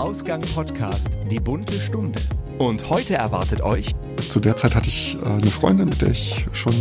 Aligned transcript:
Ausgang 0.00 0.40
Podcast, 0.54 1.18
die 1.30 1.38
bunte 1.38 1.78
Stunde. 1.78 2.18
Und 2.56 2.88
heute 2.88 3.16
erwartet 3.16 3.60
euch. 3.60 3.94
Zu 4.30 4.40
der 4.40 4.56
Zeit 4.56 4.74
hatte 4.74 4.88
ich 4.88 5.18
äh, 5.20 5.26
eine 5.26 5.50
Freundin, 5.50 5.90
mit 5.90 6.00
der 6.00 6.08
ich 6.08 6.46
schon 6.54 6.72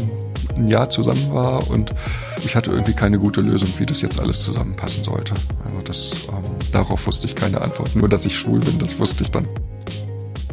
ein 0.55 0.69
Jahr 0.69 0.89
zusammen 0.89 1.33
war 1.33 1.69
und 1.69 1.93
ich 2.45 2.55
hatte 2.55 2.71
irgendwie 2.71 2.93
keine 2.93 3.19
gute 3.19 3.41
Lösung, 3.41 3.67
wie 3.77 3.85
das 3.85 4.01
jetzt 4.01 4.21
alles 4.21 4.39
zusammenpassen 4.39 5.03
sollte. 5.03 5.33
Also 5.65 5.81
das, 5.85 6.29
ähm, 6.29 6.45
darauf 6.71 7.05
wusste 7.07 7.27
ich 7.27 7.35
keine 7.35 7.59
Antwort. 7.59 7.93
Nur, 7.93 8.07
dass 8.07 8.25
ich 8.25 8.39
schwul 8.39 8.61
bin, 8.61 8.79
das 8.79 8.97
wusste 8.99 9.25
ich 9.25 9.31
dann. 9.31 9.49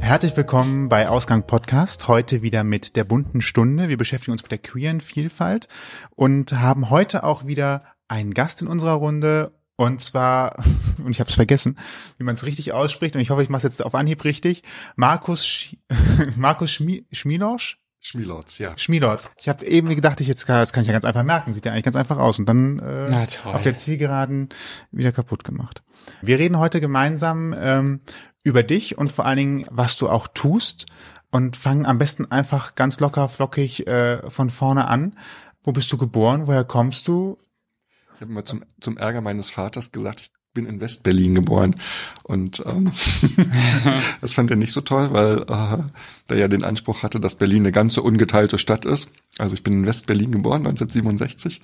Herzlich 0.01 0.37
willkommen 0.37 0.89
bei 0.89 1.09
Ausgang 1.09 1.47
Podcast. 1.47 2.09
Heute 2.09 2.43
wieder 2.43 2.65
mit 2.65 2.97
der 2.97 3.05
bunten 3.05 3.43
Stunde. 3.43 3.89
Wir 3.89 3.97
beschäftigen 3.97 4.33
uns 4.33 4.43
mit 4.43 4.51
der 4.51 4.59
queeren 4.59 5.01
Vielfalt 5.01 5.69
und 6.17 6.59
haben 6.59 6.91
heute 6.91 7.23
auch 7.23 7.47
wieder 7.47 7.85
einen 8.09 8.35
Gast 8.35 8.61
in 8.61 8.67
unserer 8.67 8.95
Runde 8.95 9.53
und 9.77 10.01
zwar, 10.01 10.57
und 10.99 11.11
ich 11.11 11.21
habe 11.21 11.31
es 11.31 11.37
vergessen, 11.37 11.79
wie 12.19 12.25
man 12.25 12.35
es 12.35 12.45
richtig 12.45 12.73
ausspricht, 12.73 13.15
und 13.15 13.21
ich 13.21 13.31
hoffe, 13.31 13.43
ich 13.43 13.49
mache 13.49 13.59
es 13.59 13.75
jetzt 13.75 13.85
auf 13.85 13.95
Anhieb 13.95 14.25
richtig. 14.25 14.63
Markus, 14.97 15.47
Sch 15.47 15.77
Markus 16.37 16.73
Schmi 16.73 17.07
Schmilosch? 17.13 17.79
Schmilorz, 18.07 18.59
ja. 18.59 18.73
Schmilorz. 18.77 19.31
Ich 19.37 19.49
habe 19.49 19.67
eben 19.67 19.89
gedacht, 19.89 20.21
ich 20.21 20.29
jetzt 20.29 20.49
das 20.49 20.73
kann 20.73 20.83
ich 20.83 20.87
ja 20.87 20.93
ganz 20.93 21.05
einfach 21.05 21.25
merken. 21.25 21.53
Sieht 21.53 21.67
ja 21.67 21.73
eigentlich 21.73 21.87
ganz 21.87 21.97
einfach 21.97 22.19
aus. 22.19 22.39
Und 22.39 22.49
dann 22.49 22.79
äh, 22.79 23.27
auf 23.43 23.63
der 23.63 23.77
Zielgeraden 23.77 24.51
wieder 24.93 25.11
kaputt 25.11 25.43
gemacht. 25.43 25.83
Wir 26.23 26.39
reden 26.39 26.61
heute 26.61 26.81
gemeinsam 26.81 27.53
ähm, 27.59 28.03
über 28.45 28.63
dich 28.63 28.97
und 28.97 29.11
vor 29.11 29.27
allen 29.27 29.39
Dingen, 29.39 29.67
was 29.71 29.97
du 29.97 30.09
auch 30.09 30.29
tust. 30.29 30.87
Und 31.33 31.57
fangen 31.57 31.85
am 31.85 31.99
besten 31.99 32.31
einfach 32.31 32.77
ganz 32.77 33.01
locker, 33.01 33.29
flockig 33.29 33.89
äh, 33.89 34.31
von 34.31 34.51
vorne 34.51 34.87
an. 34.87 35.17
Wo 35.65 35.73
bist 35.73 35.93
du 35.93 35.97
geboren? 35.97 36.47
Woher 36.47 36.63
kommst 36.63 37.09
du? 37.09 37.39
Ich 38.17 38.23
habe 38.23 38.33
mal 38.33 38.45
zum, 38.45 38.65
zum 38.81 38.97
Ärger 38.97 39.21
meines 39.21 39.51
Vaters 39.51 39.93
gesagt, 39.93 40.21
ich 40.21 40.31
bin 40.55 40.65
in 40.65 40.81
Westberlin 40.81 41.35
geboren. 41.35 41.75
Und 42.25 42.65
ähm, 42.65 42.91
das 44.23 44.33
fand 44.33 44.51
er 44.51 44.57
nicht 44.57 44.73
so 44.73 44.81
toll, 44.81 45.13
weil 45.13 45.43
äh, 45.43 45.83
der 46.29 46.39
ja 46.39 46.49
den 46.49 46.65
Anspruch 46.65 47.03
hatte, 47.03 47.21
dass 47.21 47.37
Berlin 47.37 47.63
eine 47.63 47.73
ganze 47.73 48.03
ungeteilte 48.03 48.59
Stadt 48.59 48.85
ist. 48.85 49.09
Also 49.39 49.55
ich 49.55 49.63
bin 49.63 49.75
in 49.75 49.87
Westberlin 49.87 50.33
geboren, 50.33 50.67
1967, 50.67 51.61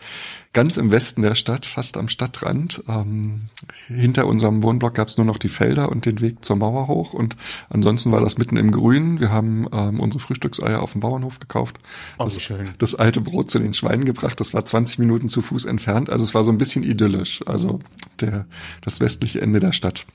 ganz 0.52 0.76
im 0.76 0.90
Westen 0.90 1.22
der 1.22 1.34
Stadt, 1.34 1.66
fast 1.66 1.96
am 1.96 2.08
Stadtrand. 2.08 2.84
Ähm, 2.86 3.42
hinter 3.88 4.26
unserem 4.26 4.62
Wohnblock 4.62 4.94
gab 4.94 5.08
es 5.08 5.16
nur 5.16 5.26
noch 5.26 5.38
die 5.38 5.48
Felder 5.48 5.90
und 5.90 6.04
den 6.04 6.20
Weg 6.20 6.44
zur 6.44 6.56
Mauer 6.56 6.88
hoch. 6.88 7.14
Und 7.14 7.36
ansonsten 7.70 8.12
war 8.12 8.20
das 8.20 8.38
mitten 8.38 8.56
im 8.56 8.72
Grünen. 8.72 9.20
Wir 9.20 9.32
haben 9.32 9.66
ähm, 9.72 10.00
unsere 10.00 10.20
Frühstückseier 10.20 10.82
auf 10.82 10.92
dem 10.92 11.00
Bauernhof 11.00 11.40
gekauft. 11.40 11.78
Oh, 12.18 12.24
das, 12.24 12.40
schön. 12.40 12.70
das 12.78 12.94
alte 12.94 13.20
Brot 13.20 13.50
zu 13.50 13.58
den 13.58 13.74
Schweinen 13.74 14.04
gebracht. 14.04 14.38
Das 14.38 14.52
war 14.52 14.64
20 14.64 14.98
Minuten 14.98 15.28
zu 15.28 15.40
Fuß 15.40 15.64
entfernt. 15.64 16.10
Also 16.10 16.24
es 16.24 16.34
war 16.34 16.44
so 16.44 16.50
ein 16.50 16.58
bisschen 16.58 16.82
idyllisch. 16.82 17.40
Also 17.46 17.80
der, 18.20 18.46
das 18.82 19.00
westliche 19.00 19.40
Ende 19.40 19.60
der 19.60 19.72
Stadt. 19.72 20.06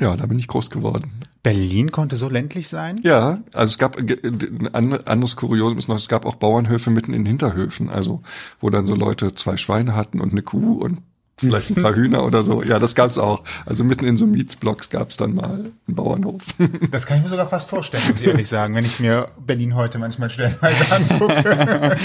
Ja, 0.00 0.16
da 0.16 0.26
bin 0.26 0.38
ich 0.38 0.48
groß 0.48 0.70
geworden. 0.70 1.10
Berlin 1.42 1.92
konnte 1.92 2.16
so 2.16 2.28
ländlich 2.28 2.68
sein? 2.68 3.00
Ja, 3.04 3.38
also 3.52 3.70
es 3.70 3.78
gab 3.78 3.96
ein 3.98 5.06
anderes 5.06 5.36
Kuriosum 5.36 5.78
ist 5.78 5.88
noch, 5.88 5.96
es 5.96 6.08
gab 6.08 6.26
auch 6.26 6.34
Bauernhöfe 6.34 6.90
mitten 6.90 7.14
in 7.14 7.24
Hinterhöfen, 7.24 7.88
also 7.88 8.20
wo 8.60 8.68
dann 8.68 8.86
so 8.86 8.96
Leute 8.96 9.32
zwei 9.34 9.56
Schweine 9.56 9.94
hatten 9.94 10.20
und 10.20 10.32
eine 10.32 10.42
Kuh 10.42 10.72
und 10.72 10.98
vielleicht 11.38 11.70
ein 11.70 11.82
paar 11.82 11.94
Hühner 11.94 12.24
oder 12.24 12.42
so. 12.42 12.62
Ja, 12.64 12.78
das 12.80 12.96
gab's 12.96 13.16
auch. 13.16 13.44
Also 13.64 13.84
mitten 13.84 14.06
in 14.06 14.16
so 14.16 14.26
Mietsblocks 14.26 14.90
gab's 14.90 15.16
dann 15.16 15.34
mal 15.34 15.50
einen 15.54 15.72
Bauernhof. 15.86 16.42
Das 16.90 17.06
kann 17.06 17.18
ich 17.18 17.22
mir 17.22 17.28
sogar 17.28 17.48
fast 17.48 17.68
vorstellen, 17.68 18.02
muss 18.08 18.20
ich 18.20 18.26
ehrlich 18.26 18.48
sagen, 18.48 18.74
wenn 18.74 18.84
ich 18.84 18.98
mir 18.98 19.26
Berlin 19.38 19.76
heute 19.76 19.98
manchmal 19.98 20.30
stellenweise 20.30 20.84
angucke. 20.96 21.96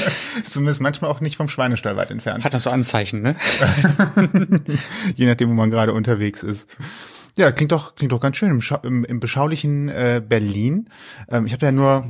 ist 0.41 0.53
zumindest 0.53 0.81
manchmal 0.81 1.09
auch 1.09 1.19
nicht 1.19 1.35
vom 1.35 1.47
Schweinestall 1.49 1.95
weit 1.97 2.11
entfernt. 2.11 2.43
Hat 2.43 2.53
das 2.53 2.63
so 2.63 2.69
Anzeichen, 2.69 3.21
ne? 3.23 3.35
Je 5.15 5.25
nachdem, 5.25 5.49
wo 5.49 5.53
man 5.53 5.71
gerade 5.71 5.93
unterwegs 5.93 6.43
ist. 6.43 6.77
Ja, 7.37 7.51
klingt 7.51 7.71
doch, 7.71 7.95
klingt 7.95 8.11
doch 8.11 8.19
ganz 8.19 8.37
schön 8.37 8.49
im, 8.49 8.61
im, 8.83 9.05
im 9.05 9.19
beschaulichen 9.19 9.89
äh, 9.89 10.21
Berlin. 10.27 10.89
Ähm, 11.29 11.45
ich 11.45 11.53
habe 11.53 11.65
ja 11.65 11.71
nur 11.71 12.07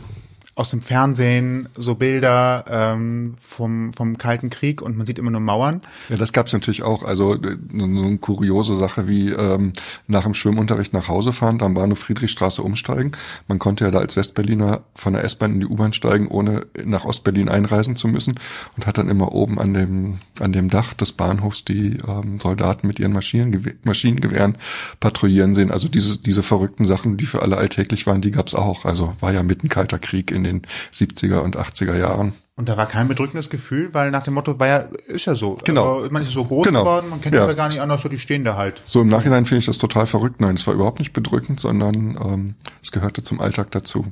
aus 0.54 0.70
dem 0.72 0.82
Fernsehen 0.82 1.70
so 1.76 1.96
Bilder 1.96 2.66
ähm, 2.68 3.36
vom, 3.40 3.94
vom 3.94 4.18
Kalten 4.18 4.50
Krieg 4.50 4.82
und 4.82 4.98
man 4.98 5.06
sieht 5.06 5.18
immer 5.18 5.32
nur 5.32 5.40
Mauern. 5.40 5.82
Ja, 6.10 6.18
das 6.18 6.34
gab 6.34 6.48
es 6.48 6.54
natürlich 6.54 6.84
auch. 6.84 7.04
Also 7.04 7.38
so 7.42 7.84
eine 7.84 8.18
kuriose 8.18 8.76
Sache 8.76 9.08
wie 9.08 9.30
ähm, 9.30 9.72
nach 10.08 10.24
dem 10.24 10.34
Schwimmunterricht 10.34 10.94
nach 10.94 11.08
Hause 11.08 11.32
fahren, 11.32 11.58
dann 11.58 11.74
Bahnhof 11.74 12.00
Friedrichstraße 12.00 12.62
umsteigen. 12.62 13.14
Man 13.48 13.60
konnte 13.60 13.86
ja 13.86 13.92
da 13.92 14.00
als 14.00 14.18
Westberliner 14.18 14.82
von 14.94 15.14
der 15.14 15.24
S-Bahn 15.24 15.54
in 15.54 15.60
die 15.62 15.68
U-Bahn 15.68 15.94
steigen, 15.94 16.28
ohne 16.28 16.66
nach 16.84 17.06
Ostberlin 17.06 17.48
einreisen 17.48 17.96
zu 17.96 18.10
müssen 18.10 18.36
und 18.76 18.88
hat 18.88 18.98
dann 18.98 19.10
immer 19.10 19.32
oben 19.32 19.58
an 19.58 19.74
dem, 19.74 20.20
an 20.42 20.52
dem 20.52 20.70
Dach 20.70 20.94
des 20.94 21.14
Bahnhofs 21.14 21.64
die 21.64 21.98
ähm, 22.08 22.42
Soldaten 22.42 22.88
mit 22.88 23.00
ihren 23.00 23.14
Maschinengewehr, 23.14 23.74
Maschinengewehren 23.84 24.58
patrouillieren 25.00 25.56
sehen. 25.56 25.72
Also 25.72 25.88
diese, 25.88 26.18
diese 26.18 26.44
verrückten 26.44 26.86
Sachen, 26.86 27.16
die 27.16 27.26
für 27.26 27.42
alle 27.42 27.58
alltäglich 27.58 28.06
waren, 28.06 28.22
die 28.22 28.32
gab's 28.32 28.54
auch. 28.54 28.84
Also 28.84 29.14
war 29.22 29.32
ja 29.32 29.44
mitten 29.44 29.70
kalter 29.70 29.98
Krieg 29.98 30.30
in 30.32 30.41
den 30.44 30.62
70er 30.92 31.40
und 31.40 31.58
80er 31.58 31.98
Jahren. 31.98 32.34
Und 32.56 32.70
da 32.70 32.78
war 32.78 32.86
kein 32.86 33.08
bedrückendes 33.08 33.50
Gefühl, 33.50 33.94
weil 33.94 34.12
nach 34.12 34.24
dem 34.24 34.36
Motto 34.36 34.60
war 34.60 34.68
ja, 34.68 34.78
ist 35.08 35.26
ja 35.26 35.36
so. 35.36 35.58
Genau. 35.64 36.00
Also, 36.00 36.12
man 36.12 36.22
ist 36.22 36.32
so 36.32 36.44
groß 36.44 36.68
genau. 36.68 36.82
geworden, 36.82 37.10
man 37.10 37.22
kennt 37.22 37.34
ja. 37.34 37.48
ja 37.48 37.54
gar 37.54 37.70
nicht 37.70 37.82
anders, 37.82 38.02
so 38.02 38.10
die 38.10 38.20
stehen 38.20 38.44
da 38.44 38.56
halt. 38.56 38.82
So 38.86 39.02
im 39.02 39.08
Nachhinein 39.08 39.46
finde 39.46 39.60
ich 39.60 39.66
das 39.66 39.78
total 39.78 40.06
verrückt. 40.06 40.42
Nein, 40.42 40.56
es 40.56 40.68
war 40.68 40.74
überhaupt 40.74 41.00
nicht 41.00 41.14
bedrückend, 41.14 41.60
sondern 41.60 42.18
ähm, 42.24 42.56
es 42.82 42.92
gehörte 42.92 43.24
zum 43.24 43.42
Alltag 43.42 43.72
dazu. 43.72 44.12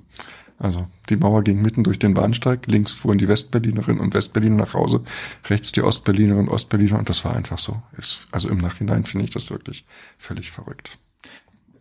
Also 0.58 0.88
die 1.10 1.16
Mauer 1.16 1.44
ging 1.44 1.62
mitten 1.62 1.84
durch 1.84 2.00
den 2.00 2.14
Bahnsteig, 2.14 2.68
links 2.68 2.94
fuhren 2.94 3.18
die 3.18 3.28
Westberlinerinnen 3.28 4.02
und 4.02 4.14
Westberliner 4.14 4.58
nach 4.58 4.74
Hause, 4.74 5.02
rechts 5.50 5.72
die 5.72 5.82
Ostberlinerinnen 5.82 6.48
und 6.48 6.54
Ostberliner 6.54 7.00
und 7.00 7.08
das 7.08 7.24
war 7.24 7.36
einfach 7.36 7.58
so. 7.58 7.82
Ist, 7.98 8.28
also 8.32 8.50
im 8.50 8.58
Nachhinein 8.58 9.06
finde 9.06 9.26
ich 9.26 9.32
das 9.32 9.52
wirklich 9.52 9.86
völlig 10.18 10.52
verrückt 10.52 10.98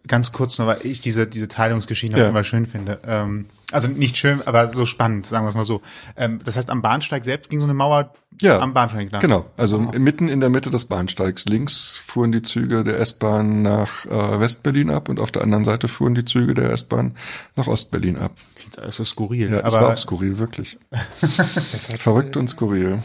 ganz 0.08 0.32
kurz 0.32 0.58
nur, 0.58 0.66
weil 0.66 0.78
ich 0.82 1.00
diese, 1.00 1.26
diese 1.26 1.48
Teilungsgeschichten 1.48 2.18
ja. 2.18 2.28
immer 2.28 2.44
schön 2.44 2.66
finde. 2.66 3.00
Ähm, 3.06 3.46
also 3.70 3.86
nicht 3.86 4.16
schön, 4.16 4.40
aber 4.46 4.72
so 4.72 4.86
spannend, 4.86 5.26
sagen 5.26 5.44
wir 5.44 5.50
es 5.50 5.54
mal 5.54 5.64
so. 5.64 5.82
Ähm, 6.16 6.40
das 6.44 6.56
heißt, 6.56 6.70
am 6.70 6.82
Bahnsteig 6.82 7.24
selbst 7.24 7.50
ging 7.50 7.60
so 7.60 7.66
eine 7.66 7.74
Mauer 7.74 8.12
ja, 8.40 8.58
am 8.60 8.72
Bahnsteig 8.72 9.02
entlang. 9.02 9.20
Genau, 9.20 9.46
also 9.56 9.76
oh. 9.78 9.98
mitten 9.98 10.28
in 10.28 10.40
der 10.40 10.48
Mitte 10.48 10.70
des 10.70 10.86
Bahnsteigs. 10.86 11.44
Links 11.44 11.98
fuhren 11.98 12.32
die 12.32 12.42
Züge 12.42 12.82
der 12.82 12.98
S-Bahn 12.98 13.62
nach 13.62 14.06
äh, 14.06 14.40
Westberlin 14.40 14.90
ab 14.90 15.08
und 15.08 15.20
auf 15.20 15.32
der 15.32 15.42
anderen 15.42 15.64
Seite 15.64 15.88
fuhren 15.88 16.14
die 16.14 16.24
Züge 16.24 16.54
der 16.54 16.70
S-Bahn 16.72 17.14
nach 17.56 17.66
Ostberlin 17.66 18.16
ab. 18.16 18.32
Klingt 18.54 18.78
alles 18.78 18.96
so 18.96 19.04
skurril. 19.04 19.50
Ja, 19.50 19.62
das 19.62 19.74
war 19.74 19.92
auch 19.92 19.98
skurril, 19.98 20.38
wirklich. 20.38 20.78
Verrückt 21.20 22.36
und 22.36 22.48
skurril. 22.48 23.02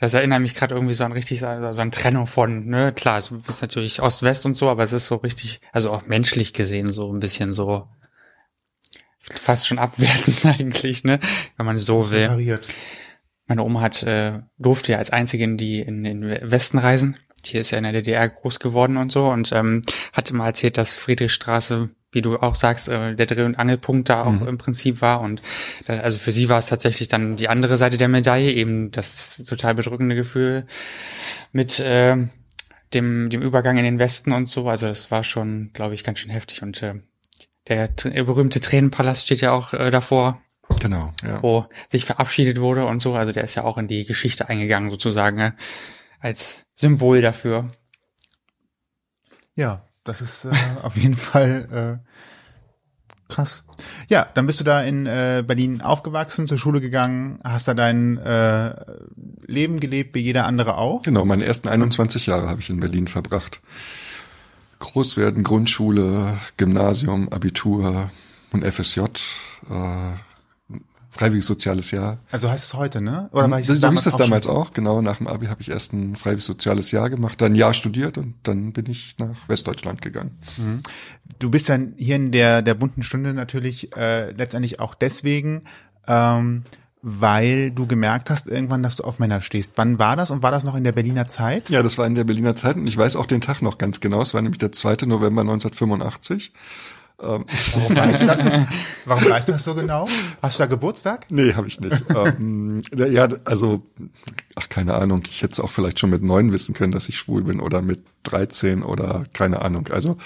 Das 0.00 0.14
erinnert 0.14 0.40
mich 0.40 0.54
gerade 0.54 0.74
irgendwie 0.74 0.94
so 0.94 1.04
an 1.04 1.12
richtig 1.12 1.40
so 1.40 1.46
an 1.46 1.92
Trennung 1.92 2.26
von, 2.26 2.66
ne, 2.66 2.90
klar, 2.92 3.18
es 3.18 3.30
ist 3.30 3.60
natürlich 3.60 4.00
Ost-West 4.00 4.46
und 4.46 4.54
so, 4.54 4.70
aber 4.70 4.82
es 4.82 4.94
ist 4.94 5.06
so 5.06 5.16
richtig, 5.16 5.60
also 5.72 5.90
auch 5.90 6.06
menschlich 6.06 6.54
gesehen 6.54 6.86
so 6.86 7.12
ein 7.12 7.20
bisschen 7.20 7.52
so 7.52 7.86
fast 9.18 9.68
schon 9.68 9.78
abwertend 9.78 10.44
eigentlich, 10.46 11.04
ne, 11.04 11.20
wenn 11.58 11.66
man 11.66 11.78
so 11.78 12.10
will. 12.10 12.30
Variiert. 12.30 12.66
Meine 13.46 13.62
Oma 13.62 13.82
hat 13.82 14.02
äh, 14.02 14.40
durfte 14.56 14.92
ja 14.92 14.98
als 14.98 15.10
einzige 15.10 15.44
in 15.44 15.58
die 15.58 15.80
in 15.80 16.02
den 16.04 16.22
Westen 16.22 16.78
reisen. 16.78 17.18
Die 17.44 17.58
ist 17.58 17.70
ja 17.70 17.78
in 17.78 17.84
der 17.84 17.92
DDR 17.92 18.28
groß 18.28 18.58
geworden 18.58 18.96
und 18.96 19.12
so 19.12 19.28
und 19.28 19.52
ähm, 19.52 19.82
hat 20.12 20.30
immer 20.30 20.46
erzählt, 20.46 20.78
dass 20.78 20.96
Friedrichstraße 20.96 21.90
wie 22.12 22.22
du 22.22 22.38
auch 22.38 22.54
sagst, 22.54 22.88
äh, 22.88 23.14
der 23.14 23.26
Dreh- 23.26 23.44
und 23.44 23.56
Angelpunkt 23.56 24.08
da 24.08 24.24
auch 24.24 24.32
mhm. 24.32 24.48
im 24.48 24.58
Prinzip 24.58 25.00
war. 25.00 25.20
Und 25.20 25.42
da, 25.86 26.00
also 26.00 26.18
für 26.18 26.32
sie 26.32 26.48
war 26.48 26.58
es 26.58 26.66
tatsächlich 26.66 27.08
dann 27.08 27.36
die 27.36 27.48
andere 27.48 27.76
Seite 27.76 27.96
der 27.96 28.08
Medaille, 28.08 28.52
eben 28.52 28.90
das 28.90 29.44
total 29.46 29.74
bedrückende 29.74 30.16
Gefühl 30.16 30.66
mit 31.52 31.78
äh, 31.80 32.16
dem, 32.94 33.30
dem 33.30 33.42
Übergang 33.42 33.76
in 33.76 33.84
den 33.84 33.98
Westen 33.98 34.32
und 34.32 34.48
so. 34.48 34.68
Also 34.68 34.86
das 34.86 35.10
war 35.10 35.22
schon, 35.22 35.70
glaube 35.72 35.94
ich, 35.94 36.04
ganz 36.04 36.18
schön 36.18 36.30
heftig. 36.30 36.62
Und 36.62 36.82
äh, 36.82 36.94
der, 37.68 37.88
der 37.88 38.24
berühmte 38.24 38.60
Tränenpalast 38.60 39.24
steht 39.24 39.40
ja 39.40 39.52
auch 39.52 39.72
äh, 39.72 39.90
davor. 39.90 40.40
Genau, 40.80 41.12
ja. 41.24 41.42
Wo 41.42 41.66
sich 41.88 42.04
verabschiedet 42.04 42.60
wurde 42.60 42.86
und 42.86 43.00
so. 43.00 43.14
Also 43.14 43.32
der 43.32 43.44
ist 43.44 43.56
ja 43.56 43.64
auch 43.64 43.76
in 43.78 43.88
die 43.88 44.04
Geschichte 44.04 44.48
eingegangen, 44.48 44.90
sozusagen, 44.90 45.38
äh, 45.38 45.52
als 46.20 46.64
Symbol 46.74 47.20
dafür. 47.20 47.68
Ja, 49.54 49.84
das 50.04 50.20
ist 50.20 50.44
äh, 50.46 50.50
auf 50.82 50.96
jeden 50.96 51.16
Fall 51.16 52.00
äh, 52.02 52.10
krass. 53.30 53.64
Ja, 54.08 54.26
dann 54.34 54.46
bist 54.46 54.60
du 54.60 54.64
da 54.64 54.82
in 54.82 55.06
äh, 55.06 55.42
Berlin 55.46 55.80
aufgewachsen, 55.80 56.46
zur 56.46 56.58
Schule 56.58 56.80
gegangen, 56.80 57.38
hast 57.44 57.68
da 57.68 57.74
dein 57.74 58.18
äh, 58.18 58.74
Leben 59.46 59.80
gelebt, 59.80 60.14
wie 60.14 60.20
jeder 60.20 60.46
andere 60.46 60.76
auch. 60.76 61.02
Genau, 61.02 61.24
meine 61.24 61.44
ersten 61.44 61.68
21 61.68 62.26
Jahre 62.26 62.48
habe 62.48 62.60
ich 62.60 62.70
in 62.70 62.80
Berlin 62.80 63.06
verbracht. 63.06 63.60
Großwerden, 64.80 65.44
Grundschule, 65.44 66.38
Gymnasium, 66.56 67.28
Abitur 67.28 68.10
und 68.52 68.64
FSJ. 68.64 69.00
Äh, 69.00 70.14
freiwilliges 71.10 71.46
soziales 71.46 71.90
Jahr. 71.90 72.18
Also 72.30 72.48
heißt 72.48 72.64
es 72.64 72.74
heute, 72.74 73.00
ne? 73.00 73.28
Oder 73.32 73.50
war 73.50 73.62
so 73.62 73.74
hieß 73.74 74.06
es 74.06 74.16
damals 74.16 74.46
auch, 74.46 74.68
auch, 74.68 74.72
genau. 74.72 75.02
Nach 75.02 75.16
dem 75.16 75.26
Abi 75.26 75.46
habe 75.46 75.60
ich 75.60 75.70
erst 75.70 75.92
ein 75.92 76.14
freiwilliges 76.14 76.46
soziales 76.46 76.92
Jahr 76.92 77.10
gemacht, 77.10 77.40
dann 77.40 77.52
ein 77.52 77.56
Jahr 77.56 77.74
studiert 77.74 78.16
und 78.16 78.34
dann 78.44 78.72
bin 78.72 78.86
ich 78.86 79.16
nach 79.18 79.48
Westdeutschland 79.48 80.02
gegangen. 80.02 80.38
Mhm. 80.56 80.82
Du 81.40 81.50
bist 81.50 81.68
dann 81.68 81.94
hier 81.96 82.16
in 82.16 82.30
der, 82.30 82.62
der 82.62 82.74
bunten 82.74 83.02
Stunde 83.02 83.34
natürlich 83.34 83.94
äh, 83.96 84.30
letztendlich 84.30 84.78
auch 84.78 84.94
deswegen, 84.94 85.62
ähm, 86.06 86.62
weil 87.02 87.72
du 87.72 87.86
gemerkt 87.86 88.30
hast 88.30 88.46
irgendwann, 88.46 88.82
dass 88.82 88.96
du 88.96 89.04
auf 89.04 89.18
Männer 89.18 89.40
stehst. 89.40 89.72
Wann 89.76 89.98
war 89.98 90.14
das 90.16 90.30
und 90.30 90.44
war 90.44 90.52
das 90.52 90.64
noch 90.64 90.76
in 90.76 90.84
der 90.84 90.92
Berliner 90.92 91.28
Zeit? 91.28 91.70
Ja, 91.70 91.82
das 91.82 91.98
war 91.98 92.06
in 92.06 92.14
der 92.14 92.24
Berliner 92.24 92.54
Zeit 92.54 92.76
und 92.76 92.86
ich 92.86 92.96
weiß 92.96 93.16
auch 93.16 93.26
den 93.26 93.40
Tag 93.40 93.62
noch 93.62 93.78
ganz 93.78 94.00
genau. 94.00 94.22
Es 94.22 94.34
war 94.34 94.42
nämlich 94.42 94.58
der 94.58 94.70
2. 94.70 95.06
November 95.06 95.40
1985. 95.40 96.52
Ähm. 97.22 97.44
Warum 97.74 97.96
weißt 97.96 98.22
du 98.22 98.26
das? 98.26 98.44
Warum 99.04 99.30
weißt 99.30 99.48
du 99.48 99.52
das 99.52 99.64
so 99.64 99.74
genau? 99.74 100.08
Hast 100.42 100.58
du 100.58 100.62
da 100.62 100.66
Geburtstag? 100.66 101.26
Nee, 101.30 101.54
habe 101.54 101.68
ich 101.68 101.80
nicht. 101.80 102.02
ähm, 102.14 102.82
ja, 102.96 103.28
also, 103.44 103.82
ach, 104.56 104.68
keine 104.68 104.94
Ahnung. 104.94 105.22
Ich 105.28 105.42
hätte 105.42 105.52
es 105.52 105.60
auch 105.60 105.70
vielleicht 105.70 106.00
schon 106.00 106.10
mit 106.10 106.22
neun 106.22 106.52
wissen 106.52 106.74
können, 106.74 106.92
dass 106.92 107.08
ich 107.08 107.18
schwul 107.18 107.42
bin 107.42 107.60
oder 107.60 107.82
mit 107.82 108.00
13 108.24 108.82
oder 108.82 109.24
keine 109.32 109.62
Ahnung. 109.62 109.88
Also 109.88 110.16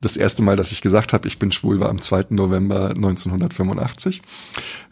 das 0.00 0.16
erste 0.16 0.42
Mal, 0.42 0.56
dass 0.56 0.70
ich 0.70 0.80
gesagt 0.80 1.12
habe, 1.12 1.26
ich 1.26 1.38
bin 1.38 1.50
schwul, 1.50 1.80
war 1.80 1.88
am 1.88 2.00
2. 2.00 2.26
November 2.30 2.90
1985, 2.90 4.22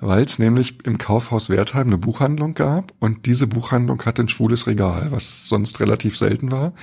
weil 0.00 0.24
es 0.24 0.38
nämlich 0.38 0.84
im 0.84 0.98
Kaufhaus 0.98 1.48
Wertheim 1.48 1.86
eine 1.86 1.98
Buchhandlung 1.98 2.54
gab 2.54 2.92
und 2.98 3.26
diese 3.26 3.46
Buchhandlung 3.46 4.04
hatte 4.04 4.22
ein 4.22 4.28
schwules 4.28 4.66
Regal, 4.66 5.08
was 5.10 5.48
sonst 5.48 5.78
relativ 5.78 6.18
selten 6.18 6.50
war. 6.50 6.70
Mhm. 6.70 6.74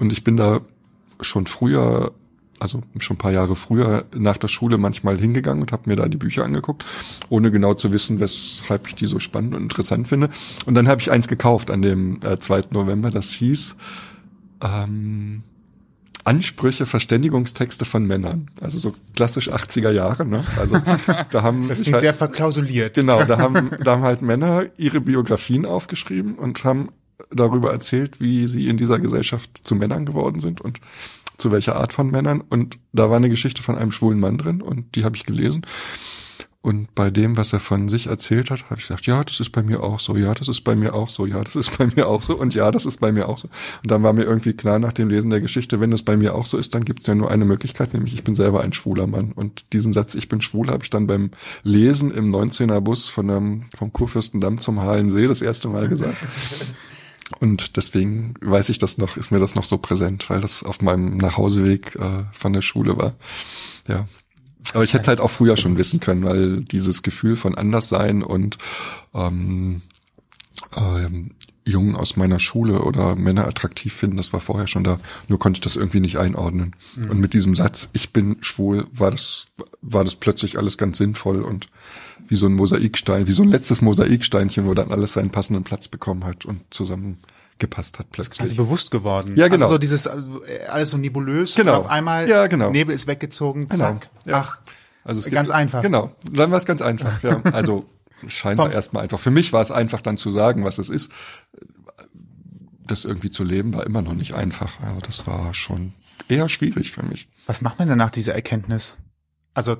Und 0.00 0.12
ich 0.12 0.24
bin 0.24 0.36
da 0.36 0.60
schon 1.20 1.46
früher 1.46 2.12
also 2.62 2.82
schon 2.98 3.16
ein 3.16 3.18
paar 3.18 3.32
Jahre 3.32 3.56
früher 3.56 4.04
nach 4.16 4.38
der 4.38 4.48
Schule 4.48 4.78
manchmal 4.78 5.18
hingegangen 5.18 5.62
und 5.62 5.72
habe 5.72 5.90
mir 5.90 5.96
da 5.96 6.08
die 6.08 6.16
Bücher 6.16 6.44
angeguckt, 6.44 6.84
ohne 7.28 7.50
genau 7.50 7.74
zu 7.74 7.92
wissen, 7.92 8.20
weshalb 8.20 8.86
ich 8.88 8.94
die 8.94 9.06
so 9.06 9.18
spannend 9.18 9.54
und 9.54 9.62
interessant 9.62 10.08
finde. 10.08 10.28
Und 10.66 10.74
dann 10.74 10.88
habe 10.88 11.00
ich 11.00 11.10
eins 11.10 11.28
gekauft 11.28 11.70
an 11.70 11.82
dem 11.82 12.20
äh, 12.24 12.38
2. 12.38 12.62
November, 12.70 13.10
das 13.10 13.32
hieß 13.32 13.76
ähm, 14.62 15.42
Ansprüche, 16.24 16.86
Verständigungstexte 16.86 17.84
von 17.84 18.06
Männern. 18.06 18.48
Also 18.60 18.78
so 18.78 18.94
klassisch 19.16 19.50
80er 19.50 19.90
Jahre, 19.90 20.24
ne? 20.24 20.44
Also 20.56 20.76
da 21.30 21.42
haben 21.42 21.68
das 21.68 21.80
klingt 21.80 21.94
halt, 21.94 22.02
sehr 22.02 22.14
verklausuliert. 22.14 22.94
Genau, 22.94 23.24
da 23.24 23.38
haben 23.38 23.70
da 23.84 23.92
haben 23.92 24.02
halt 24.02 24.22
Männer 24.22 24.66
ihre 24.76 25.00
Biografien 25.00 25.66
aufgeschrieben 25.66 26.36
und 26.36 26.64
haben 26.64 26.90
darüber 27.30 27.72
erzählt, 27.72 28.20
wie 28.20 28.46
sie 28.46 28.68
in 28.68 28.76
dieser 28.76 29.00
Gesellschaft 29.00 29.62
zu 29.64 29.74
Männern 29.74 30.06
geworden 30.06 30.38
sind 30.38 30.60
und 30.60 30.80
zu 31.42 31.50
welcher 31.50 31.76
Art 31.76 31.92
von 31.92 32.10
Männern. 32.10 32.40
Und 32.40 32.78
da 32.92 33.10
war 33.10 33.16
eine 33.16 33.28
Geschichte 33.28 33.62
von 33.62 33.76
einem 33.76 33.92
schwulen 33.92 34.20
Mann 34.20 34.38
drin 34.38 34.62
und 34.62 34.94
die 34.94 35.04
habe 35.04 35.16
ich 35.16 35.26
gelesen. 35.26 35.66
Und 36.64 36.94
bei 36.94 37.10
dem, 37.10 37.36
was 37.36 37.52
er 37.52 37.58
von 37.58 37.88
sich 37.88 38.06
erzählt 38.06 38.52
hat, 38.52 38.70
habe 38.70 38.78
ich 38.78 38.86
gedacht, 38.86 39.04
ja, 39.04 39.24
das 39.24 39.40
ist 39.40 39.50
bei 39.50 39.64
mir 39.64 39.82
auch 39.82 39.98
so, 39.98 40.16
ja, 40.16 40.32
das 40.32 40.46
ist 40.46 40.60
bei 40.60 40.76
mir 40.76 40.94
auch 40.94 41.08
so, 41.08 41.26
ja, 41.26 41.42
das 41.42 41.56
ist 41.56 41.76
bei 41.76 41.88
mir 41.88 42.06
auch 42.06 42.22
so 42.22 42.38
und 42.38 42.54
ja, 42.54 42.70
das 42.70 42.86
ist 42.86 43.00
bei 43.00 43.10
mir 43.10 43.28
auch 43.28 43.36
so. 43.36 43.48
Und 43.82 43.90
dann 43.90 44.04
war 44.04 44.12
mir 44.12 44.22
irgendwie 44.22 44.52
klar 44.52 44.78
nach 44.78 44.92
dem 44.92 45.08
Lesen 45.10 45.30
der 45.30 45.40
Geschichte, 45.40 45.80
wenn 45.80 45.90
das 45.90 46.04
bei 46.04 46.16
mir 46.16 46.36
auch 46.36 46.46
so 46.46 46.58
ist, 46.58 46.72
dann 46.76 46.84
gibt 46.84 47.00
es 47.00 47.08
ja 47.08 47.16
nur 47.16 47.32
eine 47.32 47.44
Möglichkeit, 47.44 47.94
nämlich 47.94 48.14
ich 48.14 48.22
bin 48.22 48.36
selber 48.36 48.60
ein 48.60 48.72
schwuler 48.72 49.08
Mann. 49.08 49.32
Und 49.32 49.64
diesen 49.72 49.92
Satz, 49.92 50.14
ich 50.14 50.28
bin 50.28 50.40
schwul, 50.40 50.68
habe 50.68 50.84
ich 50.84 50.90
dann 50.90 51.08
beim 51.08 51.32
Lesen 51.64 52.12
im 52.12 52.32
19er 52.32 52.80
Bus 52.80 53.08
von 53.08 53.28
einem, 53.28 53.64
vom 53.76 53.92
Kurfürstendamm 53.92 54.58
zum 54.58 54.80
Halensee 54.82 55.26
das 55.26 55.42
erste 55.42 55.66
Mal 55.66 55.88
gesagt. 55.88 56.16
Und 57.40 57.76
deswegen 57.76 58.34
weiß 58.40 58.68
ich 58.68 58.78
das 58.78 58.98
noch, 58.98 59.16
ist 59.16 59.30
mir 59.30 59.40
das 59.40 59.54
noch 59.54 59.64
so 59.64 59.78
präsent, 59.78 60.28
weil 60.30 60.40
das 60.40 60.62
auf 60.62 60.82
meinem 60.82 61.16
Nachhauseweg 61.16 61.96
äh, 61.96 62.24
von 62.32 62.52
der 62.52 62.62
Schule 62.62 62.96
war. 62.96 63.14
Ja, 63.88 64.06
aber 64.74 64.84
ich 64.84 64.92
hätte 64.94 65.02
es 65.02 65.08
halt 65.08 65.20
auch 65.20 65.30
früher 65.30 65.56
schon 65.56 65.76
wissen 65.76 66.00
können, 66.00 66.24
weil 66.24 66.62
dieses 66.62 67.02
Gefühl 67.02 67.36
von 67.36 67.56
Anderssein 67.56 68.22
und 68.22 68.58
ähm, 69.14 69.82
ähm, 70.76 71.32
Jungen 71.64 71.94
aus 71.94 72.16
meiner 72.16 72.40
Schule 72.40 72.82
oder 72.82 73.14
Männer 73.14 73.46
attraktiv 73.46 73.92
finden, 73.92 74.16
das 74.16 74.32
war 74.32 74.40
vorher 74.40 74.66
schon 74.66 74.84
da. 74.84 74.98
Nur 75.28 75.38
konnte 75.38 75.58
ich 75.58 75.62
das 75.62 75.76
irgendwie 75.76 76.00
nicht 76.00 76.16
einordnen. 76.18 76.74
Mhm. 76.96 77.10
Und 77.10 77.20
mit 77.20 77.34
diesem 77.34 77.54
Satz, 77.54 77.88
ich 77.92 78.12
bin 78.12 78.36
schwul, 78.40 78.86
war 78.92 79.10
das, 79.10 79.46
war 79.80 80.04
das 80.04 80.16
plötzlich 80.16 80.58
alles 80.58 80.78
ganz 80.78 80.98
sinnvoll 80.98 81.42
und 81.42 81.66
wie 82.28 82.36
so 82.36 82.46
ein 82.46 82.54
Mosaikstein, 82.54 83.26
wie 83.26 83.32
so 83.32 83.42
ein 83.42 83.48
letztes 83.48 83.82
Mosaiksteinchen, 83.82 84.66
wo 84.66 84.74
dann 84.74 84.90
alles 84.90 85.14
seinen 85.14 85.30
passenden 85.30 85.64
Platz 85.64 85.88
bekommen 85.88 86.24
hat 86.24 86.44
und 86.44 86.62
zusammen 86.70 87.18
gepasst 87.58 87.98
hat 87.98 88.10
plötzlich. 88.10 88.40
Also 88.40 88.56
bewusst 88.56 88.90
geworden. 88.90 89.36
Ja, 89.36 89.48
genau. 89.48 89.66
Also 89.66 89.74
so 89.74 89.78
dieses 89.78 90.06
äh, 90.06 90.12
alles 90.68 90.90
so 90.90 90.98
nebulös 90.98 91.54
genau. 91.54 91.74
auf 91.74 91.86
einmal 91.86 92.28
ja, 92.28 92.46
genau. 92.46 92.70
Nebel 92.70 92.94
ist 92.94 93.06
weggezogen, 93.06 93.68
genau. 93.68 93.84
zack. 93.84 94.10
Ja. 94.26 94.44
Ach, 94.46 94.60
also 95.04 95.20
es 95.20 95.30
ganz 95.30 95.48
gibt, 95.48 95.58
einfach. 95.58 95.82
Genau, 95.82 96.12
dann 96.30 96.50
war 96.50 96.58
es 96.58 96.66
ganz 96.66 96.82
einfach. 96.82 97.22
Ja. 97.22 97.40
Also 97.52 97.86
scheinbar 98.26 98.72
erstmal 98.72 99.02
einfach. 99.02 99.18
Für 99.18 99.30
mich 99.30 99.52
war 99.52 99.62
es 99.62 99.70
einfach 99.70 100.00
dann 100.00 100.16
zu 100.16 100.30
sagen, 100.30 100.64
was 100.64 100.78
es 100.78 100.88
ist. 100.88 101.10
Das 102.86 103.04
irgendwie 103.04 103.30
zu 103.30 103.44
leben 103.44 103.74
war 103.74 103.86
immer 103.86 104.02
noch 104.02 104.14
nicht 104.14 104.34
einfach. 104.34 104.80
Also 104.80 105.00
das 105.00 105.26
war 105.26 105.54
schon 105.54 105.92
eher 106.28 106.48
schwierig 106.48 106.90
für 106.90 107.02
mich. 107.04 107.28
Was 107.46 107.62
macht 107.62 107.78
man 107.78 107.88
denn 107.88 107.98
nach 107.98 108.10
dieser 108.10 108.34
Erkenntnis? 108.34 108.98
Also 109.54 109.76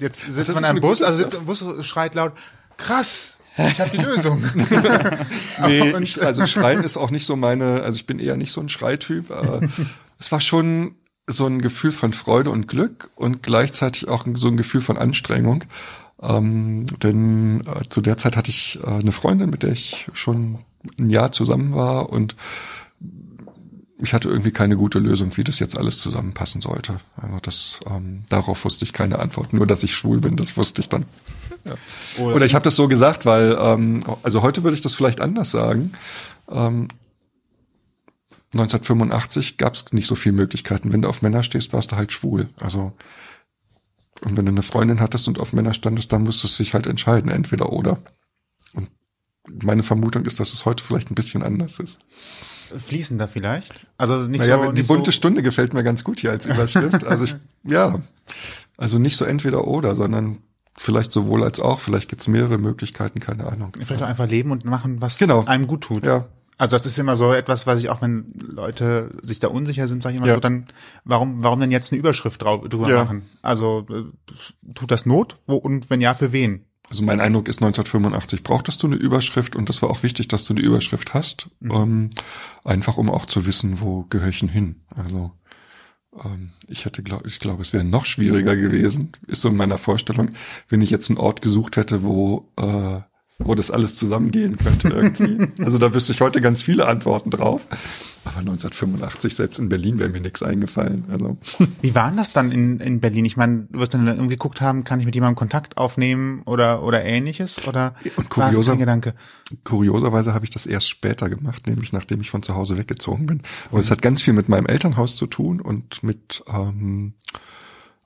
jetzt 0.00 0.22
sitzt 0.22 0.54
man 0.54 0.64
einem 0.64 0.80
Bus, 0.80 1.02
also 1.02 1.18
sitzt 1.18 1.34
im 1.34 1.44
Bus 1.44 1.64
schreit 1.84 2.14
laut, 2.14 2.32
krass, 2.76 3.42
ich 3.56 3.80
habe 3.80 3.90
die 3.90 3.98
Lösung. 4.02 4.42
nee, 5.66 5.90
ich, 6.00 6.22
also 6.22 6.46
Schreien 6.46 6.84
ist 6.84 6.96
auch 6.96 7.10
nicht 7.10 7.26
so 7.26 7.36
meine, 7.36 7.82
also 7.82 7.96
ich 7.96 8.06
bin 8.06 8.18
eher 8.18 8.36
nicht 8.36 8.52
so 8.52 8.60
ein 8.60 8.68
Schreityp. 8.68 9.30
Aber 9.30 9.60
es 10.18 10.32
war 10.32 10.40
schon 10.40 10.94
so 11.26 11.46
ein 11.46 11.60
Gefühl 11.60 11.92
von 11.92 12.12
Freude 12.12 12.50
und 12.50 12.66
Glück 12.66 13.10
und 13.14 13.42
gleichzeitig 13.42 14.08
auch 14.08 14.26
so 14.34 14.48
ein 14.48 14.56
Gefühl 14.56 14.80
von 14.80 14.98
Anstrengung. 14.98 15.64
Ähm, 16.20 16.86
denn 17.02 17.64
äh, 17.66 17.88
zu 17.88 18.00
der 18.00 18.16
Zeit 18.16 18.36
hatte 18.36 18.50
ich 18.50 18.78
äh, 18.82 18.88
eine 18.88 19.12
Freundin, 19.12 19.50
mit 19.50 19.62
der 19.62 19.72
ich 19.72 20.08
schon 20.14 20.58
ein 20.98 21.10
Jahr 21.10 21.32
zusammen 21.32 21.74
war 21.74 22.10
und 22.10 22.36
ich 24.02 24.12
hatte 24.14 24.28
irgendwie 24.28 24.50
keine 24.50 24.76
gute 24.76 24.98
Lösung, 24.98 25.36
wie 25.36 25.44
das 25.44 25.60
jetzt 25.60 25.78
alles 25.78 25.98
zusammenpassen 25.98 26.60
sollte. 26.60 26.98
Also 27.16 27.38
das, 27.40 27.78
ähm, 27.88 28.24
darauf 28.28 28.64
wusste 28.64 28.84
ich 28.84 28.92
keine 28.92 29.20
Antwort. 29.20 29.52
Nur, 29.52 29.64
dass 29.64 29.84
ich 29.84 29.94
schwul 29.94 30.18
bin, 30.18 30.36
das 30.36 30.56
wusste 30.56 30.82
ich 30.82 30.88
dann. 30.88 31.06
Ja. 31.64 31.74
Oh, 32.18 32.24
Oder 32.24 32.44
ich 32.44 32.56
habe 32.56 32.64
das 32.64 32.74
so 32.74 32.88
gesagt, 32.88 33.24
weil, 33.24 33.56
ähm, 33.56 34.02
also 34.24 34.42
heute 34.42 34.64
würde 34.64 34.74
ich 34.74 34.80
das 34.80 34.96
vielleicht 34.96 35.20
anders 35.20 35.52
sagen. 35.52 35.92
Ähm, 36.50 36.88
1985 38.52 39.58
gab 39.58 39.74
es 39.74 39.92
nicht 39.92 40.08
so 40.08 40.16
viele 40.16 40.34
Möglichkeiten. 40.34 40.92
Wenn 40.92 41.02
du 41.02 41.08
auf 41.08 41.22
Männer 41.22 41.44
stehst, 41.44 41.72
warst 41.72 41.92
du 41.92 41.96
halt 41.96 42.10
schwul. 42.10 42.48
Also 42.58 42.94
und 44.22 44.36
wenn 44.36 44.44
du 44.44 44.50
eine 44.50 44.64
Freundin 44.64 44.98
hattest 44.98 45.28
und 45.28 45.38
auf 45.38 45.52
Männer 45.52 45.72
standest, 45.72 46.12
dann 46.12 46.24
musstest 46.24 46.58
du 46.58 46.64
dich 46.64 46.74
halt 46.74 46.88
entscheiden, 46.88 47.30
entweder 47.30 47.72
oder. 47.72 47.98
Und 48.72 48.88
meine 49.62 49.84
Vermutung 49.84 50.24
ist, 50.24 50.40
dass 50.40 50.52
es 50.52 50.66
heute 50.66 50.82
vielleicht 50.82 51.12
ein 51.12 51.14
bisschen 51.14 51.44
anders 51.44 51.78
ist 51.78 52.00
fließender 52.78 53.28
vielleicht? 53.28 53.86
Also 53.98 54.14
nicht 54.28 54.40
naja, 54.40 54.58
so. 54.58 54.72
Die 54.72 54.80
nicht 54.80 54.88
bunte 54.88 55.10
so 55.10 55.12
Stunde 55.12 55.42
gefällt 55.42 55.74
mir 55.74 55.84
ganz 55.84 56.04
gut 56.04 56.20
hier 56.20 56.30
als 56.30 56.46
Überschrift. 56.46 57.04
also 57.06 57.24
ich, 57.24 57.36
ja, 57.68 57.98
also 58.76 58.98
nicht 58.98 59.16
so 59.16 59.24
entweder 59.24 59.66
oder, 59.66 59.94
sondern 59.94 60.38
vielleicht 60.76 61.12
sowohl 61.12 61.44
als 61.44 61.60
auch. 61.60 61.80
Vielleicht 61.80 62.08
gibt's 62.08 62.28
mehrere 62.28 62.58
Möglichkeiten, 62.58 63.20
keine 63.20 63.46
Ahnung. 63.46 63.72
Vielleicht 63.76 64.02
auch 64.02 64.08
einfach 64.08 64.28
leben 64.28 64.50
und 64.50 64.64
machen, 64.64 65.00
was 65.00 65.18
genau. 65.18 65.44
einem 65.44 65.66
gut 65.66 65.82
tut. 65.82 66.06
Ja. 66.06 66.26
Also 66.58 66.76
das 66.76 66.86
ist 66.86 66.98
immer 66.98 67.16
so 67.16 67.32
etwas, 67.32 67.66
was 67.66 67.80
ich 67.80 67.88
auch, 67.88 68.02
wenn 68.02 68.32
Leute 68.34 69.10
sich 69.22 69.40
da 69.40 69.48
unsicher 69.48 69.88
sind, 69.88 70.02
sage 70.02 70.14
ich 70.14 70.18
immer 70.18 70.28
Ja. 70.28 70.34
so, 70.34 70.40
dann 70.40 70.66
warum, 71.04 71.42
warum 71.42 71.58
denn 71.60 71.72
jetzt 71.72 71.92
eine 71.92 71.98
Überschrift 71.98 72.40
drüber 72.42 72.88
Ja. 72.88 73.04
machen? 73.04 73.28
Also 73.42 73.86
äh, 73.90 74.72
tut 74.74 74.90
das 74.90 75.04
Not? 75.06 75.36
Wo, 75.46 75.56
und 75.56 75.90
wenn 75.90 76.00
ja, 76.00 76.14
für 76.14 76.32
wen? 76.32 76.64
Also 76.92 77.04
mein 77.04 77.22
Eindruck 77.22 77.48
ist 77.48 77.62
1985 77.62 78.42
brauchtest 78.42 78.82
du 78.82 78.86
eine 78.86 78.96
Überschrift 78.96 79.56
und 79.56 79.70
das 79.70 79.80
war 79.80 79.88
auch 79.88 80.02
wichtig, 80.02 80.28
dass 80.28 80.44
du 80.44 80.52
eine 80.52 80.60
Überschrift 80.60 81.14
hast, 81.14 81.48
ähm, 81.62 82.10
einfach 82.64 82.98
um 82.98 83.08
auch 83.08 83.24
zu 83.24 83.46
wissen, 83.46 83.80
wo 83.80 84.02
gehöre 84.10 84.28
ich 84.28 84.40
denn 84.40 84.50
hin. 84.50 84.82
Also 84.94 85.32
ähm, 86.22 86.50
ich 86.68 86.84
hätte, 86.84 87.02
glaub, 87.02 87.26
ich 87.26 87.38
glaube, 87.38 87.62
es 87.62 87.72
wäre 87.72 87.82
noch 87.82 88.04
schwieriger 88.04 88.56
gewesen, 88.56 89.12
ist 89.26 89.40
so 89.40 89.48
in 89.48 89.56
meiner 89.56 89.78
Vorstellung, 89.78 90.32
wenn 90.68 90.82
ich 90.82 90.90
jetzt 90.90 91.08
einen 91.08 91.16
Ort 91.16 91.40
gesucht 91.40 91.78
hätte, 91.78 92.02
wo 92.02 92.52
äh, 92.60 93.00
wo 93.44 93.54
das 93.54 93.70
alles 93.70 93.94
zusammengehen 93.94 94.56
könnte 94.56 94.88
irgendwie. 94.88 95.48
also 95.64 95.78
da 95.78 95.92
wüsste 95.94 96.12
ich 96.12 96.20
heute 96.20 96.40
ganz 96.40 96.62
viele 96.62 96.86
Antworten 96.86 97.30
drauf. 97.30 97.68
Aber 98.24 98.38
1985 98.38 99.34
selbst 99.34 99.58
in 99.58 99.68
Berlin 99.68 99.98
wäre 99.98 100.08
mir 100.08 100.20
nichts 100.20 100.44
eingefallen. 100.44 101.04
Also 101.10 101.38
Wie 101.80 101.94
war 101.96 102.06
denn 102.06 102.16
das 102.16 102.30
dann 102.30 102.52
in, 102.52 102.78
in 102.78 103.00
Berlin? 103.00 103.24
Ich 103.24 103.36
meine, 103.36 103.66
du 103.70 103.80
wirst 103.80 103.94
dann 103.94 104.06
irgendwie 104.06 104.36
geguckt 104.36 104.60
haben, 104.60 104.84
kann 104.84 105.00
ich 105.00 105.06
mit 105.06 105.14
jemandem 105.16 105.34
Kontakt 105.34 105.76
aufnehmen 105.76 106.42
oder 106.44 106.84
oder 106.84 107.04
ähnliches? 107.04 107.66
Oder 107.66 107.94
Und 108.16 108.36
war 108.36 108.50
es 108.50 108.56
kurioser- 108.58 108.70
kein 108.70 108.78
Gedanke? 108.78 109.14
Kurioserweise 109.64 110.34
habe 110.34 110.44
ich 110.44 110.50
das 110.52 110.66
erst 110.66 110.88
später 110.88 111.28
gemacht, 111.28 111.66
nämlich 111.66 111.92
nachdem 111.92 112.20
ich 112.20 112.30
von 112.30 112.44
zu 112.44 112.54
Hause 112.54 112.78
weggezogen 112.78 113.26
bin. 113.26 113.42
Aber 113.70 113.80
es 113.80 113.90
hat 113.90 114.02
ganz 114.02 114.22
viel 114.22 114.34
mit 114.34 114.48
meinem 114.48 114.66
Elternhaus 114.66 115.16
zu 115.16 115.26
tun 115.26 115.60
und 115.60 116.04
mit, 116.04 116.44
ähm, 116.48 117.14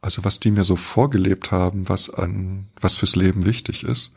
also 0.01 0.25
was 0.25 0.41
die 0.41 0.51
mir 0.51 0.63
so 0.65 0.77
vorgelebt 0.77 1.51
haben, 1.51 1.91
was 1.91 2.09
an, 2.09 2.69
was 2.81 2.97
fürs 2.97 3.17
Leben 3.17 3.45
wichtig 3.45 3.85
ist. 3.85 4.13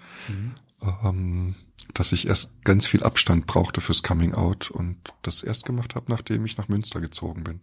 Ähm, 0.81 1.55
dass 1.93 2.11
ich 2.11 2.27
erst 2.27 2.63
ganz 2.63 2.85
viel 2.87 3.03
Abstand 3.03 3.47
brauchte 3.47 3.81
fürs 3.81 4.03
Coming 4.03 4.33
Out 4.33 4.69
und 4.71 4.97
das 5.21 5.43
erst 5.43 5.65
gemacht 5.65 5.95
habe, 5.95 6.05
nachdem 6.09 6.45
ich 6.45 6.57
nach 6.57 6.67
Münster 6.67 7.01
gezogen 7.01 7.43
bin. 7.43 7.61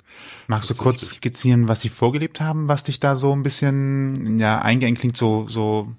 Magst 0.48 0.68
du 0.68 0.74
kurz 0.74 1.00
skizzieren, 1.06 1.68
was 1.68 1.80
sie 1.80 1.88
vorgelebt 1.88 2.40
haben, 2.40 2.68
was 2.68 2.82
dich 2.84 3.00
da 3.00 3.14
so 3.14 3.32
ein 3.32 3.42
bisschen 3.42 4.38
ja 4.38 4.60
eingeengt 4.60 4.98
klingt, 4.98 5.16
so 5.16 5.46
so 5.48 5.94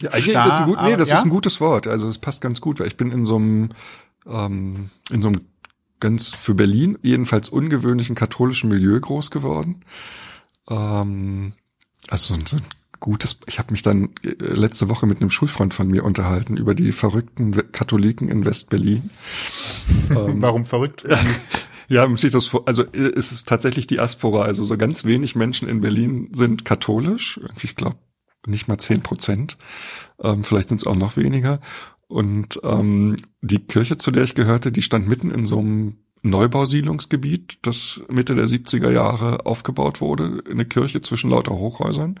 Ja, 0.00 0.16
Starr, 0.16 0.46
ist 0.46 0.52
ein 0.52 0.64
gut, 0.66 0.82
nee, 0.82 0.96
das 0.96 1.08
ja? 1.08 1.18
ist 1.18 1.24
ein 1.24 1.30
gutes 1.30 1.60
Wort. 1.60 1.86
Also 1.86 2.06
das 2.06 2.18
passt 2.18 2.40
ganz 2.40 2.60
gut, 2.60 2.80
weil 2.80 2.86
ich 2.86 2.96
bin 2.96 3.10
in 3.10 3.26
so 3.26 3.36
einem, 3.36 3.70
ähm, 4.26 4.90
in 5.10 5.22
so 5.22 5.28
einem 5.28 5.40
ganz 6.00 6.28
für 6.28 6.54
Berlin 6.54 6.98
jedenfalls 7.02 7.48
ungewöhnlichen 7.48 8.14
katholischen 8.14 8.68
Milieu 8.70 8.98
groß 8.98 9.30
geworden. 9.30 9.80
Ähm, 10.70 11.52
also 12.08 12.34
so 12.34 12.40
ein, 12.40 12.46
so 12.46 12.56
ein 12.58 12.64
gutes. 13.04 13.36
Ich 13.46 13.58
habe 13.58 13.70
mich 13.70 13.82
dann 13.82 14.08
äh, 14.24 14.32
letzte 14.38 14.88
Woche 14.88 15.06
mit 15.06 15.20
einem 15.20 15.28
Schulfreund 15.28 15.74
von 15.74 15.88
mir 15.88 16.04
unterhalten 16.04 16.56
über 16.56 16.74
die 16.74 16.90
verrückten 16.90 17.52
Katholiken 17.70 18.28
in 18.28 18.44
West-Berlin. 18.44 19.10
Ähm, 20.10 20.40
Warum 20.42 20.64
verrückt? 20.64 21.04
Ja, 21.86 22.06
man 22.06 22.16
sieht 22.16 22.32
das 22.32 22.46
vor, 22.46 22.62
also 22.64 22.82
äh, 22.82 23.12
es 23.14 23.30
ist 23.30 23.46
tatsächlich 23.46 23.86
Diaspora, 23.86 24.42
also 24.42 24.64
so 24.64 24.78
ganz 24.78 25.04
wenig 25.04 25.36
Menschen 25.36 25.68
in 25.68 25.82
Berlin 25.82 26.30
sind 26.32 26.64
katholisch, 26.64 27.38
ich 27.62 27.76
glaube 27.76 27.98
nicht 28.46 28.68
mal 28.68 28.78
zehn 28.78 29.02
Prozent, 29.02 29.58
ähm, 30.22 30.44
vielleicht 30.44 30.70
sind 30.70 30.80
es 30.80 30.86
auch 30.86 30.96
noch 30.96 31.18
weniger. 31.18 31.60
Und 32.08 32.58
ähm, 32.64 33.16
die 33.42 33.58
Kirche, 33.58 33.98
zu 33.98 34.12
der 34.12 34.24
ich 34.24 34.34
gehörte, 34.34 34.72
die 34.72 34.80
stand 34.80 35.06
mitten 35.06 35.30
in 35.30 35.44
so 35.44 35.58
einem 35.58 35.98
Neubausiedlungsgebiet, 36.24 37.58
das 37.62 38.02
Mitte 38.08 38.34
der 38.34 38.46
70er 38.46 38.90
Jahre 38.90 39.44
aufgebaut 39.44 40.00
wurde, 40.00 40.42
eine 40.50 40.64
Kirche 40.64 41.02
zwischen 41.02 41.30
lauter 41.30 41.54
Hochhäusern. 41.54 42.16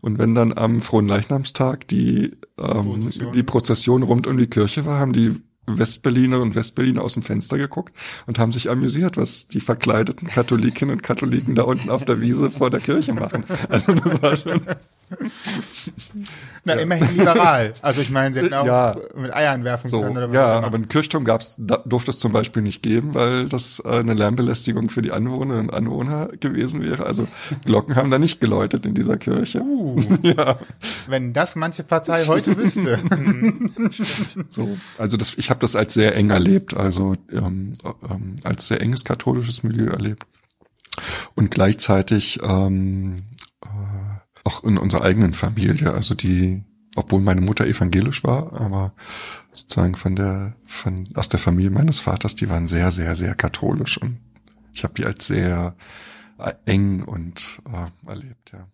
Und 0.00 0.18
wenn 0.18 0.34
dann 0.34 0.56
am 0.56 0.80
frohen 0.80 1.06
Leichnamstag 1.06 1.86
die, 1.88 2.32
ähm, 2.58 3.00
Prozession. 3.00 3.32
die 3.32 3.42
Prozession 3.42 4.02
rund 4.02 4.26
um 4.26 4.38
die 4.38 4.46
Kirche 4.46 4.86
war, 4.86 4.98
haben 4.98 5.12
die 5.12 5.36
Westberliner 5.66 6.40
und 6.40 6.54
Westberliner 6.54 7.02
aus 7.02 7.14
dem 7.14 7.22
Fenster 7.22 7.58
geguckt 7.58 7.94
und 8.26 8.38
haben 8.38 8.52
sich 8.52 8.70
amüsiert, 8.70 9.16
was 9.16 9.46
die 9.46 9.60
verkleideten 9.60 10.28
Katholikinnen 10.28 10.96
und 10.96 11.02
Katholiken 11.02 11.54
da 11.54 11.62
unten 11.62 11.90
auf 11.90 12.04
der 12.04 12.20
Wiese 12.20 12.50
vor 12.50 12.70
der 12.70 12.80
Kirche 12.80 13.12
machen. 13.12 13.44
Also 13.68 13.92
das 13.92 14.22
war 14.22 14.36
schon. 14.36 14.62
Na, 16.64 16.74
ja. 16.74 16.80
immerhin 16.80 17.16
liberal. 17.16 17.74
Also 17.82 18.00
ich 18.00 18.10
meine, 18.10 18.32
sie 18.32 18.40
hätten 18.40 18.54
auch 18.54 18.66
ja. 18.66 18.96
mit 19.16 19.34
Eiern 19.34 19.64
werfen 19.64 19.88
so, 19.88 20.02
können. 20.02 20.16
Oder 20.16 20.32
ja, 20.32 20.60
aber 20.60 20.76
einen 20.76 20.88
Kirchturm 20.88 21.24
gab's, 21.24 21.54
da 21.58 21.82
durfte 21.84 22.10
es 22.10 22.18
zum 22.18 22.32
Beispiel 22.32 22.62
nicht 22.62 22.82
geben, 22.82 23.14
weil 23.14 23.48
das 23.48 23.82
äh, 23.84 23.88
eine 23.88 24.14
Lärmbelästigung 24.14 24.88
für 24.88 25.02
die 25.02 25.12
Anwohnerinnen 25.12 25.68
und 25.68 25.74
Anwohner 25.74 26.28
gewesen 26.40 26.82
wäre. 26.82 27.06
Also 27.06 27.26
Glocken 27.64 27.96
haben 27.96 28.10
da 28.10 28.18
nicht 28.18 28.40
geläutet 28.40 28.86
in 28.86 28.94
dieser 28.94 29.16
Kirche. 29.16 29.60
Uh, 29.60 30.00
ja. 30.22 30.58
Wenn 31.08 31.32
das 31.32 31.56
manche 31.56 31.82
Partei 31.82 32.26
heute 32.26 32.56
wüsste. 32.56 32.98
so, 34.50 34.76
also 34.98 35.16
das, 35.16 35.34
ich 35.36 35.50
habe 35.50 35.60
das 35.60 35.76
als 35.76 35.94
sehr 35.94 36.14
eng 36.14 36.30
erlebt, 36.30 36.74
also 36.74 37.16
ähm, 37.30 37.72
ähm, 38.08 38.36
als 38.44 38.68
sehr 38.68 38.80
enges 38.80 39.04
katholisches 39.04 39.62
Milieu 39.62 39.90
erlebt. 39.90 40.24
Und 41.34 41.50
gleichzeitig 41.50 42.40
ähm, 42.42 43.16
äh, 43.16 43.41
auch 44.44 44.64
in 44.64 44.78
unserer 44.78 45.04
eigenen 45.04 45.34
Familie, 45.34 45.92
also 45.92 46.14
die, 46.14 46.64
obwohl 46.96 47.20
meine 47.20 47.40
Mutter 47.40 47.66
evangelisch 47.66 48.24
war, 48.24 48.60
aber 48.60 48.92
sozusagen 49.52 49.96
von 49.96 50.16
der, 50.16 50.54
von 50.66 51.08
aus 51.14 51.28
der 51.28 51.38
Familie 51.38 51.70
meines 51.70 52.00
Vaters, 52.00 52.34
die 52.34 52.48
waren 52.48 52.66
sehr, 52.68 52.90
sehr, 52.90 53.14
sehr 53.14 53.34
katholisch 53.34 53.98
und 53.98 54.18
ich 54.72 54.84
habe 54.84 54.94
die 54.94 55.04
als 55.04 55.26
sehr 55.26 55.76
äh, 56.38 56.52
eng 56.66 57.02
und 57.02 57.60
äh, 57.66 58.08
erlebt, 58.08 58.52
ja. 58.52 58.66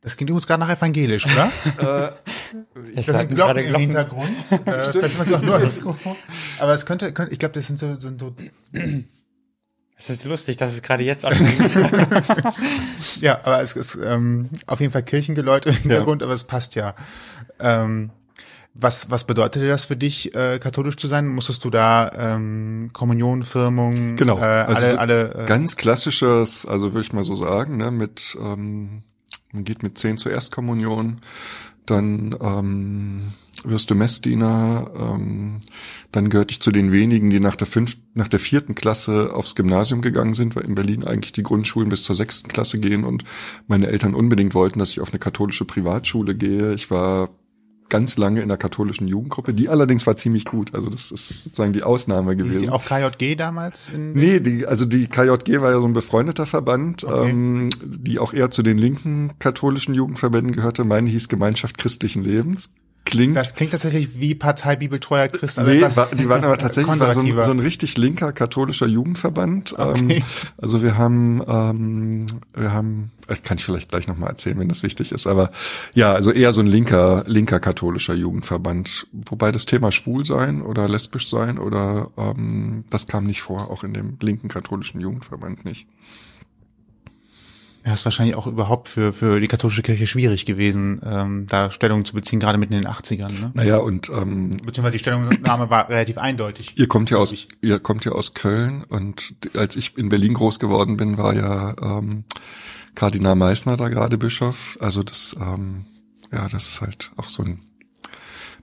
Das 0.00 0.16
klingt 0.16 0.30
übrigens 0.30 0.46
gerade 0.46 0.60
nach 0.60 0.70
evangelisch, 0.70 1.26
oder? 1.26 1.50
äh, 2.14 2.90
ich 2.94 3.06
das 3.06 3.06
sind 3.06 3.34
Glocken, 3.34 3.34
Glocken 3.34 3.64
im 3.64 3.74
Hintergrund. 3.74 4.52
Äh, 4.52 4.92
vielleicht 4.92 5.18
man 5.18 5.34
auch 5.34 5.42
nur 5.42 5.56
Aber 6.60 6.72
es 6.72 6.86
könnte, 6.86 7.12
könnte 7.12 7.32
ich 7.32 7.40
glaube, 7.40 7.54
das 7.54 7.66
sind 7.66 7.80
so, 7.80 7.98
sind 7.98 8.20
so 8.20 8.32
es 9.98 10.10
ist 10.10 10.24
lustig, 10.24 10.56
dass 10.56 10.74
es 10.74 10.82
gerade 10.82 11.04
jetzt 11.04 11.24
alles 11.26 11.40
Ja, 13.20 13.40
aber 13.44 13.62
es 13.62 13.74
ist 13.74 13.98
ähm, 14.02 14.50
auf 14.66 14.80
jeden 14.80 14.92
Fall 14.92 15.02
Kirchengeläute 15.02 15.70
im 15.70 15.76
Hintergrund, 15.76 16.22
ja. 16.22 16.26
aber 16.26 16.34
es 16.34 16.44
passt 16.44 16.74
ja. 16.74 16.94
Ähm, 17.58 18.10
was, 18.78 19.10
was 19.10 19.24
bedeutete 19.24 19.66
das 19.68 19.86
für 19.86 19.96
dich, 19.96 20.34
äh, 20.34 20.58
katholisch 20.58 20.96
zu 20.96 21.06
sein? 21.06 21.26
Musstest 21.28 21.64
du 21.64 21.70
da 21.70 22.10
ähm, 22.14 22.90
Kommunion, 22.92 23.42
Firmung, 23.42 24.16
genau. 24.16 24.38
äh, 24.38 24.42
also 24.42 24.86
alle, 24.86 24.98
alle 24.98 25.34
äh, 25.34 25.46
ganz 25.46 25.76
klassisches, 25.76 26.66
also 26.66 26.92
würde 26.92 27.06
ich 27.06 27.14
mal 27.14 27.24
so 27.24 27.34
sagen, 27.34 27.78
ne, 27.78 27.90
mit 27.90 28.36
ähm, 28.38 29.02
man 29.52 29.64
geht 29.64 29.82
mit 29.82 29.96
zehn 29.96 30.18
zur 30.18 30.32
Erstkommunion, 30.32 31.22
dann 31.86 32.36
ähm, 32.40 33.32
wirst 33.68 33.90
du 33.90 33.94
Messdiener, 33.94 34.90
ähm, 34.98 35.60
dann 36.12 36.30
gehörte 36.30 36.52
ich 36.52 36.60
zu 36.60 36.70
den 36.70 36.92
wenigen, 36.92 37.30
die 37.30 37.40
nach 37.40 37.56
der 37.56 37.66
fünften, 37.66 38.02
nach 38.14 38.28
der 38.28 38.40
vierten 38.40 38.74
Klasse 38.74 39.30
aufs 39.34 39.54
Gymnasium 39.54 40.02
gegangen 40.02 40.34
sind, 40.34 40.56
weil 40.56 40.64
in 40.64 40.74
Berlin 40.74 41.04
eigentlich 41.04 41.32
die 41.32 41.42
Grundschulen 41.42 41.88
bis 41.88 42.04
zur 42.04 42.16
sechsten 42.16 42.48
Klasse 42.48 42.78
gehen 42.78 43.04
und 43.04 43.24
meine 43.66 43.88
Eltern 43.88 44.14
unbedingt 44.14 44.54
wollten, 44.54 44.78
dass 44.78 44.90
ich 44.90 45.00
auf 45.00 45.10
eine 45.10 45.18
katholische 45.18 45.64
Privatschule 45.64 46.34
gehe. 46.34 46.74
Ich 46.74 46.90
war 46.90 47.30
ganz 47.88 48.18
lange 48.18 48.40
in 48.42 48.48
der 48.48 48.56
katholischen 48.56 49.06
Jugendgruppe. 49.08 49.54
Die 49.54 49.68
allerdings 49.68 50.06
war 50.06 50.16
ziemlich 50.16 50.44
gut. 50.44 50.74
Also 50.74 50.90
das 50.90 51.10
ist 51.10 51.44
sozusagen 51.44 51.72
die 51.72 51.82
Ausnahme 51.82 52.36
gewesen. 52.36 52.56
Ist 52.56 52.66
die 52.66 52.70
auch 52.70 52.84
KJG 52.84 53.36
damals? 53.36 53.90
In 53.90 54.12
nee, 54.12 54.40
die, 54.40 54.66
also 54.66 54.86
die 54.86 55.06
KJG 55.06 55.60
war 55.60 55.70
ja 55.70 55.78
so 55.78 55.86
ein 55.86 55.92
befreundeter 55.92 56.46
Verband, 56.46 57.04
okay. 57.04 57.30
ähm, 57.30 57.70
die 57.82 58.18
auch 58.18 58.32
eher 58.32 58.50
zu 58.50 58.62
den 58.62 58.78
linken 58.78 59.32
katholischen 59.38 59.94
Jugendverbänden 59.94 60.52
gehörte. 60.52 60.84
Meine 60.84 61.08
hieß 61.10 61.28
Gemeinschaft 61.28 61.78
christlichen 61.78 62.24
Lebens 62.24 62.74
klingt. 63.06 63.36
Das 63.36 63.54
klingt 63.54 63.72
tatsächlich 63.72 64.20
wie 64.20 64.34
Partei 64.34 64.76
Bibeltreuer 64.76 65.28
Christen. 65.28 65.64
Nee, 65.64 65.80
war, 65.80 66.06
die 66.14 66.28
waren 66.28 66.44
aber 66.44 66.58
tatsächlich 66.58 66.94
so 66.98 67.04
ein, 67.20 67.42
so 67.42 67.50
ein, 67.50 67.60
richtig 67.60 67.96
linker 67.96 68.32
katholischer 68.32 68.86
Jugendverband. 68.86 69.78
Okay. 69.78 70.16
Ähm, 70.16 70.22
also 70.60 70.82
wir 70.82 70.98
haben, 70.98 71.42
ähm, 71.48 72.26
wir 72.54 72.72
haben, 72.72 73.12
ich 73.32 73.42
kann 73.42 73.56
ich 73.56 73.64
vielleicht 73.64 73.88
gleich 73.88 74.06
nochmal 74.06 74.30
erzählen, 74.30 74.58
wenn 74.58 74.68
das 74.68 74.82
wichtig 74.82 75.12
ist, 75.12 75.26
aber 75.26 75.50
ja, 75.94 76.12
also 76.12 76.30
eher 76.30 76.52
so 76.52 76.60
ein 76.60 76.66
linker, 76.66 77.24
linker 77.26 77.60
katholischer 77.60 78.14
Jugendverband. 78.14 79.06
Wobei 79.12 79.52
das 79.52 79.64
Thema 79.64 79.92
schwul 79.92 80.26
sein 80.26 80.60
oder 80.60 80.88
lesbisch 80.88 81.30
sein 81.30 81.58
oder 81.58 82.10
ähm, 82.18 82.84
das 82.90 83.06
kam 83.06 83.24
nicht 83.24 83.40
vor, 83.40 83.70
auch 83.70 83.84
in 83.84 83.94
dem 83.94 84.18
linken 84.20 84.48
katholischen 84.48 85.00
Jugendverband 85.00 85.64
nicht. 85.64 85.86
Ja, 87.86 87.92
ist 87.92 88.04
wahrscheinlich 88.04 88.34
auch 88.34 88.48
überhaupt 88.48 88.88
für, 88.88 89.12
für 89.12 89.38
die 89.38 89.46
katholische 89.46 89.82
Kirche 89.82 90.08
schwierig 90.08 90.44
gewesen, 90.44 91.00
ähm, 91.06 91.46
da 91.48 91.70
Stellung 91.70 92.04
zu 92.04 92.14
beziehen, 92.14 92.40
gerade 92.40 92.58
mitten 92.58 92.72
in 92.72 92.82
den 92.82 92.90
80ern. 92.90 93.30
Ne? 93.30 93.52
Naja, 93.54 93.76
und 93.76 94.08
ähm, 94.08 94.50
beziehungsweise 94.50 94.92
die 94.94 94.98
Stellungnahme 94.98 95.70
war 95.70 95.88
relativ 95.88 96.18
eindeutig. 96.18 96.76
Ihr 96.76 96.88
kommt 96.88 97.10
ja 97.10 97.18
aus, 97.18 97.32
ihr 97.60 97.78
kommt 97.78 98.04
ja 98.04 98.10
aus 98.10 98.34
Köln 98.34 98.82
und 98.88 99.36
als 99.54 99.76
ich 99.76 99.96
in 99.96 100.08
Berlin 100.08 100.34
groß 100.34 100.58
geworden 100.58 100.96
bin, 100.96 101.16
war 101.16 101.34
ja 101.34 101.76
ähm, 101.80 102.24
Kardinal 102.96 103.36
Meissner 103.36 103.76
da 103.76 103.88
gerade 103.88 104.18
Bischof. 104.18 104.76
Also 104.80 105.04
das, 105.04 105.36
ähm, 105.40 105.84
ja, 106.32 106.48
das 106.48 106.66
ist 106.66 106.80
halt 106.80 107.12
auch 107.16 107.28
so 107.28 107.44
ein 107.44 107.60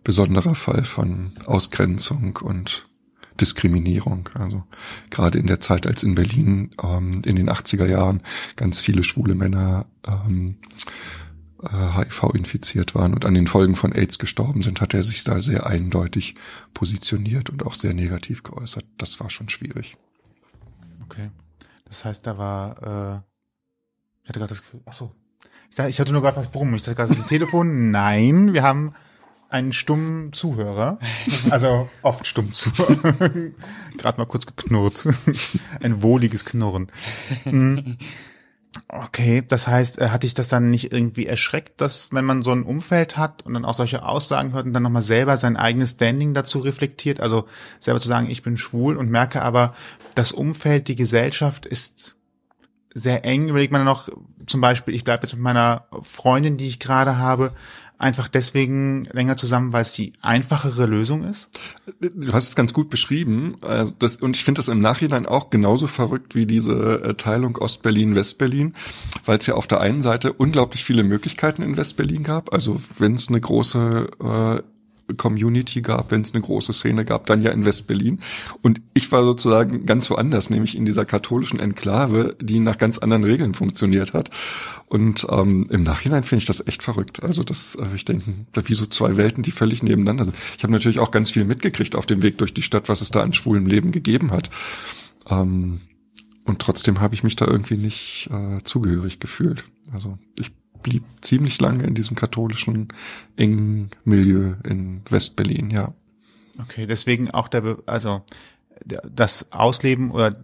besonderer 0.04 0.54
Fall 0.54 0.84
von 0.84 1.32
Ausgrenzung 1.46 2.38
und 2.42 2.88
Diskriminierung. 3.40 4.30
Also 4.36 4.64
gerade 5.10 5.40
in 5.40 5.48
der 5.48 5.60
Zeit, 5.60 5.88
als 5.88 6.04
in 6.04 6.16
Berlin 6.16 6.72
ähm, 6.82 7.22
in 7.26 7.36
den 7.36 7.50
80er 7.50 7.86
Jahren 7.86 8.22
ganz 8.56 8.82
viele 8.82 9.04
schwule 9.04 9.36
Männer 9.36 9.86
ähm, 10.08 10.58
äh, 11.64 11.68
HIV 11.68 12.34
infiziert 12.34 12.96
waren 12.96 13.14
und 13.14 13.26
an 13.26 13.34
den 13.34 13.48
Folgen 13.48 13.76
von 13.76 13.94
AIDS 13.94 14.20
gestorben 14.20 14.62
sind, 14.62 14.82
hat 14.82 14.94
er 14.94 15.04
sich 15.04 15.24
da 15.24 15.40
sehr 15.40 15.66
eindeutig 15.66 16.36
positioniert 16.74 17.50
und 17.50 17.66
auch 17.66 17.74
sehr 17.74 17.94
negativ 17.94 18.44
geäußert. 18.44 18.86
Das 18.98 19.20
war 19.20 19.30
schon 19.30 19.50
schwierig. 19.50 19.98
Okay. 21.06 21.30
Das 21.86 22.06
heißt, 22.06 22.26
da 22.28 22.38
war, 22.38 22.78
äh, 22.82 23.20
ich 24.24 24.30
hatte 24.30 24.40
gerade 24.40 24.50
das 24.50 24.62
Gefühl, 24.62 24.82
ach 24.86 24.94
so. 24.94 25.12
Ich, 25.70 25.80
ich 25.80 26.00
hatte 26.00 26.14
nur 26.14 26.22
gerade 26.22 26.38
was 26.38 26.52
brummen. 26.52 26.76
Ich 26.76 26.84
dachte 26.84 26.96
gerade, 26.96 27.10
das 27.10 27.18
ist 27.18 27.24
ein 27.24 27.30
Telefon. 27.30 27.92
Nein, 27.92 28.54
wir 28.54 28.64
haben 28.64 28.94
einen 29.54 29.72
stummen 29.72 30.34
Zuhörer. 30.34 30.98
Also 31.52 31.88
oft 32.02 32.26
stumm 32.26 32.54
Zuhörer. 32.54 33.14
Gerade 33.98 34.18
mal 34.18 34.26
kurz 34.26 34.48
geknurrt. 34.48 35.08
Ein 35.82 36.02
wohliges 36.02 36.44
Knurren. 36.44 36.88
Hm. 37.44 37.98
Okay, 38.88 39.44
das 39.48 39.68
heißt, 39.68 40.02
äh, 40.02 40.10
hatte 40.10 40.26
ich 40.26 40.34
das 40.34 40.50
dann 40.50 40.72
nicht 40.72 40.92
irgendwie 40.92 41.28
erschreckt, 41.28 41.80
dass 41.80 42.12
wenn 42.12 42.26
man 42.26 42.42
so 42.42 42.52
ein 42.52 42.64
Umfeld 42.64 43.18
hat 43.18 43.46
und 43.46 43.54
dann 43.54 43.66
auch 43.66 43.76
solche 43.76 44.04
Aussagen 44.04 44.54
hört 44.54 44.66
und 44.66 44.74
dann 44.74 44.82
nochmal 44.82 45.04
selber 45.04 45.38
sein 45.38 45.58
eigenes 45.58 45.92
Standing 45.92 46.34
dazu 46.34 46.58
reflektiert, 46.58 47.22
also 47.22 47.46
selber 47.80 48.00
zu 48.00 48.08
sagen, 48.08 48.32
ich 48.32 48.42
bin 48.42 48.58
schwul 48.58 48.98
und 48.98 49.12
merke 49.12 49.44
aber, 49.44 49.76
das 50.16 50.32
Umfeld, 50.32 50.88
die 50.88 50.96
Gesellschaft 50.96 51.68
ist 51.68 52.16
sehr 52.96 53.26
eng, 53.26 53.50
überlegt 53.50 53.72
man 53.72 53.86
noch 53.86 54.10
zum 54.48 54.62
Beispiel, 54.62 54.96
ich 54.96 55.04
bleibe 55.04 55.24
jetzt 55.24 55.34
mit 55.34 55.42
meiner 55.42 55.86
Freundin, 56.02 56.58
die 56.58 56.68
ich 56.68 56.80
gerade 56.80 57.18
habe, 57.18 57.54
einfach 58.04 58.28
deswegen 58.28 59.06
länger 59.12 59.38
zusammen, 59.38 59.74
weil 59.74 59.82
es 59.82 59.94
die 59.94 60.14
einfachere 60.22 60.86
Lösung 60.86 61.24
ist? 61.24 61.50
Du 62.00 62.34
hast 62.34 62.50
es 62.50 62.56
ganz 62.56 62.74
gut 62.74 62.90
beschrieben. 62.90 63.56
Also 63.62 63.94
das, 63.98 64.18
und 64.18 64.36
ich 64.36 64.44
finde 64.44 64.60
das 64.60 64.68
im 64.68 64.80
Nachhinein 64.80 65.26
auch 65.26 65.50
genauso 65.50 65.88
verrückt 65.88 66.36
wie 66.36 66.46
diese 66.46 67.02
äh, 67.02 67.14
Teilung 67.16 67.58
Ostberlin, 67.58 68.14
Westberlin, 68.16 68.74
weil 69.26 69.38
es 69.38 69.48
ja 69.48 69.56
auf 69.56 69.68
der 69.68 69.82
einen 69.82 70.02
Seite 70.02 70.34
unglaublich 70.34 70.84
viele 70.84 71.04
Möglichkeiten 71.04 71.62
in 71.62 71.78
Westberlin 71.78 72.24
gab. 72.24 72.54
Also 72.54 72.80
wenn 72.98 73.16
es 73.16 73.30
eine 73.30 73.40
große 73.40 74.08
äh, 74.22 74.73
Community 75.18 75.82
gab, 75.82 76.12
wenn 76.12 76.22
es 76.22 76.34
eine 76.34 76.42
große 76.42 76.74
Szene 76.74 77.06
gab, 77.06 77.28
dann 77.28 77.42
ja 77.42 77.52
in 77.52 77.66
West-Berlin. 77.66 78.20
Und 78.62 78.82
ich 78.94 79.12
war 79.12 79.24
sozusagen 79.24 79.86
ganz 79.86 80.10
woanders, 80.10 80.50
nämlich 80.50 80.76
in 80.76 80.86
dieser 80.86 81.06
katholischen 81.06 81.60
Enklave, 81.60 82.36
die 82.42 82.60
nach 82.60 82.78
ganz 82.78 82.98
anderen 82.98 83.24
Regeln 83.24 83.54
funktioniert 83.54 84.14
hat. 84.14 84.30
Und 84.88 85.28
ähm, 85.30 85.66
im 85.70 85.84
Nachhinein 85.84 86.24
finde 86.24 86.42
ich 86.42 86.46
das 86.46 86.66
echt 86.66 86.84
verrückt. 86.84 87.24
Also 87.24 87.44
das, 87.44 87.76
äh, 87.76 87.96
ich 87.96 88.06
denke, 88.06 88.24
wie 88.66 88.74
so 88.74 88.86
zwei 88.86 89.18
Welten, 89.18 89.44
die 89.44 89.52
völlig 89.52 89.84
nebeneinander 89.84 90.26
sind. 90.26 90.36
Ich 90.58 90.64
habe 90.64 90.74
natürlich 90.74 91.00
auch 91.00 91.12
ganz 91.12 91.32
viel 91.32 91.46
mitgekriegt 91.46 91.96
auf 91.96 92.06
dem 92.06 92.22
Weg 92.22 92.38
durch 92.38 92.54
die 92.54 92.62
Stadt, 92.62 92.90
was 92.90 93.02
es 93.02 93.12
da 93.12 93.22
an 93.22 93.34
schwulem 93.34 93.66
Leben 93.66 93.92
gegeben 93.92 94.32
hat. 94.32 94.50
Ähm, 95.30 95.82
und 96.46 96.60
trotzdem 96.60 97.00
habe 97.00 97.16
ich 97.16 97.24
mich 97.24 97.36
da 97.36 97.46
irgendwie 97.46 97.78
nicht 97.78 98.30
äh, 98.32 98.62
zugehörig 98.64 99.20
gefühlt. 99.20 99.64
Also 99.92 100.18
ich 100.40 100.52
blieb 100.84 101.04
ziemlich 101.22 101.60
lange 101.62 101.86
in 101.86 101.94
diesem 101.96 102.16
katholischen 102.16 102.90
engen 103.38 103.90
Milieu 104.06 104.54
in 104.64 105.02
Westberlin, 105.10 105.70
ja. 105.70 105.94
Okay, 106.62 106.86
deswegen 106.86 107.32
auch 107.32 107.48
der, 107.48 107.62
Be 107.62 107.84
also 107.86 108.22
das 108.86 109.52
Ausleben 109.52 110.12
oder 110.12 110.36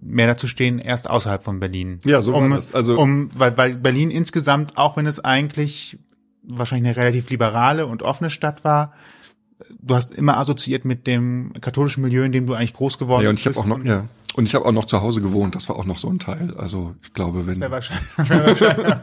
mehr 0.00 0.26
dazu 0.26 0.48
stehen 0.48 0.78
erst 0.78 1.08
außerhalb 1.08 1.42
von 1.44 1.60
Berlin. 1.60 2.00
Ja, 2.04 2.20
so 2.20 2.32
war 2.32 2.40
um, 2.40 2.50
das. 2.50 2.74
Also- 2.74 2.98
um, 2.98 3.30
weil, 3.34 3.56
weil 3.56 3.76
Berlin 3.76 4.10
insgesamt, 4.10 4.76
auch 4.76 4.96
wenn 4.96 5.06
es 5.06 5.20
eigentlich 5.20 5.98
wahrscheinlich 6.42 6.88
eine 6.88 6.96
relativ 6.96 7.30
liberale 7.30 7.86
und 7.86 8.02
offene 8.02 8.28
Stadt 8.30 8.64
war, 8.64 8.92
du 9.80 9.94
hast 9.94 10.12
immer 10.14 10.38
assoziiert 10.38 10.84
mit 10.84 11.06
dem 11.06 11.52
katholischen 11.60 12.02
Milieu, 12.02 12.24
in 12.24 12.32
dem 12.32 12.46
du 12.46 12.54
eigentlich 12.54 12.72
groß 12.74 12.98
geworden 12.98 13.22
Ja, 13.24 13.30
und 13.30 13.38
ich 13.38 13.46
habe 13.46 13.54
bist. 13.54 13.64
auch 13.64 13.68
noch, 13.68 13.84
ja, 13.84 14.06
und 14.34 14.46
ich 14.46 14.54
habe 14.54 14.64
auch 14.64 14.72
noch 14.72 14.84
zu 14.84 15.00
Hause 15.00 15.20
gewohnt. 15.20 15.54
Das 15.54 15.68
war 15.68 15.76
auch 15.76 15.84
noch 15.84 15.98
so 15.98 16.08
ein 16.08 16.18
Teil. 16.18 16.54
Also 16.56 16.94
ich 17.02 17.12
glaube, 17.12 17.46
wenn 17.46 17.60
wäre 17.60 17.70
wahrscheinlich, 17.70 18.08
wär 18.16 18.46
wahrscheinlich, 18.46 18.94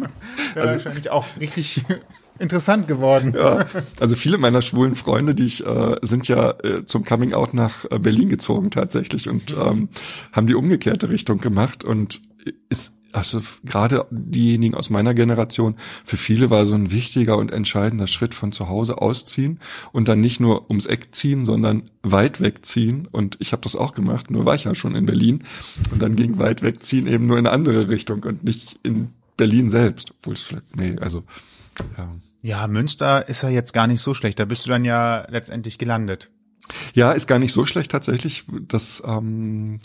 wär 0.53 0.65
wahrscheinlich 0.65 1.09
auch 1.09 1.25
richtig 1.39 1.83
interessant 2.39 2.87
geworden. 2.87 3.33
Ja, 3.35 3.65
also 3.99 4.15
viele 4.15 4.37
meiner 4.37 4.61
schwulen 4.61 4.95
Freunde, 4.95 5.35
die 5.35 5.45
ich 5.45 5.65
äh, 5.65 5.95
sind 6.01 6.27
ja 6.27 6.51
äh, 6.63 6.85
zum 6.85 7.03
Coming 7.03 7.33
Out 7.33 7.53
nach 7.53 7.85
äh, 7.91 7.99
Berlin 7.99 8.29
gezogen 8.29 8.71
tatsächlich 8.71 9.29
und 9.29 9.55
ähm, 9.59 9.89
haben 10.31 10.47
die 10.47 10.55
umgekehrte 10.55 11.09
Richtung 11.09 11.39
gemacht 11.39 11.83
und 11.83 12.21
ist 12.69 12.98
also 13.11 13.41
gerade 13.63 14.05
diejenigen 14.11 14.75
aus 14.75 14.89
meiner 14.89 15.13
Generation, 15.13 15.75
für 16.05 16.17
viele 16.17 16.49
war 16.49 16.65
so 16.65 16.75
ein 16.75 16.91
wichtiger 16.91 17.37
und 17.37 17.51
entscheidender 17.51 18.07
Schritt 18.07 18.33
von 18.33 18.51
zu 18.51 18.69
Hause 18.69 19.01
ausziehen 19.01 19.59
und 19.91 20.07
dann 20.07 20.21
nicht 20.21 20.39
nur 20.39 20.69
ums 20.69 20.85
Eck 20.85 21.15
ziehen, 21.15 21.45
sondern 21.45 21.83
weit 22.03 22.41
wegziehen. 22.41 23.07
Und 23.11 23.37
ich 23.39 23.51
habe 23.51 23.61
das 23.61 23.75
auch 23.75 23.93
gemacht, 23.93 24.29
nur 24.31 24.45
war 24.45 24.55
ich 24.55 24.65
ja 24.65 24.75
schon 24.75 24.95
in 24.95 25.05
Berlin. 25.05 25.43
Und 25.91 26.01
dann 26.01 26.15
ging 26.15 26.39
weit 26.39 26.61
wegziehen 26.61 27.07
eben 27.07 27.27
nur 27.27 27.37
in 27.37 27.47
eine 27.47 27.53
andere 27.53 27.89
Richtung 27.89 28.23
und 28.23 28.43
nicht 28.43 28.79
in 28.83 29.09
Berlin 29.37 29.69
selbst. 29.69 30.11
Obwohl 30.11 30.33
es 30.33 30.43
vielleicht, 30.43 30.75
nee, 30.75 30.97
also 30.99 31.23
ja. 31.97 32.15
Ja, 32.41 32.67
Münster 32.67 33.27
ist 33.27 33.43
ja 33.43 33.49
jetzt 33.49 33.73
gar 33.73 33.87
nicht 33.87 34.01
so 34.01 34.13
schlecht. 34.13 34.39
Da 34.39 34.45
bist 34.45 34.65
du 34.65 34.69
dann 34.69 34.85
ja 34.85 35.25
letztendlich 35.29 35.77
gelandet. 35.77 36.29
Ja, 36.93 37.11
ist 37.11 37.27
gar 37.27 37.39
nicht 37.39 37.51
so 37.51 37.65
schlecht 37.65 37.91
tatsächlich. 37.91 38.45
Das 38.67 39.03
ähm, 39.05 39.79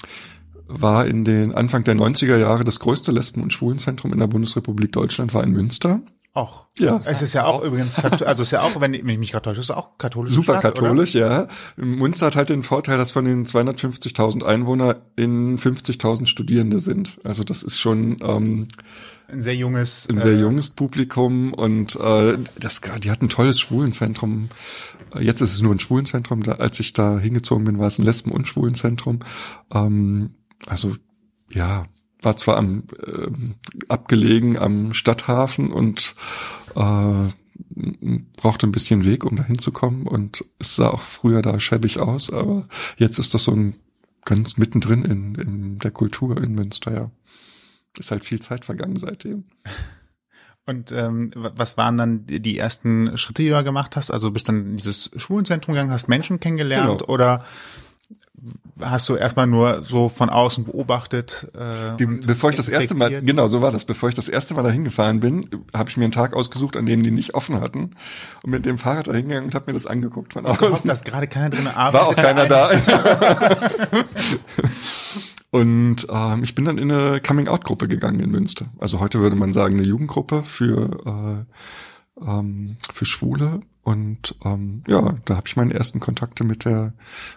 war 0.66 1.06
in 1.06 1.24
den 1.24 1.54
Anfang 1.54 1.84
der 1.84 1.94
90er 1.94 2.36
Jahre 2.36 2.64
das 2.64 2.80
größte 2.80 3.12
Lesben- 3.12 3.42
und 3.42 3.52
Schwulenzentrum 3.52 4.12
in 4.12 4.18
der 4.18 4.26
Bundesrepublik 4.26 4.92
Deutschland 4.92 5.34
war 5.34 5.44
in 5.44 5.50
Münster. 5.50 6.00
Auch. 6.32 6.66
Ja. 6.80 7.00
Es 7.04 7.22
ist 7.22 7.32
ja 7.32 7.44
auch 7.44 7.62
übrigens, 7.62 7.96
also 8.04 8.24
es 8.24 8.40
ist 8.40 8.50
ja 8.50 8.62
auch, 8.62 8.80
wenn 8.80 8.92
ich 8.92 9.04
mich 9.04 9.30
gerade 9.30 9.44
täusche, 9.44 9.60
ist 9.60 9.66
es 9.66 9.76
auch 9.76 9.98
katholisch. 9.98 10.34
Super 10.34 10.58
Stadt, 10.58 10.74
katholisch, 10.74 11.14
ja. 11.14 11.46
Münster 11.76 12.26
hat 12.26 12.34
halt 12.34 12.48
den 12.48 12.64
Vorteil, 12.64 12.98
dass 12.98 13.12
von 13.12 13.24
den 13.24 13.46
250.000 13.46 14.44
Einwohner 14.44 14.96
in 15.14 15.58
50.000 15.58 16.26
Studierende 16.26 16.80
sind. 16.80 17.18
Also 17.22 17.44
das 17.44 17.62
ist 17.62 17.78
schon 17.78 18.16
ähm, 18.20 18.66
Oder? 18.66 18.84
Ein 19.28 19.40
sehr 19.40 19.54
junges. 19.54 20.08
ein 20.10 20.20
sehr 20.20 20.32
äh, 20.32 20.40
junges 20.40 20.70
Publikum 20.70 21.54
und 21.54 21.96
äh, 21.96 22.36
das, 22.58 22.80
die 23.02 23.10
hatten 23.10 23.26
ein 23.26 23.30
tolles 23.30 23.58
Schwulenzentrum. 23.60 24.50
Jetzt 25.18 25.40
ist 25.40 25.54
es 25.54 25.62
nur 25.62 25.72
ein 25.72 25.80
Schwulenzentrum. 25.80 26.42
Da, 26.42 26.52
als 26.52 26.78
ich 26.80 26.92
da 26.92 27.18
hingezogen 27.18 27.64
bin, 27.64 27.78
war 27.78 27.86
es 27.86 27.98
ein 27.98 28.04
Lesben- 28.04 28.32
und 28.32 28.48
Schwulenzentrum. 28.48 29.20
Ähm, 29.72 30.30
also 30.66 30.96
ja, 31.50 31.84
war 32.22 32.36
zwar 32.36 32.56
am 32.56 32.84
ähm, 33.06 33.54
abgelegen 33.88 34.56
am 34.58 34.92
Stadthafen 34.92 35.70
und 35.70 36.14
äh, 36.74 37.28
brauchte 38.36 38.66
ein 38.66 38.72
bisschen 38.72 39.04
Weg, 39.04 39.24
um 39.24 39.36
da 39.36 39.44
hinzukommen 39.44 40.06
und 40.06 40.44
es 40.58 40.76
sah 40.76 40.88
auch 40.88 41.00
früher 41.00 41.42
da 41.42 41.60
schäbig 41.60 41.98
aus, 42.00 42.32
aber 42.32 42.66
jetzt 42.96 43.18
ist 43.18 43.34
das 43.34 43.44
so 43.44 43.52
ein 43.52 43.74
ganz 44.24 44.56
mittendrin 44.56 45.04
in, 45.04 45.34
in 45.34 45.78
der 45.78 45.90
Kultur 45.90 46.42
in 46.42 46.54
Münster, 46.54 46.92
ja. 46.94 47.10
Ist 47.98 48.10
halt 48.10 48.24
viel 48.24 48.40
Zeit 48.40 48.64
vergangen 48.64 48.96
seitdem. 48.96 49.44
Und 50.66 50.92
ähm, 50.92 51.30
wa- 51.36 51.52
was 51.54 51.76
waren 51.76 51.98
dann 51.98 52.26
die 52.26 52.40
die 52.40 52.56
ersten 52.56 53.18
Schritte, 53.18 53.42
die 53.42 53.48
du 53.50 53.54
da 53.54 53.60
gemacht 53.62 53.96
hast? 53.96 54.10
Also 54.10 54.30
bist 54.30 54.48
dann 54.48 54.64
in 54.70 54.76
dieses 54.78 55.10
Schwulenzentrum 55.14 55.74
gegangen, 55.74 55.90
hast 55.92 56.08
Menschen 56.08 56.40
kennengelernt 56.40 57.00
Genau. 57.02 57.12
oder 57.12 57.44
hast 58.80 59.08
du 59.08 59.14
erstmal 59.14 59.46
nur 59.46 59.82
so 59.82 60.08
von 60.08 60.28
außen 60.28 60.64
beobachtet? 60.64 61.48
Äh, 61.54 61.96
Die, 61.96 62.06
bevor 62.06 62.50
ich 62.50 62.56
das 62.56 62.68
erste 62.68 62.94
Mal, 62.94 63.22
genau 63.22 63.48
so 63.48 63.60
war 63.62 63.70
das, 63.70 63.84
bevor 63.84 64.08
ich 64.08 64.14
das 64.14 64.28
erste 64.28 64.54
Mal 64.54 64.62
dahin 64.62 64.84
gefahren 64.84 65.20
bin, 65.20 65.46
habe 65.74 65.88
ich 65.90 65.96
mir 65.96 66.04
einen 66.04 66.12
Tag 66.12 66.34
ausgesucht, 66.34 66.76
an 66.76 66.86
dem 66.86 67.02
die 67.02 67.10
nicht 67.10 67.34
offen 67.34 67.60
hatten 67.60 67.92
und 68.42 68.50
mit 68.50 68.66
dem 68.66 68.78
Fahrrad 68.78 69.06
dahin 69.06 69.28
gegangen 69.28 69.46
und 69.46 69.54
habe 69.54 69.66
mir 69.66 69.72
das 69.72 69.86
angeguckt 69.86 70.32
von 70.34 70.44
gehofft, 70.44 70.62
außen. 70.62 70.88
dass 70.88 71.04
gerade 71.04 71.26
keiner 71.26 71.50
drin 71.50 71.66
arbeitet. 71.68 72.00
War 72.00 72.08
auch 72.08 72.16
keiner 72.16 72.46
da. 72.46 72.70
und 75.50 76.06
ähm, 76.10 76.42
ich 76.42 76.54
bin 76.54 76.64
dann 76.64 76.78
in 76.78 76.90
eine 76.90 77.20
Coming-out-Gruppe 77.20 77.88
gegangen 77.88 78.20
in 78.20 78.30
Münster. 78.30 78.66
Also 78.78 79.00
heute 79.00 79.20
würde 79.20 79.36
man 79.36 79.52
sagen 79.52 79.78
eine 79.78 79.86
Jugendgruppe 79.86 80.42
für 80.42 81.46
äh, 82.20 82.24
ähm, 82.28 82.76
für 82.92 83.04
Schwule 83.04 83.60
und 83.84 84.34
ähm, 84.44 84.82
ja, 84.88 85.16
da 85.26 85.36
habe 85.36 85.46
ich 85.46 85.56
meine 85.56 85.74
ersten 85.74 86.00
Kontakte 86.00 86.42
mit 86.42 86.64
der 86.64 86.94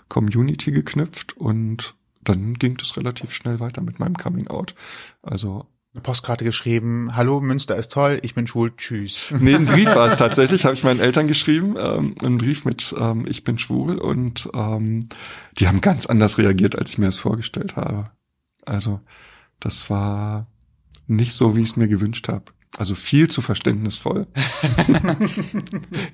Community 0.08 0.72
geknüpft 0.72 1.36
und 1.38 1.96
dann 2.24 2.54
ging 2.54 2.78
das 2.78 2.96
relativ 2.98 3.32
schnell 3.34 3.60
weiter 3.60 3.82
mit 3.82 4.00
meinem 4.00 4.16
Coming 4.16 4.48
Out. 4.48 4.74
Also 5.22 5.68
Eine 5.94 6.02
Postkarte 6.02 6.46
geschrieben, 6.46 7.16
hallo, 7.16 7.42
Münster 7.42 7.76
ist 7.76 7.92
toll, 7.92 8.20
ich 8.22 8.34
bin 8.34 8.48
schwul, 8.48 8.74
tschüss. 8.76 9.34
Nee, 9.40 9.56
ein 9.56 9.66
Brief 9.66 9.88
war 9.88 10.08
es 10.08 10.18
tatsächlich, 10.18 10.64
habe 10.64 10.76
ich 10.76 10.84
meinen 10.84 11.02
Eltern 11.02 11.28
geschrieben, 11.28 11.76
ähm, 11.78 12.16
einen 12.24 12.38
Brief 12.38 12.64
mit 12.64 12.96
ähm, 12.98 13.26
ich 13.28 13.44
bin 13.44 13.60
schwul 13.60 13.98
und 13.98 14.50
ähm, 14.54 15.10
die 15.60 15.68
haben 15.68 15.82
ganz 15.82 16.06
anders 16.06 16.38
reagiert, 16.38 16.78
als 16.78 16.92
ich 16.92 16.98
mir 16.98 17.08
das 17.08 17.18
vorgestellt 17.18 17.76
habe. 17.76 18.10
Also 18.66 19.02
das 19.60 19.90
war 19.90 20.48
nicht 21.08 21.34
so, 21.34 21.58
wie 21.58 21.62
ich 21.62 21.70
es 21.72 21.76
mir 21.76 21.88
gewünscht 21.90 22.30
habe. 22.30 22.46
Also 22.78 22.94
viel 22.94 23.28
zu 23.30 23.42
verständnisvoll. 23.42 24.28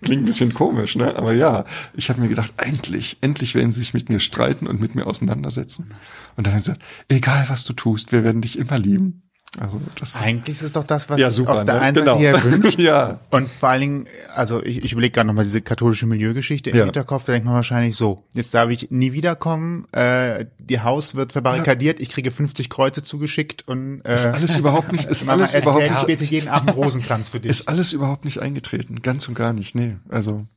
Klingt 0.02 0.23
ein 0.23 0.26
bisschen 0.26 0.54
komisch, 0.54 0.95
ne? 0.95 1.15
Aber 1.17 1.34
ja, 1.34 1.65
ich 1.93 2.10
habe 2.10 2.21
mir 2.21 2.30
gedacht, 2.30 2.54
endlich, 2.58 3.17
endlich 3.21 3.54
werden 3.54 3.71
sie 3.71 3.82
sich 3.82 3.93
mit 3.93 4.10
mir 4.10 4.19
streiten 4.19 4.65
und 4.67 4.80
mit 4.80 4.95
mir 4.95 5.06
auseinandersetzen. 5.06 5.93
Und 6.38 6.47
dann 6.47 6.54
haben 6.54 6.62
sie 6.62 6.71
gesagt, 6.71 6.86
egal 7.10 7.45
was 7.49 7.65
du 7.65 7.73
tust, 7.73 8.13
wir 8.13 8.23
werden 8.23 8.41
dich 8.41 8.58
immer 8.58 8.80
lieben. 8.80 9.23
Also 9.60 9.80
das 10.00 10.16
Eigentlich 10.16 10.56
ist 10.58 10.63
es 10.63 10.72
doch 10.72 10.84
das, 10.84 11.10
was 11.12 11.20
ja 11.20 11.30
ich 11.30 11.36
super, 11.36 11.60
auf 11.60 11.66
der 11.66 11.76
ne? 11.76 11.82
einen 11.82 11.96
Seite 11.96 12.06
genau. 12.06 12.18
hier 12.18 12.44
wünscht. 12.63 12.80
ja, 12.80 13.20
Und 13.30 13.50
vor 13.60 13.70
allen 13.70 13.82
Dingen, 13.82 14.06
also 14.34 14.63
ich, 14.63 14.84
ich 14.84 14.94
überlege 14.94 15.12
gerade 15.13 15.28
nochmal 15.28 15.44
diese 15.44 15.62
katholische 15.62 16.08
Milieugeschichte 16.08 16.72
im 16.72 16.76
Ja. 16.78 16.84
Hinterkopf, 16.86 17.26
da 17.26 17.34
denkt 17.34 17.46
man 17.46 17.54
wahrscheinlich 17.54 17.96
so, 17.96 18.18
jetzt 18.34 18.52
darf 18.56 18.72
ich 18.72 18.89
nie 18.89 19.13
wiederkommen, 19.13 19.86
äh, 19.92 20.46
die 20.60 20.80
Haus 20.82 21.13
wird 21.13 21.34
verbarrikadiert, 21.34 22.02
ich 22.02 22.10
kriege 22.10 22.32
50 22.32 22.70
Kreuze 22.72 23.04
zugeschickt 23.04 23.68
und 23.68 24.02
äh, 24.06 24.16
ist 24.16 24.26
alles 24.26 24.56
überhaupt 24.56 24.92
nicht, 24.92 25.06
ist 25.06 25.24
Mama 25.26 25.44
alles 25.44 25.54
überhaupt 25.54 25.84
ich 25.84 25.92
nicht, 25.92 26.08
bete 26.08 26.24
jeden 26.24 26.48
Abend 26.48 26.70
einen 26.70 26.78
Rosenkranz 26.80 27.30
für 27.30 27.39
dich. 27.39 27.52
ist 27.52 27.68
alles 27.68 27.94
überhaupt 27.94 28.26
nicht 28.26 28.39
eingetreten, 28.39 29.04
ganz 29.04 29.28
und 29.28 29.36
gar 29.36 29.54
nicht, 29.54 29.76
nee, 29.76 29.98
also 30.10 30.48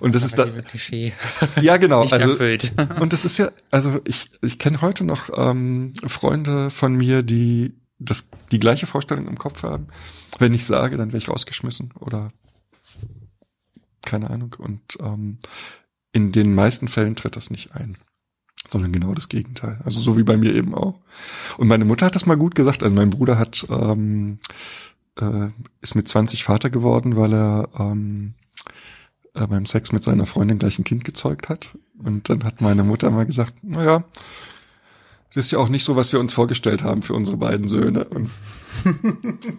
und 0.00 0.14
das 0.14 0.22
ist 0.22 0.38
da, 0.38 0.46
Klischee. 0.46 1.12
ja 1.60 1.76
genau, 1.78 2.02
Nicht 2.02 2.12
also 2.12 2.30
erfüllt. 2.30 2.72
und 3.00 3.12
das 3.12 3.24
ist 3.24 3.36
ja, 3.38 3.48
also 3.72 4.00
ich 4.06 4.30
ich 4.42 4.60
kenne 4.60 4.80
heute 4.80 5.02
noch 5.02 5.28
ähm, 5.36 5.92
Freunde 6.06 6.70
von 6.70 6.94
mir, 6.94 7.22
die 7.24 7.72
das 8.04 8.28
die 8.52 8.60
gleiche 8.60 8.86
Vorstellung 8.86 9.26
im 9.26 9.38
Kopf 9.38 9.62
haben. 9.62 9.88
Wenn 10.38 10.54
ich 10.54 10.64
sage, 10.64 10.96
dann 10.96 11.08
wäre 11.08 11.18
ich 11.18 11.28
rausgeschmissen 11.28 11.92
oder 12.00 12.32
keine 14.04 14.30
Ahnung 14.30 14.54
und 14.58 14.98
ähm, 15.00 15.38
in 16.12 16.30
den 16.32 16.54
meisten 16.54 16.88
Fällen 16.88 17.16
tritt 17.16 17.36
das 17.36 17.50
nicht 17.50 17.74
ein 17.74 17.96
sondern 18.70 18.92
genau 18.92 19.14
das 19.14 19.28
Gegenteil. 19.28 19.78
Also 19.84 20.00
so 20.00 20.16
wie 20.16 20.22
bei 20.22 20.36
mir 20.36 20.54
eben 20.54 20.74
auch. 20.74 20.98
Und 21.58 21.68
meine 21.68 21.84
Mutter 21.84 22.06
hat 22.06 22.14
das 22.14 22.26
mal 22.26 22.36
gut 22.36 22.54
gesagt. 22.54 22.82
Also 22.82 22.94
mein 22.94 23.10
Bruder 23.10 23.38
hat 23.38 23.66
ähm, 23.70 24.38
äh, 25.20 25.48
ist 25.80 25.94
mit 25.94 26.08
20 26.08 26.44
Vater 26.44 26.70
geworden, 26.70 27.16
weil 27.16 27.34
er 27.34 27.68
ähm, 27.78 28.34
äh, 29.34 29.46
beim 29.46 29.66
Sex 29.66 29.92
mit 29.92 30.02
seiner 30.02 30.26
Freundin 30.26 30.58
gleich 30.58 30.78
ein 30.78 30.84
Kind 30.84 31.04
gezeugt 31.04 31.48
hat. 31.48 31.76
Und 31.98 32.28
dann 32.28 32.44
hat 32.44 32.60
meine 32.60 32.84
Mutter 32.84 33.10
mal 33.10 33.26
gesagt, 33.26 33.54
naja, 33.62 34.04
das 35.34 35.46
ist 35.46 35.50
ja 35.50 35.58
auch 35.58 35.68
nicht 35.68 35.84
so, 35.84 35.96
was 35.96 36.12
wir 36.12 36.20
uns 36.20 36.32
vorgestellt 36.32 36.82
haben 36.82 37.02
für 37.02 37.14
unsere 37.14 37.36
beiden 37.36 37.68
Söhne. 37.68 38.04
Und, 38.04 38.30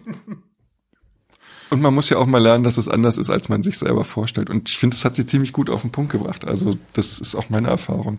und 1.70 1.82
man 1.82 1.94
muss 1.94 2.08
ja 2.08 2.16
auch 2.16 2.26
mal 2.26 2.42
lernen, 2.42 2.64
dass 2.64 2.78
es 2.78 2.88
anders 2.88 3.18
ist, 3.18 3.30
als 3.30 3.48
man 3.48 3.62
sich 3.62 3.78
selber 3.78 4.04
vorstellt. 4.04 4.48
Und 4.48 4.70
ich 4.70 4.78
finde, 4.78 4.96
das 4.96 5.04
hat 5.04 5.16
sie 5.16 5.26
ziemlich 5.26 5.52
gut 5.52 5.68
auf 5.68 5.82
den 5.82 5.92
Punkt 5.92 6.12
gebracht. 6.12 6.46
Also 6.46 6.78
das 6.94 7.18
ist 7.18 7.34
auch 7.34 7.50
meine 7.50 7.68
Erfahrung. 7.68 8.18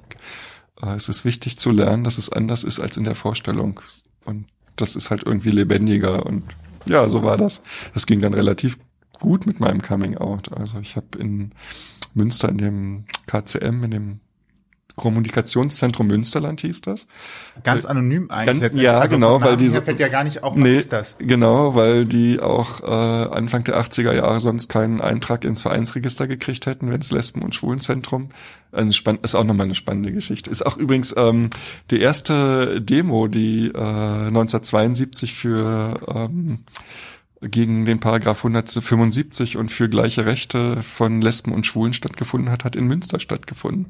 Äh, 0.82 0.94
Es 0.96 1.10
ist 1.10 1.26
wichtig 1.26 1.58
zu 1.58 1.72
lernen, 1.72 2.04
dass 2.04 2.18
es 2.18 2.32
anders 2.32 2.64
ist 2.64 2.80
als 2.80 2.98
in 2.98 3.04
der 3.04 3.16
Vorstellung. 3.16 3.80
Und 4.24 4.46
das 4.76 4.96
ist 4.96 5.10
halt 5.10 5.24
irgendwie 5.26 5.52
lebendiger. 5.52 6.26
Und 6.26 6.44
ja, 6.86 7.10
so 7.10 7.24
war 7.24 7.38
das. 7.38 7.62
Das 7.94 8.06
ging 8.06 8.22
dann 8.22 8.34
relativ 8.34 8.78
gut 9.20 9.48
mit 9.48 9.60
meinem 9.60 9.82
Coming 9.82 10.18
Out. 10.18 10.52
Also 10.54 10.80
ich 10.80 10.96
habe 10.96 11.18
in 11.18 11.52
Münster 12.14 12.50
in 12.50 12.58
dem 12.60 13.06
KCM, 13.26 13.84
in 13.84 13.92
dem 13.92 14.20
Kommunikationszentrum 14.98 16.08
Münsterland 16.08 16.60
hieß 16.62 16.82
das. 16.82 17.08
Ganz 17.64 17.86
anonym 17.86 18.30
eigentlich. 18.30 18.62
Ganz- 18.62 18.76
ja, 18.76 19.06
genau, 19.06 19.40
vom 19.40 19.48
weil 19.48 19.56
die 19.58 19.70
so- 19.70 19.80
fällt 19.82 20.00
ja 20.00 20.10
gar 20.10 20.24
nicht 20.26 20.44
auf, 20.44 20.56
was 20.56 20.62
Nee, 20.62 20.78
ist 20.78 20.92
das? 20.92 21.18
genau, 21.20 21.76
weil 21.76 22.06
die 22.06 22.40
auch 22.42 22.82
äh, 22.82 22.86
Anfang 22.86 23.64
der 23.64 23.78
80er 23.80 24.12
Jahre 24.14 24.40
sonst 24.40 24.68
keinen 24.70 25.00
Eintrag 25.00 25.46
ins 25.46 25.62
Vereinsregister 25.62 26.28
gekriegt 26.28 26.66
hätten, 26.66 26.90
wenn 26.92 27.00
es 27.00 27.12
Lesben- 27.12 27.42
und 27.44 27.56
Schwulenzentrum. 27.56 28.30
Also 28.72 28.92
spann 28.92 29.20
ist 29.22 29.36
auch 29.36 29.44
nochmal 29.46 29.68
eine 29.68 29.76
spannende 29.76 30.12
Geschichte. 30.12 30.50
Ist 30.50 30.66
auch 30.66 30.78
übrigens 30.78 31.14
ähm, 31.16 31.50
die 31.90 32.02
erste 32.02 32.82
Demo, 32.82 33.28
die 33.28 33.68
äh, 33.68 33.78
1972 33.78 35.34
für 35.34 36.00
ähm, 36.14 36.60
gegen 37.42 37.86
den 37.86 38.00
Paragraph 38.00 38.40
175 38.40 39.58
und 39.58 39.70
für 39.70 39.90
gleiche 39.90 40.26
Rechte 40.26 40.82
von 40.82 41.22
Lesben 41.22 41.54
und 41.54 41.66
Schwulen 41.66 41.94
stattgefunden 41.94 42.50
hat, 42.50 42.64
hat 42.64 42.76
in 42.76 42.88
Münster 42.88 43.20
stattgefunden. 43.20 43.88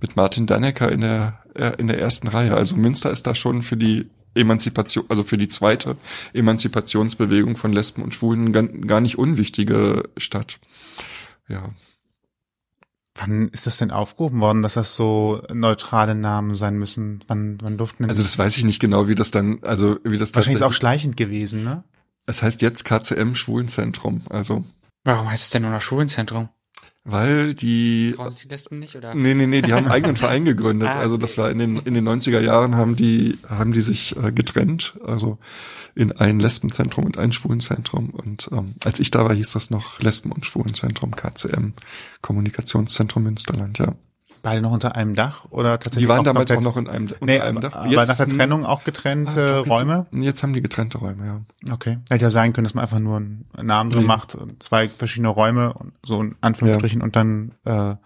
Mit 0.00 0.16
Martin 0.16 0.46
Dannecker 0.46 0.90
in 0.92 1.00
der, 1.00 1.38
äh, 1.54 1.72
in 1.78 1.86
der 1.86 1.98
ersten 1.98 2.28
Reihe. 2.28 2.54
Also 2.54 2.76
Münster 2.76 3.10
ist 3.10 3.26
da 3.26 3.34
schon 3.34 3.62
für 3.62 3.76
die 3.76 4.06
Emanzipation, 4.34 5.04
also 5.08 5.22
für 5.22 5.38
die 5.38 5.48
zweite 5.48 5.96
Emanzipationsbewegung 6.34 7.56
von 7.56 7.72
Lesben 7.72 8.02
und 8.02 8.14
Schwulen 8.14 8.86
gar 8.86 9.00
nicht 9.00 9.18
unwichtige 9.18 10.04
Stadt. 10.16 10.60
Ja. 11.48 11.70
Wann 13.16 13.48
ist 13.48 13.66
das 13.66 13.78
denn 13.78 13.90
aufgehoben 13.90 14.40
worden, 14.40 14.62
dass 14.62 14.74
das 14.74 14.94
so 14.94 15.42
neutrale 15.52 16.14
Namen 16.14 16.54
sein 16.54 16.78
müssen? 16.78 17.24
Wann, 17.26 17.58
wann 17.60 17.76
durften 17.76 18.04
Also 18.04 18.22
das 18.22 18.38
weiß 18.38 18.56
ich 18.56 18.64
nicht 18.64 18.80
genau, 18.80 19.08
wie 19.08 19.14
das 19.14 19.30
dann, 19.30 19.58
also 19.62 19.98
wie 20.04 20.16
das 20.16 20.34
Wahrscheinlich 20.34 20.60
ist 20.60 20.62
auch 20.62 20.72
schleichend 20.72 21.16
gewesen, 21.16 21.64
ne? 21.64 21.82
Es 22.30 22.44
heißt 22.44 22.62
jetzt 22.62 22.84
KCM 22.84 23.34
Schwulenzentrum, 23.34 24.22
also. 24.30 24.64
Warum 25.02 25.28
heißt 25.28 25.44
es 25.44 25.50
denn 25.50 25.62
nur 25.62 25.72
noch 25.72 25.82
Schwulenzentrum? 25.82 26.48
Weil 27.02 27.54
die. 27.54 28.14
Brauchen 28.16 28.36
die 28.40 28.46
Lesben 28.46 28.78
nicht, 28.78 28.94
oder? 28.94 29.16
Nee, 29.16 29.34
nee, 29.34 29.46
nee, 29.46 29.62
die 29.62 29.72
haben 29.72 29.86
einen 29.86 29.92
eigenen 29.92 30.16
Verein 30.16 30.44
gegründet. 30.44 30.88
ah, 30.90 30.92
okay. 30.92 31.00
Also 31.00 31.16
das 31.16 31.38
war 31.38 31.50
in 31.50 31.58
den, 31.58 31.78
in 31.78 31.94
den 31.94 32.08
90er 32.08 32.38
Jahren 32.38 32.76
haben 32.76 32.94
die, 32.94 33.38
haben 33.48 33.72
die 33.72 33.80
sich 33.80 34.16
äh, 34.16 34.30
getrennt. 34.30 34.94
Also 35.04 35.38
in 35.96 36.12
ein 36.12 36.38
Lesbenzentrum 36.38 37.04
und 37.04 37.18
ein 37.18 37.32
Schwulenzentrum. 37.32 38.10
Und 38.10 38.48
ähm, 38.52 38.76
als 38.84 39.00
ich 39.00 39.10
da 39.10 39.24
war, 39.24 39.34
hieß 39.34 39.50
das 39.50 39.70
noch 39.70 39.98
Lesben- 39.98 40.30
und 40.30 40.46
Schwulenzentrum, 40.46 41.16
KCM, 41.16 41.72
Kommunikationszentrum 42.22 43.24
Münsterland, 43.24 43.80
ja. 43.80 43.94
Beide 44.42 44.62
noch 44.62 44.72
unter 44.72 44.96
einem 44.96 45.14
Dach 45.14 45.46
oder 45.50 45.78
tatsächlich? 45.78 46.04
Die 46.04 46.08
waren 46.08 46.24
damals 46.24 46.50
auch 46.50 46.60
noch 46.60 46.76
in 46.76 46.88
einem, 46.88 47.04
unter 47.04 47.24
nee, 47.24 47.40
einem 47.40 47.60
Dach. 47.60 47.74
Aber 47.74 47.88
jetzt, 47.88 48.08
nach 48.08 48.16
der 48.16 48.28
Trennung 48.28 48.64
auch 48.64 48.84
getrennte 48.84 49.64
ah, 49.66 49.68
Räume? 49.68 50.06
Jetzt, 50.12 50.24
jetzt, 50.24 50.42
haben 50.42 50.52
die 50.52 50.62
getrennte 50.62 50.98
Räume, 50.98 51.26
ja. 51.26 51.72
Okay. 51.72 51.98
Hätte 52.08 52.24
ja 52.24 52.30
sein 52.30 52.52
können, 52.52 52.64
dass 52.64 52.74
man 52.74 52.82
einfach 52.82 52.98
nur 52.98 53.16
einen 53.16 53.46
Namen 53.60 53.90
so 53.90 54.00
nee. 54.00 54.06
macht, 54.06 54.38
zwei 54.58 54.88
verschiedene 54.88 55.28
Räume, 55.28 55.74
so 56.02 56.20
in 56.20 56.36
Anführungsstrichen, 56.40 57.00
ja. 57.00 57.04
und 57.04 57.16
dann 57.16 57.52
äh, 57.64 57.96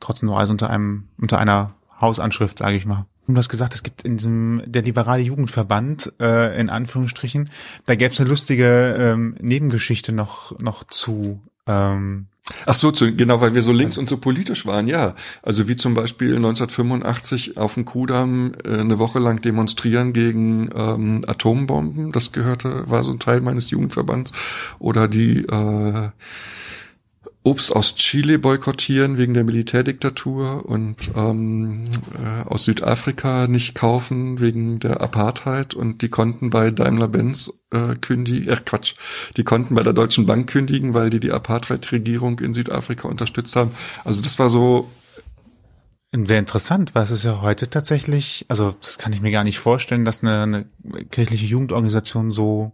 trotzdem 0.00 0.28
nur 0.28 0.38
alles 0.38 0.50
unter 0.50 0.70
einem, 0.70 1.08
unter 1.20 1.38
einer 1.38 1.74
Hausanschrift, 2.00 2.58
sage 2.58 2.76
ich 2.76 2.86
mal. 2.86 3.06
Du 3.28 3.36
hast 3.36 3.48
gesagt, 3.48 3.74
es 3.74 3.82
gibt 3.82 4.02
in 4.02 4.18
diesem 4.18 4.62
der 4.66 4.82
liberale 4.82 5.22
Jugendverband 5.22 6.12
äh, 6.20 6.58
in 6.60 6.70
Anführungsstrichen, 6.70 7.50
da 7.84 7.96
gäbe 7.96 8.12
es 8.12 8.20
eine 8.20 8.28
lustige 8.28 8.96
ähm, 8.98 9.36
Nebengeschichte 9.40 10.12
noch 10.12 10.56
noch 10.58 10.84
zu. 10.84 11.40
Ähm, 11.66 12.28
Ach 12.64 12.76
so, 12.76 12.92
zu, 12.92 13.12
genau, 13.14 13.40
weil 13.40 13.54
wir 13.54 13.62
so 13.62 13.72
links 13.72 13.98
und 13.98 14.08
so 14.08 14.18
politisch 14.18 14.66
waren, 14.66 14.86
ja. 14.86 15.14
Also 15.42 15.68
wie 15.68 15.74
zum 15.74 15.94
Beispiel 15.94 16.36
1985 16.36 17.56
auf 17.56 17.74
dem 17.74 17.84
Kudamm 17.84 18.52
äh, 18.64 18.78
eine 18.78 19.00
Woche 19.00 19.18
lang 19.18 19.40
demonstrieren 19.40 20.12
gegen 20.12 20.70
ähm, 20.74 21.24
Atombomben, 21.26 22.12
das 22.12 22.30
gehörte, 22.30 22.88
war 22.88 23.02
so 23.02 23.10
ein 23.10 23.18
Teil 23.18 23.40
meines 23.40 23.70
Jugendverbands. 23.70 24.32
Oder 24.78 25.08
die 25.08 25.44
äh, 25.44 26.10
Obst 27.46 27.74
aus 27.74 27.94
Chile 27.94 28.40
boykottieren 28.40 29.18
wegen 29.18 29.32
der 29.32 29.44
Militärdiktatur 29.44 30.66
und 30.66 30.96
ähm, 31.14 31.84
äh, 32.20 32.42
aus 32.48 32.64
Südafrika 32.64 33.46
nicht 33.46 33.76
kaufen 33.76 34.40
wegen 34.40 34.80
der 34.80 35.00
Apartheid 35.00 35.72
und 35.72 36.02
die 36.02 36.08
konnten 36.08 36.50
bei 36.50 36.72
Daimler-Benz 36.72 37.52
äh, 37.70 37.94
kündigen, 37.94 38.52
äh, 38.52 38.56
Quatsch, 38.56 38.96
die 39.36 39.44
konnten 39.44 39.76
bei 39.76 39.84
der 39.84 39.92
Deutschen 39.92 40.26
Bank 40.26 40.50
kündigen, 40.50 40.92
weil 40.92 41.08
die 41.08 41.20
die 41.20 41.30
Apartheid-Regierung 41.30 42.40
in 42.40 42.52
Südafrika 42.52 43.06
unterstützt 43.06 43.54
haben. 43.54 43.70
Also 44.04 44.22
das 44.22 44.38
war 44.40 44.50
so 44.50 44.90
Wäre 46.12 46.38
interessant, 46.38 46.94
weil 46.94 47.02
es 47.02 47.10
ist 47.10 47.24
ja 47.24 47.42
heute 47.42 47.68
tatsächlich, 47.68 48.46
also 48.48 48.74
das 48.80 48.96
kann 48.96 49.12
ich 49.12 49.20
mir 49.20 49.30
gar 49.30 49.44
nicht 49.44 49.58
vorstellen, 49.58 50.06
dass 50.06 50.22
eine, 50.22 50.42
eine 50.42 51.04
kirchliche 51.10 51.44
Jugendorganisation 51.44 52.30
so 52.32 52.72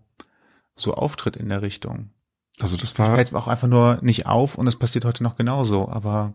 so 0.76 0.94
auftritt 0.94 1.36
in 1.36 1.48
der 1.48 1.60
Richtung. 1.60 2.10
Also 2.60 2.76
das 2.76 2.98
war. 2.98 3.18
Jetzt 3.18 3.34
auch 3.34 3.48
einfach 3.48 3.68
nur 3.68 3.98
nicht 4.02 4.26
auf 4.26 4.56
und 4.56 4.66
es 4.66 4.76
passiert 4.76 5.04
heute 5.04 5.22
noch 5.22 5.36
genauso, 5.36 5.88
aber. 5.88 6.34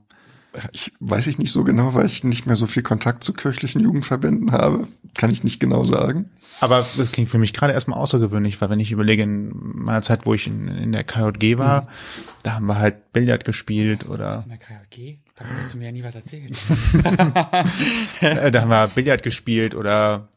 Ich 0.71 0.91
weiß 0.99 1.27
ich 1.27 1.37
nicht 1.37 1.51
so 1.51 1.63
genau, 1.63 1.93
weil 1.93 2.07
ich 2.07 2.23
nicht 2.23 2.47
mehr 2.47 2.55
so 2.55 2.65
viel 2.65 2.81
Kontakt 2.81 3.23
zu 3.23 3.33
kirchlichen 3.33 3.81
Jugendverbänden 3.81 4.51
habe. 4.51 4.87
Kann 5.13 5.29
ich 5.29 5.43
nicht 5.43 5.59
genau 5.59 5.83
sagen. 5.83 6.31
Aber 6.61 6.77
das 6.77 7.11
klingt 7.11 7.29
für 7.29 7.37
mich 7.37 7.53
gerade 7.53 7.73
erstmal 7.73 7.99
außergewöhnlich, 7.99 8.59
weil 8.59 8.69
wenn 8.71 8.79
ich 8.79 8.91
überlege, 8.91 9.23
in 9.23 9.51
meiner 9.53 10.01
Zeit, 10.01 10.25
wo 10.25 10.33
ich 10.33 10.47
in, 10.47 10.67
in 10.67 10.91
der 10.93 11.03
KJG 11.03 11.59
war, 11.59 11.83
mhm. 11.83 11.87
da 12.43 12.53
haben 12.53 12.65
wir 12.65 12.79
halt 12.79 13.13
Billard 13.13 13.45
gespielt 13.45 14.09
oder. 14.09 14.43
In 14.43 14.49
der 14.49 14.57
KJG? 14.57 15.19
Da 15.35 15.45
hast 15.63 15.73
du 15.73 15.77
mir 15.77 15.85
ja 15.85 15.91
nie 15.91 16.03
was 16.03 16.15
erzählt. 16.15 16.57
Äh, 18.21 18.49
da 18.49 18.61
haben 18.61 18.69
wir 18.69 18.87
Billard 18.87 19.21
gespielt 19.21 19.75
oder 19.75 20.29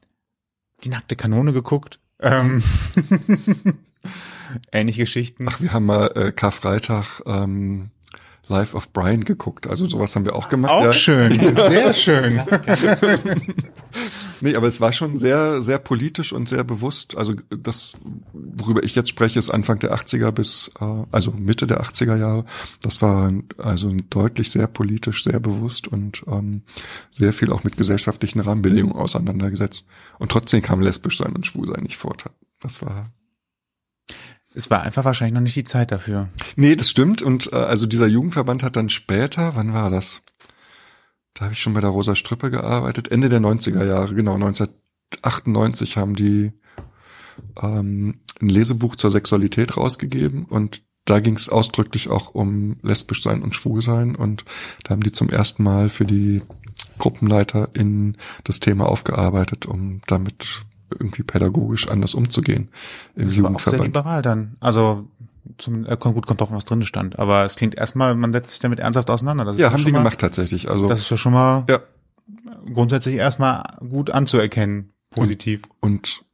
die 0.85 0.91
nackte 0.91 1.17
Kanone 1.17 1.55
geguckt. 1.55 1.99
Ähm 2.21 2.63
ähnliche 4.73 5.03
Geschichten. 5.03 5.47
Ach, 5.49 5.61
wir 5.61 5.73
haben 5.73 5.87
mal 5.87 6.11
äh, 6.15 6.33
Karfreitag 6.33 7.23
ähm, 7.27 7.91
Life 8.51 8.77
of 8.77 8.93
Brian 8.93 9.25
geguckt. 9.25 9.69
Also 9.69 9.89
sowas 9.89 10.15
haben 10.17 10.27
wir 10.27 10.35
auch 10.35 10.49
gemacht. 10.49 10.73
Auch 10.73 10.85
ja. 10.85 10.93
schön, 10.93 11.33
sehr 11.55 11.95
schön. 11.95 12.43
nee, 14.41 14.57
aber 14.57 14.67
es 14.67 14.81
war 14.81 14.93
schon 14.93 15.19
sehr, 15.19 15.63
sehr 15.63 15.79
politisch 15.79 16.33
und 16.33 16.49
sehr 16.49 16.65
bewusst. 16.65 17.17
Also 17.17 17.35
das, 17.49 17.97
worüber 18.33 18.83
ich 18.83 18.97
jetzt 18.97 19.09
spreche, 19.09 19.39
ist 19.39 19.51
Anfang 19.51 19.79
der 19.79 19.95
80er 19.95 20.33
bis, 20.33 20.73
äh, 20.81 20.85
also 21.13 21.31
Mitte 21.31 21.69
der 21.69 21.81
80er 21.81 22.17
Jahre. 22.17 22.45
Das 22.83 23.01
war 23.01 23.33
also 23.57 23.95
deutlich 24.11 24.51
sehr 24.51 24.67
politisch, 24.67 25.23
sehr 25.23 25.39
bewusst 25.39 25.87
und 25.87 26.25
ähm, 26.27 26.63
sehr 27.13 27.33
viel 27.33 27.53
auch 27.53 27.63
mit 27.63 27.77
gesellschaftlichen 27.77 28.41
Rahmenbedingungen 28.41 28.97
auseinandergesetzt. 28.97 29.87
Und 30.19 30.33
trotzdem 30.33 30.61
kam 30.61 30.81
lesbisch 30.81 31.19
sein 31.19 31.35
und 31.35 31.47
schwul 31.47 31.69
sein 31.69 31.85
nicht 31.85 31.97
vor. 31.97 32.17
Das 32.61 32.83
war 32.83 33.13
es 34.55 34.71
war 34.71 34.83
einfach 34.83 35.05
wahrscheinlich 35.05 35.35
noch 35.35 35.41
nicht 35.41 35.57
die 35.57 35.65
Zeit 35.65 35.93
dafür. 35.93 36.29
Nee, 36.57 36.77
das 36.77 36.91
stimmt. 36.91 37.23
Und 37.23 37.53
äh, 37.53 37.57
also 37.57 37.87
dieser 37.87 38.07
Jugendverband 38.07 38.63
hat 38.63 38.77
dann 38.77 38.89
später, 38.89 39.55
wann 39.55 39.73
war 39.73 39.91
das? 39.91 40.23
Da 41.35 41.45
habe 41.45 41.55
ich 41.55 41.61
schon 41.61 41.75
bei 41.75 41.81
der 41.81 41.91
Rosa 41.91 42.17
Strippe 42.17 42.51
gearbeitet, 42.51 43.09
Ende 43.09 43.29
der 43.29 43.41
90er 43.41 43.85
Jahre, 43.85 44.15
genau, 44.15 44.35
1998 44.35 45.97
haben 45.97 46.17
die 46.17 46.53
ähm, 47.63 48.21
ein 48.41 48.49
Lesebuch 48.49 48.97
zur 48.97 49.11
Sexualität 49.11 49.77
rausgegeben 49.77 50.45
und 50.45 50.83
da 51.05 51.21
ging 51.21 51.35
es 51.35 51.49
ausdrücklich 51.49 52.09
auch 52.09 52.35
um 52.35 52.77
lesbisch 52.83 53.23
sein 53.23 53.43
und 53.43 53.55
schwul 53.55 53.81
sein 53.81 54.15
und 54.15 54.45
da 54.85 54.91
haben 54.91 55.03
die 55.03 55.13
zum 55.13 55.31
ersten 55.31 55.63
Mal 55.63 55.89
für 55.89 56.05
die 56.05 56.43
Gruppenleiter 56.99 57.71
in 57.75 58.17
das 58.45 58.61
Thema 58.61 58.87
aufgearbeitet, 58.87 59.67
um 59.67 60.01
damit 60.07 60.63
irgendwie 60.99 61.23
pädagogisch 61.23 61.89
anders 61.89 62.15
umzugehen 62.15 62.69
im 63.15 63.25
das 63.25 63.37
Jugendverband. 63.37 63.65
War 63.65 63.73
auch 63.73 63.79
sehr 63.79 63.87
liberal 63.87 64.23
dann. 64.23 64.57
Also 64.61 65.09
zum, 65.59 65.87
äh, 65.87 65.97
gut, 65.97 66.27
kommt 66.27 66.41
drauf, 66.41 66.51
was 66.53 66.65
drin 66.65 66.83
stand. 66.83 67.19
Aber 67.19 67.45
es 67.45 67.57
klingt 67.57 67.75
erstmal, 67.77 68.15
man 68.15 68.33
setzt 68.33 68.51
sich 68.51 68.61
damit 68.61 68.81
ernsthaft 68.81 69.11
auseinander. 69.11 69.45
Das 69.45 69.59
ja, 69.59 69.73
haben 69.73 69.85
die 69.85 69.93
mal, 69.93 69.99
gemacht 69.99 70.19
tatsächlich. 70.19 70.71
Also 70.71 70.89
das 70.89 71.01
ist 71.01 71.11
ja 71.11 71.17
schon 71.17 71.33
mal 71.33 71.65
ja. 71.69 71.81
grundsätzlich 72.73 73.17
erstmal 73.17 73.63
gut 73.81 74.11
anzuerkennen, 74.11 74.93
positiv. 75.11 75.63
Und, 75.81 75.91
und 75.91 76.25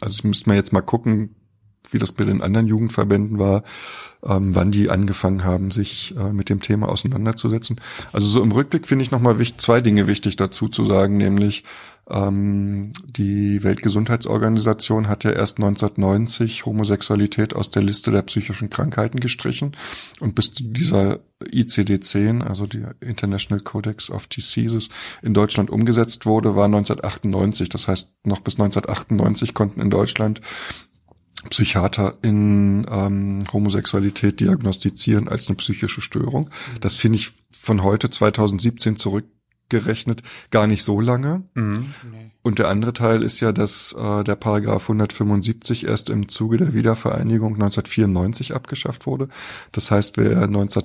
also 0.00 0.14
ich 0.14 0.24
müsste 0.24 0.48
mal 0.48 0.56
jetzt 0.56 0.72
mal 0.72 0.82
gucken, 0.82 1.36
wie 1.90 1.98
das 1.98 2.12
bei 2.12 2.24
den 2.24 2.42
anderen 2.42 2.66
Jugendverbänden 2.66 3.38
war, 3.38 3.62
ähm, 4.26 4.54
wann 4.54 4.70
die 4.70 4.90
angefangen 4.90 5.44
haben, 5.44 5.70
sich 5.70 6.14
äh, 6.16 6.32
mit 6.32 6.48
dem 6.48 6.60
Thema 6.60 6.88
auseinanderzusetzen. 6.88 7.80
Also 8.12 8.28
so 8.28 8.42
im 8.42 8.52
Rückblick 8.52 8.86
finde 8.86 9.04
ich 9.04 9.10
nochmal 9.10 9.36
zwei 9.56 9.80
Dinge 9.80 10.06
wichtig 10.06 10.36
dazu 10.36 10.68
zu 10.68 10.84
sagen, 10.84 11.16
nämlich 11.16 11.64
ähm, 12.10 12.92
die 13.06 13.62
Weltgesundheitsorganisation 13.62 15.08
hat 15.08 15.24
ja 15.24 15.30
erst 15.30 15.58
1990 15.58 16.66
Homosexualität 16.66 17.54
aus 17.54 17.70
der 17.70 17.82
Liste 17.82 18.10
der 18.10 18.22
psychischen 18.22 18.68
Krankheiten 18.68 19.20
gestrichen 19.20 19.76
und 20.20 20.34
bis 20.34 20.52
dieser 20.52 21.20
ICD-10, 21.44 22.42
also 22.42 22.66
die 22.66 22.84
International 23.00 23.62
Codex 23.62 24.10
of 24.10 24.26
Diseases, 24.26 24.88
in 25.22 25.34
Deutschland 25.34 25.70
umgesetzt 25.70 26.26
wurde, 26.26 26.56
war 26.56 26.66
1998. 26.66 27.68
Das 27.68 27.88
heißt, 27.88 28.08
noch 28.24 28.40
bis 28.40 28.54
1998 28.54 29.54
konnten 29.54 29.80
in 29.80 29.90
Deutschland 29.90 30.40
Psychiater 31.48 32.18
in 32.22 32.86
ähm, 32.90 33.44
Homosexualität 33.52 34.40
diagnostizieren 34.40 35.28
als 35.28 35.48
eine 35.48 35.56
psychische 35.56 36.00
Störung. 36.00 36.50
Das 36.80 36.96
finde 36.96 37.16
ich 37.16 37.32
von 37.62 37.82
heute 37.82 38.10
2017 38.10 38.96
zurückgerechnet 38.96 40.22
gar 40.50 40.66
nicht 40.66 40.82
so 40.82 41.00
lange. 41.00 41.44
Mhm. 41.54 41.92
Und 42.42 42.58
der 42.58 42.68
andere 42.68 42.92
Teil 42.92 43.22
ist 43.22 43.40
ja, 43.40 43.52
dass 43.52 43.94
äh, 43.98 44.24
der 44.24 44.36
Paragraph 44.36 44.82
175 44.84 45.86
erst 45.86 46.10
im 46.10 46.28
Zuge 46.28 46.56
der 46.56 46.74
Wiedervereinigung 46.74 47.54
1994 47.54 48.54
abgeschafft 48.54 49.06
wurde. 49.06 49.28
Das 49.72 49.90
heißt, 49.90 50.16
wer 50.16 50.46
19 50.46 50.84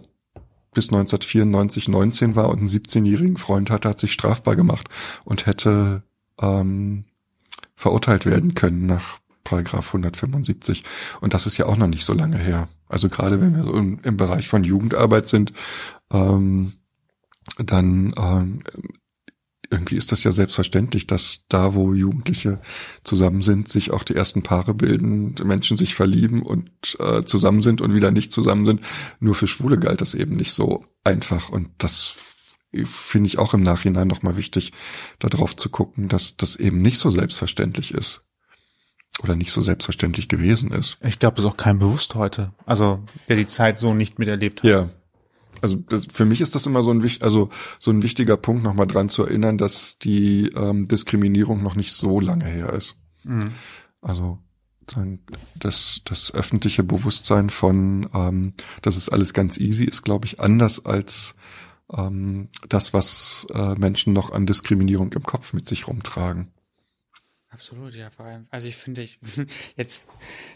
bis 0.74 0.90
1994 0.90 1.88
19 1.88 2.36
war 2.36 2.50
und 2.50 2.60
einen 2.60 2.68
17-jährigen 2.68 3.38
Freund 3.38 3.72
hatte, 3.72 3.88
hat 3.88 4.00
sich 4.00 4.12
strafbar 4.12 4.58
gemacht 4.58 4.90
und 5.24 5.46
hätte 5.46 6.04
ähm, 6.42 7.06
verurteilt 7.76 8.26
werden 8.26 8.54
können 8.56 8.86
nach 8.86 9.20
Paragraph 9.46 9.88
175. 9.88 10.84
Und 11.22 11.34
das 11.34 11.46
ist 11.46 11.58
ja 11.58 11.68
auch 11.68 11.78
noch 11.78 11.88
nicht 11.88 12.04
so 12.04 12.14
lange 12.14 12.38
her. 12.38 12.68
Also 12.90 13.08
gerade 13.08 13.40
wenn 13.40 13.56
wir 13.56 13.64
so 13.64 13.74
im, 13.74 14.00
im 14.04 14.18
Bereich 14.18 14.50
von 14.50 14.66
Jugendarbeit 14.66 15.30
sind, 15.30 15.54
ähm, 16.12 16.74
dann 17.58 18.14
ähm, 18.18 18.64
irgendwie 19.70 19.96
ist 19.96 20.12
das 20.12 20.24
ja 20.24 20.32
selbstverständlich, 20.32 21.08
dass 21.08 21.42
da, 21.50 21.74
wo 21.74 21.94
Jugendliche 21.94 22.60
zusammen 23.04 23.42
sind, 23.42 23.70
sich 23.70 23.92
auch 23.92 24.04
die 24.04 24.16
ersten 24.16 24.44
Paare 24.44 24.74
bilden, 24.74 25.36
Menschen 25.44 25.78
sich 25.78 25.96
verlieben 25.96 26.42
und 26.42 26.70
äh, 27.00 27.24
zusammen 27.24 27.62
sind 27.62 27.82
und 27.82 27.94
wieder 27.94 28.12
nicht 28.12 28.32
zusammen 28.32 28.66
sind. 28.66 28.82
Nur 29.20 29.36
für 29.36 29.48
Schwule 29.48 29.80
galt 29.80 30.02
das 30.02 30.14
eben 30.14 30.36
nicht 30.36 30.54
so 30.54 30.86
einfach. 31.04 31.50
Und 31.50 31.70
das 31.78 32.18
finde 32.84 33.28
ich 33.28 33.38
auch 33.38 33.54
im 33.54 33.64
Nachhinein 33.64 34.08
nochmal 34.08 34.38
wichtig, 34.38 34.74
darauf 35.20 35.56
zu 35.56 35.70
gucken, 35.70 36.10
dass 36.10 36.38
das 36.38 36.56
eben 36.56 36.82
nicht 36.82 36.98
so 36.98 37.10
selbstverständlich 37.10 37.94
ist. 37.94 38.25
Oder 39.22 39.36
nicht 39.36 39.52
so 39.52 39.62
selbstverständlich 39.62 40.28
gewesen 40.28 40.72
ist. 40.72 40.98
Ich 41.02 41.20
glaube, 41.20 41.38
das 41.38 41.46
ist 41.46 41.52
auch 41.52 41.58
kein 41.58 41.80
bewusst 41.80 42.16
heute. 42.16 42.52
Also, 42.66 43.00
der 43.30 43.38
die 43.38 43.48
Zeit 43.48 43.78
so 43.80 43.94
nicht 43.94 44.20
miterlebt 44.20 44.64
hat. 44.64 44.70
Ja, 44.70 44.90
also 45.62 45.78
das, 45.78 46.08
für 46.12 46.26
mich 46.26 46.42
ist 46.42 46.56
das 46.56 46.66
immer 46.66 46.84
so 46.84 46.92
ein, 46.92 47.06
also 47.22 47.50
so 47.80 47.92
ein 47.92 48.04
wichtiger 48.04 48.38
Punkt, 48.38 48.64
nochmal 48.64 48.88
dran 48.88 49.10
zu 49.10 49.24
erinnern, 49.24 49.58
dass 49.58 49.98
die 50.00 50.50
ähm, 50.56 50.88
Diskriminierung 50.88 51.64
noch 51.64 51.76
nicht 51.76 51.94
so 51.94 52.20
lange 52.20 52.46
her 52.46 52.74
ist. 52.74 52.98
Mhm. 53.24 53.52
Also 54.02 54.40
das, 55.58 56.02
das 56.06 56.34
öffentliche 56.34 56.84
Bewusstsein 56.84 57.50
von, 57.50 58.08
ähm, 58.14 58.54
dass 58.82 58.98
es 58.98 59.10
alles 59.10 59.34
ganz 59.34 59.58
easy 59.58 59.86
ist, 59.86 60.04
glaube 60.04 60.28
ich, 60.28 60.40
anders 60.40 60.86
als 60.86 61.36
ähm, 61.92 62.50
das, 62.70 62.94
was 62.94 63.48
äh, 63.54 63.76
Menschen 63.76 64.14
noch 64.14 64.32
an 64.32 64.46
Diskriminierung 64.46 65.12
im 65.14 65.24
Kopf 65.24 65.54
mit 65.54 65.68
sich 65.68 65.88
rumtragen. 65.88 66.52
Absolut, 67.56 67.96
ja, 67.96 68.10
vor 68.10 68.26
allem. 68.26 68.48
Also 68.52 68.68
ich 68.68 68.76
finde, 68.76 69.02
ich, 69.02 69.18
jetzt, 69.78 70.08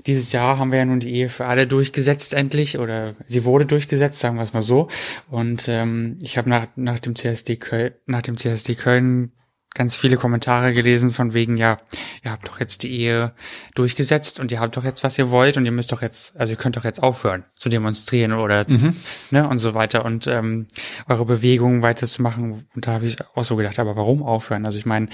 dieses 0.06 0.34
Jahr 0.34 0.58
haben 0.58 0.74
wir 0.74 0.80
ja 0.80 0.86
nun 0.86 1.00
die 1.00 1.14
Ehe 1.14 1.30
für 1.30 1.46
alle 1.46 1.66
durchgesetzt 1.66 2.34
endlich, 2.34 2.78
oder 2.78 3.14
sie 3.26 3.46
wurde 3.46 3.66
durchgesetzt, 3.66 4.20
sagen 4.20 4.36
wir 4.36 4.44
es 4.44 4.52
mal 4.52 4.62
so. 4.62 4.90
Und 5.30 5.70
ähm, 5.70 6.18
ich 6.22 6.38
habe 6.38 6.50
nach, 6.50 6.68
nach 6.76 7.00
dem 7.00 7.16
CSD 7.16 7.56
Köln, 7.56 7.94
nach 8.06 8.22
dem 8.22 8.36
CSD 8.36 8.76
Köln 8.76 9.32
ganz 9.74 9.96
viele 9.96 10.18
Kommentare 10.18 10.74
gelesen 10.74 11.12
von 11.12 11.34
wegen, 11.34 11.56
ja, 11.56 11.78
ihr 12.22 12.32
habt 12.32 12.50
doch 12.50 12.60
jetzt 12.60 12.84
die 12.84 12.92
Ehe 12.92 13.34
durchgesetzt 13.76 14.42
und 14.42 14.52
ihr 14.52 14.60
habt 14.60 14.76
doch 14.76 14.84
jetzt, 14.84 15.06
was 15.06 15.18
ihr 15.18 15.32
wollt 15.32 15.56
und 15.56 15.64
ihr 15.64 15.72
müsst 15.72 15.94
doch 15.94 16.02
jetzt, 16.02 16.36
also 16.36 16.52
ihr 16.52 16.58
könnt 16.58 16.76
doch 16.76 16.84
jetzt 16.84 17.02
aufhören 17.02 17.46
zu 17.56 17.70
demonstrieren 17.70 18.34
oder 18.34 18.66
mhm. 18.68 18.94
ne 19.32 19.48
und 19.48 19.60
so 19.60 19.76
weiter 19.76 20.04
und 20.04 20.28
ähm, 20.28 20.68
eure 21.08 21.24
Bewegungen 21.24 21.82
weiterzumachen. 21.82 22.68
Und 22.76 22.88
da 22.88 22.92
habe 22.92 23.06
ich 23.06 23.16
auch 23.36 23.46
so 23.46 23.56
gedacht, 23.56 23.80
aber 23.80 23.96
warum 23.96 24.22
aufhören? 24.22 24.66
Also 24.66 24.78
ich 24.78 24.86
meine, 24.86 25.08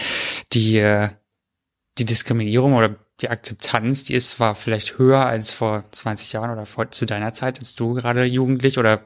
die 0.52 0.78
äh, 0.78 1.10
die 1.98 2.06
Diskriminierung 2.06 2.74
oder 2.74 2.96
die 3.22 3.30
Akzeptanz, 3.30 4.04
die 4.04 4.14
ist 4.14 4.32
zwar 4.32 4.56
vielleicht 4.56 4.98
höher 4.98 5.26
als 5.26 5.54
vor 5.54 5.86
20 5.92 6.34
Jahren 6.34 6.52
oder 6.52 6.66
vor, 6.66 6.92
zu 6.92 7.06
deiner 7.06 7.34
Zeit, 7.34 7.60
als 7.60 7.76
du 7.76 7.94
gerade 7.94 8.26
jugendlich 8.26 8.78
oder 8.78 9.02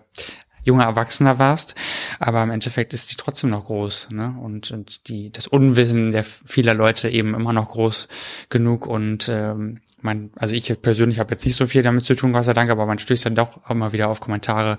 junger 0.64 0.86
Erwachsener 0.86 1.40
warst, 1.40 1.76
aber 2.20 2.44
im 2.44 2.52
Endeffekt 2.52 2.94
ist 2.94 3.12
die 3.12 3.16
trotzdem 3.16 3.50
noch 3.50 3.66
groß, 3.66 4.10
ne? 4.12 4.36
Und, 4.42 4.72
und 4.72 5.08
die 5.08 5.32
das 5.32 5.48
Unwissen 5.48 6.12
der 6.12 6.24
vieler 6.24 6.74
Leute 6.74 7.10
eben 7.10 7.34
immer 7.34 7.54
noch 7.54 7.70
groß 7.70 8.08
genug 8.50 8.86
und 8.86 9.30
ähm, 9.30 9.80
man, 10.02 10.32
also 10.36 10.56
ich 10.56 10.82
persönlich 10.82 11.20
habe 11.20 11.32
jetzt 11.32 11.46
nicht 11.46 11.56
so 11.56 11.66
viel 11.66 11.82
damit 11.82 12.06
zu 12.06 12.16
tun, 12.16 12.34
Gott 12.34 12.46
sei 12.46 12.54
Dank, 12.54 12.70
aber 12.70 12.86
man 12.86 13.00
stößt 13.00 13.26
dann 13.26 13.36
doch 13.36 13.70
immer 13.70 13.94
wieder 13.94 14.10
auf 14.10 14.20
Kommentare, 14.20 14.78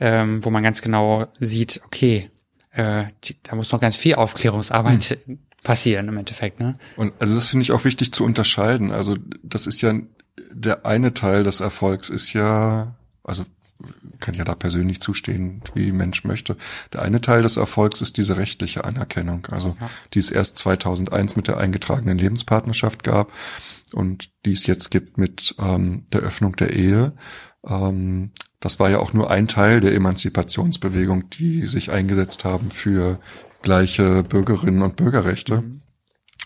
ähm, 0.00 0.44
wo 0.44 0.50
man 0.50 0.62
ganz 0.62 0.82
genau 0.82 1.26
sieht, 1.38 1.80
okay, 1.84 2.30
äh, 2.72 3.04
die, 3.24 3.36
da 3.42 3.54
muss 3.54 3.72
noch 3.72 3.80
ganz 3.80 3.96
viel 3.96 4.14
Aufklärungsarbeit 4.16 5.18
hm 5.26 5.38
passieren 5.62 6.08
im 6.08 6.16
Endeffekt. 6.16 6.60
Ne? 6.60 6.74
Und 6.96 7.12
also 7.20 7.34
das 7.34 7.48
finde 7.48 7.62
ich 7.62 7.72
auch 7.72 7.84
wichtig 7.84 8.12
zu 8.12 8.24
unterscheiden. 8.24 8.92
Also 8.92 9.16
das 9.42 9.66
ist 9.66 9.80
ja 9.82 9.94
der 10.50 10.86
eine 10.86 11.14
Teil 11.14 11.44
des 11.44 11.60
Erfolgs 11.60 12.08
ist 12.08 12.32
ja, 12.32 12.94
also 13.22 13.44
kann 14.20 14.34
ja 14.34 14.44
da 14.44 14.54
persönlich 14.54 15.00
zustehen, 15.00 15.60
wie 15.74 15.92
Mensch 15.92 16.24
möchte. 16.24 16.56
Der 16.92 17.02
eine 17.02 17.20
Teil 17.20 17.42
des 17.42 17.56
Erfolgs 17.56 18.00
ist 18.00 18.16
diese 18.16 18.36
rechtliche 18.36 18.84
Anerkennung, 18.84 19.46
also 19.50 19.76
ja. 19.80 19.90
die 20.14 20.20
es 20.20 20.30
erst 20.30 20.58
2001 20.58 21.36
mit 21.36 21.48
der 21.48 21.58
eingetragenen 21.58 22.18
Lebenspartnerschaft 22.18 23.02
gab 23.02 23.32
und 23.92 24.30
die 24.46 24.52
es 24.52 24.66
jetzt 24.66 24.90
gibt 24.90 25.18
mit 25.18 25.54
ähm, 25.58 26.06
der 26.12 26.20
Öffnung 26.20 26.54
der 26.56 26.74
Ehe. 26.74 27.12
Ähm, 27.66 28.30
das 28.60 28.78
war 28.78 28.90
ja 28.90 28.98
auch 28.98 29.12
nur 29.12 29.30
ein 29.30 29.48
Teil 29.48 29.80
der 29.80 29.94
Emanzipationsbewegung, 29.94 31.28
die 31.30 31.66
sich 31.66 31.90
eingesetzt 31.90 32.44
haben 32.44 32.70
für 32.70 33.18
gleiche 33.62 34.22
Bürgerinnen 34.22 34.82
und 34.82 34.96
Bürgerrechte. 34.96 35.62
Mhm. 35.62 35.82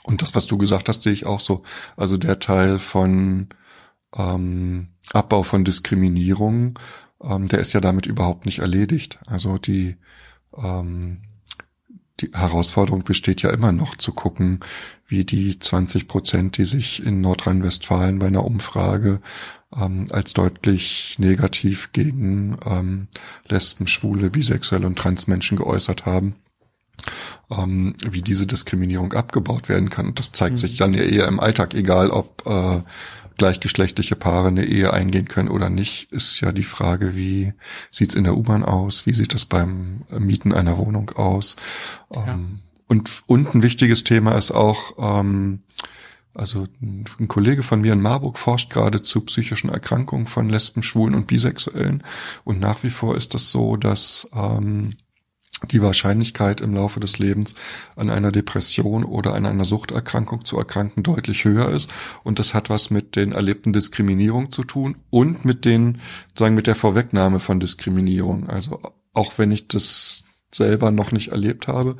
Und 0.04 0.22
das, 0.22 0.34
was 0.34 0.46
du 0.46 0.56
gesagt 0.56 0.88
hast, 0.88 1.02
sehe 1.02 1.12
ich 1.12 1.26
auch 1.26 1.40
so. 1.40 1.62
Also 1.96 2.16
der 2.16 2.38
Teil 2.38 2.78
von 2.78 3.48
ähm, 4.16 4.88
Abbau 5.12 5.42
von 5.42 5.64
Diskriminierung, 5.64 6.78
ähm, 7.22 7.48
der 7.48 7.58
ist 7.58 7.72
ja 7.72 7.80
damit 7.80 8.06
überhaupt 8.06 8.46
nicht 8.46 8.60
erledigt. 8.60 9.18
Also 9.26 9.58
die 9.58 9.96
ähm, 10.56 11.22
die 12.20 12.30
Herausforderung 12.32 13.04
besteht 13.04 13.42
ja 13.42 13.50
immer 13.50 13.72
noch 13.72 13.94
zu 13.96 14.12
gucken, 14.12 14.60
wie 15.06 15.24
die 15.24 15.58
20 15.58 16.08
Prozent, 16.08 16.56
die 16.56 16.64
sich 16.64 17.04
in 17.04 17.20
Nordrhein-Westfalen 17.20 18.18
bei 18.18 18.28
einer 18.28 18.44
Umfrage 18.44 19.20
ähm, 19.74 20.06
als 20.10 20.32
deutlich 20.32 21.16
negativ 21.18 21.92
gegen 21.92 22.56
ähm, 22.64 23.08
Lesben, 23.48 23.86
Schwule, 23.86 24.30
Bisexuelle 24.30 24.86
und 24.86 24.98
Transmenschen 24.98 25.58
geäußert 25.58 26.06
haben, 26.06 26.36
ähm, 27.50 27.94
wie 28.08 28.22
diese 28.22 28.46
Diskriminierung 28.46 29.12
abgebaut 29.12 29.68
werden 29.68 29.90
kann. 29.90 30.06
Und 30.06 30.18
das 30.18 30.32
zeigt 30.32 30.54
mhm. 30.54 30.58
sich 30.58 30.76
dann 30.76 30.94
ja 30.94 31.02
eher 31.02 31.28
im 31.28 31.40
Alltag, 31.40 31.74
egal 31.74 32.10
ob 32.10 32.46
äh, 32.46 32.82
gleichgeschlechtliche 33.38 34.16
Paare 34.16 34.48
eine 34.48 34.64
Ehe 34.64 34.92
eingehen 34.92 35.28
können 35.28 35.48
oder 35.48 35.68
nicht, 35.68 36.10
ist 36.12 36.40
ja 36.40 36.52
die 36.52 36.62
Frage, 36.62 37.14
wie 37.16 37.52
sieht's 37.90 38.14
in 38.14 38.24
der 38.24 38.36
U-Bahn 38.36 38.64
aus, 38.64 39.06
wie 39.06 39.12
sieht 39.12 39.34
das 39.34 39.44
beim 39.44 40.04
Mieten 40.18 40.52
einer 40.52 40.78
Wohnung 40.78 41.10
aus. 41.10 41.56
Ja. 42.12 42.34
Ähm, 42.34 42.60
und, 42.88 43.22
und 43.26 43.54
ein 43.54 43.62
wichtiges 43.62 44.04
Thema 44.04 44.32
ist 44.36 44.52
auch, 44.52 44.94
ähm, 44.98 45.62
also 46.34 46.66
ein 46.80 47.28
Kollege 47.28 47.62
von 47.62 47.80
mir 47.80 47.92
in 47.94 48.00
Marburg 48.00 48.38
forscht 48.38 48.70
gerade 48.70 49.02
zu 49.02 49.22
psychischen 49.22 49.70
Erkrankungen 49.70 50.26
von 50.26 50.48
Lesben, 50.48 50.82
Schwulen 50.82 51.14
und 51.14 51.26
Bisexuellen. 51.26 52.02
Und 52.44 52.60
nach 52.60 52.82
wie 52.82 52.90
vor 52.90 53.16
ist 53.16 53.34
das 53.34 53.50
so, 53.50 53.76
dass 53.76 54.28
ähm, 54.34 54.94
die 55.64 55.82
Wahrscheinlichkeit 55.82 56.60
im 56.60 56.74
Laufe 56.74 57.00
des 57.00 57.18
Lebens 57.18 57.54
an 57.96 58.10
einer 58.10 58.30
Depression 58.30 59.04
oder 59.04 59.34
an 59.34 59.46
einer 59.46 59.64
Suchterkrankung 59.64 60.44
zu 60.44 60.58
erkranken 60.58 61.02
deutlich 61.02 61.44
höher 61.44 61.70
ist. 61.70 61.90
Und 62.22 62.38
das 62.38 62.52
hat 62.52 62.68
was 62.68 62.90
mit 62.90 63.16
den 63.16 63.32
erlebten 63.32 63.72
Diskriminierungen 63.72 64.52
zu 64.52 64.64
tun 64.64 64.96
und 65.10 65.44
mit 65.44 65.64
den, 65.64 66.00
sagen, 66.38 66.54
mit 66.54 66.66
der 66.66 66.74
Vorwegnahme 66.74 67.40
von 67.40 67.58
Diskriminierung. 67.58 68.48
Also 68.50 68.80
auch 69.14 69.38
wenn 69.38 69.50
ich 69.50 69.66
das 69.66 70.24
selber 70.54 70.90
noch 70.90 71.10
nicht 71.10 71.28
erlebt 71.28 71.68
habe, 71.68 71.96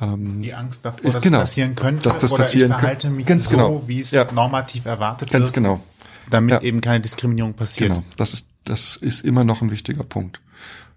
ähm, 0.00 0.40
die 0.40 0.54
Angst 0.54 0.86
davor, 0.86 1.10
dass 1.10 1.22
genau, 1.22 1.40
das 1.40 1.50
passieren 1.50 1.74
könnte, 1.76 2.04
dass 2.04 2.18
das 2.18 2.32
passieren 2.32 2.70
ich 2.70 2.78
verhalte 2.78 3.10
mich 3.10 3.26
ganz 3.26 3.44
so, 3.44 3.50
genau. 3.50 3.82
wie 3.86 4.00
es 4.00 4.12
ja. 4.12 4.26
normativ 4.32 4.86
erwartet 4.86 5.30
ganz 5.30 5.48
wird. 5.48 5.54
genau. 5.54 5.84
Damit 6.30 6.52
ja. 6.52 6.62
eben 6.62 6.80
keine 6.80 7.00
Diskriminierung 7.00 7.52
passiert. 7.52 7.90
Genau, 7.90 8.04
das 8.16 8.32
ist, 8.32 8.46
das 8.64 8.96
ist 8.96 9.24
immer 9.24 9.44
noch 9.44 9.60
ein 9.60 9.70
wichtiger 9.70 10.04
Punkt 10.04 10.40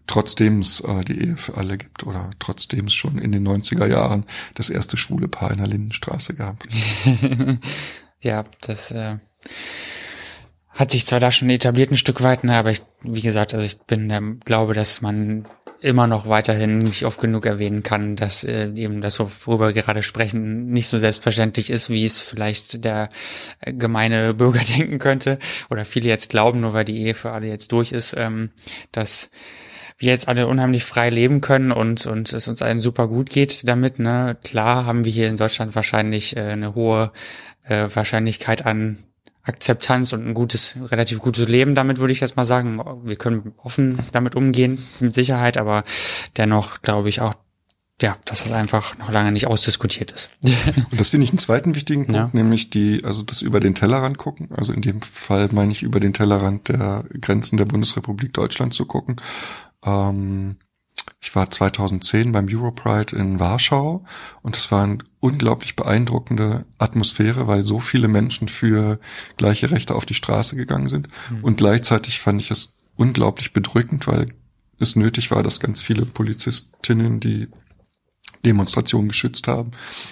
trotzdem 0.08 0.60
es 0.60 0.82
äh, 0.82 1.04
die 1.04 1.20
Ehe 1.20 1.38
für 1.38 1.58
alle 1.58 1.78
gibt 1.78 2.06
oder 2.06 2.32
trotzdem 2.39 2.88
es 2.88 2.94
schon 2.94 3.18
in 3.18 3.32
den 3.32 3.48
90er 3.48 3.88
Jahren 3.88 4.26
das 4.56 4.70
erste 4.70 4.98
schwule 4.98 5.28
Paar 5.28 5.52
in 5.52 5.58
der 5.58 5.68
Lindenstraße 5.68 6.36
gab. 6.36 6.63
ja, 8.22 8.46
das 8.62 8.92
äh, 8.92 9.18
hat 10.70 10.92
sich 10.92 11.06
zwar 11.06 11.20
da 11.20 11.32
schon 11.32 11.50
etabliert 11.50 11.92
ein 11.92 11.98
Stück 11.98 12.22
weit, 12.24 12.44
ne, 12.44 12.56
aber 12.56 12.72
ich, 12.72 12.82
wie 13.02 13.22
gesagt, 13.22 13.54
also 13.54 13.66
ich 13.66 13.80
bin 13.82 14.10
der 14.10 14.22
glaube, 14.22 14.74
dass 14.74 15.02
man 15.02 15.46
immer 15.84 16.08
noch 16.08 16.28
weiterhin 16.28 16.78
nicht 16.78 17.06
oft 17.06 17.20
genug 17.20 17.46
erwähnen 17.46 17.84
kann, 17.84 18.16
dass 18.16 18.46
äh, 18.46 18.72
eben 18.74 19.02
das, 19.02 19.20
worüber 19.20 19.68
wir 19.68 19.82
gerade 19.82 20.02
sprechen, 20.02 20.70
nicht 20.70 20.88
so 20.88 20.98
selbstverständlich 20.98 21.70
ist, 21.70 21.89
wie 21.89 22.06
es 22.06 22.22
vielleicht 22.22 22.86
der 22.86 23.10
äh, 23.60 23.74
gemeine 23.74 24.34
Bürger 24.34 24.62
denken 24.62 24.98
könnte 24.98 25.39
oder 25.70 25.84
viele 25.84 26.08
jetzt 26.08 26.30
glauben, 26.30 26.62
nur 26.62 26.74
weil 26.74 26.86
die 26.86 27.02
Ehe 27.02 27.13
für 27.13 27.32
alle 27.32 27.48
jetzt 27.48 27.74
durch 27.74 27.92
ist, 27.92 28.16
ähm, 28.18 28.52
dass 28.94 29.30
wir 29.97 30.10
jetzt 30.10 30.27
alle 30.27 30.47
unheimlich 30.47 30.84
frei 30.84 31.10
leben 31.10 31.41
können 31.41 31.71
und, 31.71 32.06
und 32.06 32.34
es 32.34 32.47
uns 32.47 32.62
allen 32.62 32.82
super 32.82 33.08
gut 33.08 33.29
geht 33.29 33.67
damit. 33.67 33.99
Ne? 33.99 34.38
Klar 34.43 34.86
haben 34.86 35.06
wir 35.06 35.12
hier 35.12 35.29
in 35.29 35.38
Deutschland 35.38 35.75
wahrscheinlich 35.75 36.36
äh, 36.36 36.41
eine 36.41 36.75
hohe 36.75 37.12
äh, 37.63 37.88
Wahrscheinlichkeit 37.93 38.65
an 38.65 38.97
Akzeptanz 39.43 40.13
und 40.13 40.25
ein 40.25 40.34
gutes, 40.34 40.77
relativ 40.89 41.19
gutes 41.19 41.49
Leben 41.49 41.75
damit, 41.75 41.99
würde 41.99 42.13
ich 42.13 42.21
jetzt 42.21 42.38
mal 42.38 42.45
sagen. 42.45 42.79
Wir 43.03 43.17
können 43.17 43.53
offen 43.58 43.99
damit 44.13 44.36
umgehen, 44.36 44.82
mit 45.01 45.13
Sicherheit, 45.13 45.58
aber 45.58 45.84
dennoch 46.38 46.82
glaube 46.82 47.10
ich 47.10 47.19
auch, 47.19 47.34
ja, 48.01 48.17
dass 48.25 48.43
das 48.43 48.53
einfach 48.53 48.97
noch 48.97 49.12
lange 49.12 49.32
nicht 49.34 49.47
ausdiskutiert 49.47 50.12
ist. 50.12 50.32
Und 50.43 50.99
das 50.99 51.10
finde 51.10 51.25
ich 51.25 51.32
einen 51.32 51.38
zweiten 51.38 51.75
wichtigen 51.75 52.06
Punkt, 52.06 52.15
ja. 52.15 52.29
nämlich 52.32 52.69
die, 52.69 53.03
also 53.03 53.21
das 53.21 53.41
über 53.41 53.60
den 53.60 53.75
Tellerrand 53.75 54.17
gucken. 54.17 54.49
Also 54.56 54.71
in 54.71 54.82
dem 54.82 55.01
Fall 55.01 55.49
meine 55.51 55.73
ich 55.73 55.84
über 55.84 55.99
den 55.99 56.13
Tellerrand 56.13 56.69
der 56.69 57.03
Grenzen 57.19 57.58
der 57.58 57.65
Bundesrepublik 57.65 58.34
Deutschland 58.34 58.73
zu 58.73 58.86
gucken. 58.86 59.17
Ähm, 59.86 60.58
ich 61.19 61.34
war 61.36 61.50
2010 61.50 62.34
beim 62.34 62.48
Europride 62.50 63.15
in 63.15 63.39
Warschau 63.39 64.04
und 64.41 64.58
das 64.58 64.72
war 64.72 64.84
eine 64.84 64.98
unglaublich 65.19 65.76
beeindruckende 65.76 66.65
Atmosphäre, 66.78 67.48
weil 67.48 67.63
so 67.63 67.80
viele 67.80 68.10
Menschen 68.10 68.50
für 68.50 69.00
gleiche 69.38 69.72
Rechte 69.72 69.96
auf 69.96 70.06
die 70.06 70.13
Straße 70.13 70.56
gegangen 70.56 70.89
sind. 70.89 71.08
Mhm. 71.30 71.43
Und 71.43 71.58
gleichzeitig 71.58 72.19
fand 72.19 72.41
ich 72.41 72.52
es 72.52 72.76
unglaublich 72.96 73.54
bedrückend, 73.54 74.06
weil 74.08 74.34
es 74.80 74.96
nötig 74.96 75.32
war, 75.32 75.43
dass 75.43 75.60
ganz 75.60 75.82
viele 75.82 76.06
Polizistinnen, 76.06 77.19
die 77.19 77.48
Demonstrationen 78.46 79.08
geschützt 79.08 79.48
haben 79.48 79.72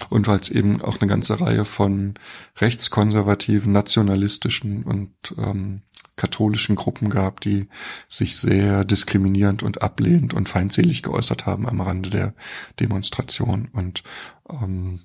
und 0.09 0.27
weil 0.27 0.39
es 0.39 0.49
eben 0.49 0.81
auch 0.81 1.01
eine 1.01 1.09
ganze 1.09 1.41
Reihe 1.41 1.65
von 1.65 2.13
rechtskonservativen, 2.57 3.73
nationalistischen 3.73 4.83
und 4.83 5.11
ähm, 5.37 5.81
katholischen 6.21 6.75
Gruppen 6.75 7.09
gab, 7.09 7.41
die 7.41 7.67
sich 8.07 8.35
sehr 8.35 8.85
diskriminierend 8.85 9.63
und 9.63 9.81
ablehnend 9.81 10.35
und 10.35 10.49
feindselig 10.49 11.01
geäußert 11.01 11.47
haben 11.47 11.67
am 11.67 11.81
Rande 11.81 12.11
der 12.11 12.33
Demonstration. 12.79 13.69
Und 13.73 14.03
ähm, 14.47 14.99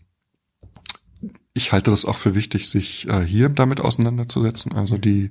ich 1.57 1.73
halte 1.73 1.91
das 1.91 2.05
auch 2.05 2.19
für 2.19 2.35
wichtig, 2.35 2.69
sich 2.69 3.09
äh, 3.09 3.23
hier 3.23 3.49
damit 3.49 3.81
auseinanderzusetzen. 3.81 4.73
Also 4.75 4.99
die, 4.99 5.31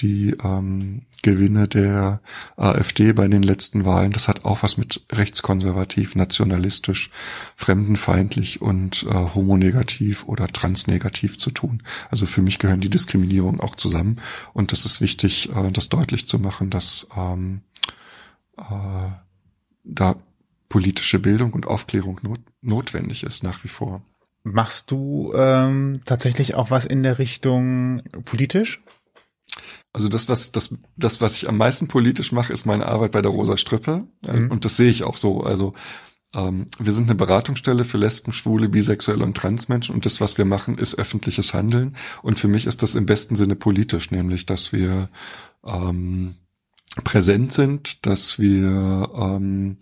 die 0.00 0.34
ähm, 0.42 1.02
Gewinne 1.22 1.68
der 1.68 2.20
AfD 2.56 3.12
bei 3.12 3.28
den 3.28 3.44
letzten 3.44 3.84
Wahlen, 3.84 4.10
das 4.10 4.26
hat 4.26 4.44
auch 4.44 4.64
was 4.64 4.78
mit 4.78 5.06
rechtskonservativ, 5.12 6.16
nationalistisch, 6.16 7.10
fremdenfeindlich 7.54 8.60
und 8.60 9.04
äh, 9.04 9.14
homonegativ 9.14 10.24
oder 10.24 10.48
transnegativ 10.48 11.38
zu 11.38 11.52
tun. 11.52 11.84
Also 12.10 12.26
für 12.26 12.42
mich 12.42 12.58
gehören 12.58 12.80
die 12.80 12.90
Diskriminierungen 12.90 13.60
auch 13.60 13.76
zusammen. 13.76 14.16
Und 14.52 14.72
das 14.72 14.84
ist 14.84 15.00
wichtig, 15.00 15.50
äh, 15.54 15.70
das 15.70 15.88
deutlich 15.88 16.26
zu 16.26 16.40
machen, 16.40 16.70
dass 16.70 17.06
ähm, 17.16 17.60
äh, 18.58 18.64
da 19.84 20.16
politische 20.68 21.20
Bildung 21.20 21.52
und 21.52 21.68
Aufklärung 21.68 22.18
not 22.22 22.40
notwendig 22.60 23.22
ist 23.22 23.44
nach 23.44 23.62
wie 23.62 23.68
vor. 23.68 24.02
Machst 24.42 24.90
du 24.90 25.32
ähm, 25.34 26.00
tatsächlich 26.06 26.54
auch 26.54 26.70
was 26.70 26.84
in 26.84 27.02
der 27.02 27.18
Richtung 27.18 28.02
politisch? 28.24 28.80
Also 29.92 30.08
das, 30.08 30.28
was 30.28 30.52
das, 30.52 30.74
das, 30.96 31.20
was 31.20 31.34
ich 31.34 31.48
am 31.48 31.56
meisten 31.56 31.88
politisch 31.88 32.32
mache, 32.32 32.52
ist 32.52 32.64
meine 32.64 32.86
Arbeit 32.86 33.10
bei 33.10 33.22
der 33.22 33.32
Rosa 33.32 33.56
Strippe. 33.56 34.06
Mhm. 34.22 34.50
Und 34.50 34.64
das 34.64 34.76
sehe 34.76 34.90
ich 34.90 35.04
auch 35.04 35.16
so. 35.16 35.42
Also 35.42 35.74
ähm, 36.34 36.66
wir 36.78 36.92
sind 36.92 37.04
eine 37.04 37.16
Beratungsstelle 37.16 37.84
für 37.84 37.98
Lesben, 37.98 38.32
Schwule, 38.32 38.68
Bisexuelle 38.68 39.24
und 39.24 39.36
Transmenschen 39.36 39.94
und 39.94 40.06
das, 40.06 40.20
was 40.20 40.38
wir 40.38 40.44
machen, 40.44 40.78
ist 40.78 40.94
öffentliches 40.94 41.54
Handeln. 41.54 41.96
Und 42.22 42.38
für 42.38 42.48
mich 42.48 42.66
ist 42.66 42.82
das 42.82 42.94
im 42.94 43.06
besten 43.06 43.34
Sinne 43.34 43.56
politisch, 43.56 44.10
nämlich, 44.10 44.46
dass 44.46 44.72
wir 44.72 45.08
ähm, 45.66 46.36
präsent 47.04 47.52
sind, 47.52 48.06
dass 48.06 48.38
wir 48.38 49.10
ähm, 49.14 49.78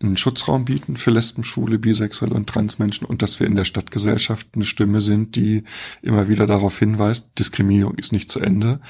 einen 0.00 0.16
Schutzraum 0.16 0.64
bieten 0.64 0.96
für 0.96 1.10
Lesben, 1.10 1.44
Schwule, 1.44 1.78
Bisexuelle 1.78 2.34
und 2.34 2.48
Transmenschen 2.48 3.06
und 3.06 3.22
dass 3.22 3.40
wir 3.40 3.46
in 3.46 3.56
der 3.56 3.64
Stadtgesellschaft 3.64 4.48
eine 4.54 4.64
Stimme 4.64 5.00
sind, 5.00 5.36
die 5.36 5.64
immer 6.02 6.28
wieder 6.28 6.46
darauf 6.46 6.78
hinweist, 6.78 7.26
Diskriminierung 7.38 7.94
ist 7.94 8.12
nicht 8.12 8.30
zu 8.30 8.40
Ende 8.40 8.80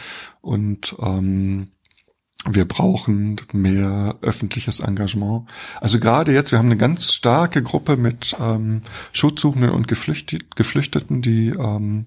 und 0.40 0.96
ähm, 1.00 1.68
wir 2.46 2.66
brauchen 2.66 3.36
mehr 3.52 4.16
öffentliches 4.20 4.80
Engagement. 4.80 5.48
Also 5.80 5.98
gerade 5.98 6.32
jetzt, 6.32 6.52
wir 6.52 6.58
haben 6.58 6.66
eine 6.66 6.76
ganz 6.76 7.14
starke 7.14 7.62
Gruppe 7.62 7.96
mit 7.96 8.36
ähm, 8.38 8.82
Schutzsuchenden 9.12 9.70
und 9.70 9.88
Geflüchtet, 9.88 10.54
Geflüchteten, 10.54 11.22
die 11.22 11.48
ähm, 11.50 12.06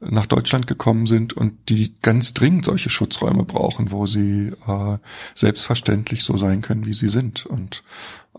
nach 0.00 0.26
Deutschland 0.26 0.66
gekommen 0.66 1.06
sind 1.06 1.34
und 1.34 1.68
die 1.68 1.94
ganz 2.00 2.32
dringend 2.32 2.64
solche 2.64 2.88
Schutzräume 2.88 3.44
brauchen, 3.44 3.90
wo 3.90 4.06
sie 4.06 4.50
äh, 4.66 4.98
selbstverständlich 5.34 6.24
so 6.24 6.38
sein 6.38 6.62
können, 6.62 6.86
wie 6.86 6.94
sie 6.94 7.10
sind. 7.10 7.44
Und 7.44 7.82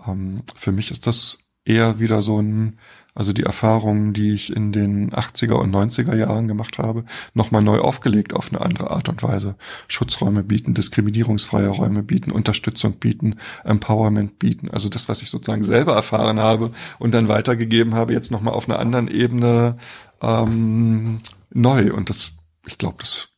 ähm, 0.07 0.41
für 0.55 0.71
mich 0.71 0.91
ist 0.91 1.07
das 1.07 1.39
eher 1.65 1.99
wieder 1.99 2.21
so 2.21 2.41
ein 2.41 2.77
also 3.17 3.33
die 3.33 3.43
Erfahrungen, 3.43 4.13
die 4.13 4.31
ich 4.31 4.55
in 4.55 4.71
den 4.71 5.09
80er 5.09 5.53
und 5.53 5.73
90er 5.73 6.15
Jahren 6.15 6.47
gemacht 6.47 6.77
habe, 6.77 7.03
nochmal 7.33 7.63
neu 7.63 7.79
aufgelegt 7.79 8.35
auf 8.35 8.53
eine 8.53 8.61
andere 8.61 8.91
Art 8.91 9.09
und 9.09 9.23
Weise. 9.23 9.55
Schutzräume 9.87 10.43
bieten, 10.43 10.75
diskriminierungsfreie 10.75 11.69
Räume 11.69 12.03
bieten, 12.03 12.31
Unterstützung 12.31 12.99
bieten, 12.99 13.37
Empowerment 13.63 14.37
bieten. 14.37 14.69
Also 14.69 14.87
das, 14.87 15.09
was 15.09 15.23
ich 15.23 15.31
sozusagen 15.31 15.63
selber 15.63 15.95
erfahren 15.95 16.39
habe 16.39 16.69
und 16.99 17.15
dann 17.15 17.27
weitergegeben 17.27 17.95
habe, 17.95 18.13
jetzt 18.13 18.29
nochmal 18.29 18.53
auf 18.53 18.69
einer 18.69 18.77
anderen 18.77 19.07
Ebene 19.07 19.77
ähm, 20.21 21.17
neu. 21.49 21.91
Und 21.91 22.11
das, 22.11 22.33
ich 22.67 22.77
glaube, 22.77 22.97
das 22.99 23.29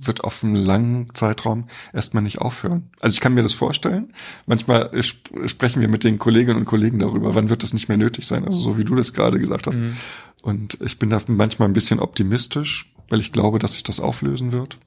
wird 0.00 0.24
auf 0.24 0.44
einen 0.44 0.54
langen 0.54 1.14
Zeitraum 1.14 1.66
erstmal 1.92 2.22
nicht 2.22 2.40
aufhören. 2.40 2.90
Also 3.00 3.14
ich 3.14 3.20
kann 3.20 3.34
mir 3.34 3.42
das 3.42 3.54
vorstellen. 3.54 4.12
Manchmal 4.46 4.90
sprechen 5.02 5.80
wir 5.80 5.88
mit 5.88 6.04
den 6.04 6.18
Kolleginnen 6.18 6.58
und 6.58 6.64
Kollegen 6.64 6.98
darüber, 6.98 7.34
wann 7.34 7.50
wird 7.50 7.62
das 7.62 7.72
nicht 7.72 7.88
mehr 7.88 7.98
nötig 7.98 8.26
sein, 8.26 8.44
also 8.44 8.58
so 8.60 8.78
wie 8.78 8.84
du 8.84 8.94
das 8.94 9.12
gerade 9.12 9.38
gesagt 9.38 9.66
hast. 9.66 9.78
Mhm. 9.78 9.96
Und 10.42 10.78
ich 10.80 10.98
bin 10.98 11.10
da 11.10 11.20
manchmal 11.26 11.68
ein 11.68 11.74
bisschen 11.74 12.00
optimistisch, 12.00 12.92
weil 13.08 13.20
ich 13.20 13.32
glaube, 13.32 13.58
dass 13.58 13.74
sich 13.74 13.82
das 13.82 14.00
auflösen 14.00 14.52
wird. 14.52 14.78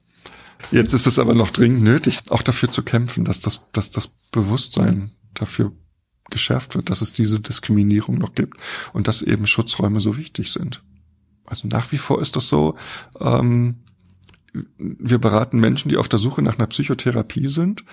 Jetzt 0.70 0.92
ist 0.92 1.06
es 1.06 1.18
aber 1.18 1.34
noch 1.34 1.50
dringend 1.50 1.82
nötig, 1.82 2.20
auch 2.30 2.42
dafür 2.42 2.70
zu 2.70 2.82
kämpfen, 2.82 3.24
dass 3.24 3.40
das, 3.40 3.62
dass 3.72 3.90
das 3.90 4.08
Bewusstsein 4.30 5.10
dafür 5.34 5.72
geschärft 6.30 6.74
wird, 6.74 6.88
dass 6.88 7.02
es 7.02 7.12
diese 7.12 7.40
Diskriminierung 7.40 8.16
noch 8.16 8.34
gibt 8.34 8.58
und 8.92 9.08
dass 9.08 9.22
eben 9.22 9.46
Schutzräume 9.46 10.00
so 10.00 10.16
wichtig 10.16 10.52
sind. 10.52 10.82
Also 11.44 11.68
nach 11.68 11.92
wie 11.92 11.98
vor 11.98 12.22
ist 12.22 12.36
das 12.36 12.48
so, 12.48 12.76
ähm, 13.20 13.81
wir 14.52 15.18
beraten 15.18 15.60
Menschen, 15.60 15.88
die 15.88 15.96
auf 15.96 16.08
der 16.08 16.18
Suche 16.18 16.42
nach 16.42 16.58
einer 16.58 16.66
Psychotherapie 16.66 17.48
sind 17.48 17.84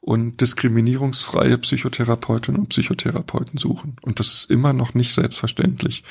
und 0.00 0.40
diskriminierungsfreie 0.40 1.58
Psychotherapeutinnen 1.58 2.60
und 2.60 2.68
Psychotherapeuten 2.70 3.58
suchen. 3.58 3.96
Und 4.02 4.18
das 4.18 4.32
ist 4.32 4.50
immer 4.50 4.72
noch 4.72 4.94
nicht 4.94 5.12
selbstverständlich, 5.12 6.02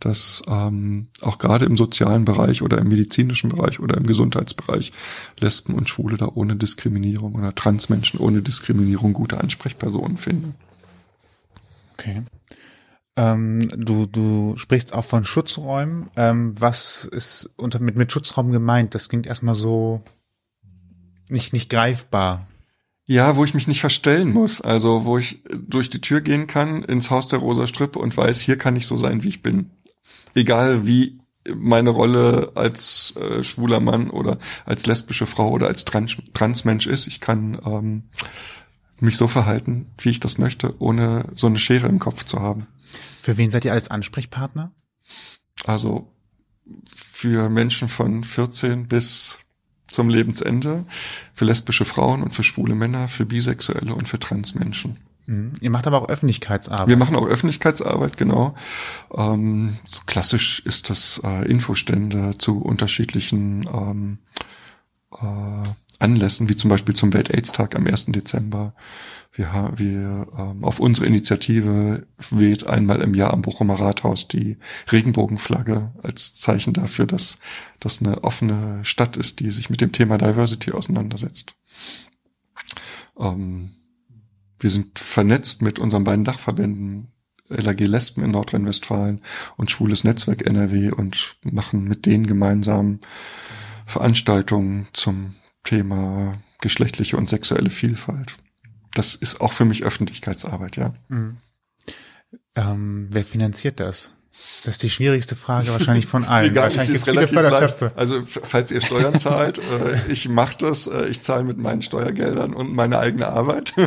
dass 0.00 0.42
ähm, 0.48 1.06
auch 1.22 1.38
gerade 1.38 1.64
im 1.64 1.76
sozialen 1.76 2.26
Bereich 2.26 2.60
oder 2.60 2.78
im 2.78 2.88
medizinischen 2.88 3.48
Bereich 3.48 3.80
oder 3.80 3.96
im 3.96 4.06
Gesundheitsbereich 4.06 4.92
Lesben 5.38 5.74
und 5.74 5.88
Schwule 5.88 6.18
da 6.18 6.28
ohne 6.34 6.56
Diskriminierung 6.56 7.34
oder 7.34 7.54
Transmenschen 7.54 8.20
ohne 8.20 8.42
Diskriminierung 8.42 9.14
gute 9.14 9.40
Ansprechpersonen 9.40 10.18
finden. 10.18 10.54
Okay. 11.94 12.22
Ähm, 13.16 13.68
du, 13.76 14.06
du 14.06 14.56
sprichst 14.56 14.92
auch 14.92 15.04
von 15.04 15.24
Schutzräumen. 15.24 16.10
Ähm, 16.16 16.54
was 16.58 17.04
ist 17.04 17.50
unter, 17.56 17.78
mit, 17.78 17.96
mit 17.96 18.10
Schutzraum 18.10 18.50
gemeint? 18.50 18.94
Das 18.94 19.08
klingt 19.08 19.26
erstmal 19.26 19.54
so 19.54 20.02
nicht, 21.28 21.52
nicht 21.52 21.70
greifbar. 21.70 22.46
Ja, 23.06 23.36
wo 23.36 23.44
ich 23.44 23.54
mich 23.54 23.68
nicht 23.68 23.80
verstellen 23.80 24.32
muss. 24.32 24.60
Also, 24.60 25.04
wo 25.04 25.18
ich 25.18 25.42
durch 25.52 25.90
die 25.90 26.00
Tür 26.00 26.22
gehen 26.22 26.46
kann 26.46 26.82
ins 26.82 27.10
Haus 27.10 27.28
der 27.28 27.38
Rosa 27.38 27.66
Strippe 27.66 27.98
und 27.98 28.16
weiß, 28.16 28.40
hier 28.40 28.56
kann 28.56 28.76
ich 28.76 28.86
so 28.86 28.96
sein, 28.96 29.22
wie 29.22 29.28
ich 29.28 29.42
bin. 29.42 29.70
Egal 30.34 30.86
wie 30.86 31.20
meine 31.54 31.90
Rolle 31.90 32.52
als 32.54 33.14
äh, 33.16 33.44
schwuler 33.44 33.80
Mann 33.80 34.08
oder 34.08 34.38
als 34.64 34.86
lesbische 34.86 35.26
Frau 35.26 35.50
oder 35.50 35.66
als 35.66 35.84
Trans 35.84 36.16
Transmensch 36.32 36.86
ist. 36.86 37.06
Ich 37.06 37.20
kann 37.20 37.58
ähm, 37.66 38.04
mich 39.00 39.18
so 39.18 39.28
verhalten, 39.28 39.86
wie 39.98 40.10
ich 40.10 40.20
das 40.20 40.38
möchte, 40.38 40.74
ohne 40.80 41.26
so 41.34 41.46
eine 41.46 41.58
Schere 41.58 41.88
im 41.88 41.98
Kopf 41.98 42.24
zu 42.24 42.40
haben. 42.40 42.66
Für 43.24 43.38
wen 43.38 43.48
seid 43.48 43.64
ihr 43.64 43.72
als 43.72 43.90
Ansprechpartner? 43.90 44.70
Also 45.64 46.12
für 46.94 47.48
Menschen 47.48 47.88
von 47.88 48.22
14 48.22 48.86
bis 48.86 49.38
zum 49.90 50.10
Lebensende, 50.10 50.84
für 51.32 51.46
lesbische 51.46 51.86
Frauen 51.86 52.22
und 52.22 52.34
für 52.34 52.42
schwule 52.42 52.74
Männer, 52.74 53.08
für 53.08 53.24
Bisexuelle 53.24 53.94
und 53.94 54.10
für 54.10 54.18
Transmenschen. 54.18 54.98
Mhm. 55.24 55.54
Ihr 55.62 55.70
macht 55.70 55.86
aber 55.86 56.02
auch 56.02 56.10
Öffentlichkeitsarbeit. 56.10 56.86
Wir 56.86 56.98
machen 56.98 57.16
auch 57.16 57.26
Öffentlichkeitsarbeit, 57.26 58.18
genau. 58.18 58.54
Ähm, 59.16 59.78
so 59.86 60.00
klassisch 60.04 60.60
ist 60.66 60.90
das 60.90 61.18
äh, 61.24 61.50
Infostände 61.50 62.36
zu 62.36 62.60
unterschiedlichen 62.60 63.66
ähm, 63.72 64.18
äh, 65.12 65.68
Anlässen, 65.98 66.48
wie 66.48 66.56
zum 66.56 66.70
Beispiel 66.70 66.94
zum 66.94 67.12
Welt-Aids-Tag 67.12 67.76
am 67.76 67.86
1. 67.86 68.06
Dezember. 68.06 68.74
Wir, 69.32 69.72
wir 69.76 70.28
ähm, 70.38 70.64
auf 70.64 70.80
unsere 70.80 71.06
Initiative 71.06 72.06
weht 72.30 72.66
einmal 72.66 73.00
im 73.00 73.14
Jahr 73.14 73.32
am 73.32 73.42
Bochumer 73.42 73.80
Rathaus 73.80 74.28
die 74.28 74.58
Regenbogenflagge 74.92 75.92
als 76.02 76.34
Zeichen 76.34 76.72
dafür, 76.72 77.06
dass 77.06 77.38
das 77.80 78.00
eine 78.00 78.22
offene 78.22 78.84
Stadt 78.84 79.16
ist, 79.16 79.40
die 79.40 79.50
sich 79.50 79.70
mit 79.70 79.80
dem 79.80 79.92
Thema 79.92 80.18
Diversity 80.18 80.72
auseinandersetzt. 80.72 81.54
Ähm, 83.18 83.70
wir 84.60 84.70
sind 84.70 84.98
vernetzt 84.98 85.62
mit 85.62 85.78
unseren 85.78 86.04
beiden 86.04 86.24
Dachverbänden 86.24 87.08
LAG 87.48 87.80
Lesben 87.80 88.24
in 88.24 88.30
Nordrhein-Westfalen 88.30 89.20
und 89.56 89.70
Schwules 89.70 90.04
Netzwerk 90.04 90.46
NRW 90.46 90.90
und 90.90 91.36
machen 91.42 91.84
mit 91.84 92.06
denen 92.06 92.26
gemeinsam 92.26 93.00
Veranstaltungen 93.86 94.86
zum 94.92 95.34
Thema 95.64 96.38
geschlechtliche 96.60 97.16
und 97.16 97.28
sexuelle 97.28 97.70
Vielfalt. 97.70 98.36
Das 98.94 99.14
ist 99.14 99.40
auch 99.40 99.52
für 99.52 99.64
mich 99.64 99.84
Öffentlichkeitsarbeit, 99.84 100.76
ja. 100.76 100.94
Mhm. 101.08 101.38
Ähm, 102.54 103.08
wer 103.10 103.24
finanziert 103.24 103.80
das? 103.80 104.12
Das 104.64 104.74
ist 104.74 104.82
die 104.82 104.90
schwierigste 104.90 105.36
Frage 105.36 105.68
wahrscheinlich 105.68 106.06
von 106.06 106.24
allen. 106.24 106.50
Egal, 106.52 106.64
wahrscheinlich 106.64 107.04
gibt 107.04 107.08
es 107.08 107.12
viele 107.22 107.28
Fördertöpfe. 107.28 107.92
Also 107.96 108.22
falls 108.24 108.72
ihr 108.72 108.80
Steuern 108.80 109.18
zahlt, 109.18 109.58
äh, 110.08 110.12
ich 110.12 110.28
mache 110.28 110.56
das, 110.58 110.86
äh, 110.86 111.06
ich 111.06 111.20
zahle 111.20 111.44
mit 111.44 111.58
meinen 111.58 111.82
Steuergeldern 111.82 112.52
und 112.54 112.72
meine 112.72 112.98
eigene 112.98 113.28
Arbeit. 113.28 113.74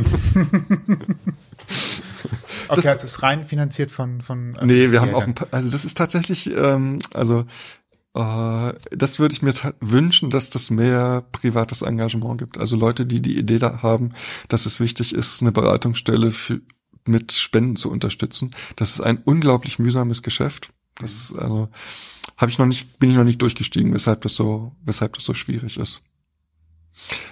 Okay, 2.69 2.81
das, 2.81 2.87
also 2.87 3.05
ist 3.05 3.23
rein 3.23 3.45
finanziert 3.45 3.91
von 3.91 4.21
von. 4.21 4.57
Nee, 4.61 4.91
wir 4.91 4.99
haben 4.99 5.15
auch 5.15 5.23
ein 5.23 5.33
paar, 5.33 5.47
also 5.51 5.69
das 5.69 5.85
ist 5.85 5.97
tatsächlich, 5.97 6.51
ähm, 6.53 6.99
also 7.13 7.45
das 8.17 9.19
würde 9.19 9.33
ich 9.33 9.41
mir 9.41 9.53
wünschen, 9.79 10.29
dass 10.29 10.49
das 10.49 10.69
mehr 10.69 11.23
privates 11.31 11.81
Engagement 11.81 12.39
gibt. 12.39 12.57
Also 12.57 12.75
Leute, 12.75 13.05
die 13.05 13.21
die 13.21 13.37
Idee 13.37 13.59
da 13.59 13.81
haben, 13.81 14.13
dass 14.47 14.65
es 14.65 14.79
wichtig 14.79 15.13
ist, 15.13 15.41
eine 15.41 15.51
Beratungsstelle 15.51 16.31
für 16.31 16.61
mit 17.05 17.31
Spenden 17.31 17.77
zu 17.77 17.89
unterstützen. 17.89 18.51
Das 18.75 18.91
ist 18.91 19.01
ein 19.01 19.19
unglaublich 19.23 19.79
mühsames 19.79 20.23
Geschäft. 20.23 20.71
Das 20.99 21.33
also 21.37 21.69
habe 22.35 22.51
ich 22.51 22.59
noch 22.59 22.65
nicht, 22.65 22.99
bin 22.99 23.09
ich 23.11 23.15
noch 23.15 23.23
nicht 23.23 23.41
durchgestiegen, 23.41 23.93
weshalb 23.93 24.21
das 24.21 24.35
so, 24.35 24.73
weshalb 24.83 25.13
das 25.13 25.23
so 25.23 25.33
schwierig 25.33 25.77
ist. 25.77 26.01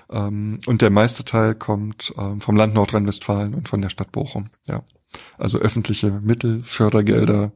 Ähm, 0.09 0.59
und 0.65 0.81
der 0.81 0.91
meiste 0.91 1.25
Teil 1.25 1.55
kommt 1.55 2.13
ähm, 2.17 2.41
vom 2.41 2.55
Land 2.55 2.73
Nordrhein-Westfalen 2.73 3.53
und 3.53 3.67
von 3.67 3.81
der 3.81 3.89
Stadt 3.89 4.11
Bochum. 4.11 4.45
Ja, 4.67 4.83
also 5.37 5.59
öffentliche 5.59 6.21
Mittel, 6.23 6.61
Fördergelder, 6.63 7.51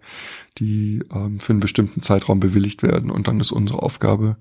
die 0.57 1.03
ähm, 1.13 1.39
für 1.39 1.53
einen 1.53 1.59
bestimmten 1.59 2.01
Zeitraum 2.01 2.39
bewilligt 2.39 2.83
werden. 2.83 3.09
Und 3.09 3.27
dann 3.27 3.39
ist 3.39 3.51
unsere 3.51 3.81
Aufgabe, 3.81 4.37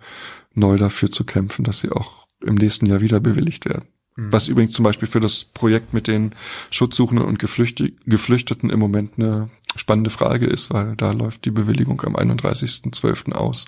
neu 0.54 0.76
dafür 0.76 1.10
zu 1.10 1.24
kämpfen, 1.24 1.64
dass 1.64 1.80
sie 1.80 1.90
auch 1.90 2.26
im 2.44 2.54
nächsten 2.54 2.86
Jahr 2.86 3.00
wieder 3.00 3.20
bewilligt 3.20 3.68
werden. 3.68 3.88
Mhm. 4.16 4.32
Was 4.32 4.48
übrigens 4.48 4.72
zum 4.72 4.82
Beispiel 4.82 5.08
für 5.08 5.20
das 5.20 5.44
Projekt 5.44 5.94
mit 5.94 6.08
den 6.08 6.32
Schutzsuchenden 6.70 7.26
und 7.26 7.38
Geflüchteten 7.38 8.70
im 8.70 8.78
Moment 8.78 9.12
eine 9.16 9.48
spannende 9.76 10.10
Frage 10.10 10.46
ist, 10.46 10.72
weil 10.72 10.96
da 10.96 11.12
läuft 11.12 11.44
die 11.44 11.50
Bewilligung 11.50 12.02
am 12.02 12.16
31.12. 12.16 13.32
aus. 13.32 13.66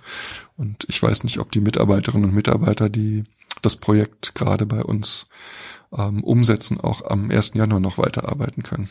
Und 0.57 0.85
ich 0.89 1.01
weiß 1.03 1.25
nicht, 1.25 1.39
ob 1.39 1.53
die 1.53 1.61
Mitarbeiterinnen 1.61 2.29
und 2.29 2.35
Mitarbeiter, 2.35 2.89
die 2.89 3.25
das 3.63 3.77
Projekt 3.77 4.35
gerade 4.35 4.67
bei 4.67 4.83
uns 4.83 5.27
ähm, 5.97 6.25
umsetzen, 6.25 6.81
auch 6.81 7.05
am 7.05 7.31
1. 7.31 7.53
Januar 7.55 7.81
noch 7.81 7.99
weiterarbeiten 7.99 8.63
können. 8.63 8.89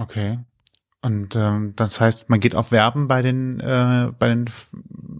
Okay. 0.00 0.38
Und 1.02 1.34
ähm, 1.34 1.72
das 1.76 2.00
heißt, 2.00 2.28
man 2.28 2.40
geht 2.40 2.54
auf 2.54 2.72
Werben 2.72 3.08
bei 3.08 3.22
den 3.22 3.58
äh, 3.60 4.10
bei 4.18 4.28
den 4.28 4.46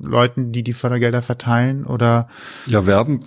Leuten, 0.03 0.53
die 0.53 0.63
die 0.63 0.75
Fördergelder 0.75 1.23
verteilen, 1.23 1.87
oder? 1.87 2.29
Ja, 2.67 2.87
Werben 2.87 3.21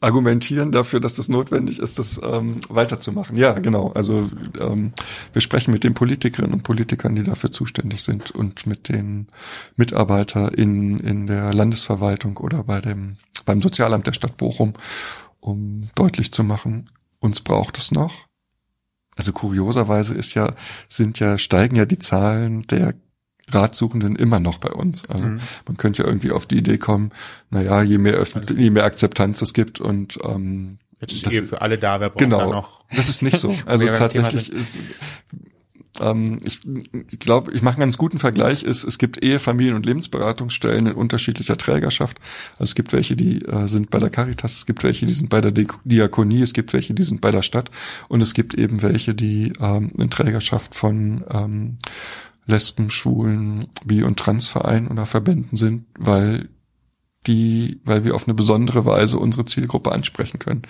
argumentieren 0.00 0.72
dafür, 0.72 1.00
dass 1.00 1.14
das 1.14 1.28
notwendig 1.28 1.78
ist, 1.78 1.98
das 1.98 2.20
ähm, 2.22 2.60
weiterzumachen. 2.68 3.36
Ja, 3.36 3.52
genau. 3.58 3.92
Also 3.94 4.30
ähm, 4.60 4.92
wir 5.32 5.42
sprechen 5.42 5.72
mit 5.72 5.84
den 5.84 5.94
Politikerinnen 5.94 6.52
und 6.52 6.62
Politikern, 6.62 7.14
die 7.14 7.22
dafür 7.22 7.52
zuständig 7.52 8.02
sind, 8.02 8.30
und 8.30 8.66
mit 8.66 8.88
den 8.88 9.28
Mitarbeitern 9.76 10.48
in 10.52 11.26
der 11.26 11.54
Landesverwaltung 11.54 12.36
oder 12.38 12.64
bei 12.64 12.80
dem 12.80 13.16
beim 13.44 13.60
Sozialamt 13.60 14.06
der 14.06 14.12
Stadt 14.12 14.36
Bochum, 14.36 14.74
um 15.40 15.88
deutlich 15.94 16.32
zu 16.32 16.44
machen, 16.44 16.86
uns 17.18 17.40
braucht 17.40 17.78
es 17.78 17.92
noch 17.92 18.12
also 19.16 19.32
kurioserweise 19.32 20.14
ist 20.14 20.34
ja, 20.34 20.54
sind 20.88 21.18
ja, 21.18 21.38
steigen 21.38 21.76
ja 21.76 21.84
die 21.84 21.98
Zahlen 21.98 22.66
der 22.66 22.94
Ratsuchenden 23.48 24.16
immer 24.16 24.40
noch 24.40 24.58
bei 24.58 24.70
uns. 24.70 25.08
Also 25.10 25.24
mhm. 25.24 25.40
man 25.66 25.76
könnte 25.76 26.02
ja 26.02 26.08
irgendwie 26.08 26.32
auf 26.32 26.46
die 26.46 26.58
Idee 26.58 26.78
kommen, 26.78 27.12
naja, 27.50 27.82
je 27.82 27.98
mehr 27.98 28.14
öffentlich, 28.14 28.58
je 28.58 28.70
mehr 28.70 28.84
Akzeptanz 28.84 29.42
es 29.42 29.52
gibt 29.52 29.80
und 29.80 30.18
ähm, 30.24 30.78
Jetzt 31.00 31.14
ist 31.14 31.26
das, 31.26 31.34
eh 31.34 31.42
für 31.42 31.60
alle 31.60 31.78
da, 31.78 31.98
wer 31.98 32.10
braucht 32.10 32.20
genau, 32.20 32.52
noch? 32.52 32.84
Das 32.94 33.08
ist 33.08 33.22
nicht 33.22 33.36
so. 33.36 33.52
Also 33.66 33.86
tatsächlich 33.86 34.52
ist, 34.52 34.78
ähm, 36.02 36.38
ich, 36.42 36.60
ich 37.10 37.18
glaube, 37.18 37.52
ich 37.52 37.62
mache 37.62 37.74
einen 37.74 37.82
ganz 37.82 37.98
guten 37.98 38.18
Vergleich, 38.18 38.62
ist, 38.62 38.84
es 38.84 38.98
gibt 38.98 39.22
Ehe, 39.22 39.38
Familien- 39.38 39.76
und 39.76 39.86
Lebensberatungsstellen 39.86 40.86
in 40.86 40.94
unterschiedlicher 40.94 41.56
Trägerschaft. 41.56 42.18
Also 42.54 42.64
es 42.64 42.74
gibt 42.74 42.92
welche, 42.92 43.16
die 43.16 43.38
äh, 43.44 43.68
sind 43.68 43.90
bei 43.90 43.98
der 43.98 44.10
Caritas, 44.10 44.58
es 44.58 44.66
gibt 44.66 44.84
welche, 44.84 45.06
die 45.06 45.12
sind 45.12 45.30
bei 45.30 45.40
der 45.40 45.52
Diakonie, 45.84 46.42
es 46.42 46.52
gibt 46.52 46.72
welche, 46.72 46.94
die 46.94 47.02
sind 47.02 47.20
bei 47.20 47.30
der 47.30 47.42
Stadt 47.42 47.70
und 48.08 48.20
es 48.22 48.34
gibt 48.34 48.54
eben 48.54 48.82
welche, 48.82 49.14
die 49.14 49.52
ähm, 49.60 49.92
in 49.98 50.10
Trägerschaft 50.10 50.74
von 50.74 51.24
ähm, 51.30 51.78
Lesben, 52.46 52.90
Schwulen, 52.90 53.66
Bi- 53.84 54.02
und 54.02 54.18
Transvereinen 54.18 54.88
oder 54.88 55.06
Verbänden 55.06 55.56
sind, 55.56 55.86
weil 55.98 56.48
die, 57.26 57.80
weil 57.84 58.04
wir 58.04 58.14
auf 58.14 58.26
eine 58.26 58.34
besondere 58.34 58.84
Weise 58.84 59.18
unsere 59.18 59.44
Zielgruppe 59.44 59.92
ansprechen 59.92 60.38
können, 60.38 60.62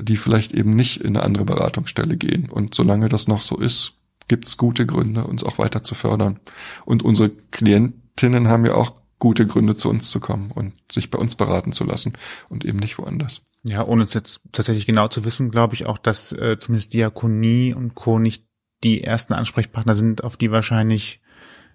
die 0.00 0.16
vielleicht 0.16 0.52
eben 0.52 0.70
nicht 0.70 1.00
in 1.00 1.16
eine 1.16 1.24
andere 1.24 1.44
Beratungsstelle 1.44 2.16
gehen. 2.16 2.48
Und 2.50 2.74
solange 2.74 3.08
das 3.08 3.26
noch 3.26 3.42
so 3.42 3.56
ist, 3.56 3.97
gibt 4.28 4.46
es 4.46 4.56
gute 4.56 4.86
Gründe, 4.86 5.24
uns 5.24 5.42
auch 5.42 5.58
weiter 5.58 5.82
zu 5.82 5.94
fördern. 5.94 6.38
Und 6.84 7.02
unsere 7.02 7.30
Klientinnen 7.30 8.48
haben 8.48 8.66
ja 8.66 8.74
auch 8.74 8.94
gute 9.18 9.46
Gründe, 9.46 9.74
zu 9.74 9.88
uns 9.88 10.10
zu 10.10 10.20
kommen 10.20 10.50
und 10.52 10.74
sich 10.92 11.10
bei 11.10 11.18
uns 11.18 11.34
beraten 11.34 11.72
zu 11.72 11.84
lassen 11.84 12.12
und 12.48 12.64
eben 12.64 12.78
nicht 12.78 12.98
woanders. 12.98 13.42
Ja, 13.64 13.84
ohne 13.84 14.04
es 14.04 14.14
jetzt 14.14 14.42
tatsächlich 14.52 14.86
genau 14.86 15.08
zu 15.08 15.24
wissen, 15.24 15.50
glaube 15.50 15.74
ich 15.74 15.86
auch, 15.86 15.98
dass 15.98 16.32
äh, 16.32 16.58
zumindest 16.58 16.94
Diakonie 16.94 17.74
und 17.74 17.94
Co. 17.94 18.18
nicht 18.18 18.44
die 18.84 19.02
ersten 19.02 19.32
Ansprechpartner 19.32 19.94
sind, 19.94 20.22
auf 20.22 20.36
die 20.36 20.52
wahrscheinlich 20.52 21.20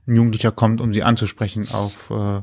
ein 0.07 0.15
Jugendlicher 0.15 0.51
kommt, 0.51 0.79
um 0.79 0.93
sie 0.93 1.03
anzusprechen 1.03 1.67
auf 1.71 2.09
äh, 2.09 2.41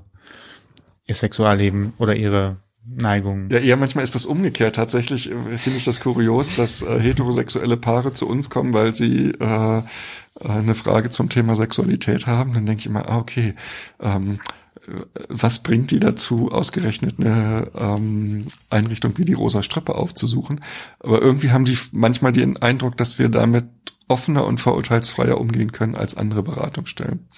ihr 1.06 1.14
Sexualleben 1.14 1.94
oder 1.98 2.14
ihre 2.14 2.58
Neigung. 2.86 3.48
Ja, 3.50 3.58
eher 3.58 3.76
manchmal 3.76 4.04
ist 4.04 4.14
das 4.14 4.26
umgekehrt. 4.26 4.76
Tatsächlich 4.76 5.30
äh, 5.30 5.58
finde 5.58 5.78
ich 5.78 5.84
das 5.84 6.00
kurios, 6.00 6.54
dass 6.54 6.82
äh, 6.82 7.00
heterosexuelle 7.00 7.76
Paare 7.76 8.12
zu 8.12 8.26
uns 8.26 8.50
kommen, 8.50 8.72
weil 8.72 8.94
sie 8.94 9.32
äh, 9.32 9.82
eine 10.42 10.74
Frage 10.74 11.10
zum 11.10 11.28
Thema 11.28 11.56
Sexualität 11.56 12.26
haben. 12.26 12.54
Dann 12.54 12.66
denke 12.66 12.80
ich 12.80 12.86
immer, 12.86 13.08
ah, 13.10 13.18
okay, 13.18 13.54
ähm, 14.00 14.40
was 15.28 15.60
bringt 15.60 15.90
die 15.90 16.00
dazu, 16.00 16.50
ausgerechnet 16.50 17.16
eine 17.18 17.70
ähm, 17.76 18.46
Einrichtung 18.70 19.16
wie 19.18 19.24
die 19.24 19.34
Rosa 19.34 19.62
Strippe 19.62 19.94
aufzusuchen? 19.94 20.62
Aber 21.00 21.20
irgendwie 21.20 21.50
haben 21.50 21.64
die 21.64 21.78
manchmal 21.92 22.32
den 22.32 22.56
Eindruck, 22.56 22.96
dass 22.96 23.18
wir 23.18 23.28
damit 23.28 23.66
offener 24.08 24.46
und 24.46 24.58
vorurteilsfreier 24.58 25.38
umgehen 25.38 25.72
können 25.72 25.94
als 25.94 26.16
andere 26.16 26.42
Beratungsstellen. 26.42 27.28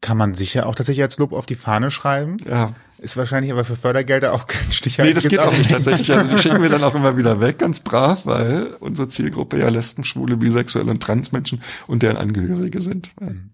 Kann 0.00 0.16
man 0.16 0.34
sicher 0.34 0.66
auch 0.66 0.74
tatsächlich 0.74 1.02
als 1.02 1.18
Lob 1.18 1.32
auf 1.32 1.46
die 1.46 1.56
Fahne 1.56 1.90
schreiben. 1.90 2.38
Ja. 2.48 2.74
Ist 3.00 3.16
wahrscheinlich 3.16 3.52
aber 3.52 3.64
für 3.64 3.76
Fördergelder 3.76 4.32
auch 4.32 4.48
kein 4.48 4.72
Stichhaltiges 4.72 5.24
Nee, 5.24 5.36
das 5.36 5.44
geht 5.44 5.48
auch 5.48 5.56
nicht 5.56 5.70
tatsächlich. 5.70 6.10
Also 6.12 6.30
die 6.30 6.38
schicken 6.38 6.62
wir 6.62 6.68
dann 6.68 6.82
auch 6.82 6.96
immer 6.96 7.16
wieder 7.16 7.40
weg, 7.40 7.58
ganz 7.58 7.78
brav, 7.78 8.26
weil 8.26 8.74
unsere 8.80 9.06
Zielgruppe 9.06 9.58
ja 9.58 9.68
Lesben, 9.68 10.02
Schwule, 10.02 10.36
Bisexuelle 10.36 10.90
und 10.90 11.00
Transmenschen 11.00 11.62
und 11.86 12.02
deren 12.02 12.16
Angehörige 12.16 12.80
sind. 12.80 13.12
Mhm. 13.20 13.50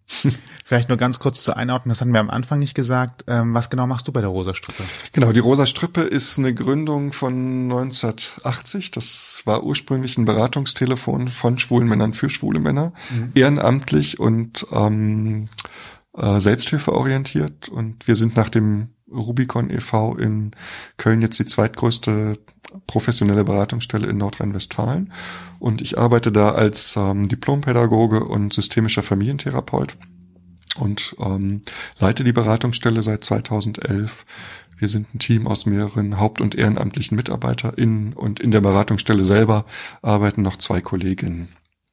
Vielleicht 0.65 0.89
nur 0.89 0.97
ganz 0.97 1.19
kurz 1.19 1.43
zur 1.43 1.59
Einordnung, 1.59 1.91
das 1.91 2.01
hatten 2.01 2.13
wir 2.13 2.21
am 2.21 2.31
Anfang 2.31 2.59
nicht 2.59 2.75
gesagt. 2.75 3.25
Ähm, 3.27 3.53
was 3.55 3.69
genau 3.69 3.87
machst 3.87 4.09
du 4.09 4.13
bei 4.13 4.23
der 4.23 4.31
Rosa 4.31 4.55
Strippe? 4.55 4.83
Genau, 5.13 5.33
die 5.33 5.41
Rosa 5.41 5.67
Strippe 5.67 6.01
ist 6.01 6.39
eine 6.39 6.55
Gründung 6.55 7.13
von 7.13 7.65
1980. 7.65 8.93
Das 8.93 9.43
war 9.45 9.63
ursprünglich 9.63 10.17
ein 10.17 10.25
Beratungstelefon 10.25 11.29
von 11.29 11.59
schwulen 11.59 11.89
Männern 11.89 12.15
für 12.15 12.31
schwule 12.31 12.61
Männer, 12.61 12.95
mhm. 13.11 13.33
ehrenamtlich 13.35 14.19
und 14.19 14.67
ähm, 14.73 15.49
äh, 16.17 16.41
selbsthilfeorientiert. 16.41 17.69
Und 17.69 18.07
wir 18.09 18.17
sind 18.17 18.37
nach 18.37 18.49
dem 18.49 18.89
Rubicon 19.11 19.71
e.V. 19.71 20.17
in 20.17 20.53
Köln 20.97 21.23
jetzt 21.23 21.39
die 21.39 21.47
zweitgrößte 21.47 22.39
professionelle 22.87 23.45
Beratungsstelle 23.45 24.09
in 24.09 24.17
Nordrhein-Westfalen. 24.17 25.13
Und 25.59 25.81
ich 25.81 25.99
arbeite 25.99 26.33
da 26.33 26.51
als 26.51 26.97
ähm, 26.97 27.29
Diplompädagoge 27.29 28.25
und 28.25 28.53
systemischer 28.53 29.03
Familientherapeut 29.03 29.97
und 30.77 31.15
ähm, 31.21 31.63
leite 31.99 32.25
die 32.25 32.33
Beratungsstelle 32.33 33.03
seit 33.03 33.25
2011. 33.25 34.25
Wir 34.77 34.89
sind 34.89 35.15
ein 35.15 35.19
Team 35.21 35.47
aus 35.47 35.67
mehreren 35.67 36.19
haupt- 36.19 36.41
und 36.41 36.57
ehrenamtlichen 36.57 37.17
MitarbeiterInnen 37.17 38.13
und 38.13 38.41
in 38.41 38.51
der 38.51 38.61
Beratungsstelle 38.61 39.25
selber 39.25 39.65
arbeiten 40.03 40.43
noch 40.43 40.57
zwei 40.57 40.81
Kolleginnen 40.81 41.49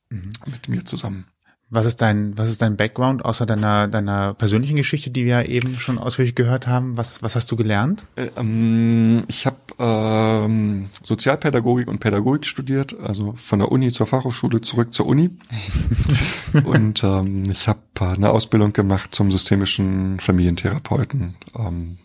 mhm. 0.10 0.32
mit 0.48 0.68
mir 0.68 0.84
zusammen. 0.84 1.26
Was 1.74 1.86
ist 1.86 2.02
dein, 2.02 2.38
was 2.38 2.50
ist 2.50 2.62
dein 2.62 2.76
Background 2.76 3.24
außer 3.24 3.46
deiner, 3.46 3.88
deiner 3.88 4.34
persönlichen 4.34 4.76
Geschichte, 4.76 5.10
die 5.10 5.24
wir 5.24 5.48
eben 5.48 5.80
schon 5.80 5.98
ausführlich 5.98 6.36
gehört 6.36 6.68
haben? 6.68 6.98
Was, 6.98 7.24
was 7.24 7.38
hast 7.38 7.50
du 7.50 7.56
gelernt? 7.56 8.06
Äh, 8.18 8.28
ähm, 8.36 9.22
ich 9.30 9.46
habe 9.46 9.56
ähm, 9.80 10.90
Sozialpädagogik 11.02 11.88
und 11.88 12.00
Pädagogik 12.00 12.46
studiert, 12.46 12.98
also 13.00 13.34
von 13.38 13.60
der 13.60 13.72
Uni 13.72 13.90
zur 13.90 14.06
Fachhochschule 14.06 14.60
zurück 14.60 14.94
zur 14.94 15.06
Uni. 15.06 15.30
und 16.66 17.06
ähm, 17.06 17.44
ich 17.50 17.70
habe 17.70 17.80
eine 18.02 18.32
Ausbildung 18.32 18.74
gemacht 18.74 19.16
zum 19.16 19.32
systemischen 19.32 20.20
Familientherapeuten. 20.20 21.36
Ähm, 21.58 22.00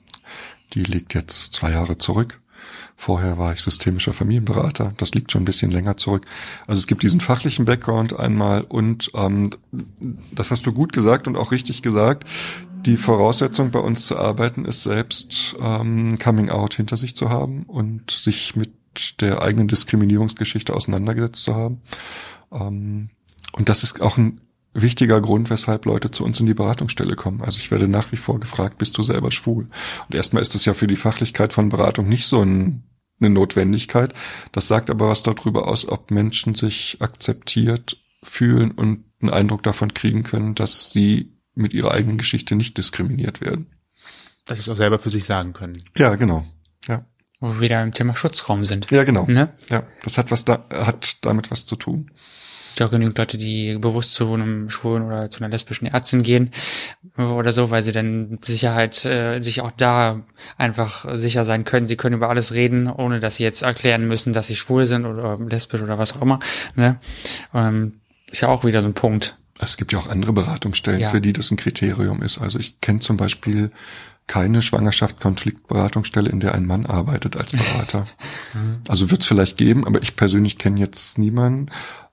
die 0.74 0.84
liegt 0.84 1.12
jetzt 1.14 1.54
zwei 1.54 1.72
Jahre 1.72 1.98
zurück. 1.98 2.40
Vorher 2.96 3.36
war 3.38 3.52
ich 3.52 3.60
systemischer 3.60 4.14
Familienberater. 4.14 4.94
Das 4.96 5.12
liegt 5.12 5.30
schon 5.30 5.42
ein 5.42 5.46
bisschen 5.46 5.70
länger 5.70 5.96
zurück. 5.96 6.26
Also 6.66 6.80
es 6.80 6.86
gibt 6.86 7.02
diesen 7.02 7.20
fachlichen 7.20 7.66
Background 7.66 8.18
einmal 8.18 8.62
und 8.62 9.10
ähm, 9.14 9.50
das 10.32 10.50
hast 10.50 10.64
du 10.64 10.72
gut 10.72 10.92
gesagt 10.92 11.28
und 11.28 11.36
auch 11.36 11.52
richtig 11.52 11.82
gesagt. 11.82 12.24
Die 12.86 12.96
Voraussetzung 12.96 13.70
bei 13.70 13.80
uns 13.80 14.06
zu 14.06 14.16
arbeiten 14.16 14.64
ist 14.64 14.82
selbst 14.82 15.56
ähm, 15.60 16.18
Coming 16.18 16.50
Out 16.50 16.74
hinter 16.74 16.96
sich 16.96 17.14
zu 17.14 17.28
haben 17.28 17.64
und 17.64 18.10
sich 18.10 18.56
mit 18.56 18.72
der 19.20 19.42
eigenen 19.42 19.68
Diskriminierungsgeschichte 19.68 20.74
auseinandergesetzt 20.74 21.44
zu 21.44 21.54
haben. 21.54 21.82
Ähm, 22.52 23.10
und 23.52 23.68
das 23.68 23.82
ist 23.82 24.00
auch 24.00 24.16
ein 24.16 24.40
wichtiger 24.82 25.20
Grund, 25.20 25.50
weshalb 25.50 25.86
Leute 25.86 26.10
zu 26.10 26.24
uns 26.24 26.40
in 26.40 26.46
die 26.46 26.54
Beratungsstelle 26.54 27.16
kommen. 27.16 27.42
Also 27.42 27.58
ich 27.58 27.70
werde 27.70 27.88
nach 27.88 28.12
wie 28.12 28.16
vor 28.16 28.40
gefragt, 28.40 28.78
bist 28.78 28.96
du 28.98 29.02
selber 29.02 29.30
schwul? 29.32 29.68
Und 30.06 30.14
erstmal 30.14 30.42
ist 30.42 30.54
das 30.54 30.64
ja 30.64 30.74
für 30.74 30.86
die 30.86 30.96
Fachlichkeit 30.96 31.52
von 31.52 31.68
Beratung 31.68 32.08
nicht 32.08 32.26
so 32.26 32.42
ein, 32.42 32.84
eine 33.20 33.30
Notwendigkeit. 33.30 34.14
Das 34.52 34.68
sagt 34.68 34.90
aber 34.90 35.08
was 35.08 35.22
darüber 35.22 35.68
aus, 35.68 35.88
ob 35.88 36.10
Menschen 36.10 36.54
sich 36.54 36.98
akzeptiert 37.00 37.98
fühlen 38.22 38.70
und 38.70 39.04
einen 39.20 39.32
Eindruck 39.32 39.62
davon 39.62 39.94
kriegen 39.94 40.22
können, 40.22 40.54
dass 40.54 40.90
sie 40.90 41.32
mit 41.54 41.72
ihrer 41.72 41.92
eigenen 41.92 42.18
Geschichte 42.18 42.54
nicht 42.54 42.76
diskriminiert 42.76 43.40
werden. 43.40 43.66
Dass 44.44 44.58
sie 44.58 44.62
es 44.62 44.68
auch 44.68 44.76
selber 44.76 44.98
für 44.98 45.10
sich 45.10 45.24
sagen 45.24 45.52
können. 45.52 45.82
Ja, 45.96 46.14
genau. 46.16 46.46
Ja. 46.86 47.04
Wo 47.40 47.48
wir 47.54 47.60
wieder 47.60 47.82
im 47.82 47.92
Thema 47.92 48.14
Schutzraum 48.14 48.64
sind. 48.64 48.90
Ja, 48.90 49.04
genau. 49.04 49.26
Ne? 49.26 49.52
Ja, 49.70 49.84
das 50.02 50.18
hat 50.18 50.30
was 50.30 50.44
da, 50.44 50.64
hat 50.70 51.24
damit 51.24 51.50
was 51.50 51.66
zu 51.66 51.76
tun. 51.76 52.10
Gibt 52.76 52.80
ja 52.80 52.86
auch 52.88 52.90
genügend 52.90 53.16
Leute, 53.16 53.38
die 53.38 53.78
bewusst 53.78 54.14
zu 54.14 54.34
einem 54.34 54.68
schwulen 54.68 55.02
oder 55.04 55.30
zu 55.30 55.40
einer 55.40 55.48
lesbischen 55.48 55.86
Ärztin 55.86 56.22
gehen 56.22 56.50
oder 57.16 57.54
so, 57.54 57.70
weil 57.70 57.82
sie 57.82 57.92
dann 57.92 58.38
Sicherheit 58.44 59.02
äh, 59.06 59.40
sich 59.40 59.62
auch 59.62 59.70
da 59.70 60.20
einfach 60.58 61.06
sicher 61.16 61.46
sein 61.46 61.64
können. 61.64 61.86
Sie 61.88 61.96
können 61.96 62.16
über 62.16 62.28
alles 62.28 62.52
reden, 62.52 62.88
ohne 62.88 63.18
dass 63.18 63.36
sie 63.36 63.44
jetzt 63.44 63.62
erklären 63.62 64.06
müssen, 64.06 64.34
dass 64.34 64.48
sie 64.48 64.56
schwul 64.56 64.84
sind 64.84 65.06
oder 65.06 65.38
lesbisch 65.38 65.80
oder 65.80 65.96
was 65.96 66.14
auch 66.18 66.20
immer. 66.20 66.38
Ne? 66.74 66.98
Ähm, 67.54 67.94
ist 68.30 68.42
ja 68.42 68.48
auch 68.48 68.62
wieder 68.62 68.82
so 68.82 68.86
ein 68.88 68.92
Punkt. 68.94 69.38
Es 69.58 69.78
gibt 69.78 69.92
ja 69.92 69.98
auch 69.98 70.08
andere 70.08 70.34
Beratungsstellen, 70.34 71.00
Ja. 71.00 71.08
für 71.08 71.22
die 71.22 71.32
das 71.32 71.50
ein 71.50 71.56
Kriterium 71.56 72.20
ist. 72.20 72.36
Also 72.36 72.58
ich 72.58 72.78
kenne 72.82 72.98
zum 73.00 73.16
Beispiel 73.16 73.70
keine 74.26 74.60
Schwangerschaft-Konfliktberatungsstelle, 74.60 76.28
in 76.28 76.40
der 76.40 76.54
ein 76.54 76.66
Mann 76.66 76.86
arbeitet 76.86 77.36
als 77.36 77.52
Berater. 77.52 78.06
Also 78.88 79.10
wird 79.10 79.22
es 79.22 79.26
vielleicht 79.26 79.56
geben, 79.58 79.86
aber 79.86 80.00
ich 80.00 80.16
persönlich 80.16 80.58
kenne 80.58 80.80
jetzt 80.80 81.18
niemanden. 81.18 81.66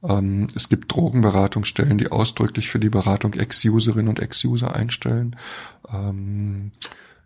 Ähm, 0.03 0.47
es 0.55 0.69
gibt 0.69 0.93
Drogenberatungsstellen, 0.93 1.97
die 1.97 2.11
ausdrücklich 2.11 2.67
für 2.67 2.79
die 2.79 2.89
Beratung 2.89 3.33
Ex-Userinnen 3.33 4.09
und 4.09 4.19
Ex-User 4.19 4.75
einstellen. 4.75 5.35
Ähm, 5.91 6.71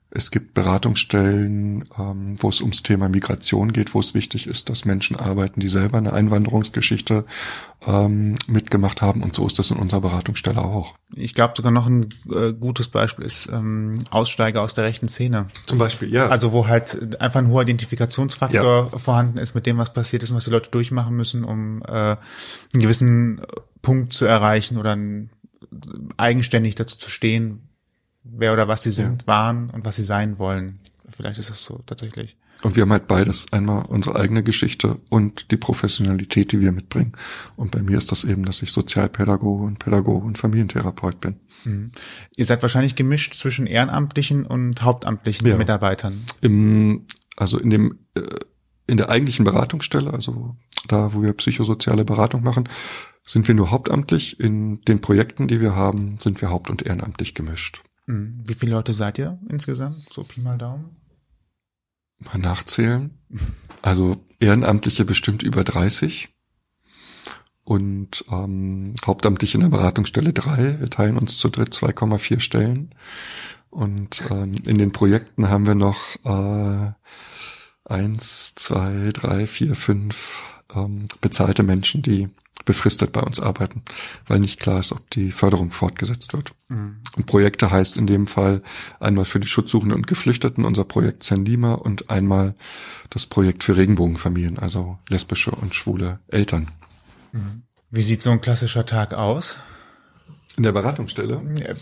es 0.10 0.32
gibt 0.32 0.54
Beratungsstellen, 0.54 1.86
ähm, 2.00 2.36
wo 2.40 2.48
es 2.48 2.62
ums 2.62 2.82
Thema 2.82 3.10
Migration 3.10 3.74
geht, 3.74 3.94
wo 3.94 4.00
es 4.00 4.14
wichtig 4.14 4.48
ist, 4.48 4.70
dass 4.70 4.86
Menschen 4.86 5.18
arbeiten, 5.18 5.60
die 5.60 5.68
selber 5.68 5.98
eine 5.98 6.14
Einwanderungsgeschichte 6.14 7.26
ähm, 7.86 8.36
mitgemacht 8.48 9.02
haben. 9.02 9.22
Und 9.22 9.34
so 9.34 9.46
ist 9.46 9.60
das 9.60 9.70
in 9.70 9.78
unserer 9.78 10.02
Beratungsstelle 10.02 10.64
auch. 10.64 10.96
Ich 11.14 11.34
glaube 11.34 11.54
sogar 11.58 11.74
noch 11.74 11.88
ein 11.88 12.08
äh, 12.34 12.54
gutes 12.54 12.88
Beispiel 12.88 13.26
ist 13.26 13.50
ähm, 13.52 13.98
Aussteiger 14.10 14.62
aus 14.62 14.74
der 14.74 14.86
rechten 14.86 15.10
Szene. 15.10 15.48
Zum 15.66 15.78
Beispiel, 15.78 16.10
ja. 16.12 16.30
Also 16.30 16.54
wo 16.54 16.68
halt 16.68 17.20
einfach 17.20 17.42
ein 17.42 17.50
hoher 17.50 17.64
Identifikationsfaktor 17.64 18.90
vorhanden 18.98 19.38
ist 19.38 19.56
mit 19.56 19.66
dem, 19.66 19.78
was 19.78 19.92
passiert 19.92 20.24
ist 20.24 20.32
und 20.32 20.38
was 20.38 20.46
die 20.46 20.52
Leute 20.52 20.72
durchmachen 20.72 21.18
müssen, 21.18 21.44
um 21.44 21.82
äh, 21.82 21.92
einen 21.92 22.18
gewissen 22.74 23.42
Punkt 23.82 24.14
zu 24.14 24.26
erreichen 24.26 24.78
oder 24.78 24.96
ein, 24.96 25.32
eigenständig 26.16 26.76
dazu 26.76 26.98
zu 26.98 27.10
stehen, 27.10 27.68
wer 28.36 28.54
oder 28.54 28.68
was 28.68 28.84
sie 28.84 28.92
sind, 28.92 29.28
waren 29.28 29.70
und 29.70 29.86
was 29.86 29.96
sie 29.96 30.04
sein 30.04 30.40
wollen. 30.40 30.80
Vielleicht 31.10 31.40
ist 31.40 31.50
das 31.50 31.64
so 31.64 31.82
tatsächlich. 31.86 32.38
Und 32.64 32.76
wir 32.76 32.82
haben 32.82 32.92
halt 32.92 33.08
beides. 33.08 33.52
Einmal 33.52 33.86
unsere 33.88 34.20
eigene 34.20 34.42
Geschichte 34.44 35.00
und 35.10 35.52
die 35.52 35.58
Professionalität, 35.58 36.52
die 36.52 36.60
wir 36.60 36.72
mitbringen. 36.72 37.12
Und 37.56 37.72
bei 37.72 37.84
mir 37.84 37.98
ist 37.98 38.12
das 38.12 38.24
eben, 38.24 38.44
dass 38.46 38.62
ich 38.64 38.72
Sozialpädagoge 38.72 39.64
und 39.64 39.80
Pädagoge 39.80 40.26
und 40.26 40.38
Familientherapeut 40.38 41.22
bin. 41.22 41.36
Ihr 42.36 42.46
seid 42.46 42.62
wahrscheinlich 42.62 42.96
gemischt 42.96 43.36
zwischen 43.36 43.68
ehrenamtlichen 43.68 44.46
und 44.46 44.82
hauptamtlichen 44.82 45.48
Ja. 45.48 45.58
Mitarbeitern. 45.58 46.24
Im, 46.42 47.06
also 47.36 47.60
in 47.60 47.70
dem, 47.70 48.00
äh, 48.16 48.22
in 48.88 48.98
der 48.98 49.10
eigentlichen 49.10 49.46
Beratungsstelle, 49.46 50.14
also 50.14 50.56
da, 50.88 51.14
wo 51.14 51.22
wir 51.22 51.34
psychosoziale 51.34 52.06
Beratung 52.06 52.42
machen, 52.44 52.70
sind 53.24 53.48
wir 53.48 53.56
nur 53.56 53.70
hauptamtlich. 53.70 54.40
In 54.40 54.82
den 54.82 55.02
Projekten, 55.02 55.48
die 55.48 55.60
wir 55.60 55.76
haben, 55.76 56.18
sind 56.20 56.42
wir 56.42 56.50
haupt- 56.50 56.70
und 56.70 56.84
ehrenamtlich 56.84 57.34
gemischt. 57.34 57.82
Mhm. 58.08 58.42
Wie 58.44 58.56
viele 58.56 58.72
Leute 58.72 58.94
seid 58.94 59.20
ihr 59.20 59.40
insgesamt? 59.50 60.12
So 60.12 60.24
Pi 60.24 60.42
mal 60.42 60.58
Daumen? 60.58 60.96
Mal 62.20 62.40
nachzählen. 62.40 63.12
Also 63.84 64.16
Ehrenamtliche 64.40 65.06
bestimmt 65.06 65.44
über 65.44 65.64
30 65.64 66.30
und 67.64 68.24
ähm, 68.32 68.96
hauptamtlich 69.06 69.54
in 69.54 69.62
der 69.62 69.70
Beratungsstelle 69.70 70.34
drei. 70.34 70.80
Wir 70.80 70.90
teilen 70.90 71.18
uns 71.18 71.38
zu 71.38 71.50
dritt 71.50 71.74
2,4 71.74 72.40
Stellen. 72.40 72.96
Und 73.70 74.24
ähm, 74.32 74.54
in 74.66 74.78
den 74.78 74.94
Projekten 74.94 75.50
haben 75.50 75.68
wir 75.68 75.76
noch 75.76 76.16
äh, 76.24 76.92
eins, 77.84 78.56
zwei, 78.56 79.10
drei, 79.14 79.46
vier, 79.48 79.76
fünf 79.76 80.44
ähm, 80.74 81.06
bezahlte 81.20 81.64
Menschen, 81.64 82.02
die 82.02 82.30
befristet 82.66 83.12
bei 83.12 83.22
uns 83.22 83.40
arbeiten, 83.40 83.82
weil 84.28 84.40
nicht 84.40 84.60
klar 84.60 84.80
ist, 84.80 84.92
ob 84.92 85.10
die 85.12 85.32
Förderung 85.32 85.72
fortgesetzt 85.72 86.34
wird. 86.34 86.54
Und 87.16 87.26
Projekte 87.26 87.72
heißt 87.72 87.98
in 87.98 88.08
dem 88.08 88.28
Fall 88.28 88.62
einmal 89.00 89.26
für 89.26 89.40
die 89.40 89.48
Schutzsuchenden 89.48 89.96
und 89.96 90.08
Geflüchteten 90.08 90.66
unser 90.66 90.84
Projekt 90.84 91.24
Sendima 91.24 91.74
und 91.74 92.10
einmal 92.10 92.56
das 93.10 93.26
Projekt 93.26 93.64
für 93.64 93.78
Regenbogenfamilien, 93.78 94.60
also 94.60 94.98
lesbische 95.08 95.52
und 95.52 95.76
schwule 95.76 96.20
Eltern. 96.28 96.68
Wie 97.90 98.02
sieht 98.02 98.22
so 98.22 98.32
ein 98.32 98.42
klassischer 98.42 98.86
Tag 98.86 99.14
aus? 99.14 99.60
In 100.58 100.64
der 100.64 100.72
Beratungsstelle? 100.72 101.40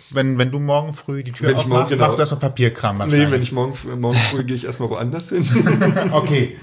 Wenn, 0.09 0.37
wenn 0.37 0.51
du 0.51 0.59
morgen 0.59 0.91
früh 0.93 1.23
die 1.23 1.31
Tür 1.31 1.47
Wenn 1.47 1.55
ich 1.55 1.65
morgen- 1.65 1.71
aufmachst, 1.71 1.93
genau. 1.93 2.05
machst 2.07 2.17
du 2.19 2.21
erstmal 2.23 2.41
Papierkram. 2.41 2.97
Nee, 3.07 3.31
wenn 3.31 3.41
ich 3.41 3.53
morgen, 3.53 3.73
morgen 4.01 4.17
früh 4.31 4.43
gehe 4.43 4.57
ich 4.57 4.65
erstmal 4.65 4.89
woanders 4.89 5.29
hin. 5.29 5.45
Okay, 6.11 6.57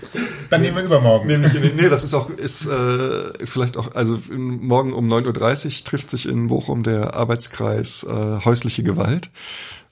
dann 0.51 0.61
nehmen 0.61 0.77
wir 0.77 0.85
übermorgen. 0.85 1.27
Nämlich 1.27 1.55
in 1.55 1.63
nee, 1.77 1.89
das 1.89 2.05
ist 2.05 2.13
auch, 2.13 2.29
ist 2.29 2.67
äh, 2.67 3.33
vielleicht 3.47 3.79
auch, 3.79 3.95
also 3.95 4.19
morgen 4.31 4.93
um 4.93 5.11
9.30 5.11 5.65
Uhr 5.81 5.85
trifft 5.87 6.11
sich 6.11 6.29
in 6.29 6.49
Bochum 6.49 6.83
der 6.83 7.15
Arbeitskreis 7.15 8.05
äh, 8.05 8.45
häusliche 8.45 8.83
Gewalt. 8.83 9.31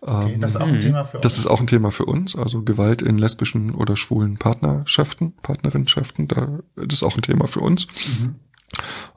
Okay, 0.03 0.37
das 0.41 0.53
ist 0.57 0.61
auch 0.61 0.66
ein 0.68 0.81
Thema 0.81 1.05
für 1.07 1.16
uns. 1.16 1.23
Das 1.23 1.39
ist 1.39 1.47
auch 1.47 1.61
ein 1.61 1.66
Thema 1.66 1.91
für 1.91 2.05
uns, 2.05 2.37
also 2.37 2.62
Gewalt 2.62 3.01
in 3.03 3.16
lesbischen 3.18 3.75
oder 3.75 3.97
schwulen 3.97 4.37
Partnerschaften, 4.37 5.33
Partnerinnenschaften, 5.43 6.29
da, 6.29 6.59
das 6.77 6.87
ist 6.95 7.03
auch 7.03 7.16
ein 7.16 7.23
Thema 7.23 7.47
für 7.47 7.61
uns. 7.61 7.87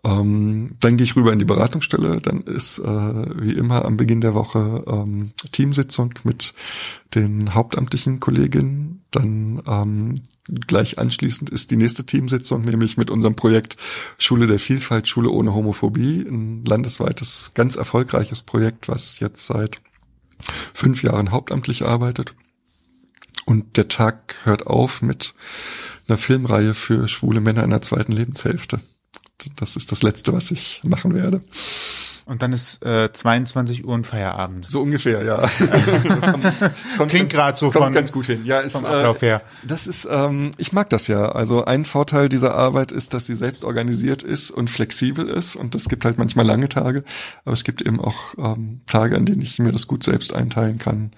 Ähm, 0.06 0.76
dann 0.82 0.98
gehe 0.98 1.06
ich 1.06 1.16
rüber 1.16 1.32
in 1.32 1.40
die 1.40 1.46
Beratungsstelle, 1.46 2.20
dann 2.20 2.42
ist 2.42 2.80
äh, 2.80 2.84
wie 2.84 3.54
immer 3.54 3.86
am 3.86 3.96
Beginn 3.96 4.20
der 4.20 4.34
Woche 4.34 4.84
ähm, 4.86 5.32
Teamsitzung 5.52 6.14
mit 6.26 6.54
den 7.16 7.54
hauptamtlichen 7.54 8.20
Kolleginnen. 8.20 9.06
Dann 9.12 9.62
ähm, 9.66 10.16
gleich 10.68 11.00
anschließend 11.00 11.50
ist 11.50 11.72
die 11.72 11.78
nächste 11.78 12.06
Teamsitzung, 12.06 12.64
nämlich 12.64 12.98
mit 12.98 13.10
unserem 13.12 13.36
Projekt 13.36 13.78
Schule 14.18 14.48
der 14.48 14.60
Vielfalt, 14.60 15.08
Schule 15.08 15.30
ohne 15.30 15.54
Homophobie, 15.54 16.22
ein 16.22 16.66
landesweites, 16.66 17.52
ganz 17.54 17.78
erfolgreiches 17.78 18.42
Projekt, 18.42 18.90
was 18.90 19.22
jetzt 19.22 19.48
seit 19.48 19.82
fünf 20.74 21.02
Jahren 21.04 21.32
hauptamtlich 21.32 21.86
arbeitet. 21.86 22.36
Und 23.46 23.78
der 23.78 23.88
Tag 23.88 24.36
hört 24.44 24.68
auf 24.68 25.02
mit 25.02 25.34
einer 26.08 26.18
Filmreihe 26.18 26.74
für 26.74 27.08
schwule 27.08 27.40
Männer 27.40 27.64
in 27.64 27.70
der 27.70 27.82
zweiten 27.82 28.12
Lebenshälfte. 28.12 28.82
Das 29.56 29.76
ist 29.76 29.92
das 29.92 30.04
Letzte, 30.04 30.34
was 30.34 30.52
ich 30.52 30.82
machen 30.84 31.14
werde. 31.14 31.42
Und 32.26 32.42
dann 32.42 32.54
ist 32.54 32.86
äh, 32.86 33.12
22 33.12 33.86
Uhr 33.86 33.94
und 33.94 34.08
Feierabend. 34.08 34.66
So 34.70 34.82
ungefähr, 34.82 35.26
ja. 35.26 35.40
kommt, 36.98 37.10
Klingt 37.12 37.30
grad 37.30 37.58
so 37.58 37.70
kommt 37.70 37.86
von- 37.86 37.94
ganz 37.94 38.14
gut 38.14 38.28
hin. 38.28 38.46
Ja, 38.46 38.60
ist, 38.60 38.74
vom 38.78 38.86
Ablauf 38.86 39.22
her. 39.22 39.42
Das 39.64 39.88
ist, 39.88 40.08
ähm, 40.10 40.52
ich 40.58 40.72
mag 40.72 40.90
das 40.90 41.08
ja. 41.08 41.32
Also 41.34 41.66
ein 41.66 41.84
Vorteil 41.84 42.30
dieser 42.30 42.54
Arbeit 42.56 42.94
ist, 42.94 43.14
dass 43.14 43.26
sie 43.26 43.36
selbst 43.36 43.66
organisiert 43.66 44.24
ist 44.24 44.52
und 44.52 44.70
flexibel 44.70 45.28
ist. 45.28 45.58
Und 45.58 45.76
es 45.76 45.90
gibt 45.90 46.06
halt 46.06 46.18
manchmal 46.18 46.46
lange 46.46 46.70
Tage, 46.70 47.04
aber 47.44 47.54
es 47.54 47.66
gibt 47.66 47.82
eben 47.82 48.00
auch 48.00 48.18
ähm, 48.38 48.82
Tage, 48.86 49.18
an 49.18 49.26
denen 49.26 49.42
ich 49.42 49.60
mir 49.60 49.74
das 49.74 49.88
gut 49.88 50.04
selbst 50.06 50.34
einteilen 50.34 50.78
kann, 50.78 51.12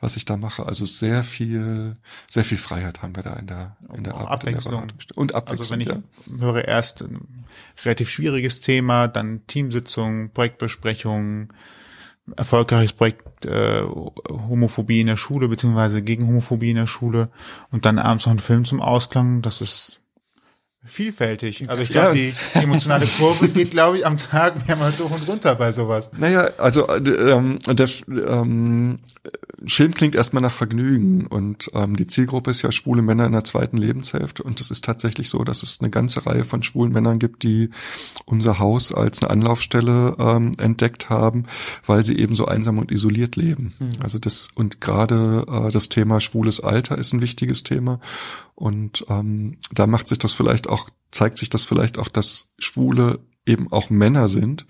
was 0.00 0.16
ich 0.16 0.24
da 0.24 0.36
mache. 0.36 0.66
Also 0.66 0.86
sehr 0.86 1.22
viel, 1.22 1.94
sehr 2.28 2.44
viel 2.44 2.58
Freiheit 2.58 3.02
haben 3.02 3.14
wir 3.14 3.22
da 3.22 3.34
in 3.34 3.46
der 3.46 3.76
in 3.94 4.04
der 4.04 4.14
Arbeit, 4.14 4.44
in 4.44 4.52
der 4.52 4.58
Abwechslung. 4.58 4.86
Und 5.14 5.34
Abwechslung. 5.34 5.60
Also 5.60 5.70
wenn 5.72 5.80
ich 5.80 5.88
ja. 5.88 6.40
höre 6.40 6.64
erst 6.66 7.02
ein 7.02 7.44
relativ 7.84 8.08
schwieriges 8.08 8.60
Thema, 8.60 9.08
dann 9.08 9.46
Teamsitzung, 9.46 10.30
Projektbesprechung, 10.30 11.52
erfolgreiches 12.36 12.92
Projekt 12.92 13.46
äh, 13.46 13.82
Homophobie 13.82 15.00
in 15.00 15.08
der 15.08 15.16
Schule 15.16 15.48
beziehungsweise 15.48 16.02
gegen 16.02 16.26
Homophobie 16.26 16.70
in 16.70 16.76
der 16.76 16.86
Schule 16.86 17.30
und 17.70 17.84
dann 17.84 17.98
abends 17.98 18.26
noch 18.26 18.32
ein 18.32 18.38
Film 18.38 18.64
zum 18.64 18.80
Ausklang. 18.80 19.42
Das 19.42 19.60
ist 19.60 19.99
vielfältig. 20.84 21.68
Also 21.68 21.82
ich 21.82 21.90
glaube, 21.90 22.08
Ja. 22.08 22.14
die 22.14 22.34
emotionale 22.54 23.06
Kurve 23.18 23.48
geht, 23.48 23.70
glaube 23.70 23.98
ich, 23.98 24.06
am 24.06 24.16
Tag 24.16 24.66
mehrmals 24.66 25.00
hoch 25.00 25.10
und 25.10 25.26
runter 25.28 25.54
bei 25.54 25.72
sowas. 25.72 26.10
Naja, 26.16 26.50
also 26.58 26.88
äh, 26.88 26.98
ähm, 26.98 27.58
der 27.68 27.88
ähm, 28.08 28.98
Film 29.66 29.92
klingt 29.92 30.14
erstmal 30.14 30.42
nach 30.42 30.52
Vergnügen 30.52 31.26
und 31.26 31.70
ähm, 31.74 31.94
die 31.96 32.06
Zielgruppe 32.06 32.50
ist 32.50 32.62
ja 32.62 32.72
schwule 32.72 33.02
Männer 33.02 33.26
in 33.26 33.32
der 33.32 33.44
zweiten 33.44 33.76
Lebenshälfte 33.76 34.42
und 34.42 34.58
es 34.60 34.70
ist 34.70 34.82
tatsächlich 34.84 35.28
so, 35.28 35.44
dass 35.44 35.62
es 35.62 35.78
eine 35.80 35.90
ganze 35.90 36.24
Reihe 36.24 36.44
von 36.44 36.62
schwulen 36.62 36.92
Männern 36.92 37.18
gibt, 37.18 37.42
die 37.42 37.68
unser 38.24 38.58
Haus 38.58 38.92
als 38.94 39.20
eine 39.22 39.30
Anlaufstelle 39.30 40.16
ähm, 40.18 40.52
entdeckt 40.58 41.10
haben, 41.10 41.44
weil 41.84 42.04
sie 42.06 42.18
eben 42.18 42.34
so 42.34 42.46
einsam 42.46 42.78
und 42.78 42.90
isoliert 42.90 43.36
leben. 43.36 43.74
Also 44.02 44.18
das 44.18 44.48
und 44.54 44.80
gerade 44.80 45.44
äh, 45.46 45.70
das 45.70 45.90
Thema 45.90 46.20
schwules 46.20 46.60
Alter 46.64 46.96
ist 46.96 47.12
ein 47.12 47.20
wichtiges 47.20 47.62
Thema 47.62 48.00
und 48.60 49.04
ähm, 49.08 49.56
da 49.72 49.88
macht 49.88 50.06
sich 50.06 50.18
das 50.18 50.32
vielleicht 50.32 50.68
auch 50.68 50.88
zeigt 51.10 51.38
sich 51.38 51.50
das 51.50 51.64
vielleicht 51.64 51.98
auch, 51.98 52.08
dass 52.08 52.52
Schwule 52.58 53.20
eben 53.46 53.72
auch 53.72 53.90
Männer 53.90 54.28
sind 54.28 54.66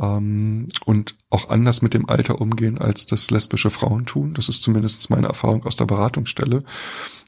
ähm, 0.00 0.68
und 0.84 1.14
auch 1.30 1.50
anders 1.50 1.82
mit 1.82 1.94
dem 1.94 2.08
Alter 2.08 2.40
umgehen, 2.40 2.78
als 2.78 3.06
das 3.06 3.30
lesbische 3.30 3.70
Frauen 3.70 4.06
tun. 4.06 4.34
Das 4.34 4.48
ist 4.48 4.62
zumindest 4.62 5.10
meine 5.10 5.26
Erfahrung 5.26 5.64
aus 5.64 5.76
der 5.76 5.86
Beratungsstelle. 5.86 6.64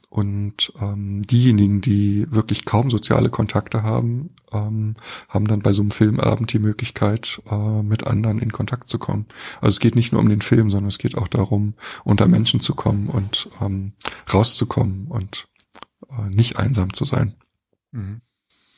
Und 0.09 0.71
ähm, 0.81 1.21
diejenigen, 1.23 1.81
die 1.81 2.25
wirklich 2.31 2.63
kaum 2.63 2.89
soziale 2.89 3.29
Kontakte 3.29 3.83
haben, 3.83 4.29
ähm, 4.53 4.93
haben 5.27 5.47
dann 5.47 5.59
bei 5.59 5.73
so 5.73 5.81
einem 5.81 5.91
Filmabend 5.91 6.51
die 6.53 6.59
Möglichkeit, 6.59 7.41
äh, 7.51 7.83
mit 7.83 8.07
anderen 8.07 8.39
in 8.39 8.53
Kontakt 8.53 8.87
zu 8.87 8.99
kommen. 8.99 9.25
Also 9.59 9.75
es 9.75 9.79
geht 9.81 9.97
nicht 9.97 10.13
nur 10.13 10.21
um 10.21 10.29
den 10.29 10.41
Film, 10.41 10.71
sondern 10.71 10.87
es 10.87 10.97
geht 10.97 11.17
auch 11.17 11.27
darum, 11.27 11.73
unter 12.05 12.27
Menschen 12.29 12.61
zu 12.61 12.73
kommen 12.73 13.09
und 13.09 13.49
ähm, 13.61 13.91
rauszukommen 14.33 15.07
und 15.07 15.49
nicht 16.29 16.57
einsam 16.57 16.93
zu 16.93 17.05
sein. 17.05 17.35
Mhm. 17.91 18.21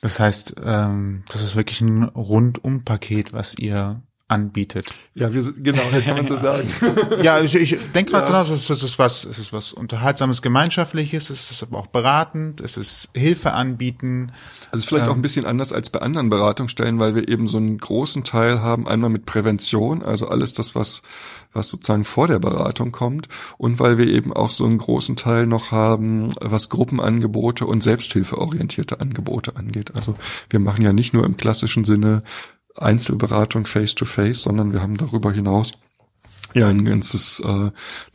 Das 0.02 0.20
heißt, 0.20 0.56
ähm, 0.64 1.24
das 1.30 1.42
ist 1.42 1.56
wirklich 1.56 1.82
ein 1.82 2.04
Rundum-Paket, 2.04 3.34
was 3.34 3.56
ihr 3.56 4.02
anbietet. 4.30 4.88
Ja, 5.16 5.34
wir 5.34 5.44
sind, 5.44 5.64
genau, 5.64 5.82
das 5.92 6.04
kann 6.04 6.16
man 6.16 6.28
so 6.28 6.38
sagen. 6.38 6.70
Ja, 7.24 7.42
ich, 7.42 7.56
ich 7.56 7.78
denke 7.94 8.12
mal, 8.12 8.22
ja. 8.22 8.42
es 8.42 8.70
ist 8.70 9.00
was, 9.00 9.26
es 9.26 9.40
ist 9.40 9.52
was 9.52 9.74
unterhaltsames, 9.74 10.42
gemeinschaftliches, 10.42 11.30
es 11.30 11.52
ist 11.52 11.64
aber 11.64 11.78
auch 11.80 11.88
beratend, 11.88 12.62
es 12.62 12.78
ist 12.78 13.10
Hilfe 13.14 13.54
anbieten. 13.54 14.32
Also 14.68 14.70
es 14.72 14.80
ist 14.80 14.86
vielleicht 14.90 15.06
ähm, 15.06 15.12
auch 15.12 15.16
ein 15.16 15.22
bisschen 15.22 15.46
anders 15.46 15.74
als 15.74 15.90
bei 15.90 16.00
anderen 16.00 16.30
Beratungsstellen, 16.30 17.00
weil 17.00 17.16
wir 17.16 17.28
eben 17.28 17.48
so 17.48 17.58
einen 17.58 17.78
großen 17.78 18.24
Teil 18.24 18.62
haben, 18.62 18.88
einmal 18.88 19.10
mit 19.10 19.26
Prävention, 19.26 20.04
also 20.04 20.28
alles 20.28 20.54
das, 20.54 20.76
was 20.76 21.02
was 21.54 21.70
sozusagen 21.72 22.04
vor 22.04 22.28
der 22.28 22.40
Beratung 22.40 22.92
kommt 22.92 23.28
und 23.58 23.80
weil 23.80 23.98
wir 23.98 24.08
eben 24.08 24.32
auch 24.34 24.52
so 24.52 24.66
einen 24.66 24.78
großen 24.78 25.16
Teil 25.16 25.48
noch 25.48 25.72
haben, 25.72 26.34
was 26.40 26.70
Gruppenangebote 26.70 27.66
und 27.66 27.82
selbsthilfeorientierte 27.82 29.02
Angebote 29.02 29.56
angeht. 29.56 29.96
Also 29.96 30.16
wir 30.50 30.60
machen 30.60 30.84
ja 30.84 30.94
nicht 30.94 31.14
nur 31.14 31.26
im 31.26 31.38
klassischen 31.38 31.86
Sinne 31.86 32.24
Einzelberatung 32.82 33.66
face 33.66 33.96
to 33.96 34.06
face, 34.06 34.42
sondern 34.42 34.74
wir 34.74 34.82
haben 34.82 34.98
darüber 34.98 35.32
hinaus 35.32 35.72
ja 36.54 36.68
ein 36.68 36.86
ganzes 36.86 37.40
äh, 37.42 37.48
eine 37.48 37.72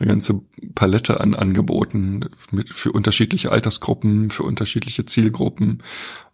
ganze 0.06 0.40
Palette 0.74 1.20
an 1.20 1.34
Angeboten 1.34 2.28
mit 2.50 2.68
für 2.68 2.92
unterschiedliche 2.92 3.52
Altersgruppen, 3.52 4.30
für 4.30 4.42
unterschiedliche 4.42 5.04
Zielgruppen, 5.04 5.82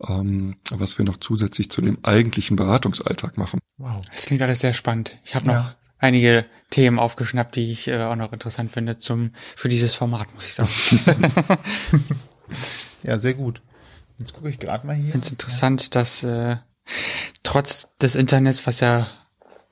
ähm, 0.09 0.57
was 0.71 0.99
wir 0.99 1.05
noch 1.05 1.19
zusätzlich 1.19 1.71
zu 1.71 1.83
dem 1.83 1.99
eigentlichen 2.03 2.57
Beratungsalltag 2.57 3.37
machen. 3.37 3.61
Wow, 3.79 4.03
das 4.13 4.27
klingt 4.27 4.43
alles 4.43 4.61
sehr 4.61 4.73
spannend. 4.73 5.17
Ich 5.25 5.35
habe 5.35 5.47
noch 5.47 5.55
ja. 5.55 5.77
einige 5.99 6.47
Themen 6.71 6.99
aufgeschnappt, 6.99 7.57
die 7.57 7.71
ich 7.71 7.89
äh, 7.89 8.03
auch 8.05 8.17
noch 8.17 8.33
interessant 8.33 8.73
finde 8.73 8.99
zum 8.99 9.33
für 9.57 9.69
dieses 9.69 9.95
Format, 9.95 10.33
muss 10.35 10.47
ich 10.47 10.55
sagen. 10.55 10.71
ja, 13.03 13.19
sehr 13.19 13.35
gut. 13.35 13.61
Jetzt 14.19 14.35
gucke 14.35 14.51
ich 14.51 14.59
gerade 14.59 14.87
mal 14.87 14.95
hier. 14.95 15.07
Ich 15.07 15.13
finde 15.13 15.27
es 15.27 15.33
interessant, 15.33 15.83
ja. 15.83 15.89
dass 15.93 16.25
äh, 16.25 16.57
trotz 17.43 17.89
des 18.01 18.15
Internets, 18.15 18.67
was 18.67 18.81
ja 18.81 19.09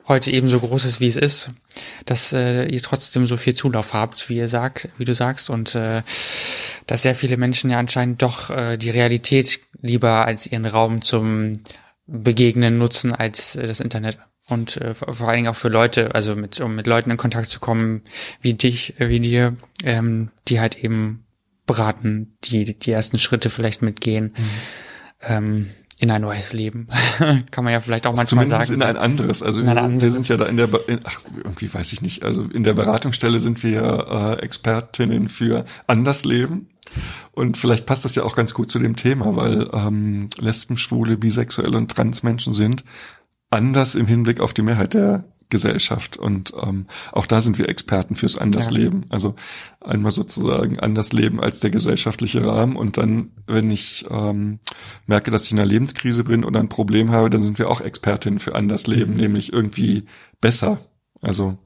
heute 0.07 0.31
ebenso 0.31 0.59
groß 0.59 0.85
ist, 0.85 0.99
wie 0.99 1.07
es 1.07 1.15
ist, 1.15 1.51
dass 2.05 2.33
äh, 2.33 2.65
ihr 2.65 2.81
trotzdem 2.81 3.27
so 3.27 3.37
viel 3.37 3.53
Zulauf 3.53 3.93
habt, 3.93 4.27
wie 4.27 4.37
ihr 4.37 4.49
sagt, 4.49 4.89
wie 4.97 5.05
du 5.05 5.13
sagst, 5.13 5.49
und 5.49 5.75
äh, 5.75 6.01
dass 6.87 7.03
sehr 7.03 7.15
viele 7.15 7.37
Menschen 7.37 7.69
ja 7.69 7.77
anscheinend 7.77 8.21
doch 8.21 8.49
äh, 8.49 8.77
die 8.77 8.89
Realität 8.89 9.59
lieber 9.81 10.25
als 10.25 10.47
ihren 10.47 10.65
Raum 10.65 11.03
zum 11.03 11.59
Begegnen 12.07 12.79
nutzen 12.79 13.13
als 13.13 13.55
äh, 13.55 13.67
das 13.67 13.79
Internet. 13.79 14.17
Und 14.47 14.77
äh, 14.77 14.95
vor 14.95 15.27
allen 15.27 15.37
Dingen 15.37 15.47
auch 15.47 15.55
für 15.55 15.69
Leute, 15.69 16.15
also 16.15 16.35
mit, 16.35 16.59
um 16.59 16.75
mit 16.75 16.87
Leuten 16.87 17.11
in 17.11 17.17
Kontakt 17.17 17.49
zu 17.49 17.59
kommen, 17.59 18.01
wie 18.41 18.55
dich, 18.55 18.99
äh, 18.99 19.09
wie 19.09 19.19
dir, 19.19 19.55
ähm, 19.83 20.31
die 20.47 20.59
halt 20.59 20.83
eben 20.83 21.27
beraten, 21.67 22.35
die 22.45 22.77
die 22.77 22.91
ersten 22.91 23.19
Schritte 23.19 23.51
vielleicht 23.51 23.83
mitgehen. 23.83 24.33
Mhm. 24.35 24.49
Ähm, 25.21 25.69
in 25.99 26.09
ein 26.11 26.21
neues 26.21 26.53
Leben. 26.53 26.87
Kann 27.51 27.63
man 27.63 27.73
ja 27.73 27.81
vielleicht 27.81 28.07
auch 28.07 28.15
manchmal 28.15 28.45
Zumindest 28.45 28.69
sagen. 28.69 28.81
in 28.81 28.87
ein 28.87 28.97
anderes. 28.97 29.43
Also 29.43 29.61
wir 29.63 30.11
sind 30.11 30.27
ja 30.29 30.37
da 30.37 30.45
in 30.45 30.55
der, 30.55 30.69
in, 30.87 31.01
ach, 31.03 31.19
irgendwie 31.35 31.71
weiß 31.71 31.91
ich 31.93 32.01
nicht. 32.01 32.23
Also 32.23 32.43
in 32.45 32.63
der 32.63 32.73
Beratungsstelle 32.73 33.39
sind 33.39 33.61
wir 33.63 34.37
äh, 34.39 34.43
Expertinnen 34.43 35.27
für 35.27 35.65
Andersleben. 35.87 36.69
Und 37.33 37.57
vielleicht 37.57 37.85
passt 37.85 38.05
das 38.05 38.15
ja 38.15 38.23
auch 38.23 38.35
ganz 38.35 38.53
gut 38.53 38.71
zu 38.71 38.79
dem 38.79 38.95
Thema, 38.95 39.35
weil 39.35 39.69
ähm, 39.73 40.29
Lesben, 40.39 40.77
Schwule, 40.77 41.17
Bisexuelle 41.17 41.77
und 41.77 41.91
Transmenschen 41.91 42.53
sind 42.53 42.85
anders 43.49 43.95
im 43.95 44.07
Hinblick 44.07 44.39
auf 44.39 44.53
die 44.53 44.61
Mehrheit 44.61 44.93
der 44.93 45.25
Gesellschaft. 45.49 46.17
Und 46.17 46.53
ähm, 46.61 46.85
auch 47.11 47.25
da 47.25 47.41
sind 47.41 47.57
wir 47.57 47.69
Experten 47.69 48.15
fürs 48.15 48.37
Andersleben. 48.37 49.01
Ja. 49.03 49.07
Also 49.09 49.35
einmal 49.81 50.11
sozusagen 50.11 50.79
Andersleben 50.79 51.39
als 51.39 51.59
der 51.59 51.71
gesellschaftliche 51.71 52.45
Rahmen. 52.45 52.75
Und 52.75 52.97
dann, 52.97 53.31
wenn 53.47 53.71
ich 53.71 54.05
ähm, 54.09 54.59
merke, 55.07 55.31
dass 55.31 55.45
ich 55.45 55.51
in 55.51 55.59
einer 55.59 55.67
Lebenskrise 55.67 56.23
bin 56.23 56.43
oder 56.43 56.59
ein 56.59 56.69
Problem 56.69 57.11
habe, 57.11 57.29
dann 57.29 57.41
sind 57.41 57.59
wir 57.59 57.69
auch 57.69 57.81
Expertinnen 57.81 58.39
für 58.39 58.55
Andersleben, 58.55 59.13
mhm. 59.13 59.19
nämlich 59.19 59.51
irgendwie 59.51 60.05
besser. 60.41 60.79
Also 61.21 61.57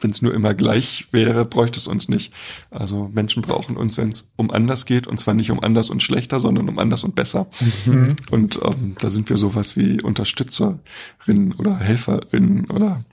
wenn 0.00 0.10
es 0.10 0.22
nur 0.22 0.32
immer 0.32 0.54
gleich 0.54 1.08
wäre, 1.10 1.44
bräuchte 1.44 1.78
es 1.78 1.88
uns 1.88 2.08
nicht. 2.08 2.32
Also 2.70 3.10
Menschen 3.12 3.42
brauchen 3.42 3.76
uns, 3.76 3.98
wenn 3.98 4.10
es 4.10 4.32
um 4.36 4.50
anders 4.50 4.86
geht, 4.86 5.06
und 5.06 5.18
zwar 5.18 5.34
nicht 5.34 5.50
um 5.50 5.62
anders 5.62 5.90
und 5.90 6.02
schlechter, 6.02 6.38
sondern 6.38 6.68
um 6.68 6.78
anders 6.78 7.04
und 7.04 7.14
besser. 7.14 7.48
Mhm. 7.86 8.14
Und 8.30 8.60
ähm, 8.62 8.96
da 9.00 9.10
sind 9.10 9.28
wir 9.28 9.36
sowas 9.36 9.76
wie 9.76 10.00
Unterstützerinnen 10.00 11.52
oder 11.58 11.76
Helferinnen 11.76 12.70
oder 12.70 13.04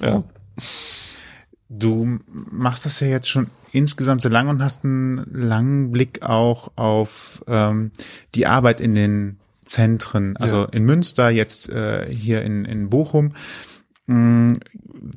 ja. 0.00 0.24
Du 1.68 2.18
machst 2.26 2.84
das 2.84 3.00
ja 3.00 3.06
jetzt 3.06 3.30
schon 3.30 3.46
insgesamt 3.72 4.20
sehr 4.20 4.30
lange 4.30 4.50
und 4.50 4.62
hast 4.62 4.84
einen 4.84 5.24
langen 5.32 5.90
Blick 5.92 6.22
auch 6.22 6.72
auf 6.76 7.42
ähm, 7.46 7.92
die 8.34 8.46
Arbeit 8.46 8.80
in 8.80 8.94
den 8.94 9.38
Zentren, 9.64 10.36
also 10.36 10.62
ja. 10.62 10.68
in 10.72 10.84
Münster, 10.84 11.30
jetzt 11.30 11.70
äh, 11.70 12.06
hier 12.12 12.42
in, 12.42 12.64
in 12.64 12.90
Bochum. 12.90 13.32
Mm, 14.06 14.52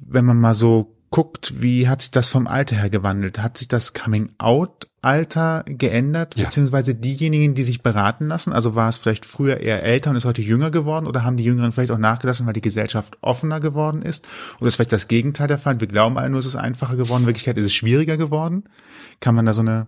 wenn 0.07 0.25
man 0.25 0.39
mal 0.39 0.53
so 0.53 0.94
guckt, 1.09 1.61
wie 1.61 1.87
hat 1.87 2.01
sich 2.01 2.11
das 2.11 2.29
vom 2.29 2.47
Alter 2.47 2.75
her 2.75 2.89
gewandelt? 2.89 3.39
Hat 3.39 3.57
sich 3.57 3.67
das 3.67 3.93
Coming-out-Alter 3.93 5.63
geändert? 5.67 6.35
Ja. 6.37 6.45
Beziehungsweise 6.45 6.95
diejenigen, 6.95 7.53
die 7.53 7.63
sich 7.63 7.83
beraten 7.83 8.27
lassen? 8.27 8.53
Also 8.53 8.75
war 8.75 8.89
es 8.89 8.97
vielleicht 8.97 9.25
früher 9.25 9.61
eher 9.61 9.83
älter 9.83 10.09
und 10.09 10.15
ist 10.15 10.25
heute 10.25 10.41
jünger 10.41 10.71
geworden? 10.71 11.07
Oder 11.07 11.23
haben 11.23 11.37
die 11.37 11.43
Jüngeren 11.43 11.71
vielleicht 11.71 11.91
auch 11.91 11.97
nachgelassen, 11.97 12.45
weil 12.45 12.53
die 12.53 12.61
Gesellschaft 12.61 13.17
offener 13.21 13.59
geworden 13.59 14.01
ist? 14.01 14.27
Oder 14.59 14.67
ist 14.67 14.75
vielleicht 14.75 14.91
das 14.93 15.07
Gegenteil 15.07 15.47
der 15.47 15.57
Fall? 15.57 15.79
Wir 15.79 15.87
glauben 15.87 16.17
alle 16.17 16.29
nur, 16.29 16.39
es 16.39 16.45
ist 16.45 16.55
einfacher 16.55 16.95
geworden. 16.95 17.23
In 17.23 17.27
Wirklichkeit 17.27 17.57
ist 17.57 17.65
es 17.65 17.73
schwieriger 17.73 18.17
geworden. 18.17 18.65
Kann 19.19 19.35
man 19.35 19.45
da 19.45 19.53
so 19.53 19.61
eine 19.61 19.87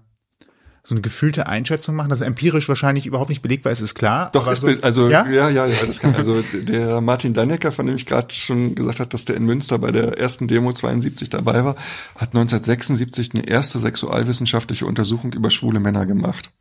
so 0.87 0.95
eine 0.95 1.01
gefühlte 1.01 1.47
Einschätzung 1.47 1.95
machen? 1.95 2.07
Das 2.07 2.21
ist 2.21 2.27
empirisch 2.27 2.69
wahrscheinlich 2.69 3.05
überhaupt 3.05 3.27
nicht 3.27 3.41
belegbar 3.41 3.73
ist, 3.73 3.81
ist 3.81 3.93
klar. 3.93 4.29
Doch, 4.31 4.47
ist 4.47 4.61
so, 4.61 4.69
also 4.81 5.09
ja? 5.09 5.27
ja, 5.27 5.49
ja, 5.49 5.65
ja, 5.65 5.85
das 5.85 5.99
kann 5.99 6.15
also 6.15 6.41
der 6.53 7.01
Martin 7.01 7.33
Dannecker, 7.33 7.73
von 7.73 7.87
dem 7.87 7.97
ich 7.97 8.05
gerade 8.05 8.33
schon 8.33 8.73
gesagt 8.73 9.01
habe, 9.01 9.09
dass 9.09 9.25
der 9.25 9.35
in 9.35 9.43
Münster 9.43 9.79
bei 9.79 9.91
der 9.91 10.17
ersten 10.17 10.47
Demo 10.47 10.71
72 10.71 11.29
dabei 11.29 11.65
war, 11.65 11.75
hat 12.15 12.29
1976 12.29 13.31
eine 13.33 13.45
erste 13.45 13.79
sexualwissenschaftliche 13.79 14.85
Untersuchung 14.85 15.33
über 15.33 15.49
schwule 15.49 15.81
Männer 15.81 16.05
gemacht. 16.05 16.51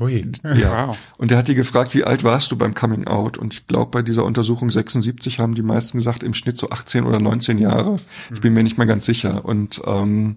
Ui. 0.00 0.32
Ja. 0.42 0.88
Wow. 0.88 0.98
Und 1.18 1.30
der 1.30 1.38
hat 1.38 1.46
die 1.46 1.54
gefragt, 1.54 1.94
wie 1.94 2.02
alt 2.02 2.24
warst 2.24 2.50
du 2.50 2.56
beim 2.56 2.74
Coming 2.74 3.06
Out? 3.06 3.38
Und 3.38 3.54
ich 3.54 3.68
glaube, 3.68 3.92
bei 3.92 4.02
dieser 4.02 4.24
Untersuchung 4.24 4.68
76 4.68 5.38
haben 5.38 5.54
die 5.54 5.62
meisten 5.62 5.98
gesagt, 5.98 6.24
im 6.24 6.34
Schnitt 6.34 6.58
so 6.58 6.70
18 6.70 7.04
oder 7.04 7.20
19 7.20 7.58
Jahre. 7.58 8.00
Ich 8.32 8.40
bin 8.40 8.52
mir 8.52 8.64
nicht 8.64 8.78
mal 8.78 8.86
ganz 8.86 9.06
sicher. 9.06 9.44
Und 9.44 9.80
ähm, 9.86 10.36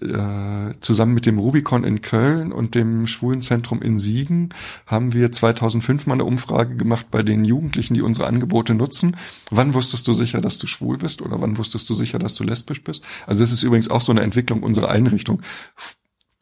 äh, 0.00 0.74
zusammen 0.80 1.14
mit 1.14 1.26
dem 1.26 1.38
Rubicon 1.38 1.84
in 1.84 2.02
Köln 2.02 2.52
und 2.52 2.74
dem 2.74 3.06
Schwulenzentrum 3.06 3.82
in 3.82 3.98
Siegen 3.98 4.48
haben 4.86 5.12
wir 5.12 5.30
2005 5.30 6.06
mal 6.06 6.14
eine 6.14 6.24
Umfrage 6.24 6.76
gemacht 6.76 7.06
bei 7.10 7.22
den 7.22 7.44
Jugendlichen, 7.44 7.94
die 7.94 8.02
unsere 8.02 8.26
Angebote 8.26 8.74
nutzen. 8.74 9.16
Wann 9.50 9.74
wusstest 9.74 10.08
du 10.08 10.14
sicher, 10.14 10.40
dass 10.40 10.58
du 10.58 10.66
schwul 10.66 10.98
bist 10.98 11.22
oder 11.22 11.40
wann 11.40 11.58
wusstest 11.58 11.88
du 11.88 11.94
sicher, 11.94 12.18
dass 12.18 12.34
du 12.34 12.44
lesbisch 12.44 12.82
bist? 12.82 13.04
Also 13.26 13.44
es 13.44 13.52
ist 13.52 13.62
übrigens 13.62 13.90
auch 13.90 14.00
so 14.00 14.12
eine 14.12 14.22
Entwicklung 14.22 14.62
unserer 14.62 14.90
Einrichtung. 14.90 15.42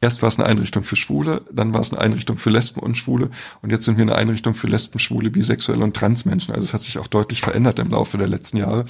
Erst 0.03 0.21
war 0.21 0.27
es 0.27 0.37
eine 0.37 0.49
Einrichtung 0.49 0.83
für 0.83 0.97
Schwule, 0.97 1.45
dann 1.49 1.73
war 1.73 1.79
es 1.79 1.93
eine 1.93 2.01
Einrichtung 2.01 2.37
für 2.37 2.49
Lesben 2.49 2.81
und 2.81 2.97
Schwule 2.97 3.29
und 3.61 3.71
jetzt 3.71 3.85
sind 3.85 3.95
wir 3.95 4.01
eine 4.01 4.15
Einrichtung 4.15 4.53
für 4.53 4.67
Lesben, 4.67 4.99
Schwule, 4.99 5.29
Bisexuelle 5.29 5.81
und 5.81 5.95
Transmenschen. 5.95 6.53
Also 6.53 6.65
es 6.65 6.73
hat 6.73 6.81
sich 6.81 6.99
auch 6.99 7.07
deutlich 7.07 7.39
verändert 7.39 7.79
im 7.79 7.89
Laufe 7.89 8.17
der 8.17 8.27
letzten 8.27 8.57
Jahre. 8.57 8.83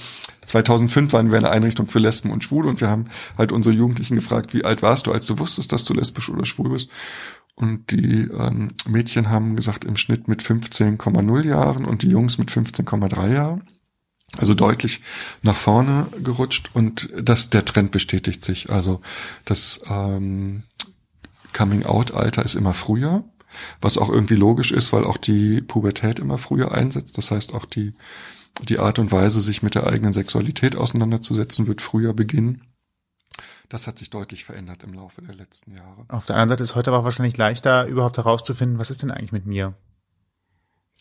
2005 0.44 1.12
waren 1.12 1.30
wir 1.30 1.38
eine 1.38 1.52
Einrichtung 1.52 1.86
für 1.86 2.00
Lesben 2.00 2.32
und 2.32 2.42
Schwule 2.42 2.68
und 2.68 2.80
wir 2.80 2.88
haben 2.88 3.04
halt 3.38 3.52
unsere 3.52 3.72
Jugendlichen 3.72 4.16
gefragt, 4.16 4.54
wie 4.54 4.64
alt 4.64 4.82
warst 4.82 5.06
du, 5.06 5.12
als 5.12 5.26
du 5.26 5.38
wusstest, 5.38 5.70
dass 5.70 5.84
du 5.84 5.94
lesbisch 5.94 6.30
oder 6.30 6.44
schwul 6.44 6.70
bist? 6.70 6.90
Und 7.54 7.92
die 7.92 8.22
ähm, 8.36 8.72
Mädchen 8.88 9.30
haben 9.30 9.54
gesagt, 9.54 9.84
im 9.84 9.96
Schnitt 9.96 10.26
mit 10.26 10.42
15,0 10.42 11.46
Jahren 11.46 11.84
und 11.84 12.02
die 12.02 12.08
Jungs 12.08 12.38
mit 12.38 12.50
15,3 12.50 13.32
Jahren. 13.32 13.62
Also 14.36 14.54
deutlich 14.54 15.00
nach 15.42 15.54
vorne 15.54 16.08
gerutscht 16.24 16.70
und 16.74 17.08
das, 17.22 17.50
der 17.50 17.64
Trend 17.64 17.92
bestätigt 17.92 18.44
sich. 18.44 18.70
Also 18.70 19.00
das 19.44 19.78
ähm, 19.88 20.64
Coming-out-Alter 21.54 22.44
ist 22.44 22.54
immer 22.54 22.74
früher, 22.74 23.24
was 23.80 23.96
auch 23.96 24.10
irgendwie 24.10 24.34
logisch 24.34 24.72
ist, 24.72 24.92
weil 24.92 25.04
auch 25.04 25.16
die 25.16 25.62
Pubertät 25.62 26.18
immer 26.18 26.36
früher 26.36 26.72
einsetzt. 26.72 27.16
Das 27.16 27.30
heißt, 27.30 27.54
auch 27.54 27.64
die, 27.64 27.94
die 28.62 28.78
Art 28.78 28.98
und 28.98 29.12
Weise, 29.12 29.40
sich 29.40 29.62
mit 29.62 29.74
der 29.74 29.86
eigenen 29.86 30.12
Sexualität 30.12 30.76
auseinanderzusetzen, 30.76 31.66
wird 31.66 31.80
früher 31.80 32.12
beginnen. 32.12 32.62
Das 33.68 33.86
hat 33.86 33.98
sich 33.98 34.10
deutlich 34.10 34.44
verändert 34.44 34.82
im 34.82 34.92
Laufe 34.92 35.22
der 35.22 35.34
letzten 35.34 35.72
Jahre. 35.72 36.04
Auf 36.08 36.26
der 36.26 36.36
anderen 36.36 36.50
Seite 36.50 36.62
ist 36.62 36.74
heute 36.74 36.90
aber 36.90 37.04
wahrscheinlich 37.04 37.36
leichter, 37.36 37.86
überhaupt 37.86 38.18
herauszufinden, 38.18 38.78
was 38.78 38.90
ist 38.90 39.02
denn 39.02 39.10
eigentlich 39.10 39.32
mit 39.32 39.46
mir? 39.46 39.74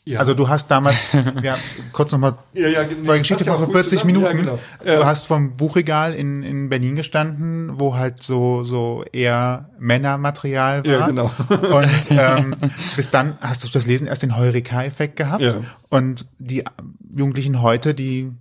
Ja. 0.05 0.19
Also 0.19 0.33
du 0.33 0.49
hast 0.49 0.69
damals, 0.69 1.11
ja, 1.43 1.57
kurz 1.93 2.11
nochmal, 2.11 2.35
ja, 2.53 2.67
ja, 2.67 2.83
nee, 2.83 3.17
Geschichte 3.19 3.45
von 3.45 3.57
vor 3.57 3.71
40 3.71 4.03
Minuten, 4.03 4.25
ja, 4.25 4.33
genau. 4.33 4.59
du 4.83 5.05
hast 5.05 5.27
vom 5.27 5.55
Buchregal 5.55 6.13
in, 6.13 6.43
in 6.43 6.69
Berlin 6.69 6.95
gestanden, 6.95 7.79
wo 7.79 7.95
halt 7.95 8.21
so, 8.21 8.65
so 8.65 9.05
eher 9.13 9.69
Männermaterial 9.79 10.85
war. 10.85 10.91
Ja, 10.91 11.07
genau. 11.07 11.31
Und 11.49 12.09
ähm, 12.09 12.55
bis 12.95 13.09
dann 13.09 13.37
hast 13.39 13.63
du 13.63 13.69
das 13.69 13.85
Lesen 13.85 14.07
erst 14.07 14.23
den 14.23 14.35
Heureka-Effekt 14.35 15.15
gehabt. 15.15 15.43
Ja. 15.43 15.55
Und 15.89 16.25
die 16.37 16.63
Jugendlichen 17.15 17.61
heute, 17.61 17.93
die 17.93 18.31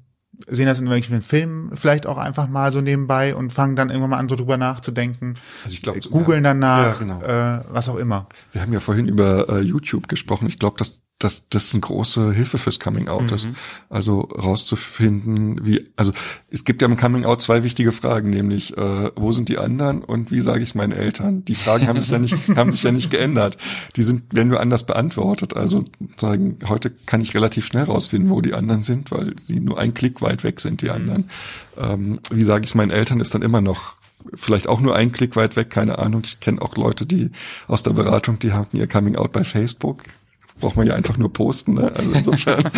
sehen 0.48 0.66
das 0.66 0.80
in 0.80 0.86
irgendwelchen 0.86 1.22
Filmen 1.22 1.76
vielleicht 1.76 2.06
auch 2.06 2.16
einfach 2.16 2.48
mal 2.48 2.72
so 2.72 2.80
nebenbei 2.80 3.34
und 3.34 3.52
fangen 3.52 3.76
dann 3.76 3.90
irgendwann 3.90 4.10
mal 4.10 4.18
an, 4.18 4.28
so 4.28 4.34
drüber 4.34 4.56
nachzudenken. 4.56 5.34
Also 5.62 5.74
ich 5.74 5.82
glaube, 5.82 6.00
googeln 6.00 6.42
danach, 6.42 7.00
ja, 7.00 7.18
genau. 7.18 7.22
äh, 7.22 7.60
was 7.68 7.88
auch 7.88 7.96
immer. 7.96 8.26
Wir 8.50 8.62
haben 8.62 8.72
ja 8.72 8.80
vorhin 8.80 9.06
über 9.06 9.48
äh, 9.48 9.60
YouTube 9.60 10.08
gesprochen. 10.08 10.48
Ich 10.48 10.58
glaube, 10.58 10.78
dass 10.78 11.00
dass 11.23 11.49
das 11.51 11.73
eine 11.73 11.81
große 11.81 12.33
Hilfe 12.33 12.59
fürs 12.59 12.81
Coming 12.81 13.09
Out 13.09 13.31
ist. 13.33 13.47
Mhm. 13.47 13.55
Also 13.89 14.20
rauszufinden, 14.20 15.64
wie, 15.64 15.85
also 15.97 16.12
es 16.51 16.64
gibt 16.64 16.83
ja 16.83 16.89
im 16.89 16.97
Coming 16.97 17.25
Out 17.25 17.43
zwei 17.43 17.62
wichtige 17.62 17.93
Fragen, 17.93 18.31
nämlich 18.31 18.77
äh, 18.77 19.11
wo 19.16 19.33
sind 19.33 19.49
die 19.49 19.59
anderen 19.59 20.03
und 20.03 20.31
wie 20.31 20.41
sage 20.41 20.62
ich 20.62 20.70
es 20.70 20.75
meinen 20.75 20.93
Eltern? 20.93 21.45
Die 21.45 21.55
Fragen 21.55 21.87
haben 21.87 22.01
sich 22.01 22.11
ja 22.11 22.18
nicht, 22.18 22.37
haben 22.57 22.73
sich 22.73 22.83
ja 22.83 22.93
nicht 22.93 23.11
geändert. 23.11 23.57
Die 23.97 24.03
sind, 24.03 24.35
werden 24.35 24.49
nur 24.49 24.61
anders 24.61 24.85
beantwortet. 24.85 25.55
Also 25.57 25.85
sagen, 26.16 26.59
heute 26.68 26.91
kann 26.91 27.20
ich 27.20 27.35
relativ 27.35 27.66
schnell 27.66 27.85
rausfinden, 27.85 28.31
wo 28.31 28.41
die 28.41 28.55
anderen 28.55 28.83
sind, 28.83 29.11
weil 29.11 29.35
sie 29.47 29.61
nur 29.61 29.79
ein 29.79 29.95
Klick 29.95 30.23
weit 30.23 30.45
weg 30.45 30.61
sind, 30.61 30.83
die 30.83 30.91
anderen. 30.91 31.29
Ähm, 31.79 32.20
wie 32.31 32.45
sage 32.45 32.64
ich 32.64 32.70
es 32.70 32.75
meinen 32.75 32.91
Eltern, 32.91 33.20
ist 33.20 33.35
dann 33.35 33.43
immer 33.43 33.61
noch 33.61 33.95
vielleicht 34.35 34.68
auch 34.68 34.81
nur 34.81 34.95
ein 34.95 35.12
Klick 35.12 35.37
weit 35.37 35.57
weg, 35.57 35.70
keine 35.70 35.99
Ahnung. 35.99 36.23
Ich 36.25 36.41
kenne 36.41 36.62
auch 36.62 36.77
Leute, 36.77 37.07
die 37.07 37.31
aus 37.68 37.83
der 37.83 37.93
Beratung, 37.93 38.39
die 38.39 38.53
haben 38.53 38.68
ihr 38.73 38.87
Coming 38.87 39.16
Out 39.16 39.33
bei 39.33 39.45
Facebook. 39.45 40.05
Braucht 40.62 40.76
man 40.76 40.86
ja 40.86 40.94
einfach 40.94 41.18
nur 41.18 41.32
posten, 41.32 41.74
ne? 41.74 41.92
Also 41.94 42.12
insofern. 42.12 42.62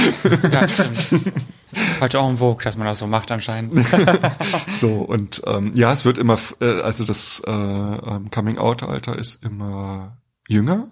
Ja, 0.51 0.67
stimmt. 0.67 0.97
ist 1.13 2.01
heute 2.01 2.19
auch 2.19 2.31
im 2.31 2.39
Vogue, 2.39 2.65
dass 2.65 2.79
man 2.79 2.87
das 2.87 2.99
so 2.99 3.07
macht 3.07 3.31
anscheinend. 3.31 3.79
so, 4.79 5.03
und 5.03 5.43
ähm, 5.47 5.73
ja, 5.75 5.93
es 5.93 6.07
wird 6.07 6.17
immer, 6.17 6.39
äh, 6.61 6.81
also 6.81 7.05
das 7.05 7.43
äh, 7.47 7.51
ähm, 7.51 8.31
Coming 8.31 8.57
Out-Alter 8.57 9.19
ist 9.19 9.45
immer 9.45 10.17
jünger, 10.49 10.89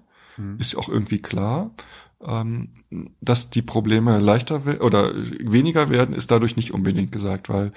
ist 0.58 0.76
auch 0.76 0.88
irgendwie 0.88 1.20
klar. 1.22 1.70
Ähm, 2.24 2.74
dass 3.20 3.50
die 3.50 3.62
Probleme 3.62 4.18
leichter 4.18 4.62
oder 4.80 5.12
weniger 5.14 5.88
werden, 5.88 6.14
ist 6.14 6.30
dadurch 6.30 6.56
nicht 6.56 6.72
unbedingt 6.72 7.10
gesagt, 7.10 7.48
weil 7.48 7.72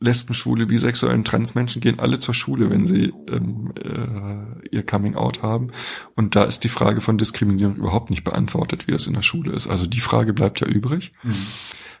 Lesben, 0.00 0.34
Schwule, 0.34 0.66
Bisexuellen, 0.66 1.24
Transmenschen 1.24 1.80
gehen 1.80 1.98
alle 1.98 2.18
zur 2.18 2.34
Schule, 2.34 2.70
wenn 2.70 2.86
sie 2.86 3.12
ähm, 3.28 3.72
äh, 3.76 4.68
ihr 4.74 4.84
Coming 4.84 5.14
Out 5.14 5.42
haben. 5.42 5.70
Und 6.14 6.36
da 6.36 6.44
ist 6.44 6.64
die 6.64 6.68
Frage 6.68 7.00
von 7.00 7.18
Diskriminierung 7.18 7.76
überhaupt 7.76 8.10
nicht 8.10 8.24
beantwortet, 8.24 8.86
wie 8.86 8.92
das 8.92 9.06
in 9.06 9.14
der 9.14 9.22
Schule 9.22 9.52
ist. 9.52 9.66
Also 9.66 9.86
die 9.86 10.00
Frage 10.00 10.32
bleibt 10.32 10.60
ja 10.60 10.66
übrig. 10.66 11.12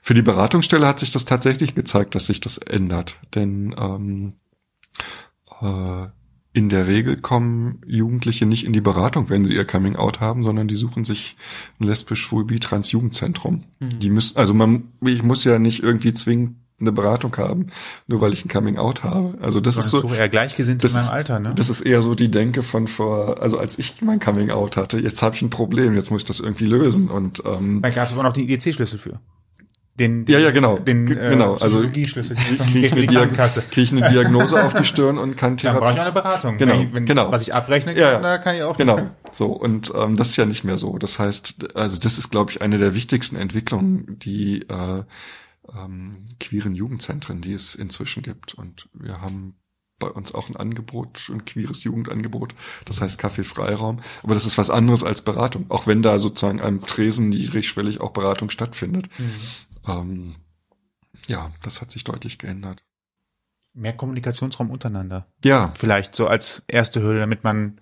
Für 0.02 0.14
die 0.14 0.22
Beratungsstelle 0.22 0.86
hat 0.86 0.98
sich 0.98 1.12
das 1.12 1.24
tatsächlich 1.24 1.74
gezeigt, 1.74 2.14
dass 2.14 2.26
sich 2.26 2.40
das 2.40 2.58
ändert. 2.58 3.18
Denn 3.34 3.74
ähm, 3.78 4.34
äh, 5.60 6.08
in 6.52 6.68
der 6.68 6.88
Regel 6.88 7.16
kommen 7.16 7.80
Jugendliche 7.86 8.44
nicht 8.44 8.66
in 8.66 8.72
die 8.72 8.80
Beratung, 8.80 9.30
wenn 9.30 9.44
sie 9.44 9.54
ihr 9.54 9.64
Coming 9.64 9.94
Out 9.96 10.20
haben, 10.20 10.42
sondern 10.42 10.66
die 10.66 10.74
suchen 10.74 11.04
sich 11.04 11.36
ein 11.78 11.84
lesbisch, 11.84 12.22
schwul, 12.22 12.44
bi, 12.44 12.58
trans 12.58 12.90
Jugendzentrum. 12.90 13.64
Die 14.00 14.10
müssen, 14.10 14.36
also 14.36 14.52
man, 14.52 14.88
ich 15.04 15.22
muss 15.22 15.44
ja 15.44 15.58
nicht 15.60 15.82
irgendwie 15.82 16.12
zwingend 16.12 16.56
eine 16.80 16.92
Beratung 16.92 17.36
haben, 17.36 17.66
nur 18.06 18.20
weil 18.20 18.32
ich 18.32 18.44
ein 18.44 18.48
Coming 18.48 18.78
Out 18.78 19.02
habe. 19.04 19.36
Also 19.42 19.60
das 19.60 19.76
ist 19.76 19.90
so, 19.90 20.02
eher 20.12 20.28
gleichgesinnt 20.28 20.82
das 20.82 20.92
in 20.92 20.96
meinem 20.96 21.04
ist, 21.06 21.12
Alter, 21.12 21.40
ne? 21.40 21.52
das 21.54 21.68
ist 21.70 21.82
eher 21.82 22.02
so 22.02 22.14
die 22.14 22.30
Denke 22.30 22.62
von 22.62 22.88
vor, 22.88 23.42
also 23.42 23.58
als 23.58 23.78
ich 23.78 24.00
mein 24.02 24.18
Coming 24.20 24.50
Out 24.50 24.76
hatte, 24.76 24.98
jetzt 24.98 25.22
habe 25.22 25.34
ich 25.36 25.42
ein 25.42 25.50
Problem, 25.50 25.94
jetzt 25.94 26.10
muss 26.10 26.22
ich 26.22 26.26
das 26.26 26.40
irgendwie 26.40 26.66
lösen 26.66 27.08
und 27.10 27.42
ähm, 27.46 27.82
Da 27.82 27.90
gab 27.90 28.06
es 28.06 28.12
aber 28.12 28.22
noch 28.22 28.32
den 28.32 28.48
IDC-Schlüssel 28.48 28.98
für. 28.98 29.20
Den, 29.98 30.24
den, 30.24 30.32
Ja, 30.32 30.38
ja, 30.40 30.50
genau. 30.50 30.78
Den 30.78 31.04
G- 31.04 31.12
äh, 31.12 31.30
genau, 31.30 31.52
also 31.52 31.66
Psychologieschlüssel 31.66 32.34
zum 32.56 32.66
kriege 32.68 32.86
ich, 32.86 32.92
eine 32.92 33.00
die 33.02 33.06
Diag 33.08 33.18
Krankenkasse. 33.18 33.62
krieg 33.70 33.84
ich 33.84 33.92
eine 33.92 34.08
Diagnose 34.08 34.64
auf 34.64 34.72
die 34.72 34.84
Stirn 34.84 35.18
und 35.18 35.36
kann 35.36 35.56
Dann 35.62 35.74
brauche 35.76 35.90
ich 35.90 35.94
Therapie. 35.96 36.00
eine 36.00 36.12
Beratung. 36.12 36.56
Genau, 36.56 36.78
wenn, 36.78 36.94
wenn, 36.94 37.04
genau. 37.04 37.30
Was 37.30 37.42
ich 37.42 37.52
abrechnen 37.52 37.94
kann, 37.96 38.02
Ja, 38.02 38.12
ja. 38.12 38.20
da 38.20 38.38
kann 38.38 38.54
ich 38.56 38.62
auch 38.62 38.78
Genau, 38.78 38.98
so 39.32 39.46
und 39.48 39.92
ähm, 39.94 40.16
das 40.16 40.30
ist 40.30 40.36
ja 40.36 40.46
nicht 40.46 40.64
mehr 40.64 40.78
so. 40.78 40.96
Das 40.96 41.18
heißt, 41.18 41.76
also 41.76 41.98
das 41.98 42.16
ist, 42.16 42.30
glaube 42.30 42.50
ich, 42.50 42.62
eine 42.62 42.78
der 42.78 42.94
wichtigsten 42.94 43.36
Entwicklungen, 43.36 44.16
die 44.20 44.60
äh, 44.62 45.02
ähm, 45.74 46.24
queeren 46.38 46.74
Jugendzentren, 46.74 47.40
die 47.40 47.52
es 47.52 47.74
inzwischen 47.74 48.22
gibt. 48.22 48.54
Und 48.54 48.88
wir 48.92 49.20
haben 49.20 49.54
bei 49.98 50.08
uns 50.08 50.34
auch 50.34 50.48
ein 50.48 50.56
Angebot, 50.56 51.30
ein 51.30 51.44
queeres 51.44 51.84
Jugendangebot, 51.84 52.54
das 52.86 53.00
heißt 53.00 53.18
Kaffee 53.18 53.44
Freiraum. 53.44 54.00
Aber 54.22 54.34
das 54.34 54.46
ist 54.46 54.58
was 54.58 54.70
anderes 54.70 55.04
als 55.04 55.22
Beratung, 55.22 55.66
auch 55.68 55.86
wenn 55.86 56.02
da 56.02 56.18
sozusagen 56.18 56.60
am 56.60 56.82
Tresen 56.82 57.28
niedrigschwellig 57.28 58.00
auch 58.00 58.10
Beratung 58.10 58.50
stattfindet. 58.50 59.08
Ähm, 59.86 60.34
ja, 61.26 61.50
das 61.62 61.80
hat 61.80 61.90
sich 61.90 62.02
deutlich 62.02 62.38
geändert. 62.38 62.82
Mehr 63.72 63.92
Kommunikationsraum 63.92 64.70
untereinander. 64.70 65.28
Ja, 65.44 65.72
Vielleicht 65.76 66.16
so 66.16 66.26
als 66.26 66.64
erste 66.66 67.02
Hürde, 67.02 67.20
damit 67.20 67.44
man 67.44 67.78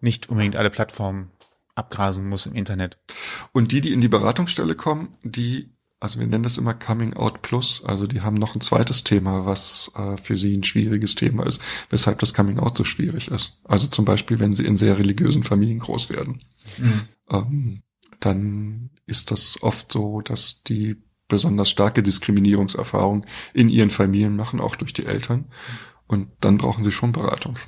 nicht 0.00 0.28
unbedingt 0.28 0.56
alle 0.56 0.68
Plattformen 0.68 1.30
abgrasen 1.74 2.28
muss 2.28 2.46
im 2.46 2.54
Internet. 2.54 2.98
Und 3.52 3.72
die, 3.72 3.80
die 3.80 3.92
in 3.92 4.00
die 4.00 4.08
Beratungsstelle 4.08 4.74
kommen, 4.74 5.08
die, 5.22 5.70
also 6.02 6.18
wir 6.18 6.26
nennen 6.26 6.42
das 6.42 6.58
immer 6.58 6.74
Coming 6.74 7.14
Out 7.14 7.42
Plus, 7.42 7.84
also 7.84 8.08
die 8.08 8.22
haben 8.22 8.34
noch 8.34 8.56
ein 8.56 8.60
zweites 8.60 9.04
Thema, 9.04 9.46
was 9.46 9.92
äh, 9.94 10.16
für 10.16 10.36
sie 10.36 10.56
ein 10.56 10.64
schwieriges 10.64 11.14
Thema 11.14 11.46
ist, 11.46 11.62
weshalb 11.90 12.18
das 12.18 12.34
Coming 12.34 12.58
Out 12.58 12.76
so 12.76 12.82
schwierig 12.82 13.28
ist. 13.28 13.60
Also 13.62 13.86
zum 13.86 14.04
Beispiel, 14.04 14.40
wenn 14.40 14.52
sie 14.52 14.66
in 14.66 14.76
sehr 14.76 14.98
religiösen 14.98 15.44
Familien 15.44 15.78
groß 15.78 16.10
werden, 16.10 16.40
ähm, 17.30 17.82
dann 18.18 18.90
ist 19.06 19.30
das 19.30 19.62
oft 19.62 19.92
so, 19.92 20.22
dass 20.22 20.64
die 20.64 20.96
besonders 21.28 21.70
starke 21.70 22.02
Diskriminierungserfahrung 22.02 23.24
in 23.54 23.68
ihren 23.68 23.90
Familien 23.90 24.34
machen, 24.34 24.60
auch 24.60 24.74
durch 24.74 24.92
die 24.92 25.06
Eltern. 25.06 25.44
Und 26.08 26.26
dann 26.40 26.58
brauchen 26.58 26.82
sie 26.82 26.90
schon 26.90 27.12
Beratung. 27.12 27.60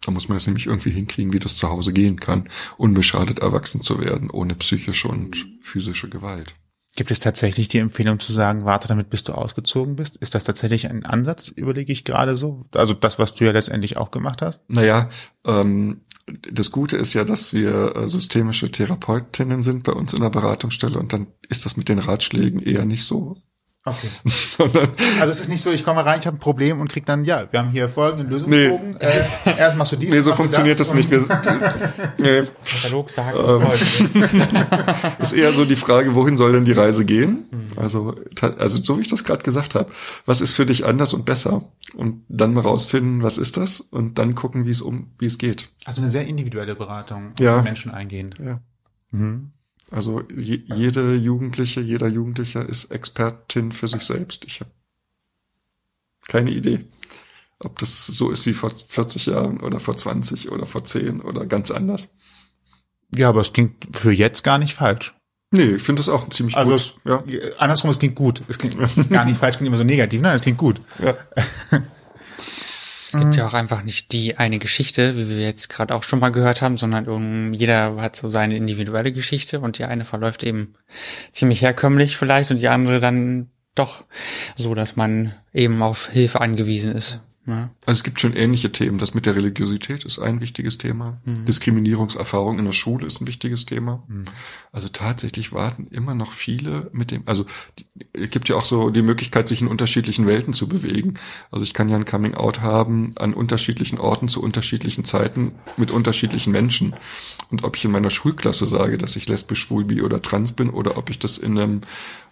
Da 0.00 0.12
muss 0.12 0.30
man 0.30 0.38
es 0.38 0.46
nämlich 0.46 0.64
irgendwie 0.64 0.92
hinkriegen, 0.92 1.34
wie 1.34 1.40
das 1.40 1.58
zu 1.58 1.68
Hause 1.68 1.92
gehen 1.92 2.18
kann, 2.20 2.48
unbeschadet 2.78 3.40
erwachsen 3.40 3.82
zu 3.82 4.00
werden, 4.00 4.30
ohne 4.30 4.54
psychische 4.54 5.08
und 5.08 5.46
physische 5.60 6.08
Gewalt. 6.08 6.56
Gibt 6.96 7.10
es 7.10 7.18
tatsächlich 7.18 7.68
die 7.68 7.78
Empfehlung 7.78 8.18
zu 8.18 8.32
sagen, 8.32 8.64
warte 8.64 8.88
damit, 8.88 9.10
bis 9.10 9.22
du 9.22 9.32
ausgezogen 9.34 9.96
bist? 9.96 10.16
Ist 10.16 10.34
das 10.34 10.44
tatsächlich 10.44 10.88
ein 10.88 11.04
Ansatz, 11.04 11.48
überlege 11.48 11.92
ich 11.92 12.04
gerade 12.04 12.36
so? 12.36 12.64
Also 12.74 12.94
das, 12.94 13.18
was 13.18 13.34
du 13.34 13.44
ja 13.44 13.52
letztendlich 13.52 13.98
auch 13.98 14.10
gemacht 14.10 14.40
hast? 14.40 14.62
Naja, 14.68 15.10
ähm, 15.46 16.00
das 16.50 16.72
Gute 16.72 16.96
ist 16.96 17.12
ja, 17.12 17.24
dass 17.24 17.52
wir 17.52 17.94
äh, 17.94 18.08
systemische 18.08 18.70
Therapeutinnen 18.70 19.62
sind 19.62 19.84
bei 19.84 19.92
uns 19.92 20.14
in 20.14 20.22
der 20.22 20.30
Beratungsstelle 20.30 20.98
und 20.98 21.12
dann 21.12 21.26
ist 21.48 21.66
das 21.66 21.76
mit 21.76 21.90
den 21.90 21.98
Ratschlägen 21.98 22.60
eher 22.60 22.86
nicht 22.86 23.04
so, 23.04 23.36
Okay. 23.86 24.08
sondern 24.26 24.88
Also 25.20 25.30
es 25.30 25.40
ist 25.40 25.48
nicht 25.48 25.62
so, 25.62 25.70
ich 25.70 25.84
komme 25.84 26.04
rein, 26.04 26.18
ich 26.20 26.26
habe 26.26 26.36
ein 26.36 26.40
Problem 26.40 26.80
und 26.80 26.88
krieg 26.90 27.06
dann, 27.06 27.24
ja, 27.24 27.44
wir 27.50 27.60
haben 27.60 27.70
hier 27.70 27.88
folgenden 27.88 28.28
Lösungsbogen. 28.28 28.96
Äh, 29.00 29.24
erst 29.56 29.76
machst 29.78 29.92
du 29.92 29.96
dies, 29.96 30.12
nee, 30.12 30.20
so 30.20 30.34
funktioniert 30.34 30.78
das, 30.80 30.88
und- 30.90 30.96
nicht. 30.96 31.10
Wir, 31.10 31.20
nee, 32.18 32.42
Katalog 32.68 33.08
sagen. 33.10 33.38
Ähm. 33.46 33.62
ist 35.20 35.32
eher 35.32 35.52
so 35.52 35.64
die 35.64 35.76
Frage, 35.76 36.14
wohin 36.14 36.36
soll 36.36 36.52
denn 36.52 36.64
die 36.64 36.72
Reise 36.72 37.04
gehen? 37.04 37.44
Also, 37.76 38.12
ta- 38.34 38.54
also 38.58 38.82
so 38.82 38.96
wie 38.98 39.02
ich 39.02 39.08
das 39.08 39.22
gerade 39.24 39.42
gesagt 39.44 39.74
habe, 39.74 39.88
was 40.24 40.40
ist 40.40 40.54
für 40.54 40.66
dich 40.66 40.84
anders 40.84 41.14
und 41.14 41.24
besser? 41.24 41.62
Und 41.94 42.24
dann 42.28 42.54
mal 42.54 42.60
rausfinden, 42.62 43.22
was 43.22 43.38
ist 43.38 43.56
das? 43.56 43.80
Und 43.80 44.18
dann 44.18 44.34
gucken, 44.34 44.66
wie 44.66 44.70
es 44.70 44.82
um, 44.82 45.12
wie 45.18 45.26
es 45.26 45.38
geht. 45.38 45.68
Also 45.84 46.00
eine 46.02 46.10
sehr 46.10 46.26
individuelle 46.26 46.74
Beratung, 46.74 47.32
Ja. 47.38 47.62
Menschen 47.62 47.90
eingehend. 47.92 48.36
Ja. 48.44 48.60
Mhm. 49.12 49.52
Also 49.90 50.22
je, 50.34 50.60
jede 50.74 51.14
Jugendliche, 51.14 51.80
jeder 51.80 52.08
Jugendlicher 52.08 52.68
ist 52.68 52.86
Expertin 52.90 53.70
für 53.72 53.86
sich 53.88 54.02
selbst. 54.02 54.44
Ich 54.46 54.60
habe 54.60 54.70
keine 56.28 56.50
Idee, 56.50 56.84
ob 57.60 57.78
das 57.78 58.06
so 58.06 58.30
ist 58.30 58.46
wie 58.46 58.52
vor 58.52 58.70
40 58.70 59.26
Jahren 59.26 59.60
oder 59.60 59.78
vor 59.78 59.96
20 59.96 60.50
oder 60.50 60.66
vor 60.66 60.84
10 60.84 61.20
oder 61.20 61.46
ganz 61.46 61.70
anders. 61.70 62.14
Ja, 63.14 63.28
aber 63.28 63.40
es 63.42 63.52
klingt 63.52 63.96
für 63.96 64.10
jetzt 64.12 64.42
gar 64.42 64.58
nicht 64.58 64.74
falsch. 64.74 65.14
Nee, 65.52 65.76
ich 65.76 65.82
finde 65.82 66.00
das 66.00 66.08
auch 66.08 66.28
ziemlich 66.30 66.56
Also 66.56 66.72
gut. 66.72 66.80
es, 66.80 66.94
Ja, 67.04 67.22
andersrum, 67.58 67.90
es 67.90 68.00
klingt 68.00 68.16
gut. 68.16 68.42
Es 68.48 68.58
klingt 68.58 68.76
gar 69.10 69.24
nicht 69.24 69.38
falsch, 69.38 69.56
klingt 69.58 69.68
immer 69.68 69.76
so 69.78 69.84
negativ. 69.84 70.20
Nein, 70.20 70.34
es 70.34 70.42
klingt 70.42 70.58
gut. 70.58 70.80
ja. 71.02 71.14
Es 73.16 73.22
gibt 73.22 73.36
ja 73.36 73.46
auch 73.46 73.54
einfach 73.54 73.82
nicht 73.82 74.12
die 74.12 74.36
eine 74.36 74.58
Geschichte, 74.58 75.16
wie 75.16 75.26
wir 75.28 75.40
jetzt 75.40 75.70
gerade 75.70 75.94
auch 75.94 76.02
schon 76.02 76.20
mal 76.20 76.28
gehört 76.28 76.60
haben, 76.60 76.76
sondern 76.76 77.54
jeder 77.54 77.96
hat 77.96 78.14
so 78.14 78.28
seine 78.28 78.56
individuelle 78.56 79.10
Geschichte 79.10 79.60
und 79.60 79.78
die 79.78 79.84
eine 79.84 80.04
verläuft 80.04 80.44
eben 80.44 80.74
ziemlich 81.32 81.62
herkömmlich 81.62 82.18
vielleicht 82.18 82.50
und 82.50 82.60
die 82.60 82.68
andere 82.68 83.00
dann 83.00 83.48
doch 83.74 84.04
so, 84.54 84.74
dass 84.74 84.96
man 84.96 85.32
eben 85.54 85.82
auf 85.82 86.10
Hilfe 86.10 86.42
angewiesen 86.42 86.92
ist. 86.94 87.20
Ne? 87.48 87.70
Also 87.86 87.98
es 88.00 88.02
gibt 88.02 88.20
schon 88.20 88.32
ähnliche 88.34 88.72
Themen. 88.72 88.98
Das 88.98 89.14
mit 89.14 89.24
der 89.24 89.36
Religiosität 89.36 90.04
ist 90.04 90.18
ein 90.18 90.40
wichtiges 90.40 90.78
Thema. 90.78 91.18
Diskriminierungserfahrung 91.46 92.58
in 92.58 92.64
der 92.64 92.72
Schule 92.72 93.06
ist 93.06 93.20
ein 93.20 93.26
wichtiges 93.28 93.66
Thema. 93.66 94.02
Also 94.72 94.88
tatsächlich 94.88 95.52
warten 95.52 95.86
immer 95.90 96.14
noch 96.14 96.32
viele 96.32 96.90
mit 96.92 97.10
dem, 97.12 97.22
also 97.26 97.46
die- 97.78 97.86
es 98.12 98.30
gibt 98.30 98.48
ja 98.48 98.56
auch 98.56 98.64
so 98.64 98.90
die 98.90 99.02
Möglichkeit, 99.02 99.46
sich 99.46 99.60
in 99.62 99.68
unterschiedlichen 99.68 100.26
Welten 100.26 100.54
zu 100.54 100.68
bewegen. 100.68 101.14
Also 101.50 101.64
ich 101.64 101.72
kann 101.72 101.88
ja 101.88 101.96
ein 101.96 102.04
Coming 102.04 102.34
Out 102.34 102.60
haben 102.60 103.12
an 103.16 103.32
unterschiedlichen 103.32 103.98
Orten 103.98 104.28
zu 104.28 104.42
unterschiedlichen 104.42 105.04
Zeiten 105.04 105.52
mit 105.76 105.90
unterschiedlichen 105.92 106.52
Menschen. 106.52 106.94
Und 107.50 107.62
ob 107.62 107.76
ich 107.76 107.84
in 107.84 107.92
meiner 107.92 108.10
Schulklasse 108.10 108.66
sage, 108.66 108.98
dass 108.98 109.14
ich 109.16 109.28
lesbisch, 109.28 109.60
schwul, 109.60 109.84
bi 109.84 110.02
oder 110.02 110.20
trans 110.20 110.52
bin 110.52 110.68
oder 110.68 110.98
ob 110.98 111.10
ich 111.10 111.18
das 111.20 111.38
in 111.38 111.56
einem 111.56 111.80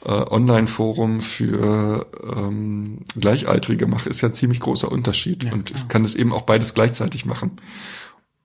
äh, 0.04 0.08
Online-Forum 0.08 1.20
für 1.20 2.06
ähm, 2.22 3.00
Gleichaltrige 3.16 3.86
mache, 3.86 4.08
ist 4.08 4.20
ja 4.20 4.28
ein 4.28 4.34
ziemlich 4.34 4.60
großer 4.60 4.90
Unterschied. 4.90 5.52
und 5.52 5.70
ich 5.70 5.88
kann 5.88 6.02
das 6.02 6.14
eben 6.14 6.32
auch 6.32 6.42
beides 6.42 6.74
gleichzeitig 6.74 7.24
machen. 7.24 7.52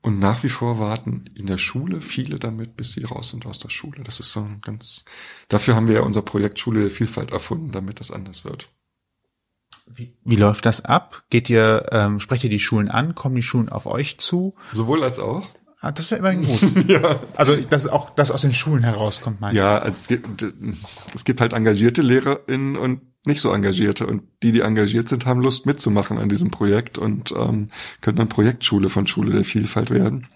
Und 0.02 0.20
nach 0.20 0.44
wie 0.44 0.50
vor 0.50 0.80
warten 0.80 1.26
in 1.36 1.46
der 1.46 1.58
Schule 1.58 2.00
viele 2.00 2.40
damit, 2.40 2.78
bis 2.78 2.94
sie 2.94 3.04
raus 3.04 3.30
sind 3.30 3.46
aus 3.46 3.60
der 3.60 3.70
Schule. 3.70 4.02
Das 4.04 4.20
ist 4.20 4.32
so 4.32 4.40
ein 4.40 4.62
ganz, 4.62 5.04
dafür 5.50 5.76
haben 5.76 5.88
wir 5.88 5.96
ja 5.96 6.02
unser 6.02 6.22
Projekt 6.22 6.58
Schule 6.60 6.82
der 6.82 6.90
Vielfalt 6.90 7.32
erfunden, 7.32 7.72
damit 7.72 8.00
das 8.00 8.12
anders 8.12 8.46
wird. 8.46 8.70
Wie, 9.86 10.16
wie 10.24 10.36
läuft 10.36 10.66
das 10.66 10.86
ab? 10.86 11.24
Geht 11.30 11.50
ihr, 11.50 11.88
ähm, 11.92 12.20
sprecht 12.20 12.44
ihr 12.44 12.50
die 12.50 12.60
Schulen 12.60 12.90
an? 12.90 13.16
Kommen 13.16 13.36
die 13.36 13.44
Schulen 13.44 13.70
auf 13.70 13.88
euch 13.88 14.20
zu? 14.20 14.56
Sowohl 14.72 15.04
als 15.04 15.20
auch. 15.20 15.50
Ah, 15.82 15.92
das 15.92 16.06
ist 16.06 16.12
ja 16.12 16.18
immerhin 16.18 16.44
gut. 16.44 16.60
ja. 16.90 17.20
Also, 17.36 17.56
dass 17.56 17.88
auch 17.88 18.10
das 18.10 18.32
aus 18.32 18.42
den 18.42 18.52
Schulen 18.52 18.84
herauskommt, 18.84 19.40
meine 19.40 19.58
Ja, 19.58 19.78
also 19.78 19.98
es 20.02 20.08
gibt, 20.08 20.46
es 21.16 21.24
gibt 21.24 21.40
halt 21.40 21.54
engagierte 21.54 22.02
LehrerInnen 22.02 22.76
und 22.76 23.02
nicht 23.26 23.40
so 23.42 23.52
engagierte. 23.52 24.06
Und 24.06 24.24
die, 24.44 24.52
die 24.52 24.62
engagiert 24.62 25.08
sind, 25.08 25.26
haben 25.26 25.42
Lust 25.42 25.66
mitzumachen 25.66 26.18
an 26.18 26.30
diesem 26.30 26.52
Projekt 26.52 26.98
und 26.98 27.32
ähm, 27.32 27.70
können 28.02 28.18
dann 28.18 28.30
Projektschule 28.30 28.90
von 28.90 29.08
Schule 29.08 29.32
der 29.32 29.44
Vielfalt 29.46 29.90
werden. 29.90 30.28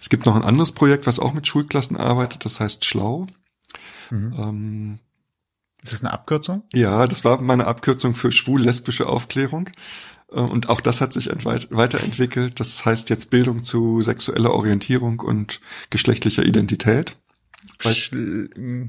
Es 0.00 0.10
gibt 0.10 0.26
noch 0.26 0.36
ein 0.36 0.44
anderes 0.44 0.72
Projekt, 0.72 1.06
was 1.06 1.18
auch 1.18 1.32
mit 1.32 1.46
Schulklassen 1.46 1.96
arbeitet, 1.96 2.44
das 2.44 2.60
heißt 2.60 2.84
Schlau. 2.84 3.26
Mhm. 4.10 4.32
Ähm, 4.38 4.98
ist 5.82 5.92
das 5.92 6.00
eine 6.02 6.12
Abkürzung? 6.12 6.62
Ja, 6.72 7.06
das 7.06 7.24
war 7.24 7.40
meine 7.40 7.66
Abkürzung 7.66 8.14
für 8.14 8.30
schwul-lesbische 8.30 9.08
Aufklärung. 9.08 9.70
Äh, 10.34 10.40
und 10.40 10.68
auch 10.68 10.80
das 10.80 11.00
hat 11.00 11.12
sich 11.12 11.26
weiterentwickelt. 11.26 12.60
Das 12.60 12.84
heißt 12.84 13.10
jetzt 13.10 13.30
Bildung 13.30 13.62
zu 13.62 14.02
sexueller 14.02 14.52
Orientierung 14.52 15.20
und 15.20 15.60
geschlechtlicher 15.90 16.44
Identität. 16.44 17.16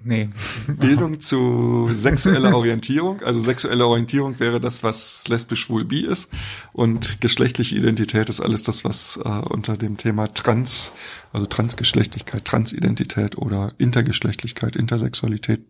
Nee. 0.03 0.29
Bildung 0.67 1.19
zu 1.19 1.89
sexueller 1.93 2.55
Orientierung. 2.55 3.21
Also 3.21 3.41
sexuelle 3.41 3.85
Orientierung 3.85 4.39
wäre 4.39 4.59
das, 4.59 4.83
was 4.83 5.27
lesbisch 5.27 5.61
schwul 5.61 5.85
bi 5.85 6.01
ist. 6.01 6.29
Und 6.73 7.21
geschlechtliche 7.21 7.75
Identität 7.75 8.29
ist 8.29 8.41
alles 8.41 8.63
das, 8.63 8.83
was 8.83 9.19
äh, 9.23 9.29
unter 9.29 9.77
dem 9.77 9.97
Thema 9.97 10.31
Trans, 10.33 10.91
also 11.31 11.45
Transgeschlechtlichkeit, 11.45 12.45
Transidentität 12.45 13.37
oder 13.37 13.71
Intergeschlechtlichkeit, 13.77 14.75
Intersexualität 14.75 15.61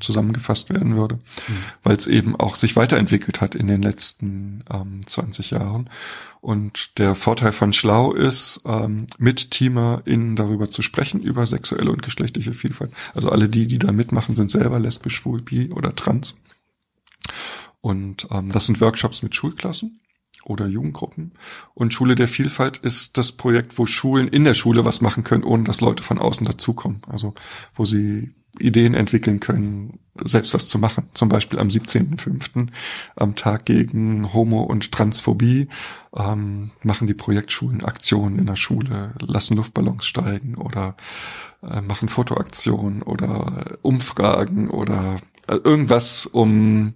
zusammengefasst 0.00 0.70
werden 0.70 0.96
würde, 0.96 1.16
mhm. 1.16 1.64
weil 1.82 1.96
es 1.96 2.06
eben 2.06 2.36
auch 2.36 2.56
sich 2.56 2.76
weiterentwickelt 2.76 3.40
hat 3.40 3.54
in 3.54 3.66
den 3.66 3.82
letzten 3.82 4.64
ähm, 4.72 5.06
20 5.06 5.50
Jahren. 5.50 5.90
Und 6.40 6.98
der 6.98 7.14
Vorteil 7.14 7.52
von 7.52 7.72
Schlau 7.72 8.12
ist, 8.12 8.62
ähm, 8.64 9.06
mit 9.18 9.50
TeamerInnen 9.50 10.36
darüber 10.36 10.70
zu 10.70 10.82
sprechen, 10.82 11.20
über 11.20 11.46
sexuelle 11.46 11.90
und 11.90 12.02
geschlechtliche 12.02 12.54
Vielfalt. 12.54 12.92
Also 13.14 13.30
alle 13.30 13.48
die, 13.48 13.66
die 13.66 13.78
da 13.78 13.90
mitmachen, 13.90 14.36
sind 14.36 14.50
selber 14.50 14.78
lesbisch, 14.78 15.16
schwul, 15.16 15.42
bi 15.42 15.70
oder 15.72 15.96
trans. 15.96 16.34
Und 17.80 18.28
ähm, 18.30 18.52
das 18.52 18.66
sind 18.66 18.80
Workshops 18.80 19.22
mit 19.22 19.34
Schulklassen 19.34 20.00
oder 20.44 20.66
Jugendgruppen. 20.66 21.32
Und 21.74 21.92
Schule 21.92 22.14
der 22.14 22.28
Vielfalt 22.28 22.78
ist 22.78 23.18
das 23.18 23.32
Projekt, 23.32 23.78
wo 23.78 23.86
Schulen 23.86 24.28
in 24.28 24.44
der 24.44 24.54
Schule 24.54 24.84
was 24.84 25.00
machen 25.00 25.24
können, 25.24 25.44
ohne 25.44 25.64
dass 25.64 25.80
Leute 25.80 26.02
von 26.02 26.18
außen 26.18 26.46
dazukommen. 26.46 27.02
Also 27.08 27.34
wo 27.74 27.84
sie 27.84 28.34
Ideen 28.58 28.94
entwickeln 28.94 29.40
können, 29.40 29.98
selbst 30.24 30.54
was 30.54 30.66
zu 30.66 30.78
machen. 30.78 31.08
Zum 31.14 31.28
Beispiel 31.28 31.58
am 31.58 31.68
17.05. 31.68 32.68
am 33.16 33.34
Tag 33.34 33.66
gegen 33.66 34.32
Homo- 34.32 34.62
und 34.62 34.92
Transphobie 34.92 35.68
ähm, 36.16 36.70
machen 36.82 37.06
die 37.06 37.14
Projektschulen 37.14 37.84
Aktionen 37.84 38.38
in 38.38 38.46
der 38.46 38.56
Schule, 38.56 39.14
lassen 39.20 39.56
Luftballons 39.56 40.06
steigen 40.06 40.56
oder 40.56 40.96
äh, 41.62 41.80
machen 41.80 42.08
Fotoaktionen 42.08 43.02
oder 43.02 43.78
Umfragen 43.82 44.70
oder 44.70 45.18
äh, 45.46 45.56
irgendwas, 45.56 46.26
um 46.26 46.94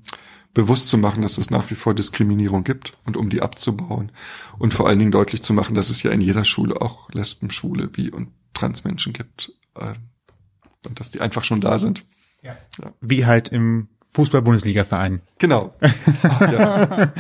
bewusst 0.55 0.89
zu 0.89 0.99
machen, 0.99 1.23
dass 1.23 1.39
es 1.39 1.51
nach 1.51 1.71
wie 1.71 1.75
vor 1.75 1.95
Diskriminierung 1.95 2.65
gibt 2.65 2.95
und 3.05 3.17
um 3.17 3.31
die 3.31 3.41
abzubauen 3.41 4.13
und 4.59 4.75
vor 4.75 4.87
allen 4.87 4.99
Dingen 4.99 5.13
deutlich 5.13 5.43
zu 5.43 5.55
machen, 5.55 5.75
dass 5.75 5.91
es 5.91 6.03
ja 6.03 6.11
in 6.11 6.21
jeder 6.21 6.45
Schule 6.45 6.81
auch 6.81 7.11
Lesben, 7.11 7.51
Schwule, 7.51 7.89
Bi 7.89 8.11
und 8.11 8.29
Transmenschen 8.53 9.13
gibt. 9.13 9.53
Äh, 9.75 9.95
und 10.87 11.01
dass 11.01 11.11
die 11.11 11.21
einfach 11.21 11.45
schon 11.45 11.61
da 11.61 11.79
sind. 11.79 12.05
Ja. 12.43 12.57
ja. 12.83 12.93
Wie 13.01 13.27
halt 13.27 13.49
im 13.49 13.89
Fußball-Bundesliga-Verein. 14.11 15.23
Genau. 15.39 15.75
Ach, 16.23 16.53
ja. 16.53 17.13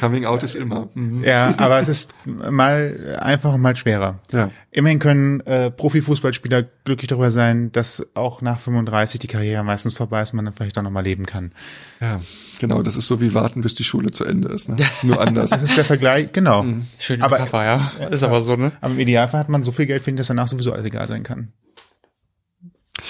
Coming 0.00 0.24
out 0.24 0.42
ist 0.42 0.54
immer. 0.54 0.88
Mhm. 0.94 1.24
Ja, 1.24 1.54
aber 1.58 1.80
es 1.80 1.88
ist 1.88 2.14
mal 2.24 3.18
einfacher 3.20 3.54
und 3.54 3.60
mal 3.60 3.76
schwerer. 3.76 4.20
Ja. 4.32 4.50
Immerhin 4.70 4.98
können 4.98 5.40
äh, 5.40 5.70
Profifußballspieler 5.70 6.62
glücklich 6.84 7.08
darüber 7.08 7.30
sein, 7.30 7.70
dass 7.72 8.06
auch 8.14 8.40
nach 8.40 8.58
35 8.58 9.20
die 9.20 9.26
Karriere 9.26 9.62
meistens 9.62 9.92
vorbei 9.92 10.22
ist 10.22 10.32
und 10.32 10.36
man 10.36 10.46
dann 10.46 10.54
vielleicht 10.54 10.78
auch 10.78 10.82
nochmal 10.82 11.04
leben 11.04 11.26
kann. 11.26 11.52
Ja, 12.00 12.20
genau. 12.60 12.80
Das 12.82 12.96
ist 12.96 13.08
so 13.08 13.20
wie 13.20 13.34
warten, 13.34 13.60
bis 13.60 13.74
die 13.74 13.84
Schule 13.84 14.10
zu 14.10 14.24
Ende 14.24 14.48
ist. 14.48 14.70
Ne? 14.70 14.76
Nur 15.02 15.20
anders. 15.20 15.50
Das 15.50 15.62
ist 15.62 15.76
der 15.76 15.84
Vergleich, 15.84 16.32
genau. 16.32 16.62
Mhm. 16.62 16.86
Schöne 16.98 17.24
aber, 17.24 17.38
Metapher, 17.38 17.64
ja. 17.64 18.06
Ist 18.06 18.22
aber 18.22 18.40
so, 18.40 18.56
ne? 18.56 18.72
Aber 18.80 18.94
im 18.94 19.00
Idealfall 19.00 19.40
hat 19.40 19.48
man 19.50 19.64
so 19.64 19.72
viel 19.72 19.86
Geld, 19.86 20.02
finde 20.02 20.20
dass 20.20 20.28
danach 20.28 20.48
sowieso 20.48 20.72
alles 20.72 20.86
egal 20.86 21.08
sein 21.08 21.24
kann 21.24 21.52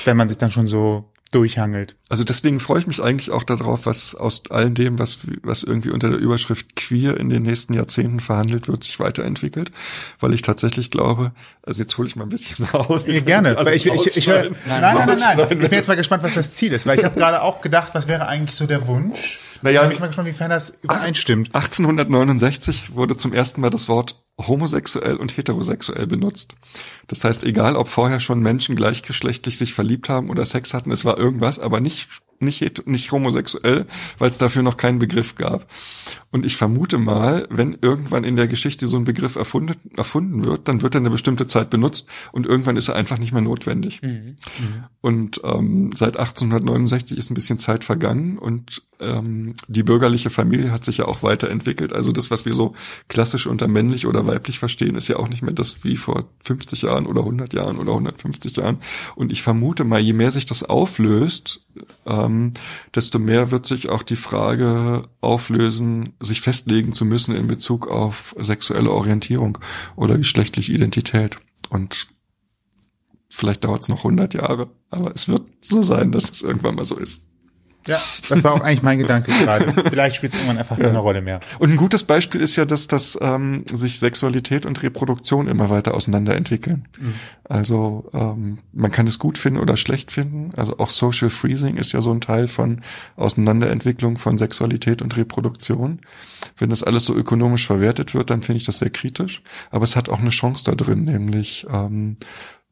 wenn 0.04 0.16
man 0.16 0.28
sich 0.28 0.38
dann 0.38 0.50
schon 0.50 0.66
so 0.66 1.10
durchhangelt. 1.32 1.94
Also 2.08 2.24
deswegen 2.24 2.58
freue 2.58 2.80
ich 2.80 2.86
mich 2.88 3.00
eigentlich 3.00 3.30
auch 3.30 3.44
darauf, 3.44 3.86
was 3.86 4.16
aus 4.16 4.42
all 4.50 4.70
dem, 4.70 4.98
was, 4.98 5.20
was 5.42 5.62
irgendwie 5.62 5.90
unter 5.90 6.10
der 6.10 6.18
Überschrift 6.18 6.74
queer 6.74 7.18
in 7.18 7.28
den 7.28 7.44
nächsten 7.44 7.72
Jahrzehnten 7.72 8.18
verhandelt 8.18 8.66
wird, 8.66 8.82
sich 8.82 8.98
weiterentwickelt, 8.98 9.70
weil 10.18 10.34
ich 10.34 10.42
tatsächlich 10.42 10.90
glaube, 10.90 11.30
also 11.62 11.82
jetzt 11.82 11.96
hole 11.98 12.08
ich 12.08 12.16
mal 12.16 12.24
ein 12.24 12.30
bisschen 12.30 12.68
aus. 12.72 13.06
Ja, 13.06 13.20
gerne, 13.20 13.56
weil 13.62 13.74
ich, 13.74 13.86
ich, 13.86 14.16
ich, 14.16 14.28
höre, 14.28 14.50
nein, 14.66 14.80
nein, 14.80 14.94
nein, 15.06 15.18
nein, 15.18 15.46
ich 15.50 15.58
bin 15.58 15.70
jetzt 15.70 15.86
mal 15.86 15.96
gespannt, 15.96 16.24
was 16.24 16.34
das 16.34 16.54
Ziel 16.54 16.72
ist, 16.72 16.86
weil 16.86 16.98
ich 16.98 17.04
habe 17.04 17.16
gerade 17.16 17.42
auch 17.42 17.60
gedacht, 17.60 17.94
was 17.94 18.08
wäre 18.08 18.26
eigentlich 18.26 18.56
so 18.56 18.66
der 18.66 18.88
Wunsch? 18.88 19.38
Naja, 19.62 19.82
bin 19.82 19.92
ich 19.92 20.00
mal 20.00 20.06
gespannt, 20.06 20.26
wie 20.26 20.32
fern 20.32 20.50
das 20.50 20.78
übereinstimmt. 20.82 21.54
1869 21.54 22.94
wurde 22.96 23.16
zum 23.16 23.32
ersten 23.32 23.60
Mal 23.60 23.70
das 23.70 23.88
Wort 23.88 24.16
homosexuell 24.46 25.16
und 25.16 25.36
heterosexuell 25.36 26.06
benutzt. 26.06 26.54
Das 27.06 27.24
heißt, 27.24 27.44
egal 27.44 27.76
ob 27.76 27.88
vorher 27.88 28.20
schon 28.20 28.40
Menschen 28.40 28.76
gleichgeschlechtlich 28.76 29.58
sich 29.58 29.74
verliebt 29.74 30.08
haben 30.08 30.30
oder 30.30 30.44
Sex 30.44 30.74
hatten, 30.74 30.92
es 30.92 31.04
war 31.04 31.18
irgendwas, 31.18 31.58
aber 31.58 31.80
nicht 31.80 32.08
nicht, 32.40 32.86
nicht 32.86 33.12
homosexuell, 33.12 33.84
weil 34.18 34.30
es 34.30 34.38
dafür 34.38 34.62
noch 34.62 34.78
keinen 34.78 34.98
Begriff 34.98 35.34
gab. 35.34 35.66
Und 36.30 36.46
ich 36.46 36.56
vermute 36.56 36.96
mal, 36.96 37.46
wenn 37.50 37.76
irgendwann 37.82 38.24
in 38.24 38.36
der 38.36 38.48
Geschichte 38.48 38.88
so 38.88 38.96
ein 38.96 39.04
Begriff 39.04 39.36
erfunden, 39.36 39.74
erfunden 39.96 40.44
wird, 40.44 40.66
dann 40.66 40.80
wird 40.80 40.94
er 40.94 41.00
eine 41.00 41.10
bestimmte 41.10 41.46
Zeit 41.46 41.70
benutzt 41.70 42.06
und 42.32 42.46
irgendwann 42.46 42.76
ist 42.76 42.88
er 42.88 42.96
einfach 42.96 43.18
nicht 43.18 43.32
mehr 43.32 43.42
notwendig. 43.42 44.00
Mhm. 44.00 44.08
Mhm. 44.08 44.36
Und 45.02 45.40
ähm, 45.44 45.90
seit 45.94 46.16
1869 46.16 47.18
ist 47.18 47.30
ein 47.30 47.34
bisschen 47.34 47.58
Zeit 47.58 47.84
vergangen 47.84 48.38
und 48.38 48.82
ähm, 49.00 49.54
die 49.68 49.82
bürgerliche 49.82 50.30
Familie 50.30 50.72
hat 50.72 50.84
sich 50.84 50.98
ja 50.98 51.06
auch 51.06 51.22
weiterentwickelt. 51.22 51.92
Also 51.92 52.12
das, 52.12 52.30
was 52.30 52.46
wir 52.46 52.52
so 52.52 52.74
klassisch 53.08 53.46
unter 53.46 53.68
männlich 53.68 54.06
oder 54.06 54.26
weiblich 54.30 54.58
verstehen, 54.58 54.94
ist 54.94 55.08
ja 55.08 55.16
auch 55.16 55.28
nicht 55.28 55.42
mehr 55.42 55.52
das 55.52 55.84
wie 55.84 55.96
vor 55.96 56.24
50 56.44 56.82
Jahren 56.82 57.06
oder 57.06 57.20
100 57.20 57.52
Jahren 57.52 57.78
oder 57.78 57.92
150 57.92 58.56
Jahren. 58.56 58.78
Und 59.16 59.32
ich 59.32 59.42
vermute 59.42 59.84
mal, 59.84 60.00
je 60.00 60.12
mehr 60.12 60.30
sich 60.30 60.46
das 60.46 60.62
auflöst, 60.62 61.66
ähm, 62.06 62.52
desto 62.94 63.18
mehr 63.18 63.50
wird 63.50 63.66
sich 63.66 63.88
auch 63.88 64.02
die 64.02 64.16
Frage 64.16 65.02
auflösen, 65.20 66.14
sich 66.20 66.40
festlegen 66.40 66.92
zu 66.92 67.04
müssen 67.04 67.34
in 67.34 67.48
Bezug 67.48 67.88
auf 67.88 68.34
sexuelle 68.38 68.90
Orientierung 68.92 69.58
oder 69.96 70.16
geschlechtliche 70.16 70.72
Identität. 70.72 71.38
Und 71.68 72.08
vielleicht 73.28 73.64
dauert 73.64 73.82
es 73.82 73.88
noch 73.88 73.98
100 73.98 74.34
Jahre, 74.34 74.70
aber 74.90 75.12
es 75.14 75.28
wird 75.28 75.42
so 75.60 75.82
sein, 75.82 76.12
dass 76.12 76.30
es 76.30 76.42
irgendwann 76.42 76.76
mal 76.76 76.84
so 76.84 76.96
ist. 76.96 77.29
Ja, 77.86 77.98
das 78.28 78.44
war 78.44 78.52
auch 78.52 78.60
eigentlich 78.60 78.82
mein 78.82 78.98
Gedanke 78.98 79.32
gerade. 79.32 79.72
Vielleicht 79.88 80.16
spielt 80.16 80.34
es 80.34 80.38
irgendwann 80.38 80.58
einfach 80.58 80.76
ja. 80.76 80.84
keine 80.84 80.98
Rolle 80.98 81.22
mehr. 81.22 81.40
Und 81.58 81.70
ein 81.70 81.76
gutes 81.76 82.04
Beispiel 82.04 82.40
ist 82.40 82.56
ja, 82.56 82.66
dass 82.66 82.88
dass 82.88 83.18
ähm, 83.20 83.64
sich 83.66 83.98
Sexualität 83.98 84.66
und 84.66 84.82
Reproduktion 84.82 85.48
immer 85.48 85.70
weiter 85.70 85.94
auseinander 85.94 86.36
entwickeln. 86.36 86.86
Mhm. 86.98 87.14
Also 87.44 88.08
ähm, 88.12 88.58
man 88.72 88.92
kann 88.92 89.06
es 89.06 89.18
gut 89.18 89.38
finden 89.38 89.58
oder 89.60 89.76
schlecht 89.76 90.12
finden. 90.12 90.50
Also 90.56 90.78
auch 90.78 90.88
Social 90.88 91.30
Freezing 91.30 91.78
ist 91.78 91.92
ja 91.92 92.02
so 92.02 92.12
ein 92.12 92.20
Teil 92.20 92.48
von 92.48 92.80
Auseinanderentwicklung 93.16 94.18
von 94.18 94.36
Sexualität 94.36 95.02
und 95.02 95.16
Reproduktion. 95.16 96.00
Wenn 96.58 96.70
das 96.70 96.82
alles 96.82 97.06
so 97.06 97.14
ökonomisch 97.14 97.66
verwertet 97.66 98.14
wird, 98.14 98.30
dann 98.30 98.42
finde 98.42 98.58
ich 98.58 98.66
das 98.66 98.78
sehr 98.78 98.90
kritisch. 98.90 99.42
Aber 99.70 99.84
es 99.84 99.96
hat 99.96 100.08
auch 100.08 100.20
eine 100.20 100.30
Chance 100.30 100.64
da 100.64 100.74
drin, 100.74 101.04
nämlich 101.04 101.66
ähm, 101.72 102.18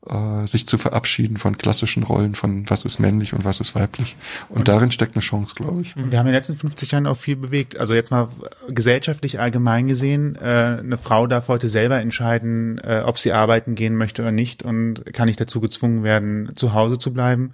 äh, 0.09 0.47
sich 0.47 0.67
zu 0.67 0.79
verabschieden 0.79 1.37
von 1.37 1.59
klassischen 1.59 2.03
Rollen 2.03 2.35
von 2.35 2.69
was 2.69 2.85
ist 2.85 2.99
männlich 2.99 3.35
und 3.35 3.45
was 3.45 3.61
ist 3.61 3.75
weiblich. 3.75 4.17
Und, 4.49 4.59
und 4.59 4.69
darin 4.69 4.91
steckt 4.91 5.15
eine 5.15 5.23
Chance, 5.23 5.55
glaube 5.55 5.83
ich. 5.83 5.95
Wir 5.97 6.19
haben 6.19 6.27
in 6.27 6.33
den 6.33 6.35
letzten 6.35 6.57
50 6.57 6.93
Jahren 6.93 7.07
auch 7.07 7.17
viel 7.17 7.37
bewegt. 7.37 7.79
Also 7.79 7.95
jetzt 7.95 8.11
mal 8.11 8.29
gesellschaftlich 8.69 9.41
allgemein 9.41 9.89
gesehen, 9.89 10.37
äh, 10.37 10.79
eine 10.81 10.99
Frau 10.99 11.27
darf 11.27 11.49
heute 11.49 11.69
selber 11.69 12.01
entscheiden, 12.01 12.79
äh, 12.79 13.03
ob 13.05 13.19
sie 13.19 13.33
arbeiten 13.33 13.75
gehen 13.75 13.97
möchte 13.97 14.23
oder 14.23 14.33
nicht 14.33 14.63
und 14.63 15.05
kann 15.13 15.27
nicht 15.27 15.41
dazu 15.41 15.61
gezwungen 15.61 16.03
werden, 16.03 16.51
zu 16.55 16.73
Hause 16.73 16.99
zu 16.99 17.13
bleiben. 17.13 17.53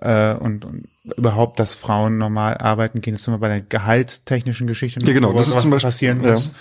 Äh, 0.00 0.34
und, 0.34 0.64
und 0.64 0.88
überhaupt, 1.16 1.58
dass 1.58 1.72
Frauen 1.72 2.18
normal 2.18 2.58
arbeiten 2.58 3.00
gehen, 3.00 3.14
das 3.14 3.22
ist 3.22 3.28
immer 3.28 3.38
bei 3.38 3.48
der 3.48 3.62
gehaltstechnischen 3.62 4.66
Geschichte, 4.66 5.04
ja, 5.04 5.12
genau, 5.12 5.32
das 5.32 5.48
ist 5.48 5.60
zum 5.60 5.70
Beispiel, 5.70 5.88
passieren 5.88 6.18
muss. 6.18 6.46
Ja. 6.48 6.52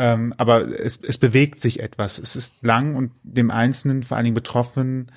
Ähm, 0.00 0.32
aber 0.38 0.80
es, 0.80 0.98
es 1.02 1.18
bewegt 1.18 1.60
sich 1.60 1.80
etwas. 1.80 2.18
Es 2.18 2.34
ist 2.34 2.62
lang 2.62 2.96
und 2.96 3.12
dem 3.22 3.50
Einzelnen, 3.50 4.02
vor 4.02 4.16
allen 4.16 4.24
Dingen 4.24 4.34
Betroffenen, 4.34 5.12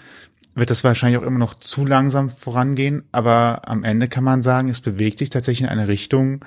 wird 0.56 0.70
das 0.70 0.84
wahrscheinlich 0.84 1.18
auch 1.18 1.26
immer 1.26 1.40
noch 1.40 1.54
zu 1.54 1.86
langsam 1.86 2.30
vorangehen. 2.30 3.06
Aber 3.14 3.62
am 3.66 3.86
Ende 3.86 4.10
kann 4.10 4.26
man 4.26 4.42
sagen, 4.42 4.68
es 4.68 4.82
bewegt 4.82 5.20
sich 5.20 5.30
tatsächlich 5.30 5.64
in 5.64 5.72
eine 5.72 5.88
Richtung, 5.88 6.44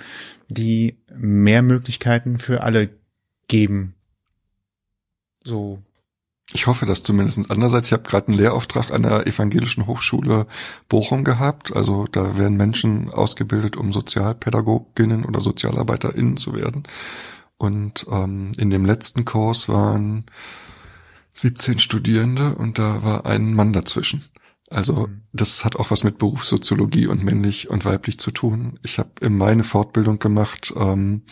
die 0.50 0.98
mehr 1.16 1.62
Möglichkeiten 1.62 2.36
für 2.36 2.62
alle 2.62 2.90
geben. 3.48 3.94
So 5.42 5.82
ich 6.52 6.66
hoffe 6.66 6.86
das 6.86 7.02
zumindest. 7.02 7.50
Andererseits, 7.50 7.88
ich 7.88 7.92
habe 7.92 8.04
gerade 8.04 8.28
einen 8.28 8.36
Lehrauftrag 8.36 8.92
an 8.92 9.02
der 9.02 9.26
Evangelischen 9.26 9.86
Hochschule 9.86 10.46
Bochum 10.88 11.24
gehabt. 11.24 11.74
Also 11.74 12.04
da 12.12 12.36
werden 12.36 12.56
Menschen 12.56 13.10
ausgebildet, 13.10 13.76
um 13.76 13.92
Sozialpädagoginnen 13.92 15.24
oder 15.24 15.40
SozialarbeiterInnen 15.40 16.36
zu 16.36 16.54
werden. 16.54 16.84
Und 17.58 18.06
ähm, 18.10 18.52
in 18.58 18.70
dem 18.70 18.84
letzten 18.84 19.24
Kurs 19.24 19.68
waren 19.68 20.26
17 21.34 21.78
Studierende 21.78 22.54
und 22.54 22.78
da 22.78 23.02
war 23.02 23.26
ein 23.26 23.54
Mann 23.54 23.72
dazwischen. 23.72 24.24
Also 24.68 25.06
Mhm. 25.06 25.22
das 25.32 25.64
hat 25.64 25.76
auch 25.76 25.90
was 25.90 26.02
mit 26.04 26.18
Berufssoziologie 26.18 27.06
und 27.06 27.22
männlich 27.22 27.70
und 27.70 27.84
weiblich 27.84 28.18
zu 28.18 28.30
tun. 28.30 28.78
Ich 28.82 28.98
habe 28.98 29.10
in 29.20 29.36
meine 29.38 29.64
Fortbildung 29.64 30.18
gemacht 30.18 30.74
ähm, 30.76 31.22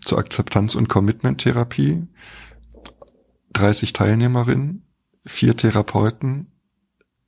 zur 0.00 0.18
Akzeptanz- 0.18 0.76
und 0.76 0.88
Commitment-Therapie. 0.88 2.06
30 3.52 3.92
Teilnehmerinnen, 3.92 4.84
vier 5.24 5.56
Therapeuten, 5.56 6.50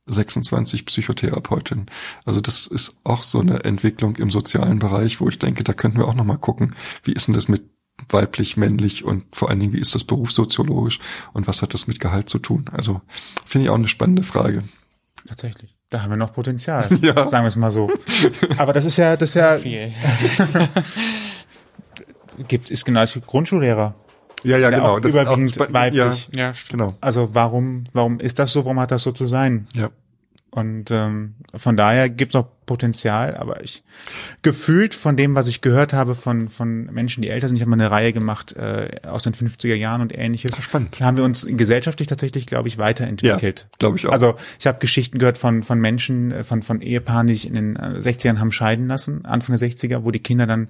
26 0.07 0.85
Psychotherapeutinnen. 0.85 1.85
Also 2.25 2.41
das 2.41 2.67
ist 2.67 2.99
auch 3.03 3.23
so 3.23 3.39
eine 3.39 3.63
Entwicklung 3.63 4.15
im 4.17 4.29
sozialen 4.29 4.79
Bereich, 4.79 5.19
wo 5.21 5.29
ich 5.29 5.39
denke, 5.39 5.63
da 5.63 5.73
könnten 5.73 5.99
wir 5.99 6.07
auch 6.07 6.15
noch 6.15 6.25
mal 6.25 6.37
gucken, 6.37 6.75
wie 7.03 7.13
ist 7.13 7.27
denn 7.27 7.33
das 7.33 7.47
mit 7.47 7.63
weiblich, 8.09 8.57
männlich 8.57 9.03
und 9.03 9.23
vor 9.35 9.49
allen 9.49 9.59
Dingen, 9.59 9.73
wie 9.73 9.79
ist 9.79 9.95
das 9.95 10.03
berufssoziologisch 10.03 10.99
und 11.33 11.47
was 11.47 11.61
hat 11.61 11.73
das 11.73 11.87
mit 11.87 11.99
Gehalt 11.99 12.29
zu 12.29 12.39
tun? 12.39 12.65
Also 12.71 13.01
finde 13.45 13.65
ich 13.65 13.69
auch 13.69 13.75
eine 13.75 13.87
spannende 13.87 14.23
Frage. 14.23 14.63
Tatsächlich. 15.27 15.75
Da 15.89 16.01
haben 16.03 16.09
wir 16.09 16.17
noch 16.17 16.33
Potenzial. 16.33 16.87
Ja. 17.01 17.27
Sagen 17.27 17.43
wir 17.43 17.47
es 17.47 17.55
mal 17.55 17.71
so. 17.71 17.89
Aber 18.57 18.73
das 18.73 18.85
ist 18.85 18.97
ja, 18.97 19.15
das 19.17 19.29
ist 19.29 19.35
ja, 19.35 19.57
Viel. 19.57 19.93
gibt, 22.47 22.69
ist 22.69 22.85
genau 22.85 23.01
als 23.01 23.19
Grundschullehrer. 23.25 23.95
Ja, 24.43 24.57
ja, 24.57 24.69
genau. 24.69 24.93
auch 24.93 24.97
überwiegend 24.99 25.55
spa- 25.55 25.67
weiblich. 25.71 26.29
Ja, 26.31 26.39
Ja, 26.47 26.53
stimmt. 26.53 26.81
genau. 26.81 26.97
Also 27.01 27.29
warum, 27.33 27.85
warum 27.93 28.19
ist 28.19 28.39
das 28.39 28.53
so? 28.53 28.65
Warum 28.65 28.79
hat 28.79 28.91
das 28.91 29.03
so 29.03 29.11
zu 29.11 29.25
sein? 29.25 29.67
Ja. 29.73 29.89
Und 30.51 30.91
ähm, 30.91 31.35
von 31.55 31.75
daher 31.75 32.09
gibt 32.09 32.33
es 32.35 32.41
noch 32.41 32.47
Potenzial, 32.67 33.35
aber 33.35 33.63
ich 33.63 33.83
gefühlt 34.43 34.93
von 34.93 35.17
dem, 35.17 35.33
was 35.33 35.47
ich 35.47 35.61
gehört 35.61 35.93
habe 35.93 36.13
von 36.13 36.49
von 36.49 36.85
Menschen, 36.93 37.23
die 37.23 37.29
älter 37.29 37.47
sind, 37.47 37.55
ich 37.55 37.61
habe 37.61 37.71
mal 37.71 37.79
eine 37.81 37.89
Reihe 37.89 38.13
gemacht 38.13 38.55
äh, 38.55 38.89
aus 39.07 39.23
den 39.23 39.33
50er 39.33 39.73
Jahren 39.73 40.01
und 40.01 40.15
ähnliches. 40.15 40.51
Ach, 40.59 40.61
spannend. 40.61 40.97
Da 40.99 41.05
haben 41.05 41.17
wir 41.17 41.23
uns 41.23 41.47
gesellschaftlich 41.49 42.07
tatsächlich, 42.07 42.45
glaube 42.45 42.67
ich, 42.67 42.77
weiterentwickelt. 42.77 43.67
Ja, 43.71 43.77
glaube 43.79 43.97
ich 43.97 44.05
auch. 44.05 44.11
Also 44.11 44.35
ich 44.59 44.67
habe 44.67 44.77
Geschichten 44.77 45.17
gehört 45.17 45.39
von 45.39 45.63
von 45.63 45.79
Menschen, 45.79 46.31
äh, 46.31 46.43
von 46.43 46.61
von 46.61 46.81
Ehepaaren, 46.81 47.25
die 47.25 47.33
sich 47.33 47.47
in 47.47 47.55
den 47.55 47.75
äh, 47.77 47.97
60ern 47.97 48.37
haben 48.37 48.51
scheiden 48.51 48.87
lassen, 48.87 49.25
Anfang 49.25 49.57
der 49.57 49.67
60er, 49.67 50.03
wo 50.03 50.11
die 50.11 50.19
Kinder 50.19 50.45
dann 50.45 50.69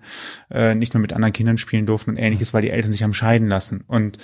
äh, 0.49 0.73
nicht 0.73 0.93
mehr 0.93 1.01
mit 1.01 1.11
anderen 1.11 1.33
Kindern 1.33 1.57
spielen 1.57 1.85
durften 1.85 2.11
und 2.11 2.17
ähnliches, 2.17 2.53
weil 2.53 2.61
die 2.61 2.69
Eltern 2.69 2.93
sich 2.93 3.03
haben 3.03 3.13
scheiden 3.13 3.49
lassen. 3.49 3.83
Und 3.87 4.17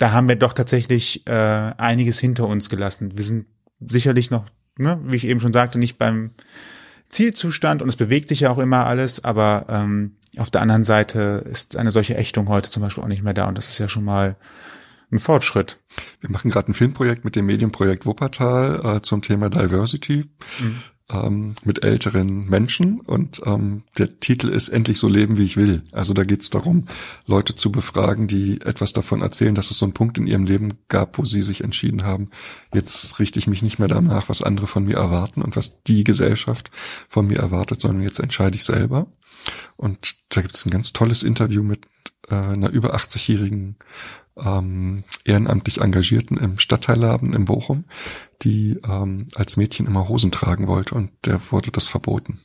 da 0.00 0.12
haben 0.12 0.28
wir 0.28 0.36
doch 0.36 0.54
tatsächlich 0.54 1.26
äh, 1.26 1.32
einiges 1.76 2.18
hinter 2.18 2.48
uns 2.48 2.70
gelassen. 2.70 3.12
Wir 3.16 3.24
sind 3.24 3.46
sicherlich 3.86 4.30
noch, 4.30 4.46
ne, 4.78 4.98
wie 5.04 5.16
ich 5.16 5.26
eben 5.26 5.40
schon 5.40 5.52
sagte, 5.52 5.78
nicht 5.78 5.98
beim 5.98 6.30
Zielzustand 7.10 7.82
und 7.82 7.88
es 7.88 7.96
bewegt 7.96 8.28
sich 8.28 8.40
ja 8.40 8.50
auch 8.50 8.58
immer 8.58 8.86
alles, 8.86 9.22
aber 9.24 9.66
ähm, 9.68 10.16
auf 10.38 10.50
der 10.50 10.62
anderen 10.62 10.84
Seite 10.84 11.44
ist 11.50 11.76
eine 11.76 11.90
solche 11.90 12.16
Ächtung 12.16 12.48
heute 12.48 12.70
zum 12.70 12.82
Beispiel 12.82 13.02
auch 13.02 13.08
nicht 13.08 13.22
mehr 13.22 13.34
da 13.34 13.46
und 13.46 13.58
das 13.58 13.68
ist 13.68 13.78
ja 13.78 13.88
schon 13.88 14.04
mal 14.04 14.36
ein 15.12 15.18
Fortschritt. 15.18 15.78
Wir 16.20 16.30
machen 16.30 16.50
gerade 16.50 16.70
ein 16.70 16.74
Filmprojekt 16.74 17.24
mit 17.24 17.34
dem 17.34 17.46
Medienprojekt 17.46 18.06
Wuppertal 18.06 18.80
äh, 18.84 19.02
zum 19.02 19.22
Thema 19.22 19.50
Diversity 19.50 20.26
ähm, 21.12 21.54
mit 21.64 21.84
älteren 21.84 22.48
Menschen 22.48 23.00
und 23.00 23.40
ähm, 23.46 23.82
der 23.98 24.20
Titel 24.20 24.48
ist 24.48 24.68
Endlich 24.68 24.98
so 24.98 25.08
leben, 25.08 25.38
wie 25.38 25.44
ich 25.44 25.56
will. 25.56 25.82
Also 25.92 26.14
da 26.14 26.24
geht 26.24 26.42
es 26.42 26.50
darum, 26.50 26.86
Leute 27.26 27.54
zu 27.54 27.72
befragen, 27.72 28.26
die 28.26 28.60
etwas 28.60 28.92
davon 28.92 29.22
erzählen, 29.22 29.54
dass 29.54 29.70
es 29.70 29.78
so 29.78 29.86
einen 29.86 29.94
Punkt 29.94 30.18
in 30.18 30.26
ihrem 30.26 30.46
Leben 30.46 30.74
gab, 30.88 31.18
wo 31.18 31.24
sie 31.24 31.42
sich 31.42 31.64
entschieden 31.64 32.04
haben, 32.04 32.30
jetzt 32.74 33.18
richte 33.18 33.38
ich 33.38 33.46
mich 33.46 33.62
nicht 33.62 33.78
mehr 33.78 33.88
danach, 33.88 34.28
was 34.28 34.42
andere 34.42 34.66
von 34.66 34.84
mir 34.84 34.96
erwarten 34.96 35.42
und 35.42 35.56
was 35.56 35.82
die 35.84 36.04
Gesellschaft 36.04 36.70
von 37.08 37.26
mir 37.26 37.38
erwartet, 37.38 37.80
sondern 37.80 38.02
jetzt 38.02 38.20
entscheide 38.20 38.56
ich 38.56 38.64
selber. 38.64 39.06
Und 39.76 40.16
da 40.30 40.42
gibt 40.42 40.54
es 40.54 40.66
ein 40.66 40.70
ganz 40.70 40.92
tolles 40.92 41.22
Interview 41.22 41.62
mit 41.62 41.86
äh, 42.28 42.34
einer 42.34 42.70
über 42.70 42.94
80-jährigen 42.94 43.76
ähm, 44.44 45.04
ehrenamtlich 45.24 45.80
Engagierten 45.80 46.36
im 46.36 46.58
Stadtteilladen 46.58 47.32
in 47.32 47.44
Bochum, 47.44 47.84
die 48.42 48.78
ähm, 48.88 49.28
als 49.34 49.56
Mädchen 49.56 49.86
immer 49.86 50.08
Hosen 50.08 50.30
tragen 50.30 50.66
wollte 50.66 50.94
und 50.94 51.10
der 51.24 51.40
wurde 51.50 51.70
das 51.70 51.88
verboten, 51.88 52.40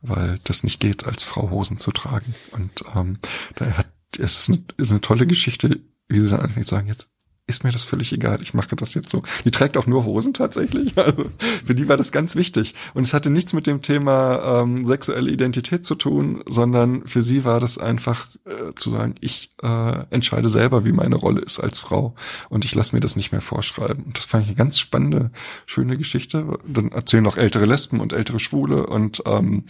weil 0.00 0.38
das 0.44 0.62
nicht 0.62 0.80
geht, 0.80 1.06
als 1.06 1.24
Frau 1.24 1.50
Hosen 1.50 1.78
zu 1.78 1.92
tragen. 1.92 2.34
Und 2.52 2.84
ähm, 2.96 3.18
da 3.56 3.66
hat 3.72 3.88
es 4.18 4.48
ist 4.48 4.48
eine, 4.48 4.64
ist 4.76 4.90
eine 4.90 5.00
tolle 5.00 5.26
Geschichte, 5.26 5.80
wie 6.08 6.20
sie 6.20 6.28
dann 6.28 6.40
eigentlich 6.40 6.66
sagen, 6.66 6.86
jetzt 6.86 7.10
ist 7.46 7.62
mir 7.62 7.70
das 7.70 7.84
völlig 7.84 8.12
egal, 8.12 8.40
ich 8.40 8.54
mache 8.54 8.74
das 8.74 8.94
jetzt 8.94 9.10
so. 9.10 9.22
Die 9.44 9.50
trägt 9.50 9.76
auch 9.76 9.86
nur 9.86 10.04
Hosen 10.04 10.34
tatsächlich. 10.34 10.94
Also 11.04 11.26
für 11.62 11.74
die 11.74 11.88
war 11.88 11.98
das 11.98 12.12
ganz 12.12 12.34
wichtig. 12.34 12.74
Und 12.94 13.02
es 13.02 13.12
hatte 13.12 13.28
nichts 13.28 13.52
mit 13.52 13.66
dem 13.66 13.82
Thema 13.82 14.62
ähm, 14.62 14.86
sexuelle 14.86 15.30
Identität 15.30 15.84
zu 15.84 15.94
tun, 15.96 16.42
sondern 16.48 17.06
für 17.06 17.20
sie 17.20 17.44
war 17.44 17.60
das 17.60 17.76
einfach 17.76 18.28
äh, 18.46 18.74
zu 18.74 18.90
sagen, 18.90 19.16
ich 19.20 19.50
äh, 19.62 20.04
entscheide 20.08 20.48
selber, 20.48 20.86
wie 20.86 20.92
meine 20.92 21.16
Rolle 21.16 21.42
ist 21.42 21.60
als 21.60 21.80
Frau 21.80 22.14
und 22.48 22.64
ich 22.64 22.74
lasse 22.74 22.96
mir 22.96 23.00
das 23.00 23.16
nicht 23.16 23.32
mehr 23.32 23.42
vorschreiben. 23.42 24.12
Das 24.14 24.24
fand 24.24 24.44
ich 24.44 24.50
eine 24.50 24.56
ganz 24.56 24.78
spannende, 24.78 25.30
schöne 25.66 25.98
Geschichte. 25.98 26.58
Dann 26.66 26.90
erzählen 26.92 27.26
auch 27.26 27.36
ältere 27.36 27.66
Lesben 27.66 28.00
und 28.00 28.14
ältere 28.14 28.40
Schwule 28.40 28.86
und 28.86 29.22
ähm, 29.26 29.64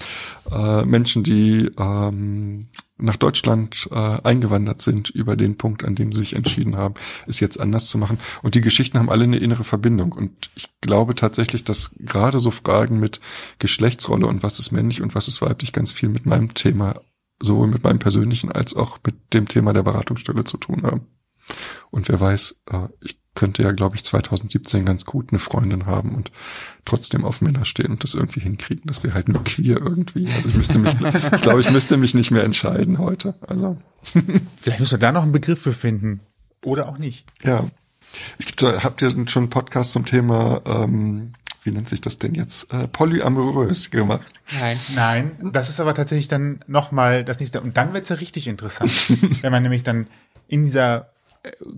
äh, 0.52 0.84
Menschen, 0.84 1.24
die 1.24 1.70
ähm, 1.78 2.66
nach 2.96 3.16
Deutschland 3.16 3.88
äh, 3.90 4.20
eingewandert 4.22 4.80
sind 4.80 5.10
über 5.10 5.36
den 5.36 5.56
Punkt, 5.56 5.84
an 5.84 5.94
dem 5.94 6.12
sie 6.12 6.20
sich 6.20 6.36
entschieden 6.36 6.76
haben, 6.76 6.94
es 7.26 7.40
jetzt 7.40 7.58
anders 7.58 7.86
zu 7.86 7.98
machen. 7.98 8.18
Und 8.42 8.54
die 8.54 8.60
Geschichten 8.60 8.98
haben 8.98 9.10
alle 9.10 9.24
eine 9.24 9.38
innere 9.38 9.64
Verbindung. 9.64 10.12
Und 10.12 10.50
ich 10.54 10.68
glaube 10.80 11.14
tatsächlich, 11.14 11.64
dass 11.64 11.90
gerade 11.98 12.38
so 12.38 12.50
Fragen 12.50 13.00
mit 13.00 13.20
Geschlechtsrolle 13.58 14.26
und 14.26 14.42
was 14.42 14.60
ist 14.60 14.70
männlich 14.70 15.02
und 15.02 15.14
was 15.14 15.26
ist 15.26 15.42
weiblich 15.42 15.72
ganz 15.72 15.90
viel 15.90 16.08
mit 16.08 16.24
meinem 16.24 16.54
Thema, 16.54 17.00
sowohl 17.40 17.66
mit 17.66 17.82
meinem 17.82 17.98
persönlichen 17.98 18.52
als 18.52 18.76
auch 18.76 18.98
mit 19.04 19.16
dem 19.34 19.48
Thema 19.48 19.72
der 19.72 19.82
Beratungsstelle 19.82 20.44
zu 20.44 20.56
tun 20.56 20.84
haben. 20.84 21.06
Und 21.90 22.08
wer 22.08 22.20
weiß, 22.20 22.62
äh, 22.70 22.88
ich 23.00 23.18
könnte 23.34 23.62
ja, 23.62 23.72
glaube 23.72 23.96
ich, 23.96 24.04
2017 24.04 24.84
ganz 24.84 25.04
gut 25.04 25.30
eine 25.30 25.38
Freundin 25.38 25.86
haben 25.86 26.14
und 26.14 26.30
trotzdem 26.84 27.24
auf 27.24 27.40
Männer 27.40 27.64
stehen 27.64 27.90
und 27.92 28.04
das 28.04 28.14
irgendwie 28.14 28.40
hinkriegen. 28.40 28.84
Das 28.86 29.02
wäre 29.02 29.14
halt 29.14 29.28
nur 29.28 29.42
queer 29.42 29.78
irgendwie. 29.78 30.28
Also 30.32 30.48
ich 30.50 30.54
müsste 30.54 30.78
mich, 30.78 30.94
ich 30.94 31.42
glaube, 31.42 31.60
ich 31.60 31.70
müsste 31.70 31.96
mich 31.96 32.14
nicht 32.14 32.30
mehr 32.30 32.44
entscheiden 32.44 32.98
heute. 32.98 33.34
Also 33.46 33.76
Vielleicht 34.60 34.80
müssen 34.80 34.92
wir 34.92 34.98
da 34.98 35.12
noch 35.12 35.22
einen 35.22 35.32
Begriff 35.32 35.60
für 35.62 35.72
finden. 35.72 36.20
Oder 36.64 36.88
auch 36.88 36.98
nicht. 36.98 37.24
ja. 37.42 37.64
Es 38.38 38.46
gibt, 38.46 38.62
da- 38.62 38.84
habt 38.84 39.02
ihr 39.02 39.10
schon 39.10 39.42
einen 39.44 39.50
Podcast 39.50 39.90
zum 39.90 40.06
Thema, 40.06 40.60
ähm, 40.66 41.32
wie 41.64 41.72
nennt 41.72 41.88
sich 41.88 42.00
das 42.00 42.18
denn 42.20 42.34
jetzt, 42.34 42.72
äh, 42.72 42.86
polyamorös 42.86 43.90
gemacht? 43.90 44.28
Nein. 44.60 44.78
Nein, 44.94 45.30
das 45.52 45.68
ist 45.68 45.80
aber 45.80 45.94
tatsächlich 45.94 46.28
dann 46.28 46.60
nochmal 46.68 47.24
das 47.24 47.40
nächste. 47.40 47.60
Und 47.60 47.76
dann 47.76 47.92
wird's 47.92 48.10
ja 48.10 48.16
richtig 48.16 48.46
interessant. 48.46 48.92
wenn 49.42 49.50
man 49.50 49.64
nämlich 49.64 49.82
dann 49.82 50.06
in 50.46 50.66
dieser 50.66 51.10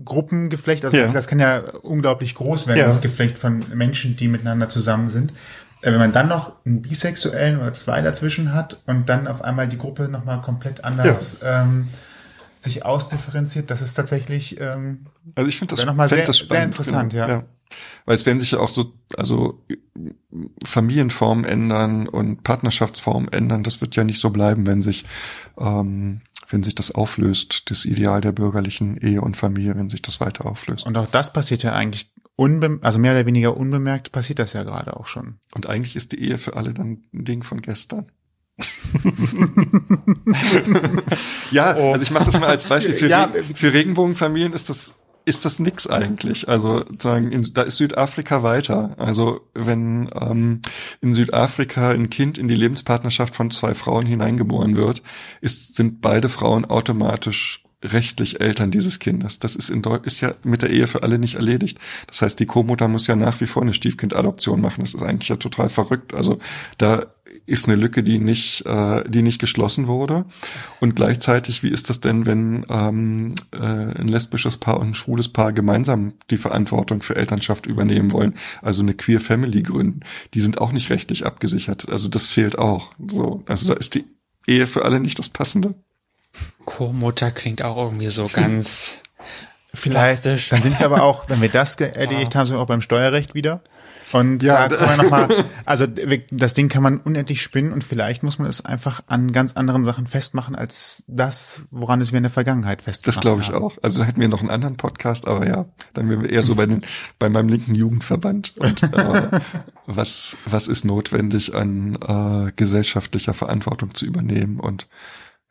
Gruppengeflecht, 0.05 0.85
also 0.85 0.95
Ja. 0.97 1.07
das 1.07 1.27
kann 1.27 1.39
ja 1.39 1.59
unglaublich 1.81 2.35
groß 2.35 2.67
werden, 2.67 2.79
Ja. 2.79 2.85
das 2.85 3.01
Geflecht 3.01 3.37
von 3.37 3.63
Menschen, 3.73 4.15
die 4.15 4.27
miteinander 4.27 4.69
zusammen 4.69 5.09
sind. 5.09 5.31
Äh, 5.81 5.91
Wenn 5.91 5.99
man 5.99 6.11
dann 6.11 6.27
noch 6.27 6.53
einen 6.65 6.81
Bisexuellen 6.81 7.59
oder 7.59 7.73
zwei 7.73 8.01
dazwischen 8.01 8.53
hat 8.53 8.81
und 8.87 9.07
dann 9.09 9.27
auf 9.27 9.41
einmal 9.43 9.67
die 9.67 9.77
Gruppe 9.77 10.07
nochmal 10.09 10.41
komplett 10.41 10.83
anders 10.83 11.41
ähm, 11.43 11.87
sich 12.55 12.85
ausdifferenziert, 12.85 13.69
das 13.69 13.81
ist 13.81 13.93
tatsächlich 13.93 14.59
ähm, 14.59 14.99
Also 15.35 15.47
ich 15.47 15.57
finde 15.59 15.71
das, 15.75 15.79
Wäre 15.79 15.87
noch 15.87 15.95
mal 15.95 16.09
fänd 16.09 16.19
sehr- 16.19 16.25
das 16.25 16.37
sehr 16.37 16.45
spannend, 16.47 16.65
interessant, 16.65 17.13
ja. 17.13 17.43
Weil 18.05 18.15
es 18.15 18.25
werden 18.25 18.39
sich 18.39 18.51
ja 18.51 18.59
auch 18.59 18.69
so, 18.69 18.93
also 19.17 19.61
Familienformen 20.63 21.43
ändern 21.45 22.07
und 22.07 22.43
Partnerschaftsformen 22.43 23.31
ändern. 23.31 23.63
Das 23.63 23.81
wird 23.81 23.95
ja 23.95 24.03
nicht 24.03 24.21
so 24.21 24.29
bleiben, 24.29 24.65
wenn 24.65 24.81
sich, 24.81 25.05
ähm, 25.59 26.21
wenn 26.49 26.63
sich 26.63 26.75
das 26.75 26.91
auflöst, 26.91 27.69
das 27.69 27.85
Ideal 27.85 28.21
der 28.21 28.31
bürgerlichen 28.31 28.97
Ehe 28.97 29.21
und 29.21 29.37
Familie, 29.37 29.75
wenn 29.75 29.89
sich 29.89 30.01
das 30.01 30.19
weiter 30.19 30.45
auflöst. 30.45 30.85
und 30.85 30.97
auch 30.97 31.07
das 31.07 31.33
passiert 31.33 31.63
ja 31.63 31.73
eigentlich 31.73 32.11
unbe 32.35 32.79
also 32.83 32.99
mehr 32.99 33.13
oder 33.13 33.25
weniger 33.25 33.57
unbemerkt 33.57 34.11
passiert 34.11 34.39
das 34.39 34.53
ja 34.53 34.63
gerade 34.63 34.95
auch 34.95 35.07
schon. 35.07 35.39
Und 35.55 35.67
eigentlich 35.67 35.95
ist 35.95 36.11
die 36.11 36.21
Ehe 36.21 36.37
für 36.37 36.55
alle 36.55 36.73
dann 36.73 37.03
ein 37.13 37.25
Ding 37.25 37.41
von 37.43 37.61
gestern. 37.61 38.11
ja, 41.51 41.75
Oh. 41.77 41.91
also 41.93 42.03
ich 42.03 42.11
mache 42.11 42.25
das 42.25 42.39
mal 42.39 42.47
als 42.47 42.65
Beispiel. 42.65 42.93
Für, 42.95 43.07
Ja. 43.07 43.25
Regen, 43.25 43.55
für 43.55 43.73
Regenbogenfamilien 43.73 44.53
ist 44.53 44.69
das 44.69 44.93
ist 45.27 45.43
das 45.43 45.59
nix 45.59 45.87
eigentlich. 45.87 46.47
Also 46.47 46.85
sagen, 46.97 47.31
in, 47.31 47.53
da 47.53 47.63
ist 47.63 47.77
Südafrika 47.77 48.43
weiter. 48.43 48.95
Also 48.97 49.41
wenn 49.53 50.09
ähm, 50.19 50.61
in 51.01 51.13
Südafrika 51.13 51.89
ein 51.89 52.09
Kind 52.09 52.37
in 52.37 52.47
die 52.47 52.55
Lebenspartnerschaft 52.55 53.35
von 53.35 53.51
zwei 53.51 53.73
Frauen 53.73 54.05
hineingeboren 54.05 54.77
wird, 54.77 55.03
ist, 55.41 55.75
sind 55.75 56.01
beide 56.01 56.29
Frauen 56.29 56.63
automatisch 56.65 57.63
rechtlich 57.93 58.41
Eltern 58.41 58.71
dieses 58.71 58.99
Kindes. 58.99 59.39
Das 59.39 59.55
ist 59.55 59.69
in 59.69 59.81
Deu 59.81 59.97
ist 60.03 60.21
ja 60.21 60.33
mit 60.43 60.61
der 60.61 60.69
Ehe 60.69 60.87
für 60.87 61.03
alle 61.03 61.19
nicht 61.19 61.35
erledigt. 61.35 61.79
Das 62.07 62.21
heißt, 62.21 62.39
die 62.39 62.45
Co-Mutter 62.45 62.87
muss 62.87 63.07
ja 63.07 63.15
nach 63.15 63.41
wie 63.41 63.45
vor 63.45 63.61
eine 63.61 63.73
Stiefkindadoption 63.73 64.61
machen. 64.61 64.81
Das 64.81 64.93
ist 64.93 65.03
eigentlich 65.03 65.29
ja 65.29 65.35
total 65.37 65.69
verrückt. 65.69 66.13
Also 66.13 66.39
da 66.77 67.01
ist 67.45 67.67
eine 67.67 67.75
Lücke, 67.75 68.03
die 68.03 68.19
nicht, 68.19 68.65
äh, 68.65 69.03
die 69.09 69.21
nicht 69.21 69.39
geschlossen 69.39 69.87
wurde. 69.87 70.25
Und 70.79 70.95
gleichzeitig, 70.95 71.63
wie 71.63 71.69
ist 71.69 71.89
das 71.89 71.99
denn, 71.99 72.25
wenn 72.25 72.65
ähm, 72.69 73.35
äh, 73.51 73.99
ein 73.99 74.07
lesbisches 74.07 74.57
Paar 74.57 74.79
und 74.79 74.89
ein 74.89 74.93
schwules 74.93 75.29
Paar 75.29 75.53
gemeinsam 75.53 76.13
die 76.29 76.37
Verantwortung 76.37 77.01
für 77.01 77.15
Elternschaft 77.15 77.65
übernehmen 77.65 78.11
wollen, 78.11 78.35
also 78.61 78.81
eine 78.81 78.93
Queer 78.93 79.19
Family 79.19 79.63
gründen? 79.63 80.01
Die 80.33 80.41
sind 80.41 80.59
auch 80.59 80.71
nicht 80.71 80.89
rechtlich 80.89 81.25
abgesichert. 81.25 81.89
Also 81.89 82.09
das 82.09 82.27
fehlt 82.27 82.59
auch. 82.59 82.91
So, 83.07 83.43
also 83.45 83.67
da 83.67 83.73
ist 83.73 83.95
die 83.95 84.05
Ehe 84.45 84.67
für 84.67 84.85
alle 84.85 84.99
nicht 84.99 85.19
das 85.19 85.29
Passende. 85.29 85.75
Co-Mutter 86.65 87.31
klingt 87.31 87.61
auch 87.61 87.77
irgendwie 87.77 88.09
so 88.09 88.27
ganz 88.31 89.01
Vielleicht, 89.73 90.23
Plastisch. 90.23 90.49
dann 90.49 90.63
sind 90.63 90.79
wir 90.79 90.85
aber 90.87 91.03
auch, 91.03 91.29
wenn 91.29 91.39
wir 91.41 91.49
das 91.49 91.75
erledigt 91.79 92.35
haben, 92.35 92.47
sind 92.47 92.57
wir 92.57 92.61
auch 92.61 92.67
beim 92.67 92.81
Steuerrecht 92.81 93.35
wieder. 93.35 93.61
Und 94.13 94.41
Ja, 94.41 94.69
da 94.69 94.75
kann 94.77 94.87
man 94.87 94.97
noch 94.97 95.09
mal, 95.11 95.45
also 95.65 95.85
das 96.31 96.53
Ding 96.53 96.69
kann 96.69 96.81
man 96.81 96.97
unendlich 96.97 97.41
spinnen 97.41 97.73
und 97.73 97.83
vielleicht 97.83 98.23
muss 98.23 98.39
man 98.39 98.47
es 98.47 98.63
einfach 98.63 99.03
an 99.07 99.33
ganz 99.33 99.53
anderen 99.53 99.83
Sachen 99.83 100.07
festmachen 100.07 100.55
als 100.55 101.03
das, 101.07 101.63
woran 101.71 101.99
es 101.99 102.11
wir 102.13 102.17
in 102.17 102.23
der 102.23 102.31
Vergangenheit 102.31 102.81
festgemacht 102.81 103.17
Das 103.17 103.21
glaube 103.21 103.41
ich 103.41 103.49
haben. 103.49 103.63
auch. 103.63 103.77
Also 103.83 104.03
hätten 104.05 104.21
wir 104.21 104.29
noch 104.29 104.39
einen 104.39 104.49
anderen 104.49 104.77
Podcast, 104.77 105.27
aber 105.27 105.45
ja, 105.45 105.65
dann 105.93 106.09
wären 106.09 106.23
wir 106.23 106.29
eher 106.29 106.43
so 106.43 106.55
bei, 106.55 106.65
den, 106.65 106.83
bei 107.19 107.27
meinem 107.29 107.49
linken 107.49 107.75
Jugendverband. 107.75 108.57
Und 108.57 108.81
äh, 108.81 109.29
was, 109.85 110.37
was 110.45 110.69
ist 110.69 110.85
notwendig 110.85 111.53
an 111.53 111.97
äh, 112.47 112.51
gesellschaftlicher 112.55 113.33
Verantwortung 113.33 113.93
zu 113.93 114.05
übernehmen? 114.05 114.61
Und 114.61 114.87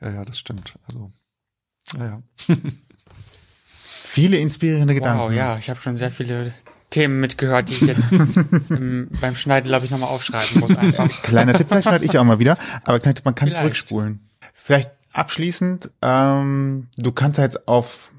ja, 0.00 0.10
ja, 0.10 0.24
das 0.24 0.38
stimmt. 0.38 0.78
Also, 0.86 1.12
naja. 1.96 2.22
Viele 3.82 4.38
inspirierende 4.38 4.94
Gedanken. 4.94 5.20
Wow, 5.20 5.32
ja, 5.32 5.58
ich 5.58 5.68
habe 5.68 5.78
schon 5.78 5.98
sehr 5.98 6.10
viele 6.10 6.54
Themen 6.90 7.20
mitgehört, 7.20 7.68
die 7.68 7.74
ich 7.74 7.80
jetzt 7.82 8.12
im, 8.70 9.08
beim 9.20 9.34
Schneiden, 9.34 9.68
glaube 9.68 9.84
ich, 9.84 9.90
nochmal 9.90 10.08
aufschreiben 10.08 10.60
muss 10.60 10.76
einfach. 10.76 11.08
Kleiner 11.22 11.52
Tipp, 11.52 11.66
vielleicht 11.68 11.88
schneide 11.88 12.04
ich 12.04 12.16
auch 12.16 12.24
mal 12.24 12.38
wieder, 12.38 12.56
aber 12.84 12.98
kleiner 12.98 13.14
Tipp, 13.14 13.24
man 13.24 13.34
kann 13.34 13.48
Vielleicht. 13.48 13.60
zurückspulen. 13.60 14.20
Vielleicht 14.54 14.90
abschließend, 15.12 15.90
ähm, 16.02 16.88
du 16.96 17.12
kannst 17.12 17.38
ja 17.38 17.44
jetzt 17.44 17.68
auf 17.68 18.12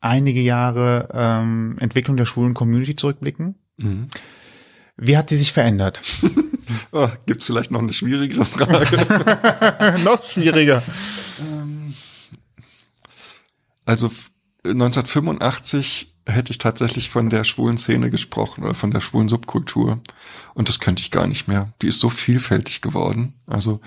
einige 0.00 0.40
Jahre 0.40 1.08
ähm, 1.12 1.76
Entwicklung 1.80 2.16
der 2.16 2.26
schwulen 2.26 2.54
Community 2.54 2.94
zurückblicken. 2.94 3.56
Mhm. 3.78 4.08
Wie 4.96 5.16
hat 5.16 5.30
sie 5.30 5.36
sich 5.36 5.52
verändert? 5.52 6.00
Oh, 6.92 7.08
Gibt 7.26 7.40
es 7.40 7.46
vielleicht 7.46 7.70
noch 7.70 7.80
eine 7.80 7.92
schwierigere 7.92 8.44
Frage? 8.44 9.98
Noch 10.04 10.28
schwieriger. 10.30 10.82
Also 13.84 14.06
f- 14.06 14.30
1985 14.64 16.14
hätte 16.26 16.50
ich 16.52 16.58
tatsächlich 16.58 17.10
von 17.10 17.28
der 17.28 17.44
schwulen 17.44 17.76
Szene 17.76 18.08
gesprochen 18.10 18.64
oder 18.64 18.72
von 18.74 18.90
der 18.90 19.00
schwulen 19.00 19.28
Subkultur. 19.28 20.00
Und 20.54 20.68
das 20.70 20.80
könnte 20.80 21.02
ich 21.02 21.10
gar 21.10 21.26
nicht 21.26 21.48
mehr. 21.48 21.72
Die 21.82 21.88
ist 21.88 22.00
so 22.00 22.08
vielfältig 22.08 22.80
geworden. 22.80 23.34
Also 23.46 23.80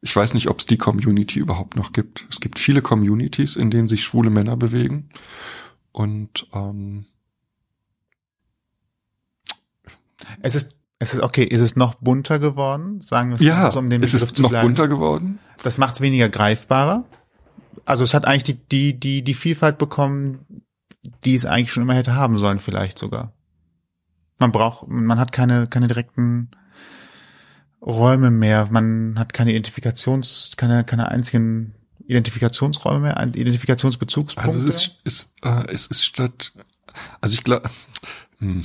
ich 0.00 0.16
weiß 0.16 0.32
nicht, 0.34 0.48
ob 0.48 0.58
es 0.60 0.66
die 0.66 0.78
Community 0.78 1.38
überhaupt 1.38 1.76
noch 1.76 1.92
gibt. 1.92 2.26
Es 2.30 2.40
gibt 2.40 2.58
viele 2.58 2.80
Communities, 2.80 3.56
in 3.56 3.70
denen 3.70 3.86
sich 3.88 4.02
schwule 4.04 4.30
Männer 4.30 4.56
bewegen. 4.56 5.10
Und 5.92 6.46
ähm, 6.54 7.04
Es 10.40 10.54
ist, 10.54 10.74
es 11.02 11.14
ist 11.14 11.20
okay, 11.20 11.42
ist 11.42 11.60
es 11.60 11.74
noch 11.74 11.94
bunter 11.96 12.38
geworden? 12.38 13.00
Sagen 13.00 13.30
wir 13.30 13.36
es 13.36 13.42
ja, 13.42 13.70
so, 13.72 13.80
um 13.80 13.90
den 13.90 14.02
es 14.02 14.12
Begriff 14.12 14.30
ist 14.30 14.36
zu 14.36 14.42
noch 14.42 14.50
bleiben. 14.50 14.68
bunter 14.68 14.86
geworden. 14.86 15.40
Das 15.64 15.76
macht 15.76 15.96
es 15.96 16.00
weniger 16.00 16.28
greifbarer. 16.28 17.04
Also 17.84 18.04
es 18.04 18.14
hat 18.14 18.24
eigentlich 18.24 18.44
die, 18.44 18.68
die, 18.68 19.00
die, 19.00 19.22
die 19.22 19.34
Vielfalt 19.34 19.78
bekommen, 19.78 20.46
die 21.24 21.34
es 21.34 21.44
eigentlich 21.44 21.72
schon 21.72 21.82
immer 21.82 21.94
hätte 21.94 22.14
haben 22.14 22.38
sollen, 22.38 22.60
vielleicht 22.60 22.98
sogar. 23.00 23.32
Man 24.38 24.52
braucht, 24.52 24.86
man 24.86 25.18
hat 25.18 25.32
keine, 25.32 25.66
keine 25.66 25.88
direkten 25.88 26.52
Räume 27.84 28.30
mehr, 28.30 28.68
man 28.70 29.18
hat 29.18 29.32
keine 29.32 29.50
Identifikations, 29.50 30.52
keine, 30.56 30.84
keine 30.84 31.08
einzigen 31.08 31.74
Identifikationsräume 32.06 33.00
mehr, 33.00 33.20
Identifikationsbezugspunkte. 33.20 34.54
Also 34.54 34.68
es 34.68 34.76
ist, 34.76 35.00
ist 35.02 35.32
äh, 35.42 35.72
es 35.72 35.86
ist 35.86 36.04
statt, 36.04 36.52
also 37.20 37.34
ich 37.34 37.42
glaube, 37.42 37.68
hm. 38.38 38.64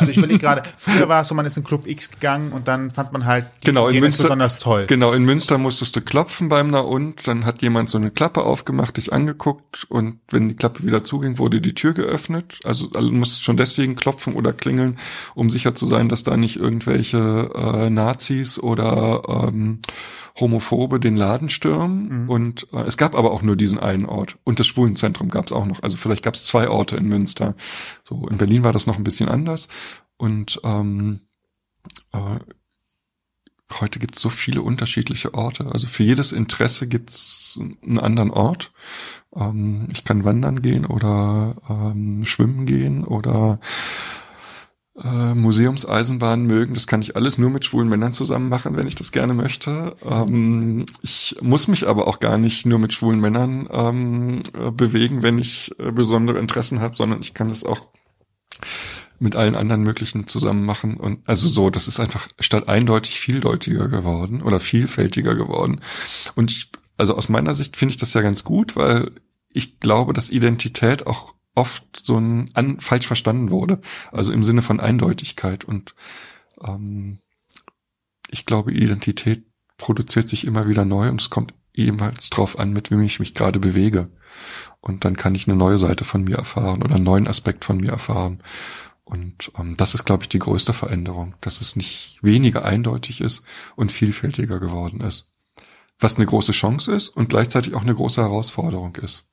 Also 0.00 0.10
ich 0.10 0.16
überlege 0.16 0.38
gerade, 0.38 0.62
früher 0.76 1.08
war 1.08 1.20
es 1.22 1.28
so, 1.28 1.34
man 1.34 1.46
ist 1.46 1.56
in 1.56 1.64
Club 1.64 1.86
X 1.86 2.10
gegangen 2.10 2.52
und 2.52 2.68
dann 2.68 2.90
fand 2.90 3.12
man 3.12 3.24
halt 3.24 3.46
die 3.62 3.66
Genau, 3.68 3.88
in 3.88 4.00
Münster- 4.00 4.24
besonders 4.24 4.58
toll. 4.58 4.86
Genau, 4.86 5.12
in 5.12 5.24
Münster 5.24 5.58
musstest 5.58 5.96
du 5.96 6.00
klopfen 6.00 6.48
beim 6.48 6.70
Na 6.70 6.80
und, 6.80 7.26
dann 7.26 7.44
hat 7.44 7.62
jemand 7.62 7.90
so 7.90 7.98
eine 7.98 8.10
Klappe 8.10 8.42
aufgemacht, 8.42 8.96
dich 8.96 9.12
angeguckt 9.12 9.86
und 9.88 10.18
wenn 10.30 10.48
die 10.48 10.56
Klappe 10.56 10.84
wieder 10.84 11.04
zuging, 11.04 11.38
wurde 11.38 11.60
die 11.60 11.74
Tür 11.74 11.92
geöffnet. 11.92 12.60
Also 12.64 12.86
du 12.88 13.00
musstest 13.12 13.42
schon 13.44 13.56
deswegen 13.56 13.96
klopfen 13.96 14.34
oder 14.34 14.52
klingeln, 14.52 14.98
um 15.34 15.50
sicher 15.50 15.74
zu 15.74 15.86
sein, 15.86 16.08
dass 16.08 16.22
da 16.22 16.36
nicht 16.36 16.56
irgendwelche 16.56 17.50
äh, 17.54 17.90
Nazis 17.90 18.58
oder 18.58 19.22
ähm, 19.48 19.80
Homophobe 20.40 21.00
den 21.00 21.16
Laden 21.16 21.48
stürmen. 21.48 22.28
Und 22.28 22.66
äh, 22.72 22.82
es 22.82 22.96
gab 22.96 23.14
aber 23.14 23.32
auch 23.32 23.42
nur 23.42 23.56
diesen 23.56 23.78
einen 23.78 24.06
Ort. 24.06 24.38
Und 24.44 24.60
das 24.60 24.66
Schwulenzentrum 24.66 25.28
gab 25.28 25.46
es 25.46 25.52
auch 25.52 25.66
noch. 25.66 25.82
Also 25.82 25.96
vielleicht 25.96 26.22
gab 26.22 26.34
es 26.34 26.44
zwei 26.44 26.68
Orte 26.68 26.96
in 26.96 27.08
Münster. 27.08 27.54
So, 28.04 28.26
in 28.28 28.38
Berlin 28.38 28.64
war 28.64 28.72
das 28.72 28.86
noch 28.86 28.96
ein 28.96 29.04
bisschen 29.04 29.28
anders. 29.28 29.68
Und 30.16 30.60
ähm, 30.64 31.20
äh, 32.12 32.38
heute 33.80 33.98
gibt 33.98 34.16
es 34.16 34.22
so 34.22 34.30
viele 34.30 34.62
unterschiedliche 34.62 35.34
Orte. 35.34 35.66
Also 35.72 35.86
für 35.86 36.02
jedes 36.02 36.32
Interesse 36.32 36.86
gibt 36.86 37.10
es 37.10 37.60
einen 37.82 37.98
anderen 37.98 38.30
Ort. 38.30 38.72
Ähm, 39.34 39.88
ich 39.92 40.04
kann 40.04 40.24
wandern 40.24 40.62
gehen 40.62 40.86
oder 40.86 41.56
ähm, 41.68 42.24
schwimmen 42.24 42.66
gehen 42.66 43.04
oder 43.04 43.60
äh, 45.02 45.34
Museumseisenbahn 45.34 46.44
mögen. 46.44 46.74
Das 46.74 46.86
kann 46.86 47.02
ich 47.02 47.16
alles 47.16 47.38
nur 47.38 47.50
mit 47.50 47.64
schwulen 47.64 47.88
Männern 47.88 48.12
zusammen 48.12 48.48
machen, 48.48 48.76
wenn 48.76 48.86
ich 48.86 48.94
das 48.94 49.12
gerne 49.12 49.34
möchte. 49.34 49.94
Ähm, 50.04 50.86
ich 51.02 51.36
muss 51.40 51.68
mich 51.68 51.86
aber 51.86 52.08
auch 52.08 52.20
gar 52.20 52.38
nicht 52.38 52.66
nur 52.66 52.78
mit 52.78 52.92
schwulen 52.92 53.20
Männern 53.20 53.68
ähm, 53.72 54.42
äh, 54.54 54.70
bewegen, 54.70 55.22
wenn 55.22 55.38
ich 55.38 55.74
äh, 55.78 55.92
besondere 55.92 56.38
Interessen 56.38 56.80
habe, 56.80 56.96
sondern 56.96 57.20
ich 57.20 57.34
kann 57.34 57.48
das 57.48 57.64
auch 57.64 57.88
mit 59.20 59.36
allen 59.36 59.56
anderen 59.56 59.82
möglichen 59.82 60.26
zusammen 60.26 60.64
machen 60.64 60.96
und 60.96 61.28
also 61.28 61.48
so, 61.48 61.70
das 61.70 61.88
ist 61.88 61.98
einfach 61.98 62.28
statt 62.38 62.68
eindeutig 62.68 63.18
vieldeutiger 63.18 63.88
geworden 63.88 64.42
oder 64.42 64.60
vielfältiger 64.60 65.34
geworden. 65.34 65.80
Und 66.36 66.52
ich, 66.52 66.70
also 66.96 67.16
aus 67.16 67.28
meiner 67.28 67.54
Sicht 67.54 67.76
finde 67.76 67.92
ich 67.92 67.96
das 67.98 68.14
ja 68.14 68.20
ganz 68.20 68.44
gut, 68.44 68.76
weil 68.76 69.10
ich 69.52 69.80
glaube, 69.80 70.12
dass 70.12 70.30
Identität 70.30 71.06
auch 71.06 71.34
oft 71.58 71.84
so 72.02 72.18
ein 72.18 72.50
an, 72.54 72.80
falsch 72.80 73.06
verstanden 73.06 73.50
wurde, 73.50 73.80
also 74.12 74.32
im 74.32 74.44
Sinne 74.44 74.62
von 74.62 74.80
Eindeutigkeit 74.80 75.64
und 75.64 75.94
ähm, 76.62 77.18
ich 78.30 78.46
glaube, 78.46 78.72
Identität 78.72 79.44
produziert 79.76 80.28
sich 80.28 80.46
immer 80.46 80.68
wieder 80.68 80.84
neu 80.84 81.08
und 81.08 81.20
es 81.20 81.30
kommt 81.30 81.54
ebenfalls 81.74 82.30
drauf 82.30 82.58
an, 82.58 82.72
mit 82.72 82.90
wem 82.90 83.02
ich 83.02 83.20
mich 83.20 83.34
gerade 83.34 83.58
bewege. 83.58 84.10
Und 84.80 85.04
dann 85.04 85.16
kann 85.16 85.34
ich 85.34 85.46
eine 85.46 85.56
neue 85.56 85.78
Seite 85.78 86.04
von 86.04 86.24
mir 86.24 86.36
erfahren 86.36 86.82
oder 86.82 86.96
einen 86.96 87.04
neuen 87.04 87.28
Aspekt 87.28 87.64
von 87.64 87.78
mir 87.78 87.90
erfahren. 87.90 88.42
Und 89.04 89.52
ähm, 89.58 89.76
das 89.76 89.94
ist, 89.94 90.04
glaube 90.04 90.24
ich, 90.24 90.28
die 90.28 90.38
größte 90.38 90.72
Veränderung, 90.72 91.34
dass 91.40 91.60
es 91.60 91.76
nicht 91.76 92.18
weniger 92.22 92.64
eindeutig 92.64 93.20
ist 93.20 93.42
und 93.76 93.92
vielfältiger 93.92 94.60
geworden 94.60 95.00
ist. 95.00 95.32
Was 95.98 96.16
eine 96.16 96.26
große 96.26 96.52
Chance 96.52 96.92
ist 96.92 97.08
und 97.08 97.28
gleichzeitig 97.28 97.74
auch 97.74 97.82
eine 97.82 97.94
große 97.94 98.20
Herausforderung 98.20 98.96
ist. 98.96 99.30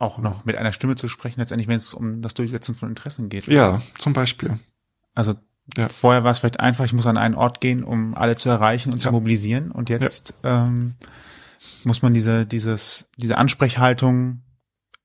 Auch 0.00 0.18
noch 0.18 0.44
mit 0.44 0.56
einer 0.56 0.72
Stimme 0.72 0.96
zu 0.96 1.06
sprechen, 1.08 1.38
letztendlich, 1.40 1.68
wenn 1.68 1.76
es 1.76 1.94
um 1.94 2.22
das 2.22 2.34
Durchsetzen 2.34 2.74
von 2.74 2.88
Interessen 2.88 3.28
geht. 3.28 3.46
Ja, 3.46 3.80
zum 3.98 4.12
Beispiel. 4.14 4.58
Also 5.14 5.34
Ja. 5.76 5.88
vorher 5.88 6.24
war 6.24 6.32
es 6.32 6.38
vielleicht 6.40 6.58
einfach, 6.58 6.84
ich 6.86 6.92
muss 6.94 7.06
an 7.06 7.16
einen 7.18 7.34
Ort 7.36 7.60
gehen, 7.60 7.84
um 7.84 8.14
alle 8.16 8.34
zu 8.34 8.48
erreichen 8.48 8.92
und 8.92 9.00
zu 9.02 9.08
Ja. 9.08 9.12
mobilisieren. 9.12 9.70
Und 9.70 9.88
jetzt 9.90 10.34
ähm, 10.42 10.94
muss 11.84 12.02
man 12.02 12.12
diese, 12.14 12.46
dieses, 12.46 13.08
diese 13.18 13.38
Ansprechhaltung 13.38 14.42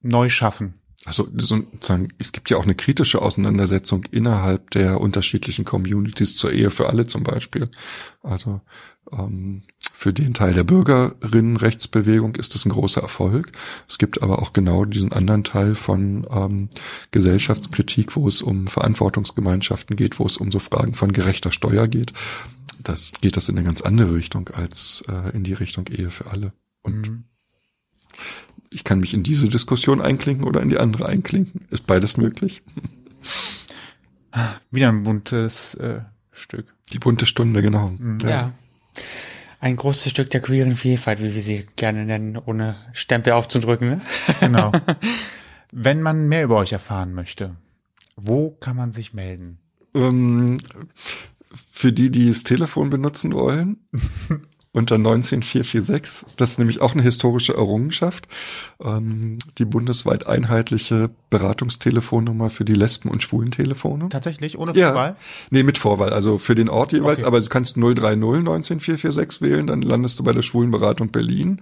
neu 0.01 0.29
schaffen. 0.29 0.75
Also 1.05 1.27
sozusagen, 1.37 2.07
es 2.17 2.31
gibt 2.31 2.49
ja 2.49 2.57
auch 2.57 2.63
eine 2.63 2.73
kritische 2.73 3.21
Auseinandersetzung 3.21 4.05
innerhalb 4.05 4.71
der 4.71 4.99
unterschiedlichen 5.01 5.63
Communities 5.65 6.35
zur 6.37 6.51
Ehe 6.51 6.71
für 6.71 6.89
alle 6.89 7.05
zum 7.05 7.23
Beispiel. 7.23 7.69
Also 8.23 8.61
ähm, 9.11 9.61
für 9.97 10.11
den 10.13 10.33
Teil 10.33 10.53
der 10.53 10.65
Bürgerinnenrechtsbewegung 10.65 12.35
ist 12.35 12.53
das 12.53 12.65
ein 12.65 12.71
großer 12.71 13.01
Erfolg. 13.01 13.53
Es 13.87 13.97
gibt 13.97 14.21
aber 14.21 14.39
auch 14.39 14.51
genau 14.51 14.83
diesen 14.83 15.13
anderen 15.13 15.45
Teil 15.45 15.73
von 15.73 16.27
ähm, 16.29 16.69
Gesellschaftskritik, 17.11 18.15
wo 18.17 18.27
es 18.27 18.41
um 18.41 18.67
Verantwortungsgemeinschaften 18.67 19.95
geht, 19.95 20.19
wo 20.19 20.25
es 20.25 20.35
um 20.35 20.51
so 20.51 20.59
Fragen 20.59 20.95
von 20.95 21.13
gerechter 21.13 21.53
Steuer 21.53 21.87
geht. 21.87 22.11
Das 22.83 23.13
geht 23.21 23.37
das 23.37 23.47
in 23.47 23.57
eine 23.57 23.65
ganz 23.65 23.81
andere 23.81 24.13
Richtung 24.13 24.49
als 24.49 25.03
äh, 25.07 25.29
in 25.35 25.45
die 25.45 25.53
Richtung 25.53 25.87
Ehe 25.87 26.11
für 26.11 26.27
alle. 26.27 26.51
Und 26.83 27.09
Mhm. 27.09 27.23
ich 28.69 28.83
kann 28.83 28.99
mich 28.99 29.13
in 29.13 29.23
diese 29.23 29.47
Diskussion 29.47 30.01
einklinken 30.01 30.45
oder 30.45 30.61
in 30.61 30.67
die 30.69 30.77
andere 30.77 31.05
einklinken. 31.05 31.67
Ist 31.71 31.87
beides 31.87 32.17
möglich. 32.17 32.63
Wieder 34.71 34.89
ein 34.89 35.03
buntes 35.03 35.75
äh, 35.75 36.01
Stück. 36.31 36.75
Die 36.91 36.99
bunte 36.99 37.25
Stunde, 37.25 37.61
genau. 37.61 37.93
Ja. 38.23 38.51
Ein 39.59 39.75
großes 39.75 40.11
Stück 40.11 40.29
der 40.29 40.41
queeren 40.41 40.75
Vielfalt, 40.75 41.21
wie 41.21 41.33
wir 41.33 41.41
sie 41.41 41.65
gerne 41.75 42.05
nennen, 42.05 42.37
ohne 42.37 42.75
Stempel 42.93 43.33
aufzudrücken. 43.33 43.89
Ne? 43.89 44.01
Genau. 44.39 44.71
Wenn 45.71 46.01
man 46.01 46.27
mehr 46.27 46.43
über 46.43 46.57
euch 46.57 46.71
erfahren 46.71 47.13
möchte, 47.13 47.55
wo 48.15 48.51
kann 48.51 48.77
man 48.77 48.91
sich 48.91 49.13
melden? 49.13 49.59
Ähm, 49.93 50.59
für 51.53 51.91
die, 51.91 52.11
die 52.11 52.27
das 52.27 52.43
Telefon 52.43 52.89
benutzen 52.89 53.33
wollen, 53.33 53.77
unter 54.75 54.97
19446. 54.97 56.25
Das 56.37 56.51
ist 56.51 56.59
nämlich 56.59 56.81
auch 56.81 56.93
eine 56.93 57.01
historische 57.01 57.53
Errungenschaft. 57.55 58.27
Ähm, 58.83 59.37
die 59.57 59.65
bundesweit 59.65 60.27
einheitliche 60.27 61.09
Beratungstelefonnummer 61.29 62.49
für 62.49 62.65
die 62.65 62.73
Lesben- 62.73 63.09
und 63.09 63.23
Schwulentelefone. 63.23 64.09
Tatsächlich, 64.09 64.57
ohne 64.57 64.75
Ja. 64.75 64.89
Vorwahl? 64.89 65.15
Nee, 65.49 65.63
mit 65.63 65.77
Vorwahl, 65.77 66.11
also 66.13 66.37
für 66.37 66.55
den 66.55 66.69
Ort 66.69 66.91
jeweils, 66.93 67.19
Okay. 67.19 67.27
aber 67.27 67.39
du 67.39 67.47
kannst 67.47 67.77
030 67.77 68.19
19446 68.19 69.41
wählen, 69.41 69.67
dann 69.67 69.81
landest 69.81 70.19
du 70.19 70.23
bei 70.23 70.31
der 70.33 70.41
Schwulenberatung 70.41 71.09
Berlin. 71.09 71.61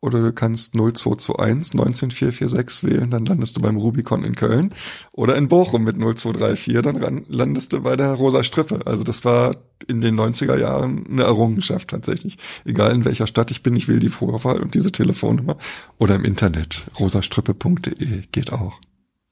Oder 0.00 0.20
du 0.20 0.32
kannst 0.32 0.74
0221 0.74 1.74
19446 1.74 2.84
wählen, 2.90 3.10
dann 3.10 3.24
landest 3.24 3.56
du 3.56 3.60
beim 3.62 3.76
Rubicon 3.76 4.22
in 4.24 4.34
Köln. 4.34 4.72
Oder 5.14 5.36
in 5.36 5.48
Bochum 5.48 5.84
mit 5.84 5.96
0234, 5.96 6.82
dann 6.82 7.24
landest 7.28 7.72
du 7.72 7.80
bei 7.80 7.96
der 7.96 8.12
Rosa 8.12 8.42
Strippe. 8.42 8.80
Also 8.84 9.02
das 9.04 9.24
war 9.24 9.54
in 9.88 10.00
den 10.00 10.18
90er 10.18 10.58
Jahren 10.58 11.06
eine 11.06 11.22
Errungenschaft 11.22 11.88
tatsächlich. 11.88 12.38
Egal 12.64 12.92
in 12.92 13.04
welcher 13.04 13.26
Stadt 13.26 13.50
ich 13.50 13.62
bin, 13.62 13.76
ich 13.76 13.88
will 13.88 13.98
die 13.98 14.08
Vorwahl 14.08 14.60
und 14.60 14.74
diese 14.74 14.92
Telefonnummer. 14.92 15.56
Oder 15.98 16.14
im 16.14 16.24
Internet, 16.24 16.82
rosastrippe.de 16.98 18.22
geht 18.32 18.52
auch. 18.52 18.78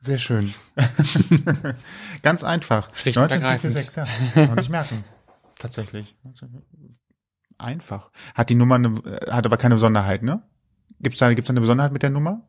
Sehr 0.00 0.18
schön. 0.18 0.52
Ganz 2.22 2.42
einfach. 2.42 2.88
Schlicht 2.94 3.18
und 3.18 3.30
ergreifend. 3.30 3.74
19446, 3.74 3.96
ja. 3.96 4.32
Kann 4.34 4.46
man 4.48 4.56
nicht 4.56 4.70
merken. 4.70 5.04
Tatsächlich. 5.58 6.16
Einfach. 7.58 8.10
Hat 8.34 8.50
die 8.50 8.56
Nummer 8.56 8.74
eine, 8.74 9.00
hat 9.30 9.46
aber 9.46 9.56
keine 9.56 9.76
Besonderheit, 9.76 10.24
ne? 10.24 10.42
Gibt's 10.98 11.20
da, 11.20 11.32
gibt's 11.32 11.48
da 11.48 11.52
eine 11.52 11.60
Besonderheit 11.60 11.92
mit 11.92 12.02
der 12.02 12.10
Nummer? 12.10 12.48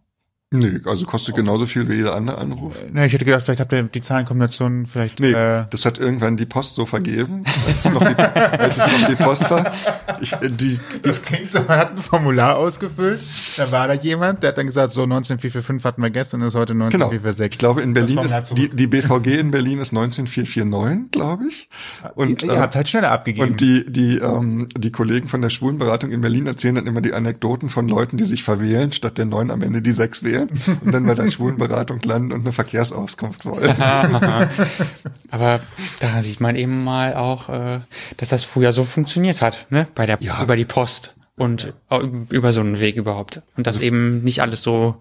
Nee, 0.54 0.80
also 0.86 1.08
kostet 1.08 1.36
genauso 1.36 1.66
viel 1.66 1.90
wie 1.90 1.96
jeder 1.96 2.14
andere 2.16 2.38
Anruf. 2.38 2.76
Ne, 2.92 3.08
ich 3.08 3.14
hätte 3.14 3.26
gedacht, 3.26 3.44
vielleicht 3.44 3.60
habt 3.60 3.74
ihr 3.74 3.82
die 3.82 4.02
Zahlenkombination 4.02 4.86
vielleicht, 4.86 5.20
Nee, 5.20 5.32
äh, 5.32 5.66
das 5.72 5.84
hat 5.84 5.98
irgendwann 5.98 6.38
die 6.38 6.46
Post 6.46 6.76
so 6.76 6.86
vergeben, 6.86 7.42
als 7.68 7.86
es 7.86 7.92
noch 7.92 8.04
die, 8.04 8.16
als 8.16 8.78
es 8.78 8.86
noch 8.86 9.08
die 9.08 9.16
Post 9.16 9.50
war. 9.50 9.74
Ich, 10.22 10.34
äh, 10.34 10.52
die, 10.52 10.80
Das 11.02 11.24
klingt 11.24 11.52
so, 11.52 11.60
man 11.68 11.80
hat 11.80 11.92
ein 11.92 11.98
Formular 11.98 12.58
ausgefüllt, 12.58 13.20
da 13.58 13.72
war 13.72 13.88
da 13.88 13.96
jemand, 13.96 14.44
der 14.44 14.50
hat 14.50 14.60
dann 14.60 14.68
gesagt, 14.68 14.94
so 14.94 15.08
19445 15.08 15.84
hatten 15.86 16.04
wir 16.04 16.12
gestern, 16.12 16.44
ist 16.44 16.54
heute 16.54 16.74
genau. 16.74 16.86
19446. 16.86 17.54
Ich 17.54 17.58
glaube, 17.58 17.82
in 17.82 17.94
Berlin 17.96 18.20
ist, 18.20 18.52
die, 18.56 18.70
die 18.70 18.88
BVG 18.88 19.40
in 19.40 19.50
Berlin 19.50 19.80
ist 19.80 19.92
19449, 19.92 21.10
glaube 21.10 21.46
ich. 21.50 21.68
Und, 22.14 22.44
ihr, 22.44 22.52
äh, 22.52 22.54
ihr 22.54 22.62
habt 22.62 22.76
halt 22.76 22.88
schneller 22.88 23.12
abgegeben. 23.12 23.50
und 23.50 23.60
die, 23.62 23.92
die, 23.92 24.18
ähm, 24.18 24.68
die 24.78 24.92
Kollegen 24.92 25.30
von 25.30 25.42
der 25.42 25.50
Schwulenberatung 25.50 26.12
in 26.12 26.22
Berlin 26.22 26.46
erzählen 26.46 26.76
dann 26.76 26.86
immer 26.86 27.02
die 27.02 27.14
Anekdoten 27.14 27.70
von 27.70 27.88
Leuten, 27.88 28.18
die 28.18 28.24
sich 28.24 28.44
verwählen, 28.44 28.92
statt 28.92 29.18
der 29.18 29.26
neun 29.26 29.50
am 29.50 29.64
Ende 29.64 29.82
die 29.82 29.92
sechs 29.92 30.24
wählen 30.24 30.43
und 30.82 30.91
dann 30.94 31.06
bei 31.06 31.15
der 31.15 31.30
Schwulenberatung 31.30 31.99
landen 32.03 32.32
und 32.34 32.41
eine 32.41 32.52
Verkehrsauskunft 32.52 33.45
wollen. 33.45 33.76
Aber 35.30 35.60
da 35.99 36.22
sieht 36.22 36.40
man 36.40 36.56
eben 36.56 36.84
mal 36.84 37.15
auch, 37.15 37.49
äh, 37.49 37.82
dass 38.18 38.30
das 38.30 38.44
früher 38.44 38.72
so 38.72 38.84
funktioniert 38.84 39.41
hat, 39.41 39.65
ne? 39.70 39.88
Bei 39.95 40.06
der 40.06 40.18
Ja. 40.22 40.41
über 40.44 40.56
die 40.56 40.65
Post 40.65 41.15
und 41.36 41.74
auch 41.90 42.02
über 42.30 42.53
so 42.53 42.61
einen 42.61 42.80
Weg 42.80 42.95
überhaupt. 42.95 43.41
Und 43.57 43.68
dass 43.68 43.82
eben 43.82 44.24
nicht 44.24 44.41
alles 44.41 44.61
so 44.64 44.99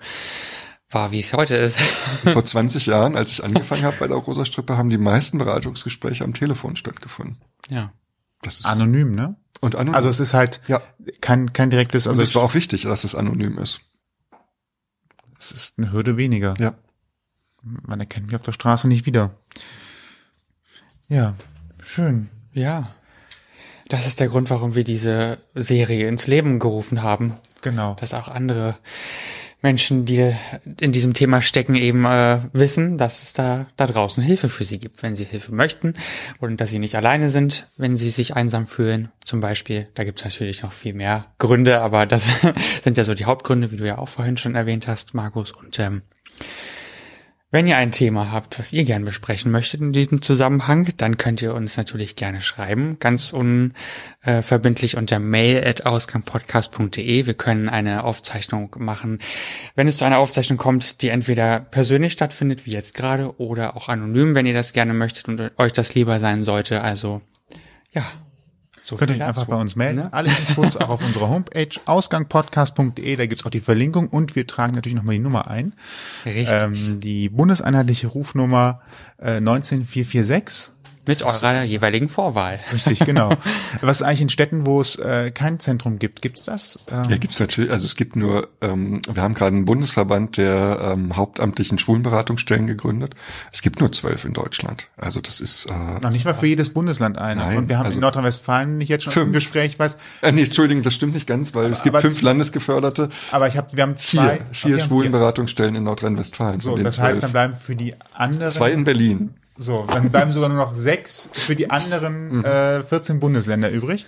war, 0.90 1.12
wie 1.12 1.20
es 1.20 1.32
heute 1.32 1.56
ist. 1.56 1.78
Vor 2.32 2.44
20 2.44 2.86
Jahren, 2.86 3.16
als 3.16 3.32
ich 3.32 3.44
angefangen 3.44 3.82
habe 3.84 3.96
bei 3.98 4.08
der 4.08 4.16
Rosa 4.16 4.44
Strippe, 4.44 4.76
haben 4.76 4.90
die 4.90 4.98
meisten 4.98 5.38
Beratungsgespräche 5.38 6.24
am 6.24 6.34
Telefon 6.34 6.76
stattgefunden. 6.76 7.36
ja. 7.68 7.92
Das 8.44 8.58
ist 8.58 8.66
Anonym, 8.66 9.12
ne? 9.12 9.36
und 9.60 9.76
anonym. 9.76 9.94
Also 9.94 10.08
es 10.08 10.18
ist 10.18 10.34
halt 10.34 10.60
ja, 10.66 10.82
kein, 11.20 11.52
kein 11.52 11.70
direktes, 11.70 12.08
also 12.08 12.18
also 12.18 12.22
es 12.28 12.34
war 12.34 12.42
auch 12.42 12.54
wichtig, 12.54 12.82
dass 12.82 13.04
es 13.04 13.14
anonym 13.14 13.56
ist. 13.58 13.82
Es 15.42 15.50
ist 15.50 15.78
eine 15.78 15.92
Hürde 15.92 16.16
weniger. 16.16 16.54
Ja. 16.58 16.74
Man 17.62 18.00
erkennt 18.00 18.26
mich 18.26 18.36
auf 18.36 18.42
der 18.42 18.52
Straße 18.52 18.88
nicht 18.88 19.06
wieder. 19.06 19.30
Ja, 21.08 21.34
schön. 21.82 22.28
Ja. 22.52 22.94
Das 23.88 24.06
ist 24.06 24.20
der 24.20 24.28
Grund, 24.28 24.50
warum 24.50 24.74
wir 24.74 24.84
diese 24.84 25.38
Serie 25.54 26.08
ins 26.08 26.26
Leben 26.26 26.58
gerufen 26.58 27.02
haben. 27.02 27.36
Genau. 27.60 27.94
Dass 28.00 28.14
auch 28.14 28.28
andere 28.28 28.78
Menschen, 29.62 30.04
die 30.04 30.34
in 30.80 30.92
diesem 30.92 31.14
Thema 31.14 31.40
stecken, 31.40 31.76
eben 31.76 32.04
äh, 32.04 32.38
wissen, 32.52 32.98
dass 32.98 33.22
es 33.22 33.32
da, 33.32 33.66
da 33.76 33.86
draußen 33.86 34.22
Hilfe 34.22 34.48
für 34.48 34.64
sie 34.64 34.78
gibt, 34.78 35.02
wenn 35.02 35.16
sie 35.16 35.24
Hilfe 35.24 35.54
möchten 35.54 35.94
und 36.40 36.60
dass 36.60 36.70
sie 36.70 36.78
nicht 36.78 36.96
alleine 36.96 37.30
sind, 37.30 37.68
wenn 37.76 37.96
sie 37.96 38.10
sich 38.10 38.34
einsam 38.34 38.66
fühlen. 38.66 39.10
Zum 39.24 39.40
Beispiel, 39.40 39.88
da 39.94 40.04
gibt 40.04 40.18
es 40.18 40.24
natürlich 40.24 40.62
noch 40.62 40.72
viel 40.72 40.94
mehr 40.94 41.26
Gründe, 41.38 41.80
aber 41.80 42.06
das 42.06 42.26
sind 42.84 42.96
ja 42.96 43.04
so 43.04 43.14
die 43.14 43.24
Hauptgründe, 43.24 43.70
wie 43.70 43.76
du 43.76 43.86
ja 43.86 43.98
auch 43.98 44.08
vorhin 44.08 44.36
schon 44.36 44.54
erwähnt 44.54 44.88
hast, 44.88 45.14
Markus. 45.14 45.52
Und 45.52 45.78
ähm, 45.78 46.02
wenn 47.52 47.66
ihr 47.66 47.76
ein 47.76 47.92
Thema 47.92 48.32
habt, 48.32 48.58
was 48.58 48.72
ihr 48.72 48.82
gern 48.84 49.04
besprechen 49.04 49.52
möchtet 49.52 49.82
in 49.82 49.92
diesem 49.92 50.22
Zusammenhang, 50.22 50.88
dann 50.96 51.18
könnt 51.18 51.42
ihr 51.42 51.54
uns 51.54 51.76
natürlich 51.76 52.16
gerne 52.16 52.40
schreiben, 52.40 52.96
ganz 52.98 53.34
unverbindlich 53.34 54.96
unter 54.96 55.18
mail 55.18 55.62
at 55.62 55.84
ausgangpodcast.de. 55.84 57.26
Wir 57.26 57.34
können 57.34 57.68
eine 57.68 58.04
Aufzeichnung 58.04 58.74
machen, 58.78 59.20
wenn 59.76 59.86
es 59.86 59.98
zu 59.98 60.06
einer 60.06 60.18
Aufzeichnung 60.18 60.56
kommt, 60.56 61.02
die 61.02 61.10
entweder 61.10 61.60
persönlich 61.60 62.14
stattfindet, 62.14 62.64
wie 62.64 62.72
jetzt 62.72 62.94
gerade, 62.94 63.38
oder 63.38 63.76
auch 63.76 63.90
anonym, 63.90 64.34
wenn 64.34 64.46
ihr 64.46 64.54
das 64.54 64.72
gerne 64.72 64.94
möchtet 64.94 65.28
und 65.28 65.52
euch 65.58 65.72
das 65.72 65.94
lieber 65.94 66.20
sein 66.20 66.44
sollte. 66.44 66.80
Also, 66.80 67.20
ja. 67.92 68.10
So 68.84 68.96
Könnt 68.96 69.10
ihr 69.12 69.16
euch 69.16 69.22
einfach 69.22 69.44
bei 69.46 69.56
uns 69.56 69.76
melden. 69.76 70.00
ne? 70.00 70.12
Alle 70.12 70.28
Infos 70.30 70.76
auch 70.76 70.88
auf 70.88 71.00
unserer 71.04 71.28
Homepage 71.28 71.68
ausgangpodcast.de. 71.86 73.16
Da 73.16 73.26
gibt's 73.26 73.46
auch 73.46 73.50
die 73.50 73.60
Verlinkung 73.60 74.08
und 74.08 74.34
wir 74.34 74.46
tragen 74.46 74.74
natürlich 74.74 74.96
nochmal 74.96 75.14
die 75.14 75.20
Nummer 75.20 75.48
ein. 75.48 75.72
Richtig. 76.26 76.48
Ähm, 76.50 77.00
die 77.00 77.28
bundeseinheitliche 77.28 78.08
Rufnummer 78.08 78.80
äh, 79.18 79.40
19446. 79.40 80.74
Mit 81.06 81.22
eurer 81.24 81.62
jeweiligen 81.64 82.08
Vorwahl. 82.08 82.60
Richtig, 82.72 83.00
genau. 83.00 83.36
Was 83.80 83.96
ist 84.00 84.02
eigentlich 84.06 84.20
in 84.22 84.28
Städten, 84.28 84.66
wo 84.66 84.80
es 84.80 84.96
äh, 84.96 85.30
kein 85.32 85.58
Zentrum 85.58 85.98
gibt? 85.98 86.22
Gibt's 86.22 86.44
das? 86.44 86.78
Ähm, 86.90 87.02
Ja, 87.08 87.16
gibt's 87.16 87.40
natürlich, 87.40 87.70
also 87.72 87.86
es 87.86 87.96
gibt 87.96 88.14
nur, 88.14 88.48
ähm, 88.60 89.00
wir 89.12 89.22
haben 89.22 89.34
gerade 89.34 89.56
einen 89.56 89.64
Bundesverband 89.64 90.36
der 90.36 90.94
ähm, 90.94 91.16
hauptamtlichen 91.16 91.78
Schwulenberatungsstellen 91.78 92.66
gegründet. 92.68 93.14
Es 93.52 93.62
gibt 93.62 93.80
nur 93.80 93.90
zwölf 93.90 94.24
in 94.24 94.32
Deutschland. 94.32 94.88
Also 94.96 95.20
das 95.20 95.40
ist 95.40 95.66
äh, 95.66 96.00
noch 96.00 96.10
nicht 96.10 96.24
mal 96.24 96.34
für 96.34 96.46
jedes 96.46 96.70
Bundesland 96.70 97.18
eine. 97.18 97.40
Nein, 97.40 97.58
und 97.58 97.68
wir 97.68 97.78
haben 97.78 97.86
also- 97.86 97.96
in 97.96 98.02
Nordrhein-Westfalen 98.02 98.78
nicht 98.78 98.88
jetzt 98.88 99.04
schon 99.04 99.12
Fünf. 99.12 99.26
im 99.26 99.32
Gespräch, 99.32 99.78
weiß, 99.78 99.96
äh, 100.22 100.30
nee, 100.30 100.42
Entschuldigung, 100.44 100.82
das 100.84 100.94
stimmt 100.94 101.14
nicht 101.14 101.26
ganz, 101.26 101.54
weil 101.54 101.72
es 101.72 101.82
gibt 101.82 101.96
aber 101.96 102.02
fünf 102.02 102.22
Landesgeförderte, 102.22 103.08
aber 103.32 103.48
ich 103.48 103.56
habe, 103.56 103.68
wir 103.72 103.82
haben 103.82 103.96
zwei, 103.96 104.40
vier, 104.52 104.76
vier 104.76 104.78
Schwulenberatungsstellen 104.84 105.74
in 105.74 105.84
Nordrhein-Westfalen. 105.84 106.60
So, 106.60 106.76
das 106.76 107.00
heißt, 107.00 107.22
dann 107.22 107.32
bleiben 107.32 107.56
für 107.56 107.74
die 107.74 107.94
anderen 108.14 108.50
zwei 108.52 108.70
in 108.72 108.84
Berlin. 108.84 109.34
So, 109.58 109.84
dann 109.86 110.10
bleiben 110.10 110.32
sogar 110.32 110.48
nur 110.48 110.58
noch 110.58 110.74
sechs 110.74 111.28
für 111.32 111.54
die 111.56 111.70
anderen 111.70 112.38
Mhm. 112.38 112.44
äh, 112.44 112.82
14 112.82 113.20
Bundesländer 113.20 113.70
übrig. 113.70 114.06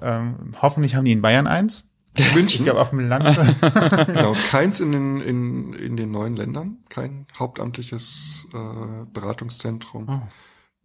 Ähm, 0.00 0.52
hoffentlich 0.62 0.94
haben 0.94 1.04
die 1.04 1.12
in 1.12 1.22
Bayern 1.22 1.46
eins. 1.46 1.90
Ich 2.16 2.34
München, 2.34 2.64
glaube, 2.64 2.80
auf 2.80 2.90
dem 2.90 3.00
Land. 3.08 3.38
genau, 4.06 4.34
keins 4.50 4.80
in 4.80 4.92
den, 4.92 5.20
in, 5.20 5.72
in 5.74 5.96
den 5.96 6.10
neuen 6.10 6.36
Ländern, 6.36 6.78
kein 6.88 7.26
hauptamtliches 7.38 8.46
äh, 8.52 9.04
Beratungszentrum 9.12 10.06
Oh. 10.08 10.20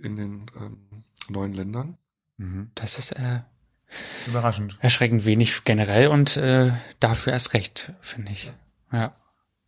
in 0.04 0.16
den 0.16 0.46
ähm, 0.60 1.04
neuen 1.30 1.54
Ländern. 1.54 1.98
Das 2.76 2.98
ist 3.00 3.12
äh, 3.14 3.40
Überraschend. 4.28 4.78
erschreckend 4.82 5.24
wenig 5.26 5.64
generell 5.64 6.08
und 6.08 6.36
äh, 6.38 6.72
dafür 7.00 7.34
erst 7.34 7.54
recht, 7.54 7.94
finde 8.02 8.32
ich. 8.32 8.52
Ja. 8.92 9.14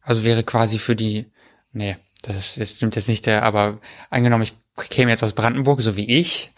Also 0.02 0.24
wäre 0.24 0.44
quasi 0.44 0.78
für 0.80 0.96
die, 0.96 1.32
nee, 1.72 1.96
das, 2.28 2.56
das 2.56 2.72
stimmt 2.72 2.96
jetzt 2.96 3.08
nicht, 3.08 3.26
der, 3.26 3.44
aber 3.44 3.80
angenommen, 4.10 4.44
ich 4.44 4.56
käme 4.90 5.12
jetzt 5.12 5.24
aus 5.24 5.34
Brandenburg, 5.34 5.82
so 5.82 5.96
wie 5.96 6.10
ich 6.10 6.52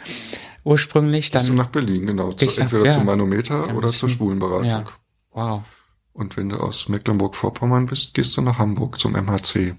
ursprünglich, 0.64 1.32
Bist 1.32 1.46
du 1.46 1.50
dann 1.50 1.58
nach 1.58 1.68
Berlin, 1.68 2.06
genau. 2.06 2.34
Zu, 2.34 2.46
entweder 2.60 2.86
ja. 2.86 2.94
zum 2.94 3.06
Manometer 3.06 3.68
Dann 3.68 3.78
oder 3.78 3.90
zur 3.90 4.10
Schwulenberatung. 4.10 4.68
ja, 4.70 4.86
wow. 5.32 5.64
Und 6.12 6.36
wenn 6.36 6.50
du 6.50 6.58
aus 6.58 6.90
Mecklenburg-Vorpommern 6.90 7.86
bist, 7.86 8.14
gehst 8.14 8.36
du 8.36 8.42
nach 8.42 8.58
Hamburg 8.58 9.00
zum 9.00 9.14
MHC. 9.14 9.76